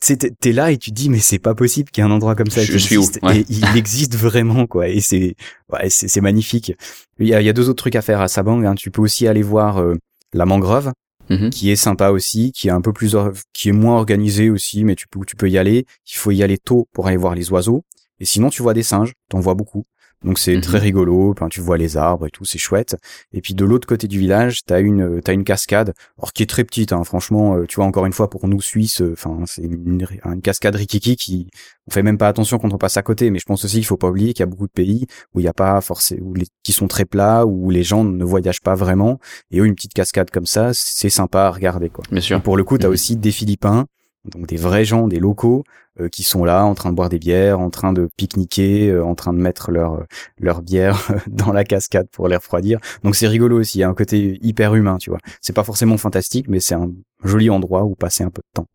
t'es 0.00 0.52
là 0.52 0.72
et 0.72 0.78
tu 0.78 0.90
dis 0.90 1.08
mais 1.08 1.18
c'est 1.18 1.38
pas 1.38 1.54
possible 1.54 1.90
qu'il 1.90 2.02
y 2.02 2.06
ait 2.06 2.10
un 2.10 2.12
endroit 2.12 2.34
comme 2.34 2.50
ça 2.50 2.62
je 2.62 2.72
existe 2.72 3.18
et 3.32 3.44
il 3.48 3.64
existe 3.76 4.16
vraiment 4.16 4.66
quoi 4.66 4.88
et 4.88 5.00
c'est 5.00 5.36
ouais 5.72 5.88
c'est 5.88 6.20
magnifique 6.20 6.72
il 7.18 7.28
y 7.28 7.34
a, 7.34 7.40
il 7.40 7.44
y 7.44 7.48
a 7.48 7.52
deux 7.52 7.68
autres 7.68 7.82
trucs 7.82 7.96
à 7.96 8.02
faire 8.02 8.20
à 8.20 8.28
Sabang 8.28 8.64
hein. 8.64 8.74
tu 8.74 8.90
peux 8.90 9.02
aussi 9.02 9.26
aller 9.26 9.42
voir 9.42 9.78
euh, 9.78 9.94
la 10.32 10.46
mangrove 10.46 10.92
mhm. 11.30 11.50
qui 11.50 11.70
est 11.70 11.76
sympa 11.76 12.10
aussi, 12.10 12.52
qui 12.52 12.68
est 12.68 12.72
un 12.72 12.80
peu 12.80 12.92
plus, 12.92 13.16
qui 13.52 13.68
est 13.68 13.72
moins 13.72 13.96
organisé 13.96 14.50
aussi, 14.50 14.84
mais 14.84 14.94
tu 14.94 15.08
peux, 15.08 15.20
tu 15.26 15.36
peux 15.36 15.48
y 15.48 15.58
aller. 15.58 15.86
Il 16.06 16.16
faut 16.16 16.30
y 16.30 16.42
aller 16.42 16.58
tôt 16.58 16.88
pour 16.92 17.06
aller 17.06 17.16
voir 17.16 17.34
les 17.34 17.50
oiseaux. 17.50 17.84
Et 18.18 18.24
sinon, 18.24 18.48
tu 18.48 18.62
vois 18.62 18.74
des 18.74 18.82
singes, 18.82 19.12
t'en 19.28 19.40
vois 19.40 19.54
beaucoup. 19.54 19.84
Donc 20.24 20.38
c'est 20.38 20.58
très 20.60 20.78
mhm. 20.78 20.84
rigolo, 20.84 21.30
enfin, 21.30 21.48
tu 21.48 21.60
vois 21.60 21.76
les 21.76 21.96
arbres 21.96 22.26
et 22.26 22.30
tout, 22.30 22.44
c'est 22.44 22.58
chouette. 22.58 22.96
Et 23.32 23.40
puis 23.40 23.54
de 23.54 23.64
l'autre 23.64 23.86
côté 23.86 24.08
du 24.08 24.18
village, 24.18 24.64
t'as 24.64 24.80
une 24.80 25.20
t'as 25.22 25.32
une 25.32 25.44
cascade, 25.44 25.92
alors 26.18 26.32
qui 26.32 26.42
est 26.42 26.46
très 26.46 26.64
petite, 26.64 26.92
hein, 26.92 27.04
franchement. 27.04 27.56
Euh, 27.56 27.66
tu 27.66 27.76
vois 27.76 27.84
encore 27.84 28.06
une 28.06 28.12
fois 28.12 28.30
pour 28.30 28.48
nous 28.48 28.60
Suisses, 28.60 29.02
euh, 29.02 29.12
enfin 29.12 29.42
c'est 29.46 29.62
une, 29.62 30.06
une, 30.24 30.42
cascade 30.42 30.74
rikiki 30.74 31.16
qui 31.16 31.48
on 31.86 31.92
fait 31.92 32.02
même 32.02 32.18
pas 32.18 32.28
attention 32.28 32.58
quand 32.58 32.72
on 32.72 32.78
passe 32.78 32.96
à 32.96 33.02
côté. 33.02 33.30
Mais 33.30 33.38
je 33.38 33.44
pense 33.44 33.64
aussi 33.64 33.76
qu'il 33.76 33.84
faut 33.84 33.96
pas 33.96 34.08
oublier 34.08 34.32
qu'il 34.32 34.40
y 34.40 34.42
a 34.42 34.46
beaucoup 34.46 34.66
de 34.66 34.72
pays 34.72 35.06
où 35.34 35.40
il 35.40 35.44
y 35.44 35.48
a 35.48 35.52
pas 35.52 35.80
forcément, 35.80 36.32
les, 36.34 36.46
qui 36.62 36.72
sont 36.72 36.88
très 36.88 37.04
plats, 37.04 37.44
où 37.46 37.70
les 37.70 37.82
gens 37.82 38.04
ne 38.04 38.24
voyagent 38.24 38.62
pas 38.62 38.74
vraiment. 38.74 39.20
Et 39.50 39.60
eux, 39.60 39.66
une 39.66 39.74
petite 39.74 39.94
cascade 39.94 40.30
comme 40.30 40.46
ça, 40.46 40.70
c'est 40.72 41.10
sympa 41.10 41.42
à 41.42 41.50
regarder 41.50 41.90
quoi. 41.90 42.04
Bien 42.10 42.20
sûr. 42.20 42.40
pour 42.42 42.56
le 42.56 42.64
coup, 42.64 42.78
t'as 42.78 42.88
mhm. 42.88 42.94
aussi 42.94 43.16
des 43.16 43.32
Philippins 43.32 43.86
donc 44.30 44.46
des 44.46 44.56
vrais 44.56 44.84
gens, 44.84 45.08
des 45.08 45.18
locaux 45.18 45.64
euh, 46.00 46.08
qui 46.10 46.24
sont 46.24 46.44
là 46.44 46.64
en 46.64 46.74
train 46.74 46.90
de 46.90 46.94
boire 46.94 47.08
des 47.08 47.18
bières, 47.18 47.58
en 47.58 47.70
train 47.70 47.94
de 47.94 48.10
pique-niquer, 48.18 48.90
euh, 48.90 49.02
en 49.02 49.14
train 49.14 49.32
de 49.32 49.38
mettre 49.38 49.70
leur 49.70 49.94
euh, 49.94 50.04
leur 50.38 50.60
bière 50.60 51.08
dans 51.26 51.52
la 51.52 51.64
cascade 51.64 52.06
pour 52.12 52.28
les 52.28 52.36
refroidir. 52.36 52.78
Donc 53.02 53.16
c'est 53.16 53.26
rigolo 53.26 53.58
aussi, 53.60 53.78
il 53.78 53.80
y 53.80 53.84
a 53.84 53.88
un 53.88 53.94
côté 53.94 54.38
hyper 54.42 54.74
humain, 54.74 54.98
tu 54.98 55.08
vois. 55.08 55.20
C'est 55.40 55.54
pas 55.54 55.64
forcément 55.64 55.96
fantastique, 55.96 56.48
mais 56.48 56.60
c'est 56.60 56.74
un 56.74 56.90
joli 57.24 57.48
endroit 57.48 57.84
où 57.84 57.94
passer 57.94 58.24
un 58.24 58.30
peu 58.30 58.42
de 58.42 58.60
temps. 58.60 58.66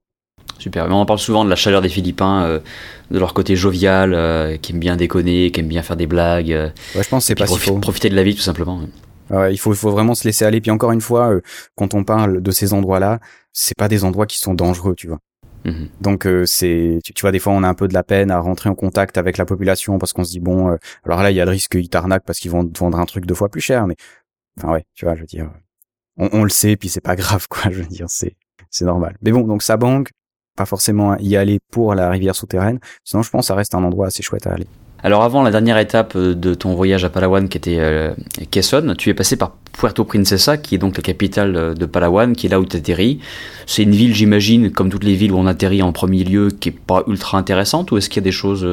Super. 0.57 0.87
Mais 0.87 0.95
on 0.95 1.05
parle 1.05 1.19
souvent 1.19 1.45
de 1.45 1.49
la 1.49 1.55
chaleur 1.55 1.81
des 1.81 1.89
Philippins, 1.89 2.59
de 3.09 3.19
leur 3.19 3.33
côté 3.33 3.55
jovial, 3.55 4.59
qui 4.59 4.73
aiment 4.73 4.79
bien 4.79 4.95
déconner, 4.95 5.51
qui 5.51 5.59
aiment 5.59 5.67
bien 5.67 5.81
faire 5.81 5.95
des 5.95 6.07
blagues. 6.07 6.49
ouais, 6.49 7.03
je 7.03 7.09
pense 7.09 7.25
c'est 7.25 7.35
pas 7.35 7.47
si 7.47 7.57
faux. 7.57 7.79
Profiter 7.79 8.09
de 8.09 8.15
la 8.15 8.23
vie 8.23 8.35
tout 8.35 8.41
simplement. 8.41 8.81
il 9.31 9.57
faut, 9.57 9.73
il 9.73 9.77
faut 9.77 9.89
vraiment 9.89 10.13
se 10.13 10.23
laisser 10.27 10.45
aller. 10.45 10.61
Puis 10.61 10.69
encore 10.69 10.91
une 10.91 11.01
fois, 11.01 11.31
quand 11.75 11.93
on 11.95 12.03
parle 12.03 12.41
de 12.41 12.51
ces 12.51 12.73
endroits-là, 12.73 13.19
c'est 13.53 13.77
pas 13.77 13.87
des 13.87 14.03
endroits 14.03 14.27
qui 14.27 14.37
sont 14.37 14.53
dangereux, 14.53 14.93
tu 14.95 15.07
vois. 15.07 15.19
Mhm. 15.65 15.89
Donc 16.01 16.25
euh, 16.25 16.45
c'est 16.45 16.99
tu, 17.03 17.13
vois 17.21 17.31
des 17.31 17.39
fois 17.39 17.53
on 17.53 17.63
a 17.63 17.67
un 17.67 17.73
peu 17.73 17.87
de 17.87 17.93
la 17.93 18.03
peine 18.03 18.31
à 18.31 18.39
rentrer 18.39 18.69
en 18.69 18.75
contact 18.75 19.17
avec 19.17 19.37
la 19.37 19.45
population 19.45 19.99
parce 19.99 20.11
qu'on 20.11 20.23
se 20.23 20.31
dit 20.31 20.39
bon 20.39 20.69
euh, 20.69 20.77
alors 21.05 21.21
là 21.21 21.29
il 21.29 21.37
y 21.37 21.41
a 21.41 21.45
le 21.45 21.51
risque 21.51 21.71
qu'ils 21.71 21.89
t'arnaquent 21.89 22.25
parce 22.25 22.39
qu'ils 22.39 22.51
vont 22.51 22.65
te 22.65 22.79
vendre 22.79 22.99
un 22.99 23.05
truc 23.05 23.25
deux 23.25 23.35
fois 23.35 23.49
plus 23.49 23.61
cher 23.61 23.85
mais 23.85 23.95
enfin 24.57 24.73
ouais 24.73 24.85
tu 24.95 25.05
vois 25.05 25.15
je 25.15 25.21
veux 25.21 25.27
dire 25.27 25.51
on, 26.17 26.43
le 26.43 26.49
sait 26.49 26.75
puis 26.77 26.89
c'est 26.89 27.01
pas 27.01 27.15
grave 27.17 27.47
quoi 27.47 27.69
je 27.69 27.81
veux 27.81 27.85
dire 27.85 28.07
c'est 28.09 28.35
c'est 28.71 28.85
normal. 28.85 29.17
Mais 29.21 29.31
bon 29.31 29.41
donc 29.41 29.61
sa 29.61 29.77
banque 29.77 30.09
pas 30.57 30.65
forcément 30.65 31.15
y 31.17 31.35
aller 31.37 31.59
pour 31.71 31.95
la 31.95 32.09
rivière 32.09 32.35
souterraine. 32.35 32.79
Sinon 33.03 33.23
je 33.23 33.29
pense 33.29 33.43
que 33.43 33.47
ça 33.47 33.55
reste 33.55 33.75
un 33.75 33.83
endroit 33.83 34.07
assez 34.07 34.23
chouette 34.23 34.47
à 34.47 34.53
aller 34.53 34.67
alors 35.03 35.23
avant 35.23 35.41
la 35.41 35.51
dernière 35.51 35.77
étape 35.77 36.13
euh, 36.15 36.35
de 36.35 36.53
ton 36.53 36.75
voyage 36.75 37.03
à 37.03 37.09
Palawan 37.09 37.49
qui 37.49 37.57
était 37.57 37.77
euh, 37.79 38.13
tu 38.97 39.09
es 39.09 39.13
passé 39.13 39.35
par 39.35 39.55
Puerto 39.73 40.03
Princesa 40.03 40.57
qui 40.57 40.75
est 40.75 40.77
donc 40.77 40.97
la 40.97 41.03
capitale 41.03 41.55
euh, 41.55 41.73
de 41.73 41.85
Palawan, 41.85 42.35
qui 42.35 42.47
est 42.47 42.49
là 42.49 42.59
où 42.59 42.65
tu 42.65 42.77
atterris. 42.77 43.19
C'est 43.65 43.83
une 43.83 43.91
ville 43.91 44.13
j'imagine 44.13 44.71
comme 44.71 44.89
toutes 44.89 45.03
les 45.03 45.15
villes 45.15 45.31
où 45.31 45.37
on 45.37 45.47
atterrit 45.47 45.81
en 45.81 45.91
premier 45.91 46.23
lieu 46.23 46.49
qui 46.49 46.69
est 46.69 46.71
pas 46.71 47.03
ultra 47.07 47.37
intéressante 47.37 47.91
ou 47.91 47.97
est-ce 47.97 48.09
qu'il 48.09 48.21
y 48.21 48.23
a 48.23 48.25
des 48.25 48.31
choses 48.31 48.67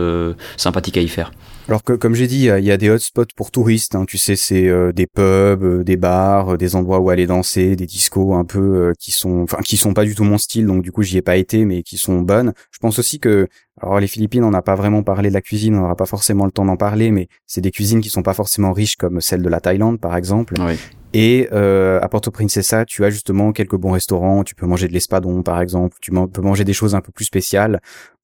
sympathiques 0.56 0.96
à 0.96 1.00
y 1.00 1.08
faire? 1.08 1.32
Alors 1.68 1.84
que, 1.84 1.92
comme 1.92 2.14
j'ai 2.14 2.26
dit, 2.26 2.46
il 2.46 2.64
y 2.64 2.70
a 2.70 2.76
des 2.78 2.88
hotspots 2.88 3.26
pour 3.36 3.50
touristes. 3.50 3.94
Hein, 3.94 4.06
tu 4.06 4.16
sais, 4.16 4.36
c'est 4.36 4.68
euh, 4.68 4.90
des 4.90 5.06
pubs, 5.06 5.62
euh, 5.62 5.84
des 5.84 5.98
bars, 5.98 6.54
euh, 6.54 6.56
des 6.56 6.74
endroits 6.76 6.98
où 6.98 7.10
aller 7.10 7.26
danser, 7.26 7.76
des 7.76 7.84
discos 7.84 8.34
un 8.34 8.46
peu 8.46 8.94
qui 8.98 9.12
sont, 9.12 9.42
enfin, 9.42 9.58
qui 9.62 9.76
sont 9.76 9.92
pas 9.92 10.04
du 10.04 10.14
tout 10.14 10.24
mon 10.24 10.38
style. 10.38 10.66
Donc 10.66 10.82
du 10.82 10.92
coup, 10.92 11.02
j'y 11.02 11.18
ai 11.18 11.22
pas 11.22 11.36
été, 11.36 11.66
mais 11.66 11.82
qui 11.82 11.98
sont 11.98 12.20
bonnes. 12.22 12.54
Je 12.70 12.78
pense 12.78 12.98
aussi 12.98 13.20
que, 13.20 13.48
alors 13.82 14.00
les 14.00 14.06
Philippines, 14.06 14.44
on 14.44 14.50
n'a 14.50 14.62
pas 14.62 14.76
vraiment 14.76 15.02
parlé 15.02 15.28
de 15.28 15.34
la 15.34 15.42
cuisine, 15.42 15.74
on 15.76 15.80
n'aura 15.80 15.96
pas 15.96 16.06
forcément 16.06 16.46
le 16.46 16.52
temps 16.52 16.64
d'en 16.64 16.78
parler, 16.78 17.10
mais 17.10 17.28
c'est 17.46 17.60
des 17.60 17.70
cuisines 17.70 18.00
qui 18.00 18.08
sont 18.08 18.22
pas 18.22 18.34
forcément 18.34 18.72
riches 18.72 18.96
comme 18.96 19.20
celle 19.20 19.42
de 19.42 19.48
la 19.50 19.60
Thaïlande, 19.60 20.00
par 20.00 20.16
exemple. 20.16 20.54
Oui. 20.58 20.74
Et 21.14 21.48
euh, 21.52 22.00
à 22.02 22.08
Porto 22.08 22.30
Princesa, 22.30 22.84
tu 22.84 23.04
as 23.04 23.10
justement 23.10 23.52
quelques 23.52 23.76
bons 23.76 23.92
restaurants. 23.92 24.44
Tu 24.44 24.54
peux 24.54 24.66
manger 24.66 24.88
de 24.88 24.92
l'espadon, 24.92 25.42
par 25.42 25.60
exemple. 25.60 25.96
Tu 26.00 26.10
peux 26.10 26.42
manger 26.42 26.64
des 26.64 26.74
choses 26.74 26.94
un 26.94 27.00
peu 27.00 27.12
plus 27.12 27.24
spéciales 27.24 27.80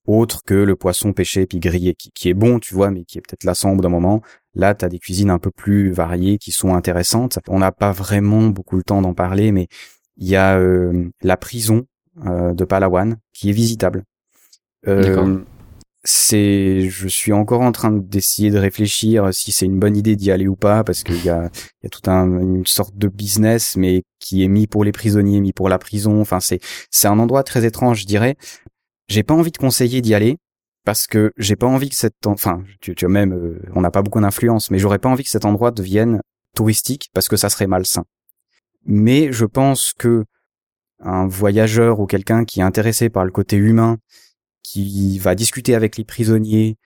autre 0.06 0.42
que 0.44 0.54
le 0.54 0.76
poisson 0.76 1.12
pêché 1.12 1.46
puis 1.46 1.58
grillé, 1.58 1.94
qui, 1.94 2.10
qui 2.10 2.28
est 2.28 2.34
bon, 2.34 2.58
tu 2.58 2.74
vois, 2.74 2.90
mais 2.90 3.04
qui 3.04 3.18
est 3.18 3.20
peut-être 3.20 3.44
lassant 3.44 3.74
d'un 3.76 3.88
moment. 3.88 4.22
Là, 4.54 4.74
tu 4.74 4.84
as 4.84 4.88
des 4.88 4.98
cuisines 4.98 5.30
un 5.30 5.38
peu 5.38 5.50
plus 5.50 5.90
variées 5.90 6.38
qui 6.38 6.52
sont 6.52 6.74
intéressantes. 6.74 7.38
On 7.48 7.58
n'a 7.58 7.72
pas 7.72 7.92
vraiment 7.92 8.48
beaucoup 8.48 8.76
le 8.76 8.82
temps 8.82 9.02
d'en 9.02 9.14
parler, 9.14 9.50
mais 9.52 9.68
il 10.16 10.28
y 10.28 10.36
a 10.36 10.58
euh, 10.58 11.10
la 11.22 11.36
prison 11.36 11.86
euh, 12.26 12.54
de 12.54 12.64
Palawan 12.64 13.16
qui 13.32 13.50
est 13.50 13.52
visitable. 13.52 14.04
Euh, 14.86 15.38
c'est, 16.06 16.90
je 16.90 17.08
suis 17.08 17.32
encore 17.32 17.62
en 17.62 17.72
train 17.72 17.90
d'essayer 17.90 18.50
de 18.50 18.58
réfléchir 18.58 19.32
si 19.32 19.52
c'est 19.52 19.64
une 19.64 19.78
bonne 19.78 19.96
idée 19.96 20.16
d'y 20.16 20.30
aller 20.30 20.46
ou 20.46 20.54
pas, 20.54 20.84
parce 20.84 21.02
qu'il 21.02 21.24
y 21.24 21.30
a, 21.30 21.50
y 21.82 21.86
a 21.86 21.88
tout 21.88 22.10
un, 22.10 22.40
une 22.40 22.66
sorte 22.66 22.94
de 22.96 23.08
business, 23.08 23.76
mais 23.76 24.02
qui 24.20 24.44
est 24.44 24.48
mis 24.48 24.66
pour 24.66 24.84
les 24.84 24.92
prisonniers, 24.92 25.40
mis 25.40 25.54
pour 25.54 25.70
la 25.70 25.78
prison. 25.78 26.20
Enfin, 26.20 26.40
c'est, 26.40 26.60
c'est 26.90 27.08
un 27.08 27.18
endroit 27.18 27.42
très 27.42 27.64
étrange, 27.64 28.02
je 28.02 28.06
dirais. 28.06 28.36
J'ai 29.08 29.22
pas 29.22 29.34
envie 29.34 29.52
de 29.52 29.58
conseiller 29.58 30.00
d'y 30.00 30.14
aller 30.14 30.38
parce 30.84 31.06
que 31.06 31.32
j'ai 31.36 31.56
pas 31.56 31.66
envie 31.66 31.88
que 31.88 31.96
cet 31.96 32.26
enfin 32.26 32.62
tu, 32.80 32.94
tu 32.94 33.06
même 33.06 33.32
euh, 33.32 33.58
on 33.74 33.80
n'a 33.80 33.90
pas 33.90 34.02
beaucoup 34.02 34.20
d'influence 34.20 34.70
mais 34.70 34.78
j'aurais 34.78 34.98
pas 34.98 35.08
envie 35.08 35.24
que 35.24 35.30
cet 35.30 35.44
endroit 35.44 35.70
devienne 35.70 36.20
touristique 36.54 37.10
parce 37.12 37.28
que 37.28 37.36
ça 37.36 37.48
serait 37.48 37.66
malsain. 37.66 38.04
Mais 38.86 39.32
je 39.32 39.44
pense 39.44 39.92
que 39.98 40.24
un 41.00 41.26
voyageur 41.26 42.00
ou 42.00 42.06
quelqu'un 42.06 42.44
qui 42.44 42.60
est 42.60 42.62
intéressé 42.62 43.10
par 43.10 43.24
le 43.24 43.30
côté 43.30 43.56
humain, 43.56 43.98
qui 44.62 45.18
va 45.18 45.34
discuter 45.34 45.74
avec 45.74 45.96
les 45.96 46.04
prisonniers, 46.04 46.76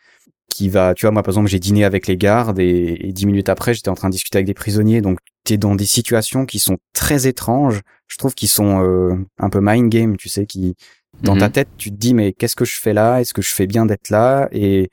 qui 0.49 0.69
va, 0.69 0.95
tu 0.95 1.07
vois, 1.07 1.13
moi 1.13 1.23
par 1.23 1.33
exemple 1.33 1.49
j'ai 1.49 1.61
dîné 1.61 1.85
avec 1.85 2.07
les 2.07 2.17
gardes 2.17 2.59
et, 2.59 3.13
dix 3.13 3.27
minutes 3.27 3.49
après 3.49 3.75
j'étais 3.75 3.91
en 3.91 3.95
train 3.95 4.09
de 4.09 4.13
discuter 4.13 4.39
avec 4.39 4.47
des 4.47 4.55
prisonniers, 4.55 5.01
donc 5.01 5.19
tu 5.45 5.55
es 5.55 5.57
dans 5.57 5.75
des 5.75 5.87
situations 5.87 6.47
qui 6.47 6.59
sont 6.59 6.79
très 6.93 7.27
étranges, 7.27 7.81
je 8.07 8.17
trouve 8.17 8.35
qu'ils 8.35 8.49
sont 8.49 8.83
euh, 8.83 9.15
un 9.39 9.51
peu 9.51 9.61
mind 9.63 9.89
game, 9.91 10.17
tu 10.17 10.29
sais, 10.29 10.47
qui 10.47 10.75
dans 11.23 11.37
ta 11.37 11.47
mhm. 11.47 11.53
tête, 11.53 11.69
tu 11.77 11.91
te 11.91 11.97
dis 11.97 12.15
mais 12.15 12.33
qu'est-ce 12.33 12.57
que 12.57 12.65
je 12.65 12.79
fais 12.79 12.93
là? 12.93 13.21
Est-ce 13.21 13.35
que 13.35 13.43
je 13.43 13.53
fais 13.53 13.67
bien 13.67 13.87
d'être 13.87 14.11
là? 14.11 14.49
Et 14.53 14.91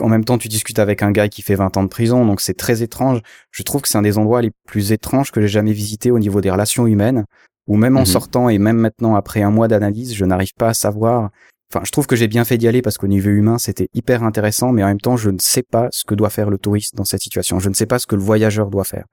en 0.00 0.08
même 0.08 0.24
temps, 0.24 0.38
tu 0.38 0.48
discutes 0.48 0.78
avec 0.78 1.02
un 1.02 1.12
gars 1.12 1.28
qui 1.28 1.42
fait 1.42 1.54
20 1.54 1.76
ans 1.76 1.82
de 1.82 1.88
prison, 1.88 2.26
donc 2.26 2.40
c'est 2.40 2.54
très 2.54 2.82
étrange. 2.82 3.20
Je 3.50 3.62
trouve 3.62 3.82
que 3.82 3.88
c'est 3.88 3.98
un 3.98 4.02
des 4.02 4.18
endroits 4.18 4.42
les 4.42 4.50
plus 4.66 4.92
étranges 4.92 5.30
que 5.30 5.40
j'ai 5.40 5.48
jamais 5.48 5.72
visité 5.72 6.10
au 6.10 6.18
niveau 6.18 6.40
des 6.40 6.50
relations 6.50 6.86
humaines, 6.86 7.24
où 7.66 7.76
même 7.76 7.96
en 7.96 8.00
mhm. 8.00 8.06
sortant 8.06 8.48
et 8.48 8.58
même 8.58 8.78
maintenant 8.78 9.14
après 9.14 9.42
un 9.42 9.50
mois 9.50 9.68
d'analyse, 9.68 10.14
je 10.14 10.24
n'arrive 10.24 10.54
pas 10.58 10.68
à 10.68 10.74
savoir. 10.74 11.30
Enfin, 11.72 11.84
je 11.84 11.90
trouve 11.90 12.06
que 12.06 12.16
j'ai 12.16 12.28
bien 12.28 12.44
fait 12.44 12.58
d'y 12.58 12.68
aller 12.68 12.82
parce 12.82 12.98
qu'au 12.98 13.06
niveau 13.06 13.30
humain, 13.30 13.58
c'était 13.58 13.88
hyper 13.94 14.22
intéressant, 14.22 14.72
mais 14.72 14.84
en 14.84 14.88
même 14.88 15.00
temps, 15.00 15.16
je 15.16 15.30
ne 15.30 15.38
sais 15.38 15.62
pas 15.62 15.88
ce 15.90 16.04
que 16.04 16.14
doit 16.14 16.30
faire 16.30 16.50
le 16.50 16.58
touriste 16.58 16.94
dans 16.94 17.04
cette 17.04 17.22
situation. 17.22 17.58
Je 17.58 17.68
ne 17.68 17.74
sais 17.74 17.86
pas 17.86 17.98
ce 17.98 18.06
que 18.06 18.16
le 18.16 18.22
voyageur 18.22 18.70
doit 18.70 18.84
faire. 18.84 19.06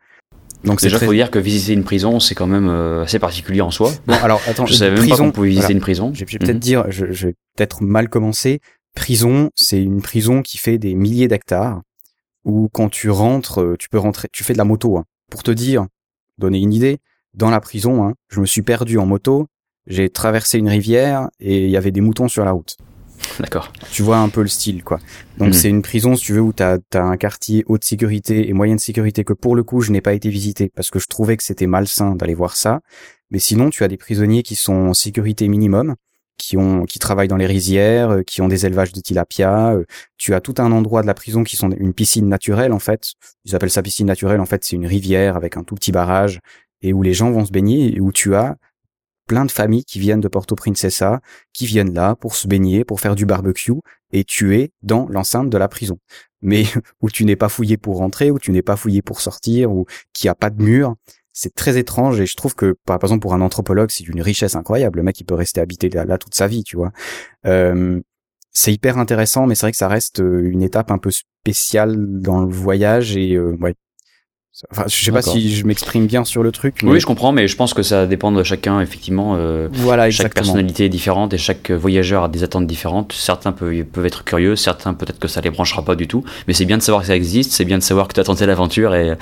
Donc 0.64 0.82
déjà, 0.82 0.98
il 0.98 1.06
faut 1.06 1.14
dire 1.14 1.32
que 1.32 1.40
visiter 1.40 1.74
une 1.74 1.84
prison, 1.84 2.20
c'est 2.20 2.36
quand 2.36 2.48
même 2.48 2.70
euh, 2.70 3.04
assez 3.04 3.20
particulier 3.20 3.62
en 3.62 3.72
soi. 3.72 3.92
Bon, 4.06 4.14
alors 4.22 4.42
attends, 4.48 4.66
je 4.68 4.74
savais 4.74 5.00
même 5.00 5.10
pas 5.10 5.18
qu'on 5.18 5.32
pouvait 5.32 5.50
visiter 5.50 5.74
une 5.74 5.80
prison. 5.80 6.12
Je 6.14 6.20
vais 6.24 6.38
peut-être 6.38 6.56
mhm. 6.56 6.60
dire, 6.60 6.86
je, 6.90 7.06
vais 7.06 7.36
peut-être 7.56 7.84
mal 7.84 8.10
commencer. 8.10 8.60
Prison, 8.96 9.50
c'est 9.56 9.82
une 9.82 10.02
prison 10.02 10.42
qui 10.42 10.58
fait 10.58 10.78
des 10.78 10.94
milliers 10.94 11.28
d'hectares, 11.28 11.82
où 12.44 12.70
quand 12.72 12.90
tu 12.90 13.10
rentres, 13.10 13.62
euh, 13.62 13.76
tu 13.80 13.90
peux 13.90 14.00
rentrer, 14.00 14.28
tu 14.32 14.44
fais 14.44 14.54
de 14.54 14.58
la 14.58 14.66
moto. 14.66 14.98
Hein. 14.98 15.06
Pour 15.30 15.44
te 15.44 15.52
dire, 15.52 15.88
donner 16.38 16.60
une 16.60 16.74
idée, 16.74 17.00
dans 17.34 17.50
la 17.50 17.62
prison, 17.62 18.04
hein, 18.04 18.14
je 18.30 18.42
me 18.42 18.46
suis 18.46 18.62
perdu 18.62 18.98
en 18.98 19.06
moto, 19.06 19.48
j'ai 19.88 20.10
traversé 20.10 20.60
une 20.60 20.70
rivière 20.70 21.30
et 21.40 21.66
il 21.66 21.72
y 21.72 21.78
avait 21.78 21.92
des 21.92 22.02
moutons 22.02 22.28
sur 22.28 22.46
la 22.46 22.52
route. 22.52 22.78
D'accord. 23.40 23.72
Tu 23.92 24.02
vois 24.02 24.18
un 24.18 24.30
peu 24.30 24.42
le 24.42 24.48
style, 24.48 24.84
quoi. 24.84 25.00
Donc 25.38 25.50
mhm. 25.50 25.54
c'est 25.54 25.70
une 25.70 25.82
prison, 25.82 26.16
si 26.16 26.26
tu 26.26 26.34
veux, 26.34 26.42
où 26.42 26.54
t'as 26.54 26.78
as 26.94 27.00
un 27.00 27.18
quartier 27.18 27.64
haute 27.68 27.84
sécurité 27.84 28.50
et 28.50 28.54
moyenne 28.54 28.80
sécurité 28.80 29.24
que 29.24 29.34
pour 29.34 29.56
le 29.56 29.64
coup 29.64 29.82
je 29.82 29.92
n'ai 29.92 30.02
pas 30.02 30.14
été 30.14 30.30
visité 30.30 30.72
parce 30.76 30.90
que 30.90 31.00
je 31.00 31.08
trouvais 31.08 31.38
que 31.38 31.44
c'était 31.44 31.68
malsain 31.68 32.16
d'aller 32.16 32.36
voir 32.36 32.56
ça. 32.56 32.82
Mais 33.32 33.40
sinon, 33.40 33.70
tu 33.70 33.84
as 33.84 33.88
des 33.88 33.98
prisonniers 33.98 34.44
qui 34.44 34.56
sont 34.56 34.74
en 34.74 34.94
sécurité 34.94 35.48
minimum, 35.48 35.96
qui 36.38 36.58
ont, 36.58 36.86
qui 36.86 37.00
travaillent 37.00 37.30
dans 37.30 37.38
les 37.38 37.46
rizières, 37.46 38.10
euh, 38.10 38.24
qui 38.24 38.42
ont 38.42 38.48
des 38.48 38.66
élevages 38.66 38.92
de 38.92 39.00
tilapia. 39.00 39.74
Euh, 39.74 39.86
tu 40.18 40.34
as 40.34 40.42
tout 40.42 40.56
un 40.58 40.72
endroit 40.72 41.02
de 41.02 41.08
la 41.08 41.14
prison 41.14 41.44
qui 41.44 41.56
sont 41.56 41.70
une 41.72 41.94
piscine 41.94 42.28
naturelle 42.28 42.74
en 42.74 42.80
fait. 42.80 43.14
Ils 43.46 43.56
appellent 43.56 43.72
ça 43.72 43.82
piscine 43.82 44.08
naturelle. 44.08 44.42
En 44.42 44.46
fait, 44.46 44.64
c'est 44.66 44.76
une 44.76 44.88
rivière 44.88 45.36
avec 45.36 45.56
un 45.56 45.64
tout 45.64 45.76
petit 45.76 45.92
barrage 45.92 46.40
et 46.82 46.94
où 46.94 47.04
les 47.04 47.14
gens 47.14 47.32
vont 47.32 47.46
se 47.46 47.52
baigner 47.52 47.96
et 47.96 48.02
où 48.02 48.12
tu 48.12 48.36
as 48.36 48.58
plein 49.32 49.46
de 49.46 49.52
familles 49.52 49.86
qui 49.86 49.98
viennent 49.98 50.20
de 50.20 50.28
Porto 50.28 50.56
Princesa, 50.56 51.22
qui 51.54 51.66
viennent 51.66 51.94
là 51.94 52.18
pour 52.18 52.36
se 52.36 52.50
baigner, 52.50 52.84
pour 52.84 53.00
faire 53.00 53.16
du 53.16 53.26
barbecue, 53.26 53.72
et 54.12 54.26
tu 54.26 54.58
es 54.58 54.74
dans 54.84 55.08
l'enceinte 55.08 55.50
de 55.50 55.58
la 55.58 55.70
prison. 55.70 56.00
Mais 56.42 56.66
où 57.02 57.10
tu 57.10 57.24
n'es 57.24 57.38
pas 57.38 57.48
fouillé 57.48 57.78
pour 57.78 57.96
rentrer, 57.96 58.30
où 58.30 58.40
tu 58.40 58.52
n'es 58.52 58.62
pas 58.62 58.76
fouillé 58.76 59.02
pour 59.02 59.22
sortir, 59.22 59.72
où 59.72 59.86
qui 60.12 60.28
a 60.28 60.36
pas 60.36 60.50
de 60.50 60.62
mur. 60.62 60.96
C'est 61.32 61.56
très 61.56 61.78
étrange 61.78 62.20
et 62.20 62.26
je 62.26 62.36
trouve 62.36 62.56
que, 62.56 62.76
par 62.86 63.00
exemple, 63.02 63.22
pour 63.22 63.34
un 63.34 63.40
anthropologue, 63.40 63.90
c'est 63.90 64.06
une 64.06 64.22
richesse 64.22 64.58
incroyable. 64.58 64.98
Le 64.98 65.04
mec, 65.04 65.18
il 65.22 65.24
peut 65.24 65.34
rester 65.34 65.62
habité 65.62 65.88
là, 65.88 66.18
toute 66.18 66.36
sa 66.36 66.48
vie, 66.48 66.66
tu 66.66 66.76
vois. 66.76 66.92
Euh, 67.46 68.02
c'est 68.52 68.74
hyper 68.74 68.98
intéressant, 68.98 69.48
mais 69.48 69.56
c'est 69.56 69.68
vrai 69.68 69.72
que 69.72 69.78
ça 69.78 69.88
reste 69.88 70.20
euh, 70.20 70.42
une 70.44 70.62
étape 70.62 70.92
un 70.92 70.98
peu 70.98 71.10
spéciale 71.10 71.96
dans 72.20 72.42
le 72.42 72.52
voyage 72.52 73.16
et 73.16 73.36
euh, 73.36 73.56
ouais, 73.62 73.76
Enfin, 74.70 74.84
je 74.88 75.06
sais 75.06 75.12
pas 75.12 75.22
si 75.22 75.56
je 75.56 75.66
m'exprime 75.66 76.08
bien 76.08 76.26
sur 76.26 76.44
le 76.44 76.52
truc. 76.52 76.80
Oui, 76.84 77.00
je 77.00 77.06
comprends, 77.06 77.32
mais 77.32 77.48
je 77.48 77.56
pense 77.56 77.74
que 77.74 77.84
ça 77.84 78.06
dépend 78.06 78.34
de 78.34 78.44
chacun, 78.44 78.82
effectivement. 78.82 79.36
Euh, 79.38 79.70
voilà, 79.72 80.10
Chaque 80.12 80.34
personnalité 80.34 80.86
est 80.86 80.90
différente 80.90 81.34
et 81.34 81.38
chaque 81.38 81.72
voyageur 81.72 82.26
a 82.26 82.30
des 82.30 82.44
attentes 82.44 82.68
différentes. 82.68 83.14
Certains 83.14 83.54
peuvent, 83.54 83.84
peuvent 83.86 84.06
être 84.06 84.26
curieux, 84.26 84.58
certains 84.58 84.94
peut-être 84.94 85.20
que 85.20 85.30
ça 85.30 85.40
les 85.40 85.50
branchera 85.50 85.86
pas 85.86 85.96
du 85.96 86.08
tout. 86.08 86.26
Mais 86.48 86.54
c'est 86.54 86.66
bien 86.66 86.78
de 86.78 86.84
savoir 86.84 87.02
que 87.02 87.08
ça 87.08 87.16
existe, 87.16 87.54
c'est 87.54 87.66
bien 87.66 87.78
de 87.78 87.84
savoir 87.84 88.10
que 88.10 88.14
tu 88.14 88.20
as 88.20 88.26
tenté 88.26 88.46
l'aventure 88.46 88.94
et, 88.94 89.16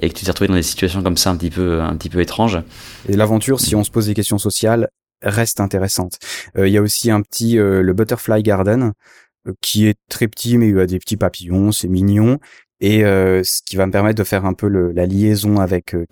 et, 0.00 0.10
que 0.10 0.14
tu 0.14 0.24
t'es 0.24 0.30
retrouvé 0.30 0.48
dans 0.48 0.54
des 0.54 0.62
situations 0.62 1.02
comme 1.02 1.16
ça 1.16 1.30
un 1.30 1.36
petit 1.36 1.50
peu, 1.50 1.80
un 1.80 1.96
petit 1.96 2.10
peu 2.10 2.20
étranges. 2.20 2.60
Et 3.08 3.16
l'aventure, 3.16 3.60
si 3.60 3.74
on 3.74 3.84
se 3.84 3.90
pose 3.90 4.06
des 4.06 4.14
questions 4.14 4.38
sociales, 4.38 4.88
reste 5.22 5.60
intéressante. 5.60 6.18
Euh, 6.58 6.68
il 6.68 6.74
y 6.74 6.76
a 6.76 6.82
aussi 6.82 7.10
un 7.10 7.22
petit, 7.22 7.58
euh, 7.58 7.82
le 7.82 7.92
Butterfly 7.94 8.42
Garden, 8.42 8.92
qui 9.60 9.86
est 9.86 9.98
très 10.08 10.28
petit, 10.28 10.56
mais 10.58 10.68
il 10.68 10.78
a 10.78 10.86
des 10.86 10.98
petits 10.98 11.16
papillons, 11.16 11.72
c'est 11.72 11.88
mignon 11.88 12.38
et 12.80 13.04
euh, 13.04 13.42
ce 13.44 13.60
qui 13.64 13.76
va 13.76 13.86
me 13.86 13.92
permettre 13.92 14.18
de 14.18 14.24
faire 14.24 14.44
un 14.44 14.54
peu 14.54 14.68
le, 14.68 14.92
la 14.92 15.06
liaison 15.06 15.58
avec 15.58 15.94
euh, 15.94 16.04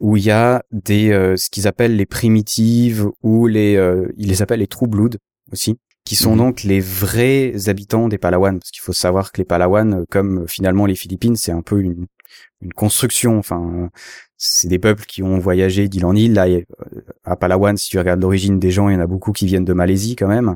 où 0.00 0.16
il 0.16 0.24
y 0.24 0.30
a 0.30 0.62
des 0.70 1.10
euh, 1.10 1.36
ce 1.36 1.50
qu'ils 1.50 1.66
appellent 1.66 1.96
les 1.96 2.06
primitives 2.06 3.08
ou 3.22 3.46
les 3.46 3.76
euh, 3.76 4.08
ils 4.16 4.28
les 4.28 4.42
appellent 4.42 4.60
les 4.60 4.66
True 4.66 4.86
Blood 4.86 5.18
aussi 5.52 5.78
qui 6.04 6.14
sont 6.16 6.32
mhm. 6.32 6.38
donc 6.38 6.62
les 6.62 6.80
vrais 6.80 7.68
habitants 7.68 8.08
des 8.08 8.18
Palawan 8.18 8.58
parce 8.58 8.70
qu'il 8.70 8.82
faut 8.82 8.92
savoir 8.92 9.32
que 9.32 9.38
les 9.38 9.44
Palawan 9.44 10.04
comme 10.10 10.46
finalement 10.48 10.86
les 10.86 10.94
Philippines 10.94 11.36
c'est 11.36 11.52
un 11.52 11.62
peu 11.62 11.80
une 11.80 12.06
une 12.60 12.72
construction 12.72 13.38
enfin 13.38 13.90
c'est 14.36 14.68
des 14.68 14.78
peuples 14.78 15.04
qui 15.04 15.22
ont 15.22 15.38
voyagé 15.38 15.88
d'île 15.88 16.06
en 16.06 16.14
île 16.14 16.34
là 16.34 16.46
à 17.24 17.36
Palawan 17.36 17.76
si 17.76 17.90
tu 17.90 17.98
regardes 17.98 18.22
l'origine 18.22 18.60
des 18.60 18.70
gens 18.70 18.88
il 18.88 18.94
y 18.94 18.96
en 18.96 19.00
a 19.00 19.06
beaucoup 19.06 19.32
qui 19.32 19.46
viennent 19.46 19.64
de 19.64 19.72
Malaisie 19.72 20.14
quand 20.14 20.28
même 20.28 20.54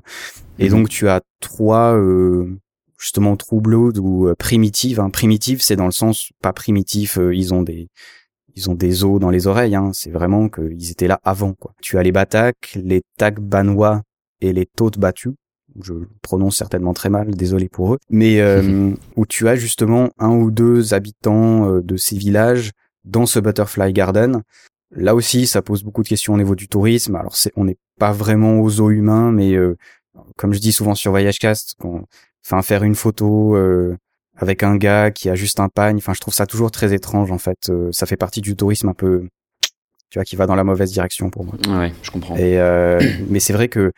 et 0.58 0.66
mhm. 0.66 0.70
donc 0.70 0.88
tu 0.88 1.08
as 1.08 1.20
trois 1.40 1.94
euh, 1.96 2.60
justement 3.02 3.36
troubled 3.36 3.98
ou 3.98 4.28
euh, 4.28 4.34
primitive. 4.36 5.00
Hein. 5.00 5.10
Primitive, 5.10 5.60
c'est 5.60 5.74
dans 5.74 5.86
le 5.86 5.92
sens 5.92 6.30
pas 6.40 6.52
primitif, 6.52 7.18
euh, 7.18 7.34
ils 7.34 7.52
ont 7.52 7.62
des 7.62 7.88
ils 8.54 8.70
ont 8.70 8.74
des 8.74 9.02
os 9.02 9.18
dans 9.18 9.30
les 9.30 9.46
oreilles. 9.46 9.74
Hein. 9.74 9.90
C'est 9.92 10.10
vraiment 10.10 10.48
qu'ils 10.48 10.90
étaient 10.90 11.08
là 11.08 11.18
avant. 11.24 11.54
Quoi. 11.54 11.72
Tu 11.80 11.98
as 11.98 12.02
les 12.02 12.12
Batak, 12.12 12.74
les 12.76 13.02
Tagbanois 13.18 14.02
et 14.40 14.52
les 14.52 14.66
Tôtes 14.66 14.98
battus. 14.98 15.32
Je 15.82 15.94
prononce 16.20 16.56
certainement 16.56 16.92
très 16.92 17.08
mal, 17.08 17.34
désolé 17.34 17.68
pour 17.70 17.94
eux. 17.94 17.98
Mais 18.10 18.40
euh, 18.42 18.92
où 19.16 19.26
tu 19.26 19.48
as 19.48 19.56
justement 19.56 20.10
un 20.18 20.30
ou 20.30 20.50
deux 20.50 20.92
habitants 20.92 21.78
de 21.80 21.96
ces 21.96 22.16
villages 22.16 22.72
dans 23.04 23.24
ce 23.24 23.40
Butterfly 23.40 23.94
Garden. 23.94 24.42
Là 24.94 25.14
aussi, 25.14 25.46
ça 25.46 25.62
pose 25.62 25.82
beaucoup 25.82 26.02
de 26.02 26.08
questions 26.08 26.34
au 26.34 26.36
niveau 26.36 26.54
du 26.54 26.68
tourisme. 26.68 27.16
Alors, 27.16 27.36
c'est, 27.36 27.52
on 27.56 27.64
n'est 27.64 27.78
pas 27.98 28.12
vraiment 28.12 28.60
aux 28.60 28.80
eaux 28.80 28.90
humains, 28.90 29.32
mais 29.32 29.56
comme 30.36 30.52
je 30.52 30.58
dis 30.58 30.72
souvent 30.72 30.94
sur 30.94 31.12
VoyageCast, 31.12 31.76
quand 31.78 32.04
enfin 32.44 32.62
faire 32.62 32.82
une 32.82 32.94
photo 32.94 33.56
euh, 33.56 33.96
avec 34.36 34.62
un 34.62 34.76
gars 34.76 35.10
qui 35.10 35.28
a 35.28 35.34
juste 35.34 35.60
un 35.60 35.68
pagne. 35.68 35.96
Enfin 35.96 36.14
je 36.14 36.20
trouve 36.20 36.34
ça 36.34 36.46
toujours 36.46 36.70
très 36.70 36.94
étrange 36.94 37.30
en 37.30 37.38
fait. 37.38 37.58
Euh, 37.68 37.90
ça 37.92 38.06
fait 38.06 38.16
partie 38.16 38.40
du 38.40 38.56
tourisme 38.56 38.88
un 38.88 38.94
peu 38.94 39.28
tu 40.10 40.18
vois 40.18 40.24
qui 40.24 40.36
va 40.36 40.46
dans 40.46 40.54
la 40.54 40.64
mauvaise 40.64 40.92
direction 40.92 41.30
pour 41.30 41.44
moi. 41.44 41.54
Ouais 41.68 41.92
je 42.02 42.10
comprends. 42.10 42.36
Et 42.36 42.58
euh, 42.58 43.00
mais 43.28 43.40
c'est 43.40 43.52
vrai 43.52 43.68
que 43.68 43.92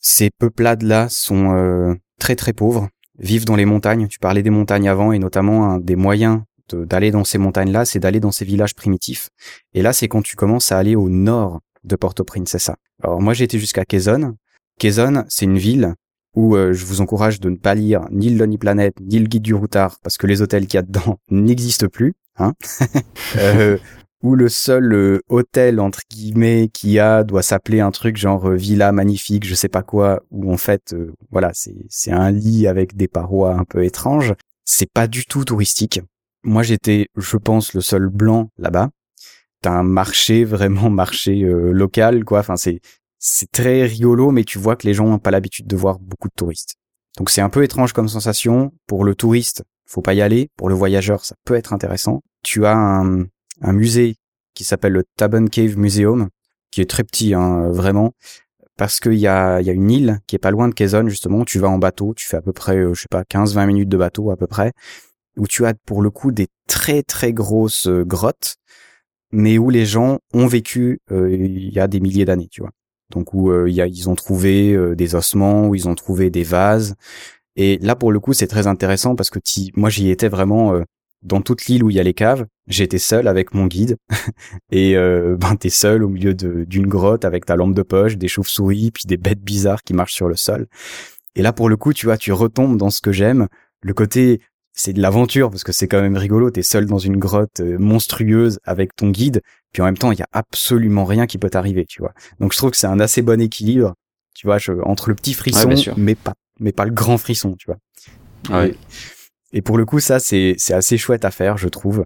ces 0.00 0.30
peuplades 0.30 0.82
là 0.82 1.08
sont 1.08 1.96
très 2.18 2.36
très 2.36 2.52
pauvres 2.52 2.88
vivent 3.18 3.44
dans 3.44 3.56
les 3.56 3.66
montagnes. 3.66 4.08
Tu 4.08 4.18
parlais 4.18 4.42
des 4.42 4.50
montagnes 4.50 4.88
avant 4.88 5.12
et 5.12 5.18
notamment 5.18 5.70
un 5.70 5.78
des 5.78 5.96
moyens 5.96 6.40
d'aller 6.72 7.10
dans 7.10 7.24
ces 7.24 7.36
montagnes 7.36 7.70
là 7.70 7.84
c'est 7.84 7.98
d'aller 7.98 8.18
dans 8.18 8.32
ces 8.32 8.44
villages 8.44 8.74
primitifs. 8.74 9.28
Et 9.74 9.82
là 9.82 9.92
c'est 9.92 10.08
quand 10.08 10.22
tu 10.22 10.36
commences 10.36 10.72
à 10.72 10.78
aller 10.78 10.96
au 10.96 11.08
nord 11.08 11.60
de 11.84 11.96
Porto 11.96 12.24
Princesa 12.24 12.76
alors 13.02 13.20
moi 13.20 13.34
j'ai 13.34 13.44
été 13.44 13.58
jusqu'à 13.58 13.84
Quezon. 13.84 14.36
Quezon 14.78 15.24
c'est 15.28 15.44
une 15.44 15.58
ville 15.58 15.94
où 16.34 16.56
euh, 16.56 16.72
je 16.72 16.84
vous 16.84 17.00
encourage 17.00 17.40
de 17.40 17.50
ne 17.50 17.56
pas 17.56 17.74
lire 17.74 18.06
ni 18.10 18.30
le 18.30 18.38
Lonely 18.38 18.58
Planet 18.58 18.94
ni 19.00 19.18
le 19.18 19.26
guide 19.26 19.42
du 19.42 19.54
routard 19.54 19.98
parce 20.02 20.16
que 20.16 20.26
les 20.26 20.42
hôtels 20.42 20.66
qu'il 20.66 20.78
y 20.78 20.78
a 20.78 20.82
dedans 20.82 21.18
n'existent 21.30 21.88
plus, 21.88 22.14
hein. 22.38 22.54
euh, 23.36 23.78
où 24.22 24.34
le 24.34 24.48
seul 24.48 24.92
euh, 24.92 25.20
hôtel 25.28 25.80
entre 25.80 26.00
guillemets 26.10 26.70
qu'il 26.72 26.90
y 26.90 26.98
a 26.98 27.24
doit 27.24 27.42
s'appeler 27.42 27.80
un 27.80 27.90
truc 27.90 28.16
genre 28.16 28.48
euh, 28.48 28.56
villa 28.56 28.92
magnifique, 28.92 29.44
je 29.46 29.54
sais 29.54 29.68
pas 29.68 29.82
quoi, 29.82 30.22
où 30.30 30.52
en 30.52 30.56
fait 30.56 30.94
voilà 31.30 31.50
c'est 31.54 31.74
c'est 31.88 32.12
un 32.12 32.30
lit 32.30 32.66
avec 32.66 32.96
des 32.96 33.08
parois 33.08 33.54
un 33.54 33.64
peu 33.64 33.84
étranges. 33.84 34.34
C'est 34.64 34.90
pas 34.90 35.08
du 35.08 35.26
tout 35.26 35.44
touristique. 35.44 36.00
Moi 36.44 36.62
j'étais, 36.62 37.08
je 37.16 37.36
pense, 37.36 37.74
le 37.74 37.80
seul 37.80 38.08
blanc 38.08 38.50
là-bas. 38.58 38.90
T'as 39.60 39.72
un 39.72 39.82
marché 39.82 40.44
vraiment 40.44 40.88
marché 40.90 41.40
local 41.40 42.24
quoi. 42.24 42.40
Enfin 42.40 42.56
c'est 42.56 42.80
c'est 43.24 43.52
très 43.52 43.84
rigolo, 43.84 44.32
mais 44.32 44.42
tu 44.42 44.58
vois 44.58 44.74
que 44.74 44.84
les 44.84 44.94
gens 44.94 45.06
n'ont 45.06 45.20
pas 45.20 45.30
l'habitude 45.30 45.68
de 45.68 45.76
voir 45.76 46.00
beaucoup 46.00 46.26
de 46.26 46.34
touristes. 46.34 46.74
Donc 47.16 47.30
c'est 47.30 47.40
un 47.40 47.50
peu 47.50 47.62
étrange 47.62 47.92
comme 47.92 48.08
sensation. 48.08 48.72
Pour 48.88 49.04
le 49.04 49.14
touriste, 49.14 49.62
faut 49.86 50.02
pas 50.02 50.14
y 50.14 50.20
aller. 50.20 50.50
Pour 50.56 50.68
le 50.68 50.74
voyageur, 50.74 51.24
ça 51.24 51.36
peut 51.44 51.54
être 51.54 51.72
intéressant. 51.72 52.22
Tu 52.42 52.66
as 52.66 52.76
un, 52.76 53.28
musée 53.72 54.16
qui 54.54 54.64
s'appelle 54.64 54.92
le 54.92 55.04
Taban 55.16 55.46
Cave 55.46 55.78
Museum, 55.78 56.30
qui 56.72 56.80
est 56.80 56.90
très 56.90 57.04
petit, 57.04 57.32
hein, 57.32 57.70
vraiment, 57.70 58.12
parce 58.76 58.98
qu'il 58.98 59.14
y 59.14 59.28
a, 59.28 59.60
y 59.60 59.70
a 59.70 59.72
une 59.72 59.90
île 59.92 60.18
qui 60.26 60.34
est 60.34 60.40
pas 60.40 60.50
loin 60.50 60.68
de 60.68 60.74
Quezon, 60.74 61.08
justement. 61.08 61.44
Tu 61.44 61.60
vas 61.60 61.68
en 61.68 61.78
bateau, 61.78 62.14
tu 62.16 62.26
fais 62.26 62.38
à 62.38 62.42
peu 62.42 62.52
près, 62.52 62.76
euh, 62.76 62.92
je 62.92 63.02
sais 63.02 63.08
pas, 63.08 63.22
15-20 63.22 63.66
minutes 63.66 63.88
de 63.88 63.96
bateau 63.96 64.32
à 64.32 64.36
peu 64.36 64.48
près, 64.48 64.72
où 65.36 65.46
tu 65.46 65.64
as 65.64 65.74
pour 65.86 66.02
le 66.02 66.10
coup 66.10 66.32
des 66.32 66.48
très 66.66 67.04
très 67.04 67.32
grosses 67.32 67.86
euh, 67.86 68.04
grottes, 68.04 68.56
mais 69.30 69.58
où 69.58 69.70
les 69.70 69.86
gens 69.86 70.18
ont 70.34 70.48
vécu 70.48 70.98
euh, 71.12 71.32
il 71.32 71.72
y 71.72 71.78
a 71.78 71.86
des 71.86 72.00
milliers 72.00 72.24
d'années, 72.24 72.48
tu 72.50 72.62
vois 72.62 72.72
donc 73.12 73.34
où 73.34 73.50
euh, 73.50 73.68
ils 73.70 74.08
ont 74.08 74.14
trouvé 74.14 74.72
euh, 74.72 74.96
des 74.96 75.14
ossements, 75.14 75.68
où 75.68 75.74
ils 75.74 75.88
ont 75.88 75.94
trouvé 75.94 76.30
des 76.30 76.42
vases. 76.42 76.94
Et 77.56 77.78
là, 77.78 77.94
pour 77.94 78.10
le 78.12 78.18
coup, 78.18 78.32
c'est 78.32 78.46
très 78.46 78.66
intéressant 78.66 79.14
parce 79.14 79.30
que 79.30 79.38
moi, 79.76 79.90
j'y 79.90 80.10
étais 80.10 80.28
vraiment 80.28 80.74
euh, 80.74 80.82
dans 81.22 81.40
toute 81.40 81.66
l'île 81.66 81.84
où 81.84 81.90
il 81.90 81.96
y 81.96 82.00
a 82.00 82.02
les 82.02 82.14
caves. 82.14 82.46
J'étais 82.66 82.98
seul 82.98 83.28
avec 83.28 83.54
mon 83.54 83.66
guide 83.66 83.96
et 84.72 84.94
ben 84.94 85.56
t'es 85.56 85.68
seul 85.68 86.02
au 86.02 86.08
milieu 86.08 86.34
d'une 86.34 86.86
grotte 86.86 87.24
avec 87.24 87.44
ta 87.44 87.56
lampe 87.56 87.74
de 87.74 87.82
poche, 87.82 88.16
des 88.16 88.28
chauves-souris, 88.28 88.90
puis 88.92 89.04
des 89.06 89.16
bêtes 89.16 89.42
bizarres 89.42 89.82
qui 89.82 89.94
marchent 89.94 90.14
sur 90.14 90.28
le 90.28 90.36
sol. 90.36 90.66
Et 91.34 91.42
là, 91.42 91.52
pour 91.52 91.68
le 91.68 91.76
coup, 91.76 91.92
tu 91.92 92.06
vois, 92.06 92.16
tu 92.16 92.32
retombes 92.32 92.76
dans 92.76 92.90
ce 92.90 93.00
que 93.00 93.12
j'aime, 93.12 93.48
le 93.82 93.94
côté 93.94 94.40
c'est 94.72 94.92
de 94.92 95.02
l'aventure 95.02 95.50
parce 95.50 95.64
que 95.64 95.72
c'est 95.72 95.88
quand 95.88 96.00
même 96.00 96.16
rigolo. 96.16 96.50
T'es 96.50 96.62
seul 96.62 96.86
dans 96.86 96.98
une 96.98 97.16
grotte 97.16 97.60
euh, 97.60 97.78
monstrueuse 97.78 98.58
avec 98.64 98.96
ton 98.96 99.10
guide, 99.10 99.42
puis 99.72 99.82
en 99.82 99.84
même 99.86 99.98
temps 99.98 100.12
il 100.12 100.18
y 100.18 100.22
a 100.22 100.28
absolument 100.32 101.04
rien 101.04 101.26
qui 101.26 101.38
peut 101.38 101.50
t'arriver, 101.50 101.84
tu 101.86 102.00
vois. 102.00 102.12
Donc 102.40 102.52
je 102.52 102.58
trouve 102.58 102.70
que 102.70 102.76
c'est 102.76 102.86
un 102.86 103.00
assez 103.00 103.22
bon 103.22 103.40
équilibre, 103.40 103.94
tu 104.34 104.46
vois, 104.46 104.58
entre 104.84 105.08
le 105.08 105.14
petit 105.14 105.34
frisson, 105.34 105.74
mais 105.96 106.14
pas, 106.14 106.34
mais 106.58 106.72
pas 106.72 106.84
le 106.84 106.92
grand 106.92 107.18
frisson, 107.18 107.54
tu 107.58 107.66
vois. 107.66 108.66
Et, 109.52 109.62
pour 109.62 109.76
le 109.76 109.84
coup, 109.84 110.00
ça 110.00 110.18
c'est 110.18 110.54
c'est 110.56 110.74
assez 110.74 110.96
chouette 110.96 111.24
à 111.24 111.30
faire, 111.30 111.58
je 111.58 111.68
trouve. 111.68 112.04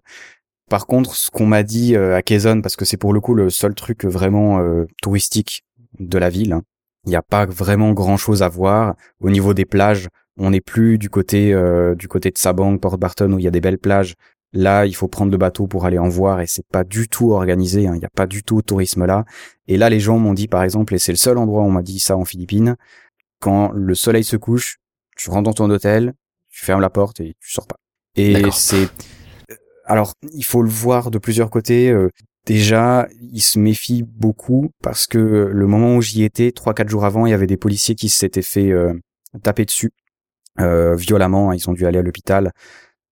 Par 0.69 0.87
contre, 0.87 1.15
ce 1.15 1.31
qu'on 1.31 1.47
m'a 1.47 1.63
dit 1.63 1.95
euh, 1.95 2.17
à 2.17 2.23
Quezon, 2.23 2.61
parce 2.61 2.75
que 2.75 2.85
c'est 2.85 2.97
pour 2.97 3.13
le 3.13 3.21
coup 3.21 3.35
le 3.35 3.51
seul 3.51 3.75
truc 3.75 4.05
vraiment 4.05 4.59
euh, 4.59 4.85
touristique 5.01 5.63
de 6.01 6.19
la 6.19 6.29
ville, 6.29 6.53
hein, 6.53 6.63
il 7.05 7.11
n'y 7.11 7.17
a 7.17 7.23
pas 7.23 7.47
vraiment 7.47 7.93
grand 7.93 8.17
chose 8.17 8.43
à 8.43 8.49
voir 8.49 8.97
au 9.21 9.31
niveau 9.31 9.55
des 9.55 9.65
plages 9.65 10.09
on 10.39 10.51
n'est 10.51 10.61
plus 10.61 10.99
du 10.99 11.11
côté 11.11 11.53
euh, 11.53 11.95
du 11.95 12.09
côté 12.09 12.31
de 12.31 12.39
Sabang, 12.39 12.79
Port 12.79 12.99
Barton 12.99 13.33
où 13.33 13.39
il 13.39 13.45
y 13.45 13.49
a 13.49 13.51
des 13.51 13.61
belles 13.61 13.79
plages. 13.79 14.15
Là, 14.53 14.87
il 14.87 14.95
faut 14.95 15.09
prendre 15.09 15.33
le 15.33 15.39
bateau 15.39 15.67
pour 15.67 15.85
aller 15.85 15.99
en 15.99 16.09
voir 16.09 16.41
et 16.41 16.47
c'est 16.47 16.67
pas 16.67 16.85
du 16.85 17.09
tout 17.09 17.33
organisé. 17.33 17.87
Hein. 17.87 17.95
Il 17.95 17.99
n'y 17.99 18.07
a 18.07 18.11
pas 18.15 18.27
du 18.27 18.43
tout 18.43 18.61
de 18.61 18.67
tourisme 18.67 19.05
là. 19.05 19.25
Et 19.67 19.77
là, 19.77 19.91
les 19.91 20.01
gens 20.01 20.19
m'ont 20.19 20.35
dit 20.35 20.49
par 20.49 20.63
exemple, 20.63 20.95
et 20.95 20.99
c'est 20.99 21.13
le 21.13 21.17
seul 21.17 21.39
endroit 21.39 21.63
où 21.63 21.67
on 21.67 21.71
m'a 21.71 21.83
dit 21.83 21.99
ça 21.99 22.17
en 22.17 22.25
Philippines, 22.25 22.77
quand 23.41 23.71
le 23.73 23.95
soleil 23.95 24.25
se 24.25 24.37
couche, 24.37 24.79
tu 25.17 25.31
rentres 25.31 25.45
dans 25.45 25.53
ton 25.53 25.71
hôtel, 25.71 26.15
tu 26.49 26.65
fermes 26.65 26.81
la 26.81 26.91
porte 26.91 27.21
et 27.21 27.35
tu 27.41 27.53
sors 27.53 27.67
pas. 27.67 27.77
Et 28.15 28.51
c'est 28.53 28.89
euh, 29.51 29.55
alors 29.85 30.15
il 30.33 30.45
faut 30.45 30.63
le 30.63 30.71
voir 30.71 31.11
de 31.11 31.19
plusieurs 31.19 31.51
côtés. 31.51 31.91
Euh, 31.91 32.09
déjà, 32.47 33.09
il 33.21 33.43
se 33.43 33.59
méfie 33.59 34.05
beaucoup 34.05 34.71
parce 34.83 35.07
que 35.07 35.19
le 35.53 35.67
moment 35.67 35.97
où 35.97 36.03
j'y 36.03 36.23
étais, 36.23 36.53
trois 36.53 36.73
quatre 36.73 36.89
jours 36.89 37.05
avant, 37.05 37.27
il 37.27 37.31
y 37.31 37.35
avait 37.35 37.47
des 37.47 37.59
policiers 37.59 37.95
qui 37.95 38.09
s'étaient 38.09 38.43
fait 38.43 38.73
taper 39.43 39.65
dessus 39.65 39.93
euh, 39.97 40.06
violemment. 40.59 41.53
Ils 41.53 41.69
ont 41.69 41.73
dû 41.73 41.87
aller 41.87 41.99
à 41.99 42.03
l'hôpital 42.03 42.53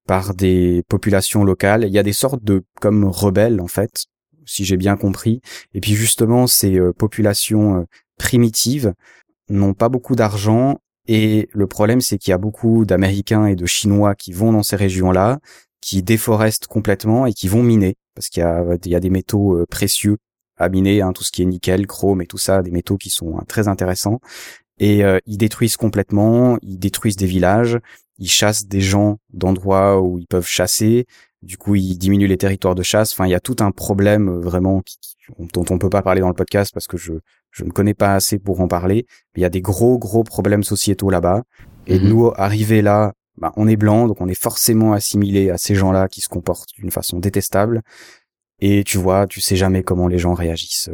par 0.07 0.34
des 0.34 0.82
populations 0.88 1.45
locales. 1.45 1.84
Il 1.84 1.92
y 1.92 1.99
a 1.99 2.03
des 2.03 2.12
sortes 2.12 2.42
de 2.42 2.64
comme 2.80 3.05
rebelles 3.05 3.61
en 3.61 3.68
fait, 3.68 4.07
si 4.45 4.64
j'ai 4.64 4.76
bien 4.76 4.97
compris. 4.97 5.40
Et 5.72 5.80
puis 5.80 5.95
justement, 5.95 6.47
ces 6.47 6.78
euh, 6.78 6.92
populations 6.92 7.80
euh, 7.80 7.84
primitives 8.18 8.92
n'ont 9.49 9.74
pas 9.74 9.88
beaucoup 9.88 10.14
d'argent 10.14 10.78
et 11.07 11.49
le 11.53 11.66
problème 11.66 12.01
c'est 12.01 12.18
qu'il 12.18 12.30
y 12.30 12.34
a 12.34 12.38
beaucoup 12.38 12.84
d'Américains 12.84 13.47
et 13.47 13.57
de 13.57 13.66
Chinois 13.66 14.14
qui 14.14 14.32
vont 14.32 14.53
dans 14.53 14.62
ces 14.62 14.76
régions-là, 14.76 15.38
qui 15.80 16.03
déforestent 16.03 16.66
complètement 16.66 17.26
et 17.26 17.32
qui 17.32 17.49
vont 17.49 17.62
miner 17.62 17.97
parce 18.14 18.28
qu'il 18.28 18.42
y 18.42 18.88
y 18.88 18.95
a 18.95 19.01
des 19.01 19.11
métaux 19.11 19.64
précieux 19.68 20.18
à 20.57 20.68
miner, 20.68 21.03
hein, 21.03 21.12
tout 21.12 21.24
ce 21.24 21.32
qui 21.32 21.42
est 21.42 21.47
nickel, 21.47 21.86
chrome 21.88 22.22
et 22.22 22.26
tout 22.26 22.38
ça, 22.38 22.62
des 22.62 22.70
métaux 22.70 22.97
qui 22.97 23.11
sont 23.11 23.36
hein, 23.36 23.42
très 23.49 23.66
intéressants 23.66 24.20
et 24.79 25.05
euh, 25.05 25.18
ils 25.27 25.39
détruisent 25.39 25.77
complètement, 25.77 26.59
ils 26.62 26.79
détruisent 26.79 27.16
des 27.16 27.27
villages, 27.27 27.79
ils 28.18 28.31
chassent 28.31 28.66
des 28.66 28.81
gens 28.81 29.18
d'endroits 29.33 30.01
où 30.01 30.18
ils 30.18 30.27
peuvent 30.27 30.47
chasser, 30.47 31.07
du 31.43 31.59
coup 31.59 31.75
ils 31.75 31.97
diminuent 31.97 32.29
les 32.29 32.37
territoires 32.37 32.75
de 32.75 32.83
chasse, 32.83 33.12
enfin 33.12 33.27
il 33.27 33.31
y 33.31 33.35
a 33.35 33.41
tout 33.41 33.57
un 33.61 33.70
problème 33.70 34.29
euh, 34.29 34.41
vraiment 34.41 34.83
dont 35.39 35.64
on 35.70 35.79
peut 35.79 35.91
pas 35.91 36.03
parler 36.03 36.20
dans 36.20 36.29
le 36.29 36.35
podcast 36.35 36.72
parce 36.72 36.87
que 36.87 36.97
je 36.97 37.14
je 37.51 37.62
ne 37.62 37.70
connais 37.70 37.95
pas 37.95 38.14
assez 38.14 38.41
pour 38.41 38.61
en 38.61 38.66
parler, 38.66 39.07
il 39.37 39.43
y 39.43 39.45
a 39.45 39.51
des 39.51 39.61
gros 39.61 39.99
gros 39.99 40.25
problèmes 40.25 40.64
sociétaux 40.64 41.11
là-bas 41.11 41.43
et 41.87 41.99
mhm. 41.99 42.09
nous 42.09 42.33
arriver 42.37 42.83
là 42.83 43.12
bah, 43.37 43.53
on 43.57 43.66
est 43.66 43.77
blanc, 43.77 44.07
donc 44.07 44.20
on 44.20 44.29
est 44.29 44.41
forcément 44.41 44.93
assimilé 44.93 45.51
à 45.51 45.59
ces 45.59 45.75
gens-là 45.75 46.09
qui 46.09 46.20
se 46.20 46.29
comportent 46.29 46.72
d'une 46.77 46.91
façon 46.91 47.18
détestable. 47.18 47.83
Et 48.61 48.85
tu 48.85 48.97
vois, 48.99 49.27
tu 49.27 49.41
sais 49.41 49.57
jamais 49.57 49.83
comment 49.83 50.07
les 50.07 50.18
gens 50.18 50.35
réagissent. 50.35 50.89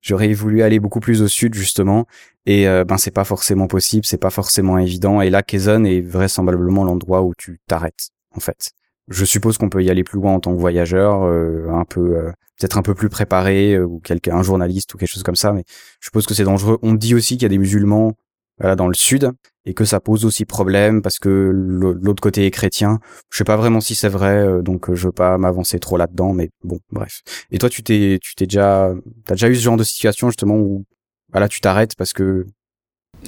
J'aurais 0.00 0.32
voulu 0.32 0.62
aller 0.62 0.80
beaucoup 0.80 1.00
plus 1.00 1.22
au 1.22 1.28
sud 1.28 1.54
justement, 1.54 2.06
et 2.46 2.64
ben 2.84 2.96
c'est 2.96 3.10
pas 3.10 3.24
forcément 3.24 3.66
possible, 3.66 4.06
c'est 4.06 4.16
pas 4.16 4.30
forcément 4.30 4.78
évident. 4.78 5.20
Et 5.20 5.30
là, 5.30 5.42
Quezon 5.42 5.84
est 5.84 6.00
vraisemblablement 6.00 6.84
l'endroit 6.84 7.22
où 7.22 7.34
tu 7.36 7.60
t'arrêtes 7.66 8.10
en 8.34 8.40
fait. 8.40 8.70
Je 9.08 9.24
suppose 9.24 9.58
qu'on 9.58 9.68
peut 9.68 9.82
y 9.82 9.90
aller 9.90 10.04
plus 10.04 10.18
loin 10.18 10.34
en 10.34 10.40
tant 10.40 10.54
que 10.54 10.60
voyageur, 10.60 11.22
un 11.22 11.84
peu 11.84 12.32
peut-être 12.58 12.78
un 12.78 12.82
peu 12.82 12.94
plus 12.94 13.08
préparé 13.08 13.80
ou 13.80 14.00
quelqu'un 14.00 14.36
un 14.36 14.42
journaliste 14.42 14.94
ou 14.94 14.98
quelque 14.98 15.10
chose 15.10 15.22
comme 15.22 15.36
ça, 15.36 15.52
mais 15.52 15.64
je 16.00 16.06
suppose 16.06 16.26
que 16.26 16.34
c'est 16.34 16.44
dangereux. 16.44 16.78
On 16.82 16.94
dit 16.94 17.14
aussi 17.14 17.34
qu'il 17.34 17.42
y 17.42 17.46
a 17.46 17.50
des 17.50 17.58
musulmans 17.58 18.14
voilà, 18.58 18.76
dans 18.76 18.88
le 18.88 18.94
sud 18.94 19.32
et 19.64 19.74
que 19.74 19.84
ça 19.84 20.00
pose 20.00 20.24
aussi 20.24 20.44
problème 20.44 21.02
parce 21.02 21.18
que 21.18 21.28
l'autre 21.28 22.22
côté 22.22 22.46
est 22.46 22.50
chrétien. 22.50 23.00
Je 23.30 23.38
sais 23.38 23.44
pas 23.44 23.56
vraiment 23.56 23.80
si 23.80 23.94
c'est 23.94 24.08
vrai, 24.08 24.38
euh, 24.38 24.62
donc 24.62 24.88
euh, 24.88 24.94
je 24.94 25.06
veux 25.06 25.12
pas 25.12 25.38
m'avancer 25.38 25.78
trop 25.78 25.96
là-dedans, 25.96 26.32
mais 26.32 26.50
bon, 26.62 26.78
bref. 26.90 27.22
Et 27.50 27.58
toi, 27.58 27.68
tu 27.68 27.82
t'es, 27.82 28.18
tu 28.22 28.34
t'es 28.34 28.46
déjà, 28.46 28.92
t'as 29.26 29.34
déjà 29.34 29.48
eu 29.48 29.56
ce 29.56 29.62
genre 29.62 29.76
de 29.76 29.84
situation 29.84 30.28
justement 30.28 30.56
où, 30.56 30.84
voilà, 31.32 31.48
tu 31.48 31.60
t'arrêtes 31.60 31.94
parce 31.96 32.12
que 32.12 32.46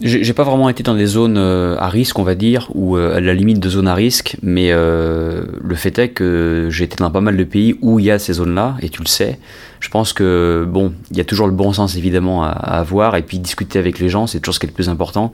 j'ai 0.01 0.33
pas 0.33 0.45
vraiment 0.45 0.69
été 0.69 0.83
dans 0.83 0.95
des 0.95 1.07
zones 1.07 1.37
euh, 1.37 1.77
à 1.79 1.89
risque, 1.89 2.19
on 2.19 2.23
va 2.23 2.35
dire, 2.35 2.71
ou 2.75 2.97
à 2.97 3.21
la 3.21 3.35
limite 3.35 3.61
de 3.61 3.69
zones 3.69 3.89
à 3.89 3.95
risque, 3.95 4.37
mais 4.43 4.69
euh, 4.73 5.45
le 5.63 5.75
fait 5.75 5.99
est 5.99 6.09
que 6.09 6.69
j'ai 6.71 6.85
été 6.85 6.97
dans 6.97 7.11
pas 7.11 7.21
mal 7.21 7.37
de 7.37 7.45
pays 7.45 7.77
où 7.83 7.99
il 7.99 8.07
y 8.07 8.11
a 8.11 8.19
ces 8.19 8.35
zones-là, 8.35 8.77
et 8.81 8.89
tu 8.89 9.03
le 9.03 9.09
sais. 9.09 9.39
Je 9.83 9.89
pense 9.89 10.13
que 10.13 10.65
bon, 10.67 10.93
il 11.11 11.17
y 11.17 11.21
a 11.21 11.25
toujours 11.25 11.49
le 11.49 11.53
bon 11.53 11.73
sens 11.73 11.97
évidemment 11.97 12.45
à, 12.45 12.51
avoir 12.51 13.17
et 13.17 13.23
puis 13.23 13.41
discuter 13.41 13.81
avec 13.81 13.99
les 13.99 14.09
gens, 14.09 14.29
c'est 14.29 14.39
toujours 14.39 14.55
ce 14.55 14.61
qui 14.61 14.67
est 14.67 14.69
le 14.69 14.75
plus 14.75 14.89
important. 14.89 15.33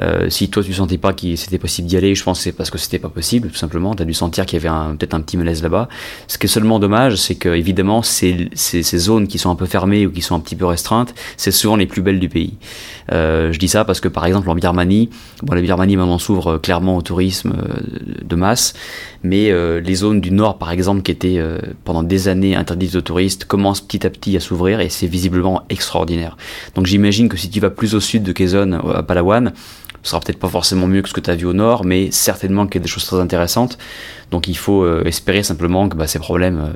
Euh, 0.00 0.30
si 0.30 0.48
toi 0.48 0.64
tu 0.64 0.72
sentais 0.72 0.96
pas 0.96 1.12
qu'il 1.12 1.36
c'était 1.36 1.58
possible 1.58 1.86
d'y 1.86 1.98
aller, 1.98 2.14
je 2.14 2.24
pense 2.24 2.38
que 2.38 2.44
c'est 2.44 2.52
parce 2.52 2.70
que 2.70 2.78
c'était 2.78 2.98
pas 2.98 3.10
possible 3.10 3.50
tout 3.50 3.58
simplement. 3.58 3.94
T'as 3.94 4.06
dû 4.06 4.14
sentir 4.14 4.46
qu'il 4.46 4.58
y 4.58 4.66
avait 4.66 4.96
peut-être 4.96 5.12
un 5.12 5.20
petit 5.20 5.36
malaise 5.36 5.62
là-bas. 5.62 5.90
Ce 6.28 6.38
qui 6.38 6.46
est 6.46 6.48
seulement 6.48 6.78
dommage, 6.78 7.16
c'est 7.16 7.34
que 7.34 7.50
évidemment 7.50 8.00
ces, 8.00 8.48
ces, 8.54 8.82
zones 8.98 9.28
qui 9.28 9.38
sont 9.38 9.50
un 9.50 9.54
peu 9.54 9.66
fermées 9.66 10.06
ou 10.06 10.10
qui 10.10 10.22
sont 10.22 10.34
un 10.34 10.40
petit 10.40 10.56
peu 10.56 10.64
restreintes, 10.64 11.14
c'est 11.36 11.50
souvent 11.50 11.76
les 11.76 11.86
plus 11.86 12.00
belles 12.00 12.20
du 12.20 12.30
pays. 12.30 12.54
Euh, 13.12 13.52
je 13.52 13.58
dis 13.58 13.68
ça 13.68 13.84
parce 13.84 14.00
que 14.00 14.08
par 14.08 14.24
exemple 14.26 14.48
en 14.50 14.54
Birmanie, 14.54 15.10
bon 15.42 15.54
la 15.54 15.60
Birmanie 15.60 15.96
maintenant 15.96 16.18
s'ouvre 16.18 16.58
clairement 16.58 16.96
au 16.96 17.02
tourisme 17.02 17.54
euh, 17.56 17.80
de 18.24 18.36
masse, 18.36 18.74
mais 19.22 19.50
euh, 19.50 19.80
les 19.80 19.94
zones 19.94 20.20
du 20.20 20.30
nord 20.30 20.58
par 20.58 20.70
exemple 20.70 21.02
qui 21.02 21.10
étaient 21.10 21.38
euh, 21.38 21.58
pendant 21.84 22.02
des 22.02 22.28
années 22.28 22.54
interdites 22.54 22.94
aux 22.94 23.00
touristes 23.00 23.44
commencent 23.44 23.80
petit 23.80 24.06
à 24.06 24.10
petit 24.10 24.36
à 24.36 24.40
s'ouvrir 24.40 24.80
et 24.80 24.88
c'est 24.88 25.06
visiblement 25.06 25.62
extraordinaire. 25.68 26.36
Donc 26.74 26.86
j'imagine 26.86 27.28
que 27.28 27.36
si 27.36 27.50
tu 27.50 27.60
vas 27.60 27.70
plus 27.70 27.94
au 27.94 28.00
sud 28.00 28.22
de 28.22 28.32
Quezon, 28.32 28.72
à 28.94 29.02
Palawan, 29.02 29.52
ce 30.02 30.10
sera 30.10 30.20
peut-être 30.20 30.38
pas 30.38 30.48
forcément 30.48 30.86
mieux 30.86 31.02
que 31.02 31.08
ce 31.08 31.14
que 31.14 31.20
tu 31.20 31.30
as 31.30 31.36
vu 31.36 31.46
au 31.46 31.52
nord, 31.52 31.84
mais 31.84 32.10
certainement 32.10 32.66
qu'il 32.66 32.80
y 32.80 32.82
a 32.82 32.84
des 32.84 32.88
choses 32.88 33.04
très 33.06 33.20
intéressantes. 33.20 33.78
Donc 34.30 34.48
il 34.48 34.56
faut 34.56 34.82
euh, 34.82 35.02
espérer 35.04 35.42
simplement 35.42 35.88
que 35.88 35.96
bah, 35.96 36.06
ces 36.06 36.18
problèmes 36.18 36.72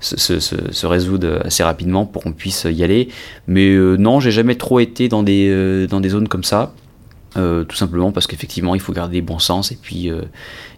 se, 0.00 0.16
se, 0.16 0.86
résoudent 0.86 1.40
assez 1.44 1.62
rapidement 1.62 2.06
pour 2.06 2.22
qu'on 2.22 2.32
puisse 2.32 2.66
y 2.70 2.82
aller. 2.84 3.08
Mais 3.46 3.74
non, 3.76 4.20
j'ai 4.20 4.30
jamais 4.30 4.54
trop 4.54 4.80
été 4.80 5.08
dans 5.08 5.22
des 5.22 5.88
zones 6.08 6.28
comme 6.28 6.44
ça. 6.44 6.72
Euh, 7.36 7.64
tout 7.64 7.76
simplement 7.76 8.10
parce 8.10 8.26
qu'effectivement 8.26 8.74
il 8.74 8.80
faut 8.80 8.94
garder 8.94 9.20
bon 9.20 9.38
sens 9.38 9.70
et 9.70 9.76
puis 9.80 10.10
euh, 10.10 10.22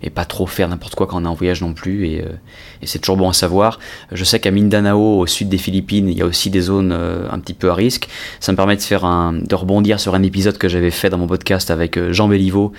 et 0.03 0.11
pas 0.11 0.25
trop 0.25 0.49
faire 0.49 0.69
n'importe 0.69 0.97
quoi 0.97 1.07
quand 1.07 1.23
on 1.23 1.25
est 1.25 1.29
en 1.29 1.35
voyage 1.35 1.63
non 1.63 1.75
plus 1.75 2.09
et, 2.09 2.23
euh, 2.23 2.33
et 2.83 2.89
c'est 2.89 2.99
toujours 2.99 3.17
bon 3.17 3.29
à 3.29 3.33
savoir. 3.33 3.79
Je 4.11 4.25
sais 4.25 4.41
qu'à 4.41 4.51
Mindanao 4.51 5.21
au 5.21 5.27
sud 5.29 5.49
des 5.49 5.59
Philippines 5.59 6.09
il 6.09 6.19
y 6.19 6.23
a 6.23 6.27
aussi 6.27 6.51
des 6.51 6.63
zones 6.63 6.91
un 6.93 7.39
petit 7.39 7.55
peu 7.55 7.71
à 7.71 7.75
risque. 7.75 8.09
Ça 8.41 8.51
me 8.51 8.57
permet 8.57 8.75
de 8.75 8.83
faire 8.83 9.05
un 9.05 9.33
de 9.33 9.55
rebondir 9.55 10.01
sur 10.01 10.17
un 10.17 10.25
épisode 10.25 10.59
que 10.59 10.69
j'avais 10.69 10.91
fait 10.91 11.09
dans 11.09 11.19
mon 11.19 11.29
podcast 11.29 11.71
avec 11.71 12.11
Jean 12.11 12.27
Béliveau 12.27 12.73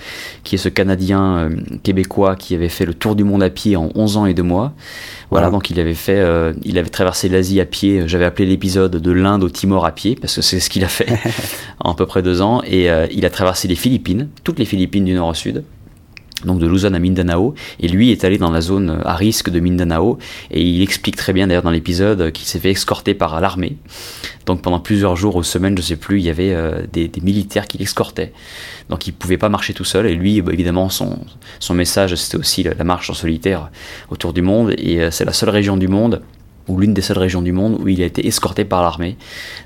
qui 0.44 0.56
est 0.56 0.58
ce 0.58 0.68
Canadien 0.68 1.48
québécois 1.82 2.36
qui 2.36 2.54
avait 2.54 2.68
fait 2.68 2.84
le 2.84 2.92
tour 2.92 3.16
du 3.16 3.24
monde 3.24 3.42
à 3.42 3.48
pied 3.48 3.76
en 3.76 3.88
11 3.94 4.16
ans 4.18 4.26
et 4.26 4.34
2 4.34 4.42
mois. 4.42 4.74
Voilà, 5.30 5.48
donc 5.48 5.70
il 5.70 5.80
avait 5.80 5.94
fait, 5.94 6.22
il 6.62 6.76
avait 6.76 6.90
traversé 6.90 7.30
l'Asie 7.30 7.58
à 7.58 7.64
pied. 7.64 8.02
J'avais 8.06 8.26
appelé 8.26 8.46
l'épisode 8.46 8.96
de 8.96 9.12
l'Inde 9.12 9.42
au 9.42 9.48
Timor 9.48 9.86
à 9.86 9.92
pied 9.92 10.14
parce 10.14 10.34
que 10.34 10.42
c'est 10.42 10.60
ce 10.60 10.68
qu'il 10.68 10.84
a 10.84 10.88
fait 10.88 11.08
en 11.80 11.92
à 11.92 11.94
peu 11.94 12.04
près 12.04 12.22
deux 12.22 12.42
ans. 12.42 12.60
Et 12.66 12.90
il 13.12 13.24
a 13.24 13.30
traversé 13.30 13.61
les 13.68 13.74
Philippines, 13.74 14.28
toutes 14.44 14.58
les 14.58 14.64
Philippines 14.64 15.04
du 15.04 15.14
nord 15.14 15.28
au 15.28 15.34
sud, 15.34 15.64
donc 16.44 16.58
de 16.58 16.66
Luzon 16.66 16.94
à 16.94 16.98
Mindanao, 16.98 17.54
et 17.80 17.88
lui 17.88 18.10
est 18.10 18.24
allé 18.24 18.38
dans 18.38 18.50
la 18.50 18.60
zone 18.60 19.00
à 19.04 19.14
risque 19.14 19.50
de 19.50 19.60
Mindanao, 19.60 20.18
et 20.50 20.62
il 20.62 20.82
explique 20.82 21.16
très 21.16 21.32
bien 21.32 21.46
d'ailleurs 21.46 21.62
dans 21.62 21.70
l'épisode 21.70 22.32
qu'il 22.32 22.46
s'est 22.46 22.58
fait 22.58 22.70
escorter 22.70 23.14
par 23.14 23.40
l'armée. 23.40 23.76
Donc 24.46 24.62
pendant 24.62 24.80
plusieurs 24.80 25.16
jours 25.16 25.36
ou 25.36 25.42
semaines, 25.42 25.76
je 25.76 25.82
sais 25.82 25.96
plus, 25.96 26.18
il 26.18 26.24
y 26.24 26.30
avait 26.30 26.52
euh, 26.52 26.82
des, 26.92 27.10
militaires 27.22 27.66
qui 27.68 27.78
l'escortaient. 27.78 28.32
Donc 28.88 29.06
il 29.06 29.12
pouvait 29.12 29.38
pas 29.38 29.48
marcher 29.48 29.74
tout 29.74 29.84
seul, 29.84 30.06
et 30.06 30.14
lui, 30.14 30.40
bah, 30.42 30.52
évidemment, 30.52 30.88
son, 30.88 31.18
son 31.60 31.74
message 31.74 32.14
c'était 32.16 32.38
aussi 32.38 32.62
la, 32.62 32.84
marche 32.84 33.10
en 33.10 33.14
solitaire 33.14 33.70
autour 34.10 34.32
du 34.32 34.42
monde, 34.42 34.74
et 34.78 35.00
euh, 35.00 35.10
c'est 35.10 35.24
la 35.24 35.32
seule 35.32 35.50
région 35.50 35.76
du 35.76 35.88
monde 35.88 36.22
ou 36.68 36.78
l'une 36.78 36.94
des 36.94 37.02
seules 37.02 37.18
régions 37.18 37.42
du 37.42 37.52
monde 37.52 37.78
où 37.80 37.88
il 37.88 38.02
a 38.02 38.06
été 38.06 38.26
escorté 38.26 38.64
par 38.64 38.82
l'armée. 38.82 39.16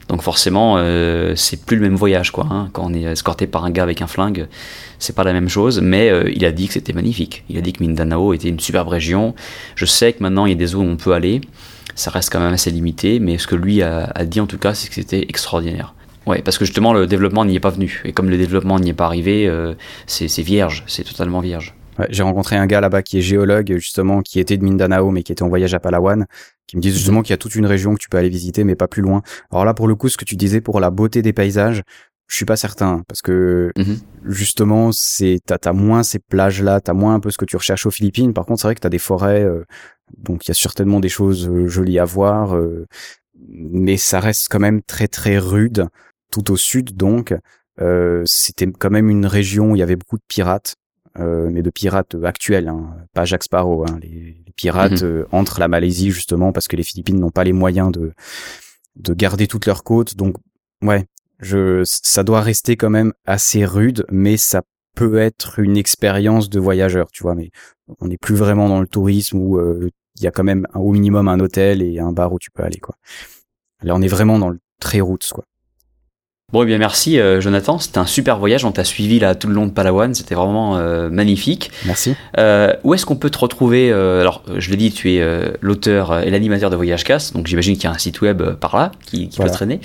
Donc 0.09 0.23
forcément, 0.23 0.77
euh, 0.79 1.35
c'est 1.37 1.65
plus 1.65 1.77
le 1.77 1.83
même 1.83 1.97
voyage, 1.97 2.31
quoi. 2.31 2.47
Hein. 2.51 2.69
Quand 2.73 2.85
on 2.87 2.95
est 2.95 3.03
escorté 3.03 3.47
par 3.47 3.65
un 3.65 3.71
gars 3.71 3.83
avec 3.83 4.03
un 4.03 4.07
flingue, 4.07 4.47
c'est 4.99 5.15
pas 5.15 5.25
la 5.25 5.33
même 5.33 5.49
chose. 5.49 5.81
Mais 5.81 6.11
euh, 6.11 6.31
il 6.35 6.45
a 6.45 6.53
dit 6.53 6.69
que 6.69 6.75
c'était 6.75 6.93
magnifique. 6.93 7.45
Il 7.49 7.59
a 7.59 7.61
dit 7.61 7.73
que 7.73 7.83
Mindanao 7.83 8.33
était 8.33 8.49
une 8.49 8.61
superbe 8.61 8.89
région. 8.89 9.35
Je 9.75 9.85
sais 9.85 10.13
que 10.13 10.23
maintenant 10.23 10.47
il 10.47 10.51
y 10.51 10.55
a 10.55 10.59
des 10.59 10.67
zones 10.67 10.89
où 10.89 10.91
on 10.93 10.97
peut 10.97 11.13
aller. 11.13 11.41
Ça 11.95 12.11
reste 12.11 12.31
quand 12.31 12.41
même 12.41 12.53
assez 12.53 12.71
limité, 12.71 13.21
mais 13.21 13.39
ce 13.39 13.47
que 13.47 13.57
lui 13.57 13.83
a, 13.83 14.13
dit 14.27 14.41
en 14.41 14.47
tout 14.47 14.59
cas, 14.59 14.75
c'est 14.75 14.89
que 14.89 14.95
c'était 14.95 15.23
extraordinaire. 15.29 15.95
Ouais, 16.27 16.43
parce 16.43 16.59
que 16.59 16.65
justement 16.65 16.93
le 16.93 17.07
développement 17.07 17.45
n'y 17.45 17.57
est 17.57 17.61
pas 17.61 17.71
venu. 17.71 18.03
Et 18.05 18.13
comme 18.13 18.29
le 18.29 18.37
développement 18.37 18.79
n'y 18.79 18.91
est 18.91 18.95
pas 18.95 19.07
arrivé, 19.07 19.47
euh, 19.47 19.75
c'est 20.07 20.43
vierge, 20.43 20.85
c'est 20.87 21.05
totalement 21.05 21.41
vierge. 21.41 21.75
Ouais, 21.99 22.07
j'ai 22.11 22.23
rencontré 22.23 22.57
un 22.57 22.67
gars 22.67 22.81
là-bas 22.81 23.03
qui 23.03 23.19
est 23.19 23.23
géologue 23.23 23.75
justement, 23.77 24.23
qui 24.23 24.41
était 24.41 24.57
de 24.57 24.65
Mindanao 24.65 25.11
mais 25.11 25.23
qui 25.23 25.33
était 25.33 25.43
en 25.43 25.49
voyage 25.49 25.75
à 25.75 25.81
Palawan, 25.81 26.27
qui 26.67 26.77
me 26.77 26.83
disent 26.83 26.95
justement 26.95 27.23
qu'il 27.23 27.31
y 27.31 27.35
a 27.35 27.39
toute 27.39 27.55
une 27.55 27.67
région 27.67 27.95
que 27.95 28.01
tu 28.01 28.09
peux 28.09 28.19
aller 28.19 28.29
visiter, 28.29 28.65
mais 28.65 28.75
pas 28.75 28.89
plus 28.89 29.03
loin. 29.03 29.23
Alors 29.51 29.65
là, 29.65 29.75
pour 29.75 29.89
le 29.89 29.95
coup, 29.95 30.09
ce 30.09 30.17
que 30.17 30.25
tu 30.25 30.37
disais 30.37 30.61
pour 30.61 30.81
la 30.81 30.91
beauté 30.91 31.23
des 31.23 31.33
paysages, 31.33 31.83
je 32.29 32.37
suis 32.37 32.45
pas 32.45 32.57
certain 32.57 33.03
parce 33.09 33.23
que 33.23 33.73
mhm. 33.77 33.99
justement, 34.25 34.93
c'est 34.93 35.39
t'as 35.45 35.59
as 35.65 35.73
moins 35.73 36.03
ces 36.03 36.19
plages-là, 36.19 36.81
t'as 36.81 36.93
moins 36.93 37.15
un 37.15 37.21
peu 37.21 37.31
ce 37.31 37.39
que 37.39 37.45
tu 37.45 37.57
recherches 37.57 37.87
aux 37.87 37.91
Philippines. 37.91 38.35
Par 38.35 38.45
contre, 38.47 38.61
c'est 38.61 38.69
vrai 38.69 38.75
que 38.75 38.81
t'as 38.81 38.89
des 38.89 38.99
forêts, 38.99 39.45
euh, 39.45 39.65
donc 40.19 40.47
il 40.47 40.49
y 40.49 40.51
a 40.51 40.55
certainement 40.55 41.01
des 41.01 41.09
choses 41.09 41.49
euh, 41.49 41.69
jolies 41.69 41.99
à 41.99 42.05
voir, 42.05 42.57
euh, 42.57 42.87
mais 43.49 43.97
ça 43.97 44.21
reste 44.21 44.49
quand 44.51 44.59
même 44.59 44.83
très 44.83 45.09
très 45.09 45.39
rude. 45.39 45.87
Tout 46.33 46.51
au 46.51 46.57
sud, 46.57 46.97
donc, 46.97 47.35
c'était 48.25 48.67
quand 48.67 48.91
même 48.91 49.11
une 49.11 49.27
région 49.27 49.71
où 49.71 49.77
il 49.77 49.79
y 49.79 49.83
avait 49.83 49.97
beaucoup 49.97 50.17
de 50.17 50.25
pirates. 50.27 50.75
Euh, 51.19 51.49
mais 51.51 51.63
de 51.63 51.71
pirates 51.71 52.17
actuels, 52.25 52.69
hein, 52.69 52.95
pas 53.15 53.25
Jack 53.25 53.43
Sparrow, 53.43 53.85
hein, 53.89 53.99
les, 54.03 54.37
pirates 54.57 55.03
mhm. 55.03 55.09
euh, 55.09 55.25
entre 55.33 55.61
la 55.61 55.69
Malaisie 55.69 56.11
justement 56.11 56.53
parce 56.53 56.67
que 56.67 56.77
les 56.77 56.83
Philippines 56.83 57.19
n'ont 57.21 57.31
pas 57.31 57.45
les 57.45 57.53
moyens 57.53 57.93
de 57.93 58.13
de 58.97 59.13
garder 59.13 59.47
toutes 59.47 59.67
leurs 59.67 59.85
côtes. 59.85 60.17
Donc 60.17 60.37
ouais, 60.83 61.07
je 61.39 61.83
ça 61.85 62.23
doit 62.23 62.41
rester 62.41 62.77
quand 62.77 62.91
même 62.91 63.13
assez 63.27 63.65
rude, 63.65 64.05
mais 64.11 64.37
ça 64.37 64.63
peut 64.95 65.19
être 65.19 65.59
une 65.59 65.77
expérience 65.77 66.49
de 66.49 66.59
voyageur, 66.59 67.11
tu 67.13 67.23
vois. 67.23 67.35
Mais 67.35 67.51
on 68.01 68.09
n'est 68.09 68.19
plus 68.19 68.35
vraiment 68.35 68.69
dans 68.69 68.81
le 68.81 68.87
tourisme 68.89 69.39
où 69.39 69.59
euh, 69.59 69.91
il 70.17 70.23
y 70.23 70.27
a 70.27 70.31
quand 70.31 70.45
même 70.45 70.67
au 70.75 70.93
minimum 70.93 71.29
un 71.29 71.41
hôtel 71.41 71.83
et 71.83 71.99
un 71.99 72.13
bar 72.13 72.33
où 72.33 72.39
tu 72.39 72.51
peux 72.51 72.63
aller 72.63 72.81
quoi. 72.81 72.97
Là, 73.83 73.95
on 73.95 74.03
est 74.03 74.09
vraiment 74.09 74.39
dans 74.39 74.49
le 74.49 74.59
très 74.81 75.01
route 75.01 75.29
quoi. 75.33 75.45
Bon, 76.53 76.63
eh 76.63 76.67
bien 76.67 76.79
merci 76.79 77.19
euh, 77.19 77.41
Jonathan, 77.41 77.77
c'était 77.81 77.99
un 77.99 78.07
super 78.07 78.39
voyage, 78.39 78.65
on 78.65 78.71
t'a 78.71 78.85
suivi 78.85 79.19
là 79.19 79.35
tout 79.35 79.49
le 79.49 79.55
long 79.55 79.67
de 79.67 79.73
Palawan, 79.73 80.15
c'était 80.15 80.37
vraiment 80.37 80.77
euh, 80.77 81.11
magnifique. 81.11 81.73
Merci. 81.87 82.15
Euh, 82.39 82.73
où 82.85 82.95
est-ce 82.95 83.05
qu'on 83.05 83.17
peut 83.17 83.31
te 83.31 83.39
retrouver 83.39 83.93
Alors, 83.93 84.45
je 84.57 84.71
l'ai 84.71 84.77
dit, 84.77 84.93
tu 84.93 85.13
es 85.13 85.57
l'auteur 85.61 86.21
et 86.21 86.31
l'animateur 86.31 86.71
de 86.71 86.77
Voyage 86.77 87.03
Cast, 87.03 87.35
donc 87.35 87.49
j'imagine 87.49 87.75
qu'il 87.75 87.85
y 87.85 87.87
a 87.89 87.91
un 87.91 87.99
site 87.99 88.21
web 88.21 88.45
par 88.61 88.77
là 88.77 88.93
qui, 89.07 89.29
peut 89.37 89.51
traîner. 89.51 89.81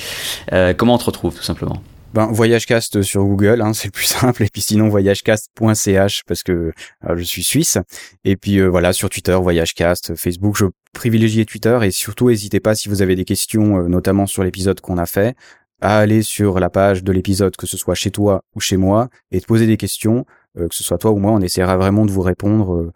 comment 0.78 0.94
on 0.94 0.98
te 1.00 1.06
retrouve 1.06 1.36
tout 1.36 1.42
simplement? 1.42 1.82
Ben, 2.14 2.28
Voyagecast 2.28 3.02
sur 3.02 3.24
Google, 3.24 3.62
hein, 3.62 3.74
c'est 3.74 3.88
le 3.88 3.92
plus 3.92 4.06
simple. 4.06 4.44
Et 4.44 4.48
puis 4.48 4.62
sinon, 4.62 4.88
voyagecast.ch 4.88 6.24
parce 6.28 6.44
que 6.44 6.74
je 7.16 7.24
suis 7.24 7.42
suisse. 7.42 7.80
Et 8.24 8.36
puis 8.36 8.62
voilà, 8.62 8.94
sur 8.94 9.10
Twitter, 9.10 9.36
Voyagecast, 9.42 10.14
Facebook, 10.16 10.58
je 10.58 10.66
privilégie 10.94 11.44
Twitter. 11.48 11.80
Et 11.82 11.90
surtout, 11.90 12.30
n'hésitez 12.30 12.60
pas 12.60 12.76
si 12.76 12.88
vous 12.88 13.02
avez 13.02 13.16
des 13.16 13.26
questions, 13.26 13.88
notamment 13.90 14.28
sur 14.28 14.44
l'épisode 14.44 14.80
qu'on 14.80 15.00
a 15.00 15.08
fait, 15.08 15.36
à 15.82 15.98
aller 15.98 16.22
sur 16.22 16.60
la 16.60 16.70
page 16.70 17.04
de 17.04 17.12
l'épisode, 17.12 17.56
que 17.56 17.68
ce 17.68 17.78
soit 17.78 17.96
chez 17.96 18.12
toi 18.12 18.44
ou 18.56 18.60
chez 18.60 18.78
moi, 18.78 19.10
et 19.32 19.42
te 19.42 19.46
poser 19.46 19.68
des 19.68 19.78
questions, 19.78 20.26
euh, 20.58 20.68
que 20.68 20.76
ce 20.76 20.84
soit 20.84 20.98
toi 20.98 21.12
ou 21.12 21.18
moi, 21.18 21.32
on 21.32 21.42
essaiera 21.42 21.78
vraiment 21.78 22.06
de 22.06 22.12
vous 22.12 22.22
répondre 22.22 22.76
euh, 22.76 22.92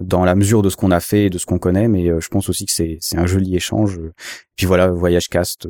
dans 0.00 0.24
la 0.24 0.34
mesure 0.34 0.62
de 0.62 0.70
ce 0.70 0.76
qu'on 0.76 0.90
a 0.90 1.00
fait 1.00 1.26
et 1.26 1.30
de 1.30 1.38
ce 1.38 1.46
qu'on 1.46 1.58
connaît, 1.58 1.88
mais 1.88 2.08
euh, 2.08 2.20
je 2.20 2.28
pense 2.28 2.48
aussi 2.48 2.66
que 2.66 2.72
c'est, 2.72 2.98
c'est 3.00 3.18
un 3.18 3.26
joli 3.26 3.54
échange. 3.56 4.00
Puis 4.56 4.66
voilà, 4.66 4.88
voyage 4.88 5.28
cast 5.28 5.68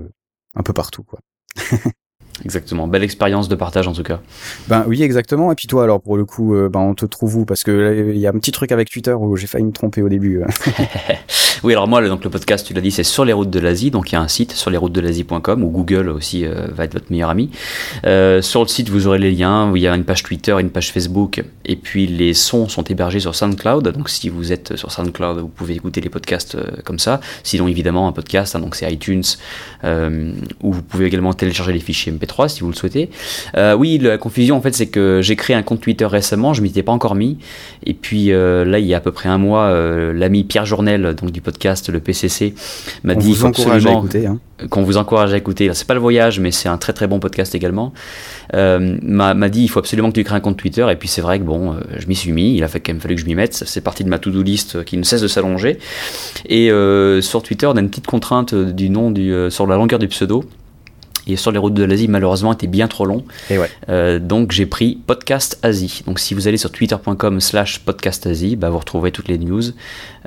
un 0.55 0.63
peu 0.63 0.73
partout, 0.73 1.03
quoi. 1.03 1.21
Exactement. 2.45 2.89
Belle 2.89 3.03
expérience 3.03 3.49
de 3.49 3.55
partage 3.55 3.87
en 3.87 3.93
tout 3.93 4.03
cas. 4.03 4.21
Ben 4.69 4.85
oui, 4.87 5.03
exactement. 5.03 5.53
Et 5.53 5.55
puis 5.55 5.67
toi, 5.67 5.85
alors 5.85 6.01
pour 6.01 6.17
le 6.17 6.25
coup, 6.25 6.55
euh, 6.55 6.69
ben 6.69 6.81
on 6.81 6.95
te 6.95 7.05
trouve 7.05 7.37
où? 7.37 7.45
Parce 7.45 7.65
que 7.65 8.13
il 8.15 8.19
y 8.19 8.27
a 8.27 8.31
un 8.31 8.39
petit 8.39 8.53
truc 8.53 8.73
avec 8.73 8.89
Twitter 8.89 9.13
où 9.13 9.37
j'ai 9.37 9.47
failli 9.47 9.65
me 9.65 9.73
tromper 9.73 10.03
au 10.03 10.09
début. 10.09 10.43
oui, 11.63 11.73
alors 11.73 11.87
moi, 11.87 12.07
donc 12.09 12.25
le 12.25 12.31
podcast, 12.31 12.67
tu 12.67 12.73
l'as 12.73 12.81
dit, 12.81 12.91
c'est 12.91 13.03
sur 13.03 13.25
les 13.25 13.33
routes 13.33 13.51
de 13.51 13.61
l'Asie. 13.61 13.91
Donc 13.91 14.11
il 14.11 14.15
y 14.15 14.19
a 14.19 14.21
un 14.21 14.29
site 14.29 14.53
sur 14.53 14.71
les 14.71 14.79
routes 14.79 14.93
de 14.93 15.01
l'Asie.com 15.01 15.63
où 15.63 15.71
Google 15.71 16.09
aussi 16.09 16.47
euh, 16.47 16.69
va 16.73 16.85
être 16.85 16.95
votre 16.95 17.11
meilleur 17.11 17.31
ami. 17.31 17.51
Euh, 18.07 18.41
sur 18.41 18.63
le 18.63 18.69
site, 18.69 18.89
vous 18.89 19.07
aurez 19.07 19.19
les 19.19 19.33
liens. 19.33 19.71
Où 19.71 19.77
il 19.77 19.83
y 19.83 19.89
a 19.89 19.95
une 19.95 20.05
page 20.05 20.23
Twitter, 20.23 20.57
une 20.59 20.71
page 20.71 20.93
Facebook, 20.93 21.43
et 21.67 21.77
puis 21.77 22.07
les 22.07 22.33
sons 22.33 22.69
sont 22.69 22.85
hébergés 22.85 23.21
sur 23.21 23.35
SoundCloud. 23.35 23.89
Donc 23.89 24.09
si 24.09 24.29
vous 24.29 24.53
êtes 24.53 24.77
sur 24.77 24.91
SoundCloud, 24.93 25.39
vous 25.39 25.49
pouvez 25.49 25.75
écouter 25.75 26.01
les 26.01 26.09
podcasts 26.09 26.57
comme 26.85 26.99
ça. 26.99 27.21
Sinon, 27.43 27.69
évidemment, 27.69 28.09
un 28.09 28.13
podcast, 28.13 28.57
hein, 28.57 28.61
donc 28.61 28.75
c'est 28.75 28.91
iTunes, 28.91 29.25
où 29.85 30.73
vous 30.73 30.83
pouvez 30.83 31.07
également 31.07 31.33
télécharger 31.35 31.73
les 31.73 31.81
fichiers 31.81 32.13
MP3 32.13 32.30
si 32.49 32.61
vous 32.61 32.69
le 32.69 32.75
souhaitez. 32.75 33.11
Euh, 33.57 33.75
oui, 33.75 33.99
la 33.99 34.19
confusion 34.19 34.57
en 34.57 34.61
fait 34.61 34.75
c'est 34.75 34.87
que 34.87 35.21
j'ai 35.23 35.37
créé 35.37 35.57
un 35.57 35.63
compte 35.63 35.81
Twitter 35.81 36.07
récemment, 36.07 36.55
je 36.55 36.63
m'y 36.63 36.69
étais 36.69 36.83
pas 36.83 36.93
encore 36.93 37.15
mis. 37.15 37.39
Et 37.85 37.95
puis 37.95 38.33
euh, 38.33 38.65
là 38.65 38.79
il 38.79 38.87
y 38.87 38.95
a 38.95 38.99
à 38.99 39.01
peu 39.01 39.13
près 39.13 39.29
un 39.29 39.39
mois, 39.39 39.65
euh, 39.65 40.13
l'ami 40.13 40.45
Pierre 40.45 40.67
Journel, 40.67 41.15
donc 41.15 41.31
du 41.31 41.41
podcast 41.41 41.89
le 41.89 42.01
PCC, 42.01 42.55
m'a 43.05 43.15
dit 43.15 43.33
vous 43.33 43.47
écouter. 43.47 44.27
Hein. 44.27 44.39
Qu'on 44.69 44.83
vous 44.83 44.99
encourage 44.99 45.33
à 45.33 45.39
écouter. 45.39 45.71
C'est 45.73 45.87
pas 45.87 45.95
le 45.95 46.01
voyage, 46.01 46.39
mais 46.39 46.51
c'est 46.51 46.69
un 46.69 46.77
très 46.77 46.93
très 46.93 47.07
bon 47.07 47.19
podcast 47.19 47.55
également. 47.55 47.95
m'a 48.53 49.49
dit 49.49 49.63
il 49.63 49.69
faut 49.69 49.79
absolument 49.79 50.11
que 50.11 50.17
tu 50.17 50.25
crées 50.25 50.37
un 50.37 50.41
compte 50.41 50.59
Twitter. 50.59 50.87
Et 50.91 50.97
puis 50.97 51.09
c'est 51.09 51.23
vrai 51.23 51.39
que 51.39 51.45
bon, 51.45 51.77
je 51.97 52.07
m'y 52.07 52.15
suis 52.15 52.33
mis. 52.33 52.57
Il 52.57 52.63
a 52.63 52.69
fait 52.69 52.79
quand 52.79 52.93
même 52.93 53.01
fallu 53.01 53.15
que 53.15 53.23
je 53.23 53.27
m'y 53.27 53.35
mette. 53.35 53.55
C'est 53.55 53.81
parti 53.81 54.05
de 54.05 54.11
ma 54.11 54.19
to-do 54.19 54.43
list 54.43 54.85
qui 54.85 54.99
ne 54.99 55.03
cesse 55.03 55.23
de 55.23 55.29
s'allonger. 55.29 55.79
Et 56.47 56.71
sur 57.23 57.43
Twitter, 57.43 57.67
on 57.67 57.77
a 57.77 57.81
une 57.81 57.89
petite 57.89 58.07
contrainte 58.07 58.55
du 58.55 58.91
nom 58.91 59.11
du 59.11 59.33
sur 59.49 59.67
la 59.67 59.77
longueur 59.77 59.99
du 59.99 60.09
pseudo 60.09 60.45
et 61.33 61.37
sur 61.37 61.53
les 61.53 61.59
routes 61.59 61.75
de 61.75 61.85
l'Asie 61.85 62.09
malheureusement 62.09 62.53
était 62.53 62.67
bien 62.67 62.89
trop 62.89 63.07
long. 63.07 63.25
Et 63.51 63.59
ouais. 63.59 63.71
Euh, 63.89 64.19
donc 64.19 64.53
j'ai 64.53 64.67
pris 64.67 64.99
Podcast 65.07 65.59
Asie. 65.63 66.03
Donc 66.07 66.19
si 66.19 66.35
vous 66.35 66.49
allez 66.49 66.57
sur 66.57 66.71
twitter.com 66.71 67.41
slash 67.41 67.81
podcast 67.81 68.27
Asie, 68.27 68.57
bah, 68.57 68.71
vous 68.71 68.79
retrouverez 68.79 69.13
toutes 69.13 69.29
les 69.29 69.39
news 69.39 69.63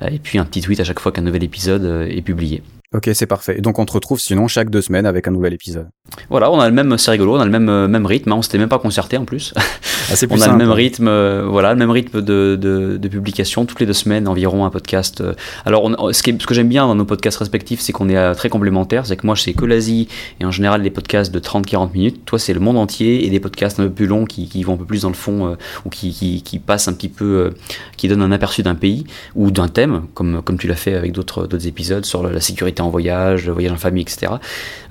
euh, 0.02 0.08
et 0.08 0.20
puis 0.20 0.38
un 0.38 0.46
petit 0.46 0.62
tweet 0.62 0.80
à 0.80 0.84
chaque 0.84 1.00
fois 1.00 1.12
qu'un 1.12 1.22
nouvel 1.22 1.44
épisode 1.44 1.84
euh, 1.84 2.08
est 2.08 2.22
publié. 2.22 2.64
Ok, 2.94 3.10
c'est 3.14 3.26
parfait. 3.26 3.60
Donc 3.60 3.80
on 3.80 3.86
te 3.86 3.94
retrouve 3.94 4.20
sinon 4.20 4.48
chaque 4.48 4.70
deux 4.70 4.82
semaines 4.82 5.06
avec 5.06 5.28
un 5.28 5.32
nouvel 5.32 5.54
épisode. 5.54 5.88
Voilà, 6.30 6.52
on 6.52 6.60
a 6.60 6.68
le 6.68 6.74
même, 6.74 6.98
c'est 6.98 7.12
rigolo, 7.12 7.38
on 7.38 7.40
a 7.40 7.46
le 7.46 7.52
même 7.52 7.70
euh, 7.70 7.88
même 7.88 8.06
rythme. 8.06 8.32
Hein, 8.32 8.36
on 8.38 8.42
s'était 8.42 8.58
même 8.58 8.70
pas 8.70 8.80
concerté 8.80 9.18
en 9.18 9.26
plus. 9.26 9.54
Ah, 10.12 10.16
on 10.30 10.42
a 10.42 10.48
le 10.50 10.58
même 10.58 10.72
rythme, 10.72 11.08
euh, 11.08 11.46
voilà, 11.48 11.72
le 11.72 11.80
même 11.80 11.90
rythme 11.90 12.22
de, 12.22 12.58
de, 12.60 12.98
de, 12.98 13.08
publication 13.08 13.66
toutes 13.66 13.80
les 13.80 13.86
deux 13.86 13.94
semaines 13.94 14.28
environ 14.28 14.66
un 14.66 14.70
podcast. 14.70 15.22
Euh. 15.22 15.34
Alors 15.66 15.86
on, 15.86 16.12
ce, 16.12 16.22
qui 16.22 16.36
ce 16.38 16.46
que 16.46 16.54
j'aime 16.54 16.68
bien 16.68 16.86
dans 16.86 16.94
nos 16.94 17.06
podcasts 17.06 17.38
respectifs, 17.38 17.80
c'est 17.80 17.94
qu'on 17.94 18.10
est 18.10 18.36
très 18.36 18.50
complémentaires. 18.50 19.06
C'est 19.06 19.16
que 19.16 19.26
moi 19.26 19.38
c'est 19.38 19.54
que 19.54 19.64
l'Asie 19.64 20.10
et 20.42 20.46
en 20.46 20.52
général 20.52 20.84
des 20.84 20.90
podcasts 20.90 21.34
de 21.34 21.40
30-40 21.40 21.94
minutes. 21.94 22.26
Toi 22.26 22.38
c'est 22.38 22.54
le 22.54 22.60
monde 22.60 22.78
entier 22.78 23.26
et 23.26 23.30
des 23.30 23.40
podcasts 23.40 23.80
un 23.80 23.84
peu 23.84 23.92
plus 23.92 24.08
longs 24.08 24.26
qui, 24.26 24.50
qui 24.50 24.62
vont 24.64 24.74
un 24.74 24.78
peu 24.78 24.86
plus 24.86 25.04
dans 25.04 25.10
le 25.10 25.16
fond 25.16 25.56
ou 25.86 25.90
qui, 25.90 26.12
qui, 26.12 26.44
qui, 26.44 26.60
passent 26.60 26.90
un 26.90 26.94
petit 26.94 27.10
peu, 27.10 27.54
qui 27.96 28.10
donnent 28.10 28.24
un 28.24 28.34
aperçu 28.34 28.62
d'un 28.62 28.76
pays 28.76 29.06
ou 29.36 29.52
d'un 29.52 29.70
thème, 29.70 30.04
comme 30.14 30.42
comme 30.42 30.58
tu 30.58 30.68
l'as 30.68 30.76
fait 30.76 30.96
avec 30.96 31.14
d'autres 31.14 31.48
d'autres 31.48 31.68
épisodes 31.68 32.04
sur 32.04 32.24
la 32.24 32.42
sécurité 32.42 32.82
en 32.82 32.90
voyage, 32.90 33.46
le 33.48 33.54
voyage 33.54 33.72
en 33.72 33.78
famille, 33.78 34.04
etc. 34.04 34.34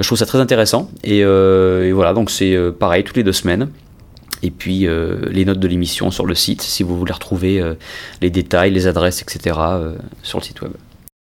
Je 0.01 0.07
trouve 0.07 0.19
ça 0.19 0.27
très 0.27 0.39
intéressant. 0.39 0.91
Et, 1.05 1.25
euh, 1.25 1.87
et 1.87 1.93
voilà, 1.93 2.15
donc 2.15 2.31
c'est 2.31 2.55
euh, 2.55 2.71
pareil 2.71 3.05
toutes 3.05 3.17
les 3.17 3.25
deux 3.25 3.33
semaines. 3.33 3.71
Et 4.43 4.51
puis 4.51 4.87
euh, 4.87 5.29
les 5.31 5.45
notes 5.45 5.61
de 5.61 5.69
l'émission 5.69 6.11
sur 6.11 6.27
le 6.27 6.35
site, 6.35 6.63
si 6.63 6.83
vous 6.83 6.99
voulez 6.99 7.13
retrouver 7.13 7.61
euh, 7.61 7.75
les 8.21 8.31
détails, 8.31 8.73
les 8.73 8.87
adresses, 8.87 9.23
etc. 9.23 9.57
Euh, 9.59 9.97
sur 10.23 10.39
le 10.41 10.45
site 10.45 10.61
web. 10.63 10.73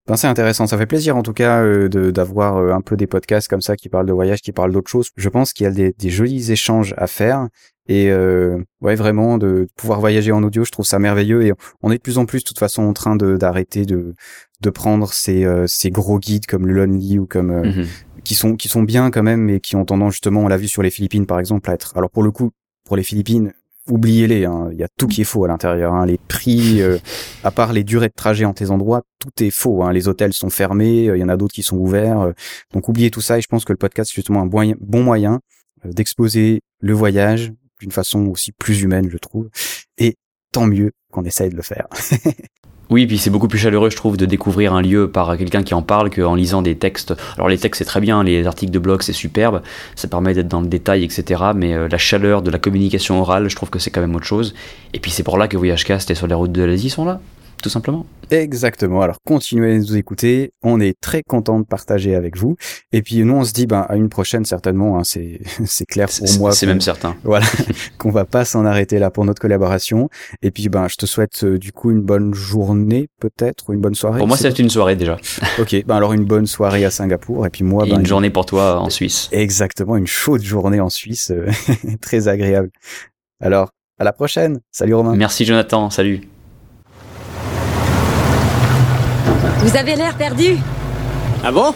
Ben, 0.07 0.16
c'est 0.16 0.29
intéressant, 0.29 0.66
ça 0.66 0.79
fait 0.79 0.87
plaisir 0.87 1.16
en 1.16 1.22
tout 1.22 1.33
cas 1.33 1.62
euh, 1.62 1.89
d'avoir 2.12 2.59
un 2.59 2.81
peu 2.81 2.97
des 2.97 3.09
podcasts 3.09 3.49
comme 3.49 3.62
ça 3.62 3.77
qui 3.77 3.89
parlent 3.89 4.07
de 4.07 4.12
voyage, 4.12 4.41
qui 4.41 4.53
parlent 4.53 4.72
d'autres 4.72 4.91
choses. 4.91 5.09
Je 5.16 5.29
pense 5.29 5.53
qu'il 5.53 5.64
y 5.64 5.66
a 5.66 5.72
des, 5.72 5.95
des, 5.99 6.11
jolis 6.11 6.53
échanges 6.53 6.95
à 6.97 7.07
faire 7.07 7.49
et 7.89 8.11
euh, 8.11 8.59
ouais 8.81 8.95
vraiment 8.95 9.39
de 9.39 9.68
pouvoir 9.77 10.01
voyager 10.01 10.33
en 10.33 10.43
audio, 10.43 10.64
je 10.64 10.72
trouve 10.72 10.85
ça 10.85 10.99
merveilleux 10.99 11.45
et 11.45 11.53
on 11.83 11.91
est 11.91 11.97
de 11.97 12.03
plus 12.03 12.18
en 12.18 12.27
plus 12.27 12.41
de 12.41 12.45
toute 12.45 12.59
façon 12.59 12.83
en 12.83 12.93
train 12.93 13.16
d'arrêter 13.16 13.85
de, 13.85 14.14
de 14.61 14.70
prendre 14.70 15.12
ces, 15.12 15.45
euh, 15.45 15.66
ces 15.66 15.91
gros 15.91 16.18
guides 16.18 16.47
comme 16.47 16.66
le 16.66 16.72
Lonely 16.72 17.18
ou 17.18 17.27
comme 17.27 17.51
euh, 17.51 17.64
mhm. 17.64 17.87
Qui 18.27 18.35
sont 18.35 18.57
qui 18.57 18.68
sont 18.68 18.83
bien 18.83 19.11
quand 19.11 19.22
même 19.22 19.41
mais 19.41 19.61
qui 19.61 19.77
ont 19.77 19.85
tendance 19.85 20.14
justement 20.14 20.41
on 20.41 20.49
l'a 20.49 20.57
vu 20.57 20.68
sur 20.68 20.83
les 20.83 20.91
Philippines 20.91 21.27
par 21.27 21.39
exemple 21.39 21.70
à 21.70 21.74
être 21.74 21.97
alors 21.97 22.11
pour 22.11 22.22
le 22.22 22.31
coup 22.31 22.51
pour 22.85 22.97
les 22.97 23.03
Philippines 23.03 23.53
oubliez-les 23.89 24.45
hein, 24.45 24.68
il 24.72 24.79
y 24.79 24.83
a 24.83 24.89
tout 24.99 25.07
qui 25.07 25.20
est 25.20 25.24
faux 25.24 25.45
à 25.45 25.49
l'intérieur 25.49 25.95
hein, 25.95 26.07
les 26.07 26.18
prix 26.18 26.83
euh, 26.83 26.99
à 27.45 27.53
part 27.53 27.72
les 27.72 27.85
durées 27.85 28.09
de 28.09 28.14
trajet 28.14 28.45
en 28.45 28.53
tes 28.53 28.70
endroits 28.70 29.03
tout 29.20 29.31
est 29.45 29.51
faux 29.51 29.85
hein, 29.85 29.93
les 29.93 30.09
hôtels 30.09 30.33
sont 30.33 30.51
fermés 30.51 31.05
il 31.05 31.16
y 31.16 31.24
en 31.24 31.29
a 31.29 31.37
d'autres 31.37 31.55
qui 31.55 31.62
sont 31.62 31.77
ouverts 31.77 32.33
donc 32.72 32.89
oubliez 32.89 33.11
tout 33.11 33.20
ça 33.20 33.39
et 33.39 33.41
je 33.41 33.49
pense 33.49 33.64
que 33.64 33.72
le 33.72 33.79
podcast 33.79 34.11
c'est 34.11 34.16
justement 34.16 34.43
un 34.43 34.47
bon, 34.47 34.74
bon 34.81 35.03
moyen 35.03 35.41
d'exposer 35.85 36.62
le 36.81 36.93
voyage 36.93 37.53
d'une 37.81 37.93
façon 37.93 38.27
aussi 38.27 38.53
plus 38.53 38.83
humaine 38.83 39.09
je 39.11 39.18
trouve. 39.18 39.49
Et 39.99 40.16
tant 40.53 40.66
mieux 40.66 40.93
qu'on 41.12 41.24
essaye 41.24 41.51
de 41.51 41.57
le 41.57 41.62
faire 41.62 41.87
Oui, 42.89 43.07
puis 43.07 43.18
c'est 43.18 43.30
beaucoup 43.30 43.49
plus 43.49 43.59
chaleureux, 43.59 43.91
je 43.91 43.97
trouve, 43.97 44.16
de 44.16 44.26
découvrir 44.26 44.72
un 44.72 44.80
lieu 44.80 45.09
par 45.09 45.37
quelqu'un 45.37 45.64
qui 45.64 45.74
en 45.74 45.82
parle 45.82 46.09
qu'en 46.09 46.37
lisant 46.37 46.62
des 46.62 46.76
textes. 46.76 47.14
Alors 47.37 47.49
les 47.49 47.59
textes, 47.59 47.80
c'est 47.80 47.84
très 47.84 48.01
bien, 48.01 48.22
les 48.22 48.47
articles 48.47 48.70
de 48.70 48.78
blog, 48.78 49.03
c'est 49.03 49.12
superbe, 49.12 49.62
ça 49.97 50.07
permet 50.07 50.34
d'être 50.34 50.49
dans 50.49 50.61
le 50.61 50.68
détail, 50.68 51.03
etc. 51.03 51.43
Mais 51.55 51.74
euh, 51.74 51.89
la 51.89 51.99
chaleur 51.99 52.43
de 52.43 52.51
la 52.51 52.59
communication 52.59 53.20
orale, 53.20 53.49
je 53.49 53.57
trouve 53.57 53.70
que 53.70 53.80
c'est 53.80 53.91
quand 53.91 54.01
même 54.01 54.14
autre 54.14 54.26
chose. 54.26 54.55
Et 54.95 55.01
puis 55.01 55.11
c'est 55.11 55.24
pour 55.24 55.37
là 55.37 55.49
que 55.49 55.57
VoyageCast 55.57 56.11
et 56.11 56.14
sur 56.14 56.28
les 56.28 56.34
routes 56.34 56.53
de 56.53 56.62
l'Asie 56.62 56.91
sont 56.91 57.05
là 57.05 57.20
tout 57.62 57.68
simplement. 57.68 58.07
Exactement. 58.30 59.02
Alors 59.02 59.18
continuez 59.24 59.74
à 59.74 59.78
nous 59.78 59.96
écouter. 59.96 60.52
On 60.62 60.80
est 60.80 60.98
très 61.00 61.22
content 61.22 61.61
de 61.61 61.64
partager 61.64 62.14
avec 62.14 62.36
vous. 62.36 62.57
Et 62.92 63.02
puis 63.02 63.24
nous, 63.24 63.34
on 63.34 63.44
se 63.44 63.52
dit, 63.52 63.66
ben 63.66 63.86
à 63.88 63.96
une 63.96 64.09
prochaine 64.09 64.44
certainement. 64.44 64.98
Hein, 64.98 65.04
c'est 65.04 65.40
c'est 65.64 65.86
clair 65.86 66.09
pour 66.09 66.38
moi. 66.38 66.52
C'est 66.52 66.66
même 66.66 66.80
certain. 66.80 67.16
Voilà, 67.24 67.46
qu'on 67.98 68.11
va 68.11 68.24
pas 68.24 68.44
s'en 68.44 68.64
arrêter 68.64 68.98
là 68.98 69.11
pour 69.11 69.24
notre 69.24 69.40
collaboration. 69.40 70.09
Et 70.42 70.50
puis 70.50 70.68
ben, 70.68 70.86
je 70.88 70.96
te 70.96 71.07
souhaite 71.07 71.44
euh, 71.44 71.59
du 71.59 71.72
coup 71.72 71.90
une 71.90 72.02
bonne 72.02 72.34
journée 72.34 73.09
peut-être 73.20 73.68
ou 73.68 73.72
une 73.72 73.80
bonne 73.80 73.94
soirée. 73.94 74.18
Pour 74.18 74.28
moi, 74.28 74.36
c'est 74.36 74.59
une 74.59 74.70
soirée 74.70 74.96
déjà. 74.96 75.16
ok. 75.59 75.84
Ben 75.86 75.96
alors 75.96 76.12
une 76.12 76.24
bonne 76.24 76.46
soirée 76.46 76.84
à 76.84 76.90
Singapour. 76.90 77.46
Et 77.46 77.50
puis 77.50 77.64
moi, 77.64 77.84
ben, 77.86 78.00
une 78.00 78.07
journée 78.07 78.30
pour 78.30 78.46
toi 78.46 78.80
en 78.80 78.90
Suisse. 78.90 79.28
Exactement, 79.32 79.96
une 79.96 80.07
chaude 80.07 80.42
journée 80.42 80.80
en 80.80 80.90
Suisse, 80.90 81.30
euh, 81.30 81.46
très 82.00 82.28
agréable. 82.28 82.70
Alors 83.40 83.70
à 83.98 84.04
la 84.04 84.12
prochaine. 84.12 84.61
Salut 84.70 84.94
Romain. 84.94 85.16
Merci 85.16 85.44
Jonathan. 85.44 85.90
Salut. 85.90 86.20
Vous 89.67 89.77
avez 89.77 89.97
l'air 89.97 90.17
perdu. 90.17 90.59
Ah 91.43 91.51
bon? 91.51 91.75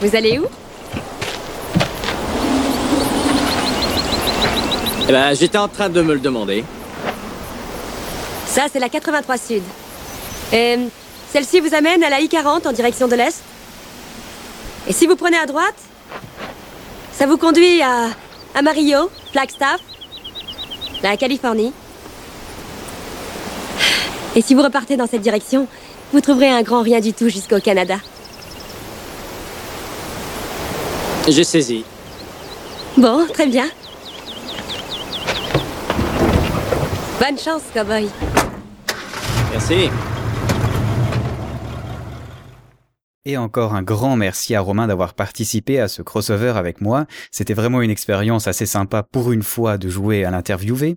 Vous 0.00 0.16
allez 0.16 0.38
où? 0.38 0.46
Eh 5.06 5.12
ben, 5.12 5.34
j'étais 5.34 5.58
en 5.58 5.68
train 5.68 5.90
de 5.90 6.00
me 6.00 6.14
le 6.14 6.20
demander. 6.20 6.64
Ça, 8.46 8.62
c'est 8.72 8.78
la 8.78 8.88
83 8.88 9.36
Sud. 9.36 9.62
Et 10.54 10.78
celle-ci 11.30 11.60
vous 11.60 11.74
amène 11.74 12.02
à 12.02 12.08
la 12.08 12.20
I-40 12.20 12.66
en 12.66 12.72
direction 12.72 13.08
de 13.08 13.14
l'Est. 13.14 13.42
Et 14.88 14.94
si 14.94 15.06
vous 15.06 15.16
prenez 15.16 15.36
à 15.36 15.44
droite, 15.44 15.76
ça 17.12 17.26
vous 17.26 17.36
conduit 17.36 17.82
à 17.82 18.06
Amarillo, 18.54 19.10
Flagstaff, 19.32 19.80
la 21.02 21.18
Californie. 21.18 21.74
Et 24.34 24.40
si 24.40 24.54
vous 24.54 24.62
repartez 24.62 24.96
dans 24.96 25.06
cette 25.06 25.20
direction, 25.20 25.68
vous 26.12 26.20
trouverez 26.20 26.48
un 26.48 26.62
grand 26.62 26.82
rien 26.82 27.00
du 27.00 27.12
tout 27.12 27.28
jusqu'au 27.28 27.60
Canada. 27.60 27.96
J'ai 31.28 31.44
saisi. 31.44 31.84
Bon, 32.96 33.26
très 33.32 33.46
bien. 33.46 33.68
Bonne 37.20 37.38
chance, 37.38 37.62
cowboy. 37.72 38.08
Merci. 39.52 39.88
Et 43.24 43.36
encore 43.36 43.74
un 43.74 43.82
grand 43.82 44.16
merci 44.16 44.56
à 44.56 44.60
Romain 44.60 44.88
d'avoir 44.88 45.14
participé 45.14 45.78
à 45.78 45.86
ce 45.86 46.02
crossover 46.02 46.54
avec 46.56 46.80
moi. 46.80 47.06
C'était 47.30 47.54
vraiment 47.54 47.80
une 47.80 47.90
expérience 47.90 48.48
assez 48.48 48.66
sympa 48.66 49.04
pour 49.04 49.30
une 49.30 49.44
fois 49.44 49.78
de 49.78 49.88
jouer 49.88 50.24
à 50.24 50.32
l'interviewé. 50.32 50.96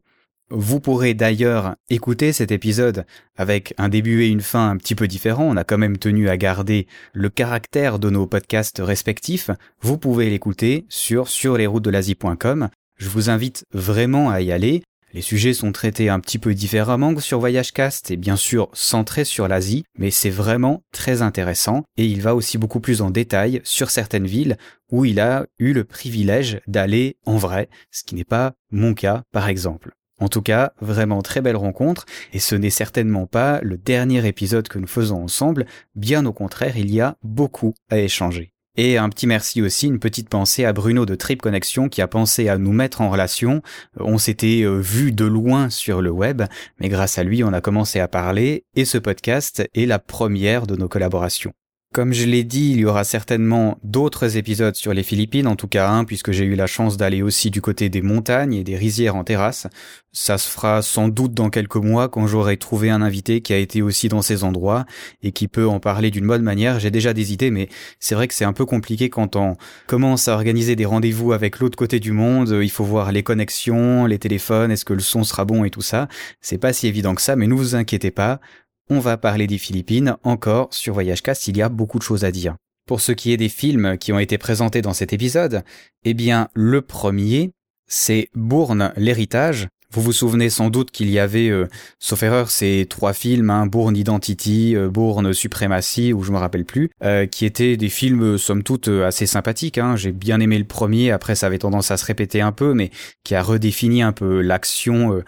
Vous 0.52 0.80
pourrez 0.80 1.16
d'ailleurs 1.16 1.76
écouter 1.90 2.32
cet 2.32 2.52
épisode 2.52 3.06
avec 3.36 3.74
un 3.80 3.90
début 3.90 4.24
et 4.24 4.28
une 4.28 4.42
fin 4.42 4.70
un 4.70 4.78
petit 4.78 4.94
peu 4.94 5.08
différents. 5.08 5.46
On 5.46 5.58
a 5.58 5.64
quand 5.64 5.80
même 5.80 5.98
tenu 5.98 6.30
à 6.30 6.38
garder 6.38 6.86
le 7.14 7.30
caractère 7.30 7.98
de 7.98 8.12
nos 8.12 8.28
podcasts 8.28 8.80
respectifs. 8.80 9.50
Vous 9.82 9.98
pouvez 9.98 10.30
l'écouter 10.30 10.86
sur 10.88 11.30
surlesroutesdelasie.com. 11.30 12.70
Je 12.96 13.10
vous 13.10 13.32
invite 13.32 13.66
vraiment 13.74 14.30
à 14.30 14.42
y 14.42 14.52
aller. 14.52 14.84
Les 15.14 15.22
sujets 15.22 15.54
sont 15.54 15.72
traités 15.72 16.10
un 16.10 16.20
petit 16.20 16.38
peu 16.38 16.54
différemment 16.54 17.16
que 17.16 17.22
sur 17.22 17.40
VoyageCast 17.40 18.12
et 18.12 18.18
bien 18.18 18.36
sûr 18.36 18.70
centrés 18.74 19.26
sur 19.26 19.48
l'Asie, 19.48 19.84
mais 19.98 20.12
c'est 20.12 20.30
vraiment 20.30 20.84
très 20.92 21.24
intéressant 21.24 21.86
et 21.98 22.06
il 22.06 22.22
va 22.22 22.36
aussi 22.36 22.60
beaucoup 22.60 22.82
plus 22.82 23.02
en 23.02 23.10
détail 23.10 23.62
sur 23.64 23.90
certaines 23.90 24.28
villes 24.28 24.58
où 24.92 25.06
il 25.06 25.20
a 25.20 25.48
eu 25.58 25.74
le 25.74 25.86
privilège 25.86 26.60
d'aller 26.68 27.18
en 27.26 27.38
vrai, 27.38 27.70
ce 27.92 28.04
qui 28.04 28.14
n'est 28.14 28.26
pas 28.26 28.54
mon 28.72 28.94
cas 28.94 29.24
par 29.32 29.48
exemple. 29.48 29.94
En 30.20 30.30
tout 30.30 30.42
cas, 30.42 30.72
vraiment 30.80 31.22
très 31.22 31.42
belle 31.42 31.58
rencontre, 31.58 32.06
et 32.32 32.40
ce 32.40 32.56
n'est 32.56 32.70
certainement 32.70 33.28
pas 33.28 33.60
le 33.62 33.78
dernier 33.78 34.26
épisode 34.26 34.68
que 34.68 34.80
nous 34.80 34.88
faisons 34.88 35.24
ensemble, 35.24 35.66
bien 35.96 36.26
au 36.26 36.34
contraire, 36.34 36.78
il 36.78 36.94
y 36.94 37.02
a 37.02 37.18
beaucoup 37.24 37.74
à 37.90 38.00
échanger. 38.00 38.54
Et 38.78 38.98
un 38.98 39.10
petit 39.10 39.28
merci 39.28 39.62
aussi, 39.62 39.88
une 39.88 40.00
petite 40.00 40.28
pensée 40.28 40.66
à 40.66 40.74
Bruno 40.74 41.06
de 41.06 41.16
Trip 41.16 41.42
Connection 41.42 41.88
qui 41.88 42.02
a 42.02 42.08
pensé 42.08 42.50
à 42.50 42.58
nous 42.58 42.74
mettre 42.74 43.02
en 43.02 43.10
relation. 43.10 43.62
On 43.98 44.18
s'était 44.18 44.64
euh, 44.64 44.80
vu 44.80 45.14
de 45.14 45.26
loin 45.26 45.70
sur 45.70 46.02
le 46.02 46.12
web, 46.12 46.44
mais 46.80 46.90
grâce 46.90 47.18
à 47.18 47.24
lui, 47.24 47.44
on 47.44 47.54
a 47.54 47.62
commencé 47.62 48.00
à 48.00 48.10
parler 48.10 48.66
et 48.76 48.84
ce 48.84 48.98
podcast 48.98 49.66
est 49.74 49.86
la 49.86 50.00
première 50.00 50.68
de 50.68 50.76
nos 50.76 50.90
collaborations. 50.90 51.54
Comme 51.96 52.12
je 52.12 52.26
l'ai 52.26 52.44
dit, 52.44 52.72
il 52.72 52.80
y 52.82 52.86
aura 52.86 53.06
certainement 53.06 53.80
d'autres 53.82 54.36
épisodes 54.36 54.76
sur 54.76 54.94
les 54.94 55.02
Philippines, 55.02 55.48
en 55.48 55.56
tout 55.56 55.70
cas 55.70 55.90
un, 55.90 56.04
puisque 56.04 56.34
j'ai 56.34 56.44
eu 56.44 56.56
la 56.56 56.68
chance 56.68 56.98
d'aller 56.98 57.22
aussi 57.22 57.52
du 57.52 57.62
côté 57.62 57.88
des 57.88 58.02
montagnes 58.02 58.54
et 58.54 58.66
des 58.66 58.76
rizières 58.76 59.16
en 59.16 59.24
terrasse. 59.24 59.68
Ça 60.12 60.38
se 60.38 60.50
fera 60.50 60.82
sans 60.82 61.08
doute 61.08 61.34
dans 61.34 61.50
quelques 61.50 61.78
mois 61.78 62.10
quand 62.10 62.28
j'aurai 62.28 62.58
trouvé 62.58 62.90
un 62.90 63.02
invité 63.02 63.40
qui 63.40 63.54
a 63.54 63.58
été 63.58 63.82
aussi 63.82 64.10
dans 64.10 64.22
ces 64.22 64.44
endroits 64.44 64.86
et 65.24 65.32
qui 65.32 65.48
peut 65.48 65.70
en 65.70 65.80
parler 65.80 66.12
d'une 66.12 66.28
bonne 66.28 66.42
manière. 66.42 66.82
J'ai 66.82 66.92
déjà 66.92 67.14
des 67.14 67.32
idées, 67.32 67.50
mais 67.50 67.70
c'est 68.02 68.16
vrai 68.16 68.28
que 68.28 68.34
c'est 68.34 68.44
un 68.44 68.52
peu 68.52 68.66
compliqué 68.66 69.10
quand 69.10 69.38
on 69.38 69.56
commence 69.88 70.28
à 70.28 70.34
organiser 70.34 70.76
des 70.76 70.86
rendez-vous 70.86 71.32
avec 71.32 71.60
l'autre 71.60 71.78
côté 71.78 72.02
du 72.02 72.12
monde. 72.12 72.60
Il 72.62 72.72
faut 72.72 72.84
voir 72.84 73.14
les 73.14 73.24
connexions, 73.24 74.06
les 74.06 74.20
téléphones, 74.20 74.70
est-ce 74.70 74.84
que 74.84 74.94
le 74.94 75.00
son 75.00 75.24
sera 75.24 75.46
bon 75.46 75.64
et 75.64 75.70
tout 75.70 75.82
ça. 75.82 76.10
C'est 76.42 76.58
pas 76.58 76.74
si 76.74 76.88
évident 76.88 77.16
que 77.16 77.22
ça, 77.22 77.38
mais 77.38 77.48
ne 77.48 77.54
vous 77.54 77.76
inquiétez 77.76 78.12
pas 78.12 78.42
on 78.90 79.00
va 79.00 79.18
parler 79.18 79.48
des 79.48 79.58
Philippines 79.58 80.16
encore 80.24 80.74
sur 80.74 80.94
Voyage 80.94 81.24
Cast, 81.24 81.48
il 81.48 81.58
y 81.58 81.62
a 81.62 81.70
beaucoup 81.70 81.98
de 81.98 82.04
choses 82.04 82.24
à 82.24 82.32
dire. 82.32 82.56
Pour 82.88 83.02
ce 83.02 83.12
qui 83.12 83.32
est 83.32 83.38
des 83.38 83.50
films 83.50 83.98
qui 83.98 84.14
ont 84.14 84.20
été 84.20 84.38
présentés 84.38 84.82
dans 84.82 84.94
cet 84.94 85.12
épisode, 85.12 85.64
eh 86.04 86.14
bien, 86.14 86.50
le 86.54 86.82
premier, 86.82 87.52
c'est 87.88 88.30
Bourne, 88.36 88.94
l'héritage, 88.96 89.68
vous 89.92 90.02
vous 90.02 90.12
souvenez 90.12 90.50
sans 90.50 90.70
doute 90.70 90.92
qu'il 90.92 91.10
y 91.10 91.20
avait, 91.20 91.50
euh, 91.50 91.68
sauf 92.00 92.24
erreur, 92.24 92.50
ces 92.50 92.86
trois 92.90 93.14
films, 93.14 93.50
hein, 93.50 93.66
Bourne 93.66 93.96
Identity, 93.96 94.76
euh, 94.76 94.90
Bourne 94.90 95.34
Supremacy, 95.34 96.14
ou 96.14 96.24
je 96.24 96.32
me 96.32 96.38
rappelle 96.38 96.66
plus, 96.66 96.90
euh, 97.04 97.26
qui 97.26 97.46
étaient 97.46 97.78
des 97.78 97.90
films 97.90 98.38
somme 98.38 98.64
toute 98.64 98.88
assez 98.88 99.26
sympathiques. 99.26 99.78
Hein. 99.78 99.96
J'ai 99.96 100.12
bien 100.12 100.40
aimé 100.40 100.58
le 100.58 100.66
premier, 100.66 101.12
après 101.12 101.36
ça 101.36 101.48
avait 101.48 101.60
tendance 101.60 101.92
à 101.92 101.98
se 101.98 102.06
répéter 102.06 102.42
un 102.42 102.52
peu, 102.52 102.74
mais 102.74 102.92
qui 103.24 103.36
a 103.36 103.42
redéfini 103.42 104.02
un 104.02 104.12
peu 104.12 104.42
l'action 104.42 105.22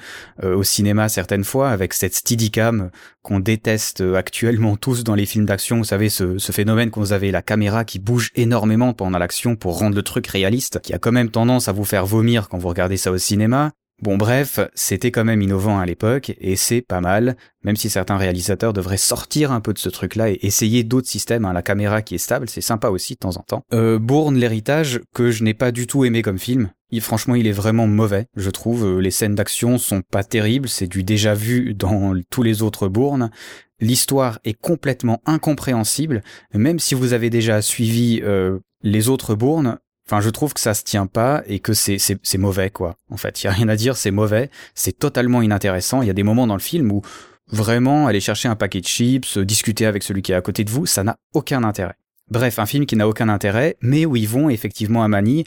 au 0.43 0.63
cinéma 0.63 1.09
certaines 1.09 1.43
fois, 1.43 1.69
avec 1.69 1.93
cette 1.93 2.15
steadicam 2.15 2.89
qu'on 3.21 3.39
déteste 3.39 4.01
actuellement 4.15 4.75
tous 4.77 5.03
dans 5.03 5.15
les 5.15 5.25
films 5.25 5.45
d'action. 5.45 5.77
Vous 5.77 5.83
savez, 5.83 6.09
ce, 6.09 6.37
ce 6.37 6.51
phénomène 6.51 6.89
qu'on 6.89 7.11
avait 7.11 7.31
la 7.31 7.41
caméra 7.41 7.85
qui 7.85 7.99
bouge 7.99 8.31
énormément 8.35 8.93
pendant 8.93 9.17
l'action 9.17 9.55
pour 9.55 9.79
rendre 9.79 9.95
le 9.95 10.03
truc 10.03 10.27
réaliste, 10.27 10.79
qui 10.81 10.93
a 10.93 10.99
quand 10.99 11.11
même 11.11 11.29
tendance 11.29 11.67
à 11.67 11.71
vous 11.71 11.85
faire 11.85 12.05
vomir 12.05 12.49
quand 12.49 12.57
vous 12.57 12.69
regardez 12.69 12.97
ça 12.97 13.11
au 13.11 13.17
cinéma. 13.17 13.71
Bon 14.03 14.15
bref, 14.15 14.59
c'était 14.75 15.09
quand 15.09 15.25
même 15.25 15.41
innovant 15.41 15.79
à 15.79 15.85
l'époque 15.87 16.31
et 16.39 16.55
c'est 16.55 16.81
pas 16.81 17.01
mal, 17.01 17.35
même 17.63 17.75
si 17.75 17.89
certains 17.89 18.17
réalisateurs 18.17 18.71
devraient 18.71 18.95
sortir 18.95 19.51
un 19.51 19.59
peu 19.59 19.73
de 19.73 19.79
ce 19.79 19.89
truc-là 19.89 20.29
et 20.29 20.37
essayer 20.43 20.83
d'autres 20.83 21.07
systèmes. 21.07 21.45
Hein. 21.45 21.53
La 21.53 21.63
caméra 21.63 22.03
qui 22.03 22.13
est 22.13 22.19
stable, 22.19 22.47
c'est 22.47 22.61
sympa 22.61 22.89
aussi 22.89 23.15
de 23.15 23.19
temps 23.19 23.37
en 23.37 23.41
temps. 23.41 23.63
Euh, 23.73 23.97
Bourne 23.97 24.37
l'héritage 24.37 25.01
que 25.15 25.31
je 25.31 25.43
n'ai 25.43 25.55
pas 25.55 25.71
du 25.71 25.87
tout 25.87 26.05
aimé 26.05 26.21
comme 26.21 26.37
film. 26.37 26.69
Il, 26.91 27.01
franchement, 27.01 27.33
il 27.33 27.47
est 27.47 27.51
vraiment 27.51 27.87
mauvais, 27.87 28.27
je 28.35 28.51
trouve. 28.51 28.85
Euh, 28.85 28.99
les 28.99 29.11
scènes 29.11 29.35
d'action 29.35 29.79
sont 29.79 30.03
pas 30.03 30.23
terribles, 30.23 30.69
c'est 30.69 30.87
du 30.87 31.03
déjà 31.03 31.33
vu 31.33 31.73
dans 31.73 32.13
tous 32.29 32.43
les 32.43 32.61
autres 32.61 32.87
Bourne. 32.87 33.31
L'histoire 33.79 34.39
est 34.45 34.53
complètement 34.53 35.21
incompréhensible, 35.25 36.21
même 36.53 36.77
si 36.77 36.93
vous 36.93 37.13
avez 37.13 37.31
déjà 37.31 37.63
suivi 37.63 38.21
euh, 38.23 38.59
les 38.83 39.09
autres 39.09 39.33
Bourne, 39.33 39.79
Enfin, 40.09 40.21
je 40.21 40.29
trouve 40.29 40.53
que 40.53 40.59
ça 40.59 40.73
se 40.73 40.83
tient 40.83 41.05
pas 41.05 41.43
et 41.47 41.59
que 41.59 41.73
c'est 41.73 41.97
c'est 41.99 42.37
mauvais 42.37 42.69
quoi. 42.69 42.95
En 43.09 43.17
fait, 43.17 43.43
il 43.43 43.45
y 43.45 43.47
a 43.47 43.51
rien 43.51 43.67
à 43.67 43.75
dire, 43.75 43.97
c'est 43.97 44.11
mauvais, 44.11 44.49
c'est 44.73 44.97
totalement 44.97 45.41
inintéressant. 45.41 46.01
Il 46.01 46.07
y 46.07 46.11
a 46.11 46.13
des 46.13 46.23
moments 46.23 46.47
dans 46.47 46.55
le 46.55 46.61
film 46.61 46.91
où 46.91 47.01
vraiment 47.49 48.07
aller 48.07 48.19
chercher 48.19 48.47
un 48.47 48.55
paquet 48.55 48.81
de 48.81 48.85
chips, 48.85 49.37
discuter 49.37 49.85
avec 49.85 50.03
celui 50.03 50.21
qui 50.21 50.31
est 50.31 50.35
à 50.35 50.41
côté 50.41 50.63
de 50.63 50.69
vous, 50.69 50.85
ça 50.85 51.03
n'a 51.03 51.17
aucun 51.33 51.63
intérêt. 51.63 51.95
Bref, 52.29 52.59
un 52.59 52.65
film 52.65 52.85
qui 52.85 52.95
n'a 52.95 53.07
aucun 53.07 53.29
intérêt, 53.29 53.77
mais 53.81 54.05
où 54.05 54.15
ils 54.15 54.27
vont 54.27 54.49
effectivement 54.49 55.03
à 55.03 55.07
Manille. 55.07 55.45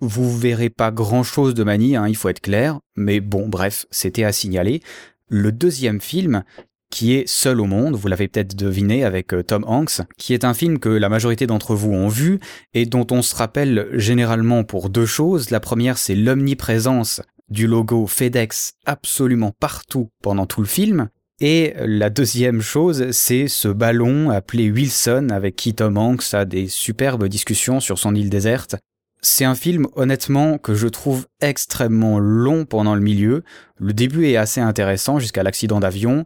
Vous 0.00 0.36
verrez 0.36 0.70
pas 0.70 0.90
grand 0.90 1.22
chose 1.22 1.54
de 1.54 1.64
Manille, 1.64 1.96
hein, 1.96 2.08
il 2.08 2.16
faut 2.16 2.28
être 2.28 2.40
clair, 2.40 2.80
mais 2.96 3.20
bon, 3.20 3.48
bref, 3.48 3.86
c'était 3.90 4.24
à 4.24 4.32
signaler. 4.32 4.82
Le 5.28 5.52
deuxième 5.52 6.00
film, 6.00 6.44
qui 6.94 7.14
est 7.14 7.28
Seul 7.28 7.60
au 7.60 7.64
monde, 7.64 7.96
vous 7.96 8.06
l'avez 8.06 8.28
peut-être 8.28 8.54
deviné 8.54 9.02
avec 9.02 9.34
euh, 9.34 9.42
Tom 9.42 9.64
Hanks, 9.66 10.02
qui 10.16 10.32
est 10.32 10.44
un 10.44 10.54
film 10.54 10.78
que 10.78 10.88
la 10.88 11.08
majorité 11.08 11.48
d'entre 11.48 11.74
vous 11.74 11.90
ont 11.90 12.06
vu 12.06 12.38
et 12.72 12.86
dont 12.86 13.04
on 13.10 13.20
se 13.20 13.34
rappelle 13.34 13.88
généralement 13.94 14.62
pour 14.62 14.90
deux 14.90 15.04
choses. 15.04 15.50
La 15.50 15.58
première, 15.58 15.98
c'est 15.98 16.14
l'omniprésence 16.14 17.20
du 17.48 17.66
logo 17.66 18.06
FedEx 18.06 18.74
absolument 18.86 19.50
partout 19.58 20.10
pendant 20.22 20.46
tout 20.46 20.60
le 20.60 20.68
film. 20.68 21.08
Et 21.40 21.74
la 21.80 22.10
deuxième 22.10 22.60
chose, 22.60 23.10
c'est 23.10 23.48
ce 23.48 23.66
ballon 23.66 24.30
appelé 24.30 24.70
Wilson 24.70 25.30
avec 25.32 25.56
qui 25.56 25.74
Tom 25.74 25.98
Hanks 25.98 26.32
a 26.32 26.44
des 26.44 26.68
superbes 26.68 27.26
discussions 27.26 27.80
sur 27.80 27.98
son 27.98 28.14
île 28.14 28.30
déserte. 28.30 28.76
C'est 29.20 29.44
un 29.44 29.56
film 29.56 29.88
honnêtement 29.96 30.58
que 30.58 30.74
je 30.76 30.86
trouve 30.86 31.26
extrêmement 31.40 32.20
long 32.20 32.66
pendant 32.66 32.94
le 32.94 33.00
milieu. 33.00 33.42
Le 33.78 33.92
début 33.92 34.26
est 34.26 34.36
assez 34.36 34.60
intéressant 34.60 35.18
jusqu'à 35.18 35.42
l'accident 35.42 35.80
d'avion 35.80 36.24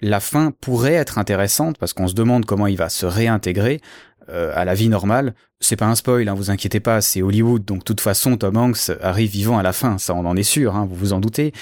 la 0.00 0.20
fin 0.20 0.52
pourrait 0.60 0.94
être 0.94 1.18
intéressante 1.18 1.78
parce 1.78 1.92
qu'on 1.92 2.08
se 2.08 2.14
demande 2.14 2.44
comment 2.44 2.66
il 2.66 2.76
va 2.76 2.88
se 2.88 3.06
réintégrer 3.06 3.80
euh, 4.28 4.52
à 4.54 4.64
la 4.64 4.74
vie 4.74 4.88
normale. 4.88 5.34
C'est 5.60 5.76
pas 5.76 5.86
un 5.86 5.94
spoil, 5.94 6.28
hein, 6.28 6.34
vous 6.34 6.50
inquiétez 6.50 6.80
pas, 6.80 7.00
c'est 7.00 7.22
Hollywood, 7.22 7.64
donc 7.64 7.80
de 7.80 7.84
toute 7.84 8.00
façon 8.00 8.36
Tom 8.36 8.56
Hanks 8.56 8.90
arrive 9.00 9.30
vivant 9.30 9.58
à 9.58 9.62
la 9.62 9.72
fin, 9.72 9.98
ça 9.98 10.14
on 10.14 10.24
en 10.24 10.36
est 10.36 10.42
sûr, 10.42 10.76
hein, 10.76 10.86
vous 10.88 10.94
vous 10.94 11.12
en 11.12 11.20
doutez. 11.20 11.52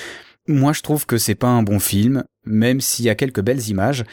Moi 0.49 0.73
je 0.73 0.83
trouve 0.83 1.07
que 1.07 1.17
c'est 1.17 1.35
pas 1.35 1.49
un 1.49 1.63
bon 1.63 1.79
film, 1.79 2.25
même 2.45 2.81
s'il 2.81 3.05
y 3.05 3.11
a 3.11 3.15
quelques 3.15 3.41
belles 3.41 3.69
images. 3.69 4.05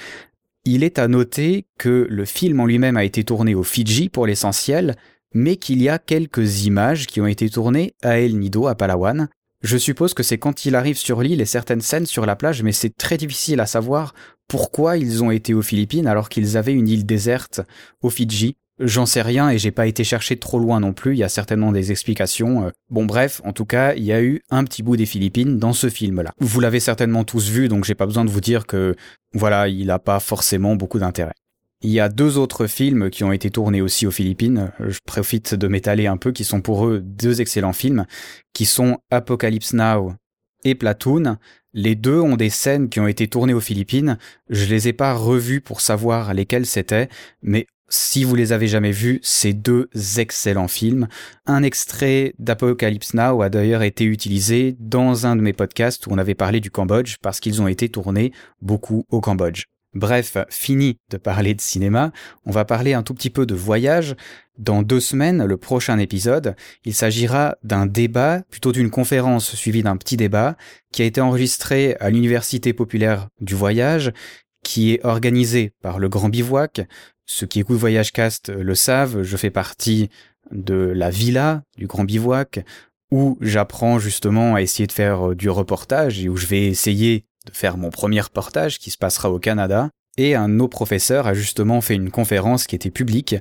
Il 0.66 0.84
est 0.84 1.00
à 1.00 1.08
noter 1.10 1.66
que 1.78 2.08
le 2.10 2.26
film 2.26 2.60
en 2.62 2.66
lui-même 2.66 2.96
a 2.96 3.04
été 3.04 3.24
tourné 3.24 3.54
au 3.56 3.64
Fidji 3.64 4.08
pour 4.08 4.26
l'essentiel, 4.26 4.96
mais 5.34 5.58
qu'il 5.58 5.82
y 5.82 5.90
a 5.90 6.00
quelques 6.00 6.66
images 6.66 7.08
qui 7.08 7.20
ont 7.20 7.28
été 7.28 7.50
tournées 7.50 7.96
à 8.02 8.20
El 8.20 8.38
Nido, 8.38 8.68
à 8.68 8.76
Palawan, 8.76 9.28
je 9.64 9.78
suppose 9.78 10.14
que 10.14 10.24
c'est 10.24 10.38
quand 10.38 10.66
il 10.66 10.76
arrive 10.76 10.98
sur 10.98 11.22
l'île 11.22 11.42
et 11.42 11.46
certaines 11.46 11.82
scènes 11.82 12.06
sur 12.06 12.26
la 12.26 12.36
plage, 12.36 12.62
mais 12.64 12.74
c'est 12.74 12.96
très 12.96 13.18
difficile 13.18 13.62
à 13.62 13.66
savoir 13.66 14.14
pourquoi 14.50 14.98
ils 14.98 15.24
ont 15.24 15.32
été 15.32 15.54
aux 15.54 15.62
Philippines 15.62 16.06
alors 16.06 16.28
qu'ils 16.30 16.58
avaient 16.58 16.74
une 16.74 16.90
île 16.90 17.06
déserte 17.06 17.62
au 18.02 18.10
Fidji. 18.10 18.58
J'en 18.80 19.06
sais 19.06 19.22
rien 19.22 19.50
et 19.50 19.60
j'ai 19.60 19.72
pas 19.72 19.86
été 19.88 20.04
chercher 20.04 20.38
trop 20.38 20.60
loin 20.60 20.80
non 20.80 20.94
plus, 20.94 21.14
il 21.14 21.20
y 21.20 21.24
a 21.24 21.30
certainement 21.30 21.72
des 21.72 21.92
explications. 21.92 22.72
Bon 22.90 23.06
bref, 23.06 23.40
en 23.46 23.54
tout 23.54 23.66
cas, 23.66 23.94
il 23.94 24.04
y 24.04 24.12
a 24.12 24.22
eu 24.22 24.42
un 24.50 24.64
petit 24.66 24.84
bout 24.84 24.98
des 24.98 25.06
Philippines 25.06 25.60
dans 25.60 25.74
ce 25.74 25.90
film-là. 25.90 26.34
Vous 26.40 26.60
l'avez 26.60 26.80
certainement 26.80 27.24
tous 27.24 27.50
vu, 27.50 27.70
donc 27.70 27.86
j'ai 27.86 27.96
pas 27.96 28.08
besoin 28.08 28.26
de 28.26 28.32
vous 28.32 28.42
dire 28.42 28.66
que 28.66 28.96
voilà, 29.34 29.68
il 29.70 29.90
a 29.92 30.00
pas 30.00 30.20
forcément 30.20 30.76
beaucoup 30.76 31.00
d'intérêt. 31.00 31.34
Il 31.86 31.92
y 31.92 32.00
a 32.00 32.08
deux 32.08 32.38
autres 32.38 32.66
films 32.68 33.10
qui 33.10 33.26
ont 33.26 33.34
été 33.34 33.50
tournés 33.50 33.82
aussi 33.82 34.08
aux 34.08 34.12
Philippines. 34.12 34.72
Je 34.80 35.00
profite 35.06 35.54
de 35.54 35.68
m'étaler 35.68 36.08
un 36.08 36.16
peu, 36.16 36.32
qui 36.32 36.46
sont 36.46 36.62
pour 36.62 36.88
eux 36.88 37.02
deux 37.02 37.42
excellents 37.42 37.74
films, 37.74 38.06
qui 38.54 38.66
sont 38.66 39.00
Apocalypse 39.12 39.74
Now 39.74 40.14
et 40.64 40.76
Platoon. 40.76 41.38
Les 41.74 41.96
deux 41.96 42.22
ont 42.22 42.38
des 42.38 42.50
scènes 42.50 42.88
qui 42.88 43.02
ont 43.02 43.08
été 43.08 43.28
tournées 43.28 43.54
aux 43.54 43.60
Philippines. 43.60 44.18
Je 44.50 44.64
les 44.66 44.88
ai 44.88 44.94
pas 44.94 45.14
revues 45.14 45.60
pour 45.60 45.82
savoir 45.82 46.34
lesquelles 46.34 46.66
c'était, 46.66 47.10
mais 47.42 47.68
si 47.90 48.24
vous 48.24 48.36
les 48.36 48.54
avez 48.54 48.68
jamais 48.68 48.92
vus, 48.92 49.20
c'est 49.22 49.54
deux 49.54 49.90
excellents 50.18 50.70
films. 50.70 51.10
Un 51.46 51.64
extrait 51.64 52.34
d'Apocalypse 52.40 53.14
Now 53.14 53.42
a 53.42 53.50
d'ailleurs 53.50 53.84
été 53.84 54.06
utilisé 54.06 54.74
dans 54.80 55.26
un 55.26 55.36
de 55.36 55.42
mes 55.42 55.54
podcasts 55.54 56.08
où 56.08 56.12
on 56.12 56.18
avait 56.18 56.34
parlé 56.34 56.62
du 56.62 56.72
Cambodge 56.72 57.18
parce 57.22 57.42
qu'ils 57.42 57.62
ont 57.62 57.68
été 57.68 57.90
tournés 57.90 58.32
beaucoup 58.62 59.04
au 59.10 59.20
Cambodge. 59.20 59.66
Bref, 59.94 60.38
fini 60.50 60.98
de 61.12 61.18
parler 61.18 61.54
de 61.54 61.62
cinéma, 61.62 62.12
on 62.46 62.52
va 62.52 62.66
parler 62.66 62.94
un 62.94 63.04
tout 63.04 63.14
petit 63.14 63.30
peu 63.30 63.46
de 63.46 63.54
voyage. 63.54 64.16
Dans 64.58 64.82
deux 64.82 65.00
semaines, 65.00 65.46
le 65.46 65.58
prochain 65.58 66.00
épisode, 66.00 66.56
il 66.84 66.94
s'agira 66.94 67.58
d'un 67.64 67.86
débat, 67.86 68.42
plutôt 68.50 68.72
d'une 68.72 68.90
conférence 68.90 69.56
suivie 69.56 69.84
d'un 69.84 69.98
petit 69.98 70.18
débat, 70.18 70.58
qui 70.92 71.04
a 71.04 71.06
été 71.06 71.22
enregistré 71.22 71.96
à 72.00 72.10
l'Université 72.10 72.74
populaire 72.74 73.28
du 73.40 73.54
voyage, 73.56 74.12
qui 74.64 74.94
est 74.94 75.06
organisé 75.06 75.74
par 75.82 76.00
le 76.00 76.10
Grand 76.10 76.30
Bivouac. 76.30 76.88
Ceux 77.26 77.48
qui 77.48 77.60
écoutent 77.60 77.78
Voyage 77.78 78.12
Cast 78.12 78.50
le 78.50 78.76
savent, 78.76 79.22
je 79.22 79.38
fais 79.38 79.52
partie 79.52 80.10
de 80.52 80.74
la 80.74 81.10
villa 81.10 81.64
du 81.78 81.88
Grand 81.88 82.04
Bivouac, 82.04 82.66
où 83.12 83.38
j'apprends 83.42 84.00
justement 84.00 84.56
à 84.56 84.62
essayer 84.62 84.88
de 84.88 84.92
faire 84.92 85.36
du 85.36 85.50
reportage 85.50 86.24
et 86.24 86.30
où 86.30 86.36
je 86.36 86.48
vais 86.48 86.66
essayer 86.66 87.26
de 87.46 87.52
faire 87.56 87.78
mon 87.78 87.90
premier 87.90 88.22
reportage 88.22 88.80
qui 88.80 88.92
se 88.92 88.98
passera 88.98 89.32
au 89.32 89.40
Canada. 89.40 89.90
Et 90.18 90.36
un 90.36 90.48
de 90.48 90.54
nos 90.54 90.68
professeurs 90.68 91.26
a 91.26 91.34
justement 91.34 91.82
fait 91.82 91.96
une 91.96 92.12
conférence 92.12 92.68
qui 92.68 92.76
était 92.76 92.92
publique, 92.92 93.36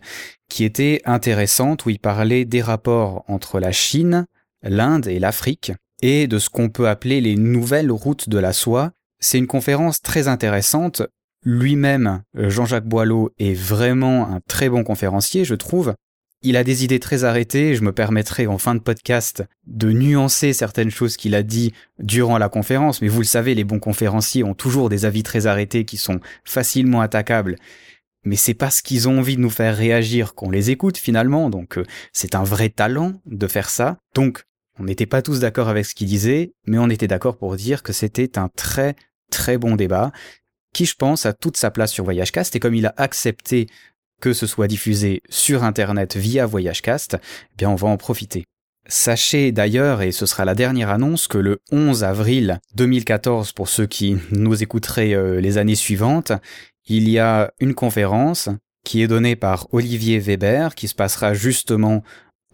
qui 0.49 0.65
était 0.65 1.03
intéressante, 1.05 1.85
où 1.85 1.91
il 1.91 1.99
parlait 1.99 2.45
des 2.45 2.63
rapports 2.63 3.25
entre 3.29 3.61
la 3.61 3.73
Chine, 3.73 4.27
l'Inde 4.63 5.07
et 5.07 5.19
l'Afrique, 5.19 5.73
et 6.01 6.27
de 6.27 6.39
ce 6.39 6.49
qu'on 6.49 6.71
peut 6.71 6.89
appeler 6.89 7.21
les 7.21 7.37
nouvelles 7.37 7.93
routes 7.93 8.29
de 8.29 8.39
la 8.39 8.53
soie. 8.53 8.93
C'est 9.21 9.39
une 9.39 9.47
conférence 9.47 10.01
très 10.01 10.29
intéressante. 10.29 11.03
Lui-même, 11.45 12.23
Jean-Jacques 12.35 12.89
Boileau, 12.89 13.31
est 13.39 13.55
vraiment 13.55 14.29
un 14.29 14.41
très 14.49 14.69
bon 14.69 14.83
conférencier, 14.83 15.45
je 15.45 15.55
trouve. 15.55 15.95
Il 16.45 16.57
a 16.57 16.65
des 16.65 16.83
idées 16.83 16.99
très 16.99 17.23
arrêtées, 17.23 17.77
je 17.77 17.83
me 17.83 17.93
permettrai 17.93 18.49
en 18.49 18.59
fin 18.59 18.75
de 18.75 18.81
podcast 18.81 19.45
de 19.69 19.93
nuancer 19.93 20.53
certaines 20.53 20.91
choses 20.91 21.17
qu'il 21.17 21.37
a 21.37 21.45
dit 21.45 21.73
durant 22.01 22.37
la 22.37 22.49
conférence, 22.49 23.01
mais 23.01 23.07
vous 23.07 23.21
le 23.21 23.27
savez, 23.27 23.55
les 23.55 23.63
bons 23.63 23.79
conférenciers 23.79 24.43
ont 24.43 24.55
toujours 24.55 24.89
des 24.89 25.05
avis 25.05 25.23
très 25.23 25.47
arrêtés 25.47 25.85
qui 25.85 25.97
sont 25.97 26.19
facilement 26.45 27.01
attaquables. 27.01 27.57
mais 28.25 28.37
c'est 28.37 28.55
parce 28.55 28.83
qu'ils 28.83 29.09
ont 29.09 29.19
envie 29.19 29.37
de 29.37 29.41
nous 29.41 29.51
faire 29.51 29.77
réagir 29.77 30.35
qu'on 30.35 30.51
les 30.51 30.71
écoute 30.71 30.97
finalement, 30.97 31.51
donc 31.51 31.79
euh, 31.79 31.85
c'est 32.13 32.35
un 32.35 32.45
vrai 32.45 32.69
talent 32.69 33.15
de 33.27 33.47
faire 33.47 33.69
ça. 33.69 33.99
Donc 34.15 34.45
on 34.79 34.85
n'était 34.85 35.07
pas 35.07 35.23
tous 35.23 35.41
d'accord 35.41 35.69
avec 35.69 35.87
ce 35.87 35.95
qu'ils 35.95 36.09
disaient, 36.09 36.53
mais 36.67 36.79
on 36.79 36.89
était 36.89 37.09
d'accord 37.09 37.37
pour 37.37 37.57
dire 37.57 37.83
que 37.83 37.93
c'était 37.93 38.39
un 38.39 38.49
très 38.49 38.97
très 39.31 39.59
bon 39.59 39.77
débat, 39.77 40.13
qui 40.73 40.87
je 40.87 40.95
pense 40.95 41.27
a 41.27 41.33
toute 41.33 41.57
sa 41.57 41.71
place 41.71 41.93
sur 41.93 42.05
Voyagecast, 42.05 42.57
et 42.57 42.61
comme 42.61 42.75
il 42.75 42.87
a 42.87 42.95
accepté 42.97 43.67
que 44.23 44.33
ce 44.33 44.47
soit 44.47 44.69
diffusé 44.69 45.21
sur 45.29 45.65
Internet 45.65 46.17
via 46.17 46.47
Voyagecast, 46.47 47.19
eh 47.21 47.57
bien 47.59 47.69
on 47.69 47.75
va 47.75 47.89
en 47.89 47.97
profiter. 47.97 48.45
Sachez 48.89 49.51
d'ailleurs, 49.51 50.01
et 50.01 50.13
ce 50.13 50.27
sera 50.27 50.45
la 50.45 50.55
dernière 50.55 50.91
annonce, 50.91 51.27
que 51.27 51.39
le 51.39 51.61
11 51.73 52.05
avril 52.05 52.61
2014, 52.77 53.53
pour 53.53 53.69
ceux 53.69 53.87
qui 53.87 54.17
nous 54.31 54.63
écouteraient 54.63 55.13
euh, 55.13 55.41
les 55.41 55.59
années 55.59 55.75
suivantes, 55.75 56.33
il 56.87 57.09
y 57.09 57.19
a 57.19 57.53
une 57.61 57.75
conférence 57.75 58.49
qui 58.85 59.03
est 59.03 59.09
donnée 59.09 59.37
par 59.37 59.67
Olivier 59.73 60.21
Weber, 60.21 60.77
qui 60.77 60.87
se 60.87 60.95
passera 60.95 61.35
justement 61.35 62.05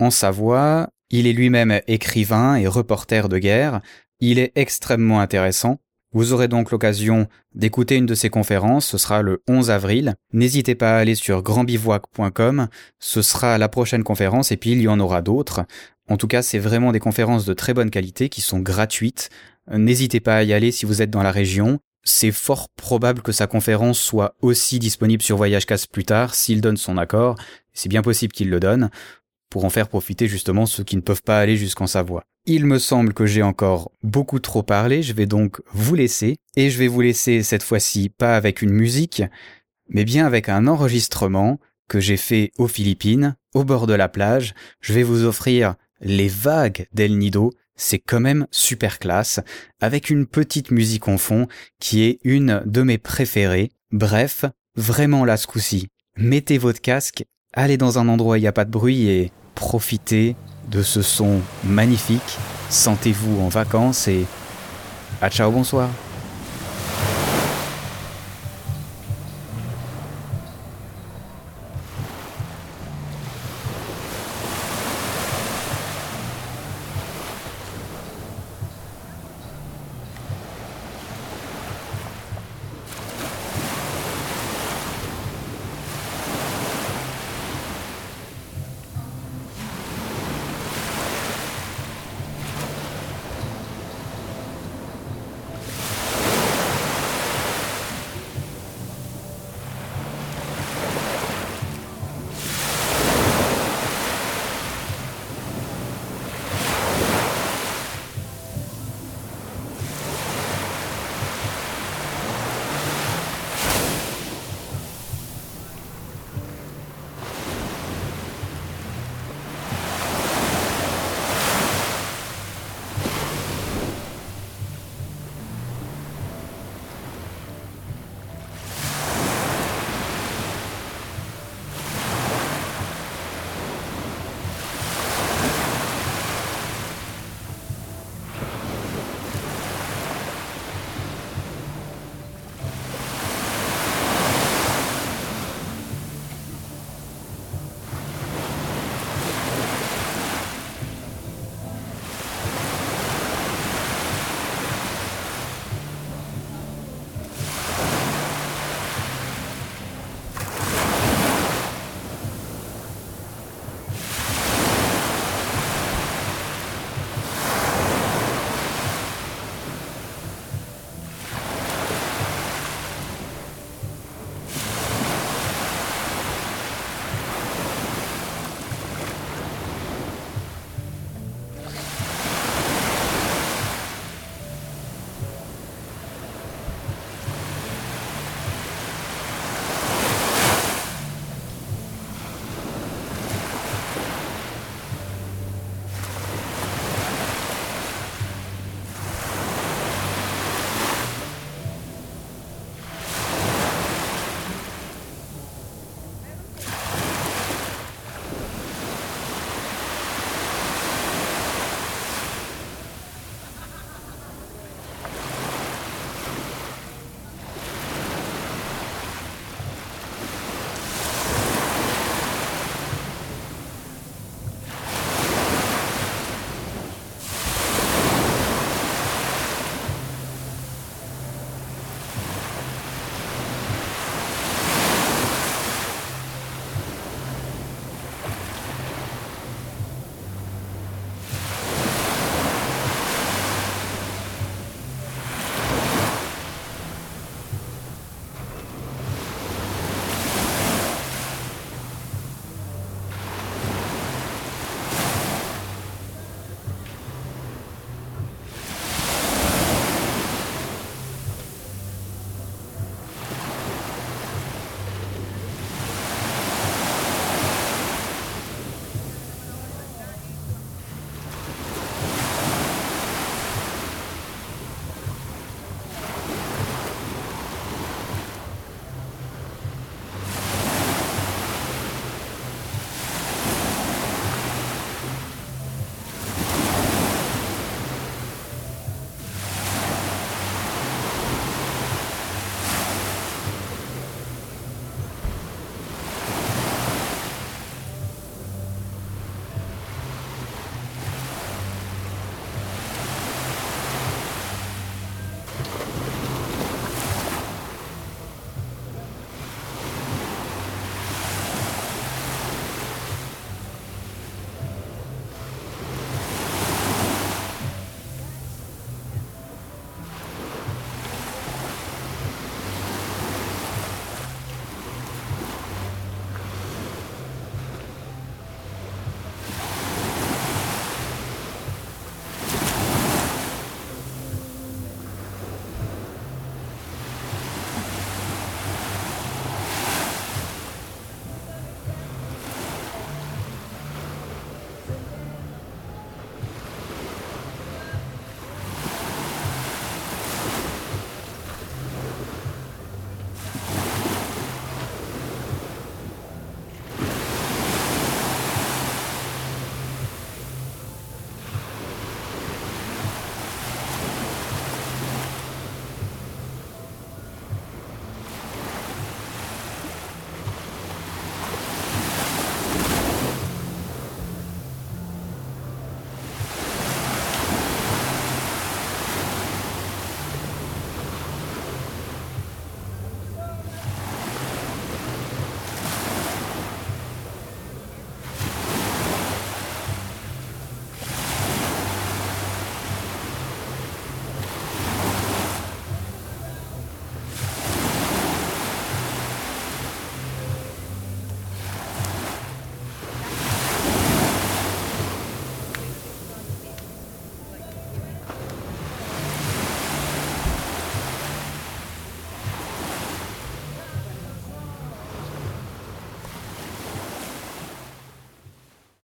en 0.01 0.11
Savoie. 0.11 0.89
Il 1.11 1.27
est 1.27 1.33
lui-même 1.33 1.81
écrivain 1.87 2.57
et 2.57 2.67
reporter 2.67 3.29
de 3.29 3.39
guerre. 3.39 3.81
Il 4.21 4.39
est 4.39 4.53
extrêmement 4.55 5.21
intéressant. 5.21 5.79
Vous 6.13 6.33
aurez 6.33 6.49
donc 6.49 6.71
l'occasion 6.71 7.29
d'écouter 7.55 7.97
une 7.97 8.07
de 8.07 8.15
ses 8.15 8.31
conférences, 8.31 8.87
ce 8.87 8.97
sera 8.97 9.21
le 9.21 9.43
11 9.47 9.71
avril. 9.71 10.15
N'hésitez 10.33 10.75
pas 10.75 10.97
à 10.97 11.01
aller 11.01 11.15
sur 11.15 11.43
grandbivouac.com, 11.43 12.69
ce 12.99 13.21
sera 13.23 13.59
la 13.59 13.69
prochaine 13.69 14.05
conférence 14.05 14.51
et 14.51 14.57
puis 14.57 14.73
il 14.73 14.81
y 14.81 14.89
en 14.89 15.01
aura 15.01 15.21
d'autres. 15.21 15.67
En 16.09 16.17
tout 16.17 16.27
cas, 16.27 16.41
c'est 16.41 16.59
vraiment 16.59 16.93
des 16.93 17.01
conférences 17.01 17.45
de 17.45 17.53
très 17.53 17.75
bonne 17.75 17.91
qualité 17.91 18.31
qui 18.31 18.41
sont 18.41 18.61
gratuites. 18.61 19.29
N'hésitez 19.71 20.21
pas 20.21 20.37
à 20.37 20.43
y 20.45 20.55
aller 20.55 20.73
si 20.73 20.87
vous 20.87 21.03
êtes 21.03 21.11
dans 21.11 21.23
la 21.23 21.31
région. 21.31 21.79
C'est 22.05 22.33
fort 22.33 22.71
probable 22.71 23.21
que 23.21 23.33
sa 23.33 23.47
conférence 23.47 24.01
soit 24.01 24.35
aussi 24.41 24.79
disponible 24.79 25.23
sur 25.23 25.37
Voyagecast 25.37 25.89
plus 25.93 26.05
tard 26.05 26.35
s'il 26.35 26.63
donne 26.63 26.79
son 26.79 26.97
accord. 26.97 27.37
C'est 27.75 27.91
bien 27.91 28.01
possible 28.01 28.33
qu'il 28.33 28.49
le 28.49 28.61
donne 28.61 28.89
pour 29.51 29.67
en 29.67 29.71
faire 29.71 29.89
profiter 29.89 30.27
justement 30.27 30.65
ceux 30.65 30.85
qui 30.85 30.97
ne 30.97 31.03
peuvent 31.03 31.23
pas 31.23 31.39
aller 31.39 31.59
jusqu'en 31.59 31.87
Savoie. 31.87 32.25
Il 32.51 32.65
me 32.65 32.79
semble 32.79 33.13
que 33.13 33.27
j'ai 33.27 33.43
encore 33.43 33.93
beaucoup 34.03 34.39
trop 34.39 34.63
parlé, 34.63 35.03
je 35.03 35.13
vais 35.13 35.27
donc 35.27 35.61
vous 35.71 35.95
laisser, 35.95 36.39
et 36.57 36.71
je 36.71 36.79
vais 36.79 36.89
vous 36.89 37.03
laisser 37.03 37.43
cette 37.43 37.63
fois-ci 37.63 38.09
pas 38.09 38.37
avec 38.37 38.63
une 38.63 38.73
musique, 38.73 39.23
mais 39.91 40.07
bien 40.07 40.25
avec 40.25 40.49
un 40.49 40.67
enregistrement 40.67 41.61
que 41.91 42.01
j'ai 42.01 42.17
fait 42.17 42.53
aux 42.57 42.67
Philippines, 42.67 43.37
au 43.53 43.65
bord 43.65 43.87
de 43.87 43.93
la 43.93 44.09
plage. 44.09 44.55
Je 44.81 44.95
vais 44.95 45.03
vous 45.03 45.25
offrir 45.25 45.75
les 46.01 46.29
vagues 46.29 46.87
d'El 46.95 47.19
Nido, 47.19 47.53
c'est 47.77 47.99
quand 47.99 48.21
même 48.21 48.47
super 48.51 48.99
classe, 48.99 49.41
avec 49.79 50.09
une 50.09 50.25
petite 50.25 50.71
musique 50.71 51.07
en 51.09 51.19
fond 51.19 51.49
qui 51.81 52.03
est 52.05 52.19
une 52.25 52.63
de 52.65 52.81
mes 52.81 52.97
préférées. 52.97 53.73
Bref, 53.93 54.47
vraiment 54.75 55.27
là 55.27 55.37
ce 55.37 55.47
coup-ci. 55.47 55.89
Mettez 56.17 56.57
votre 56.57 56.81
casque, 56.81 57.27
allez 57.53 57.77
dans 57.77 57.99
un 57.99 58.09
endroit 58.09 58.37
où 58.37 58.37
il 58.39 58.41
n'y 58.41 58.47
a 58.47 58.53
pas 58.53 58.65
de 58.65 58.71
bruit 58.71 59.07
et 59.07 59.33
profitez 59.55 60.35
de 60.71 60.83
ce 60.83 61.03
son 61.03 61.41
magnifique. 61.65 62.39
Sentez-vous 62.71 63.41
en 63.41 63.49
vacances 63.49 64.09
et 64.09 64.27
à 65.21 65.31
ciao 65.31 65.51
bonsoir. 65.51 65.89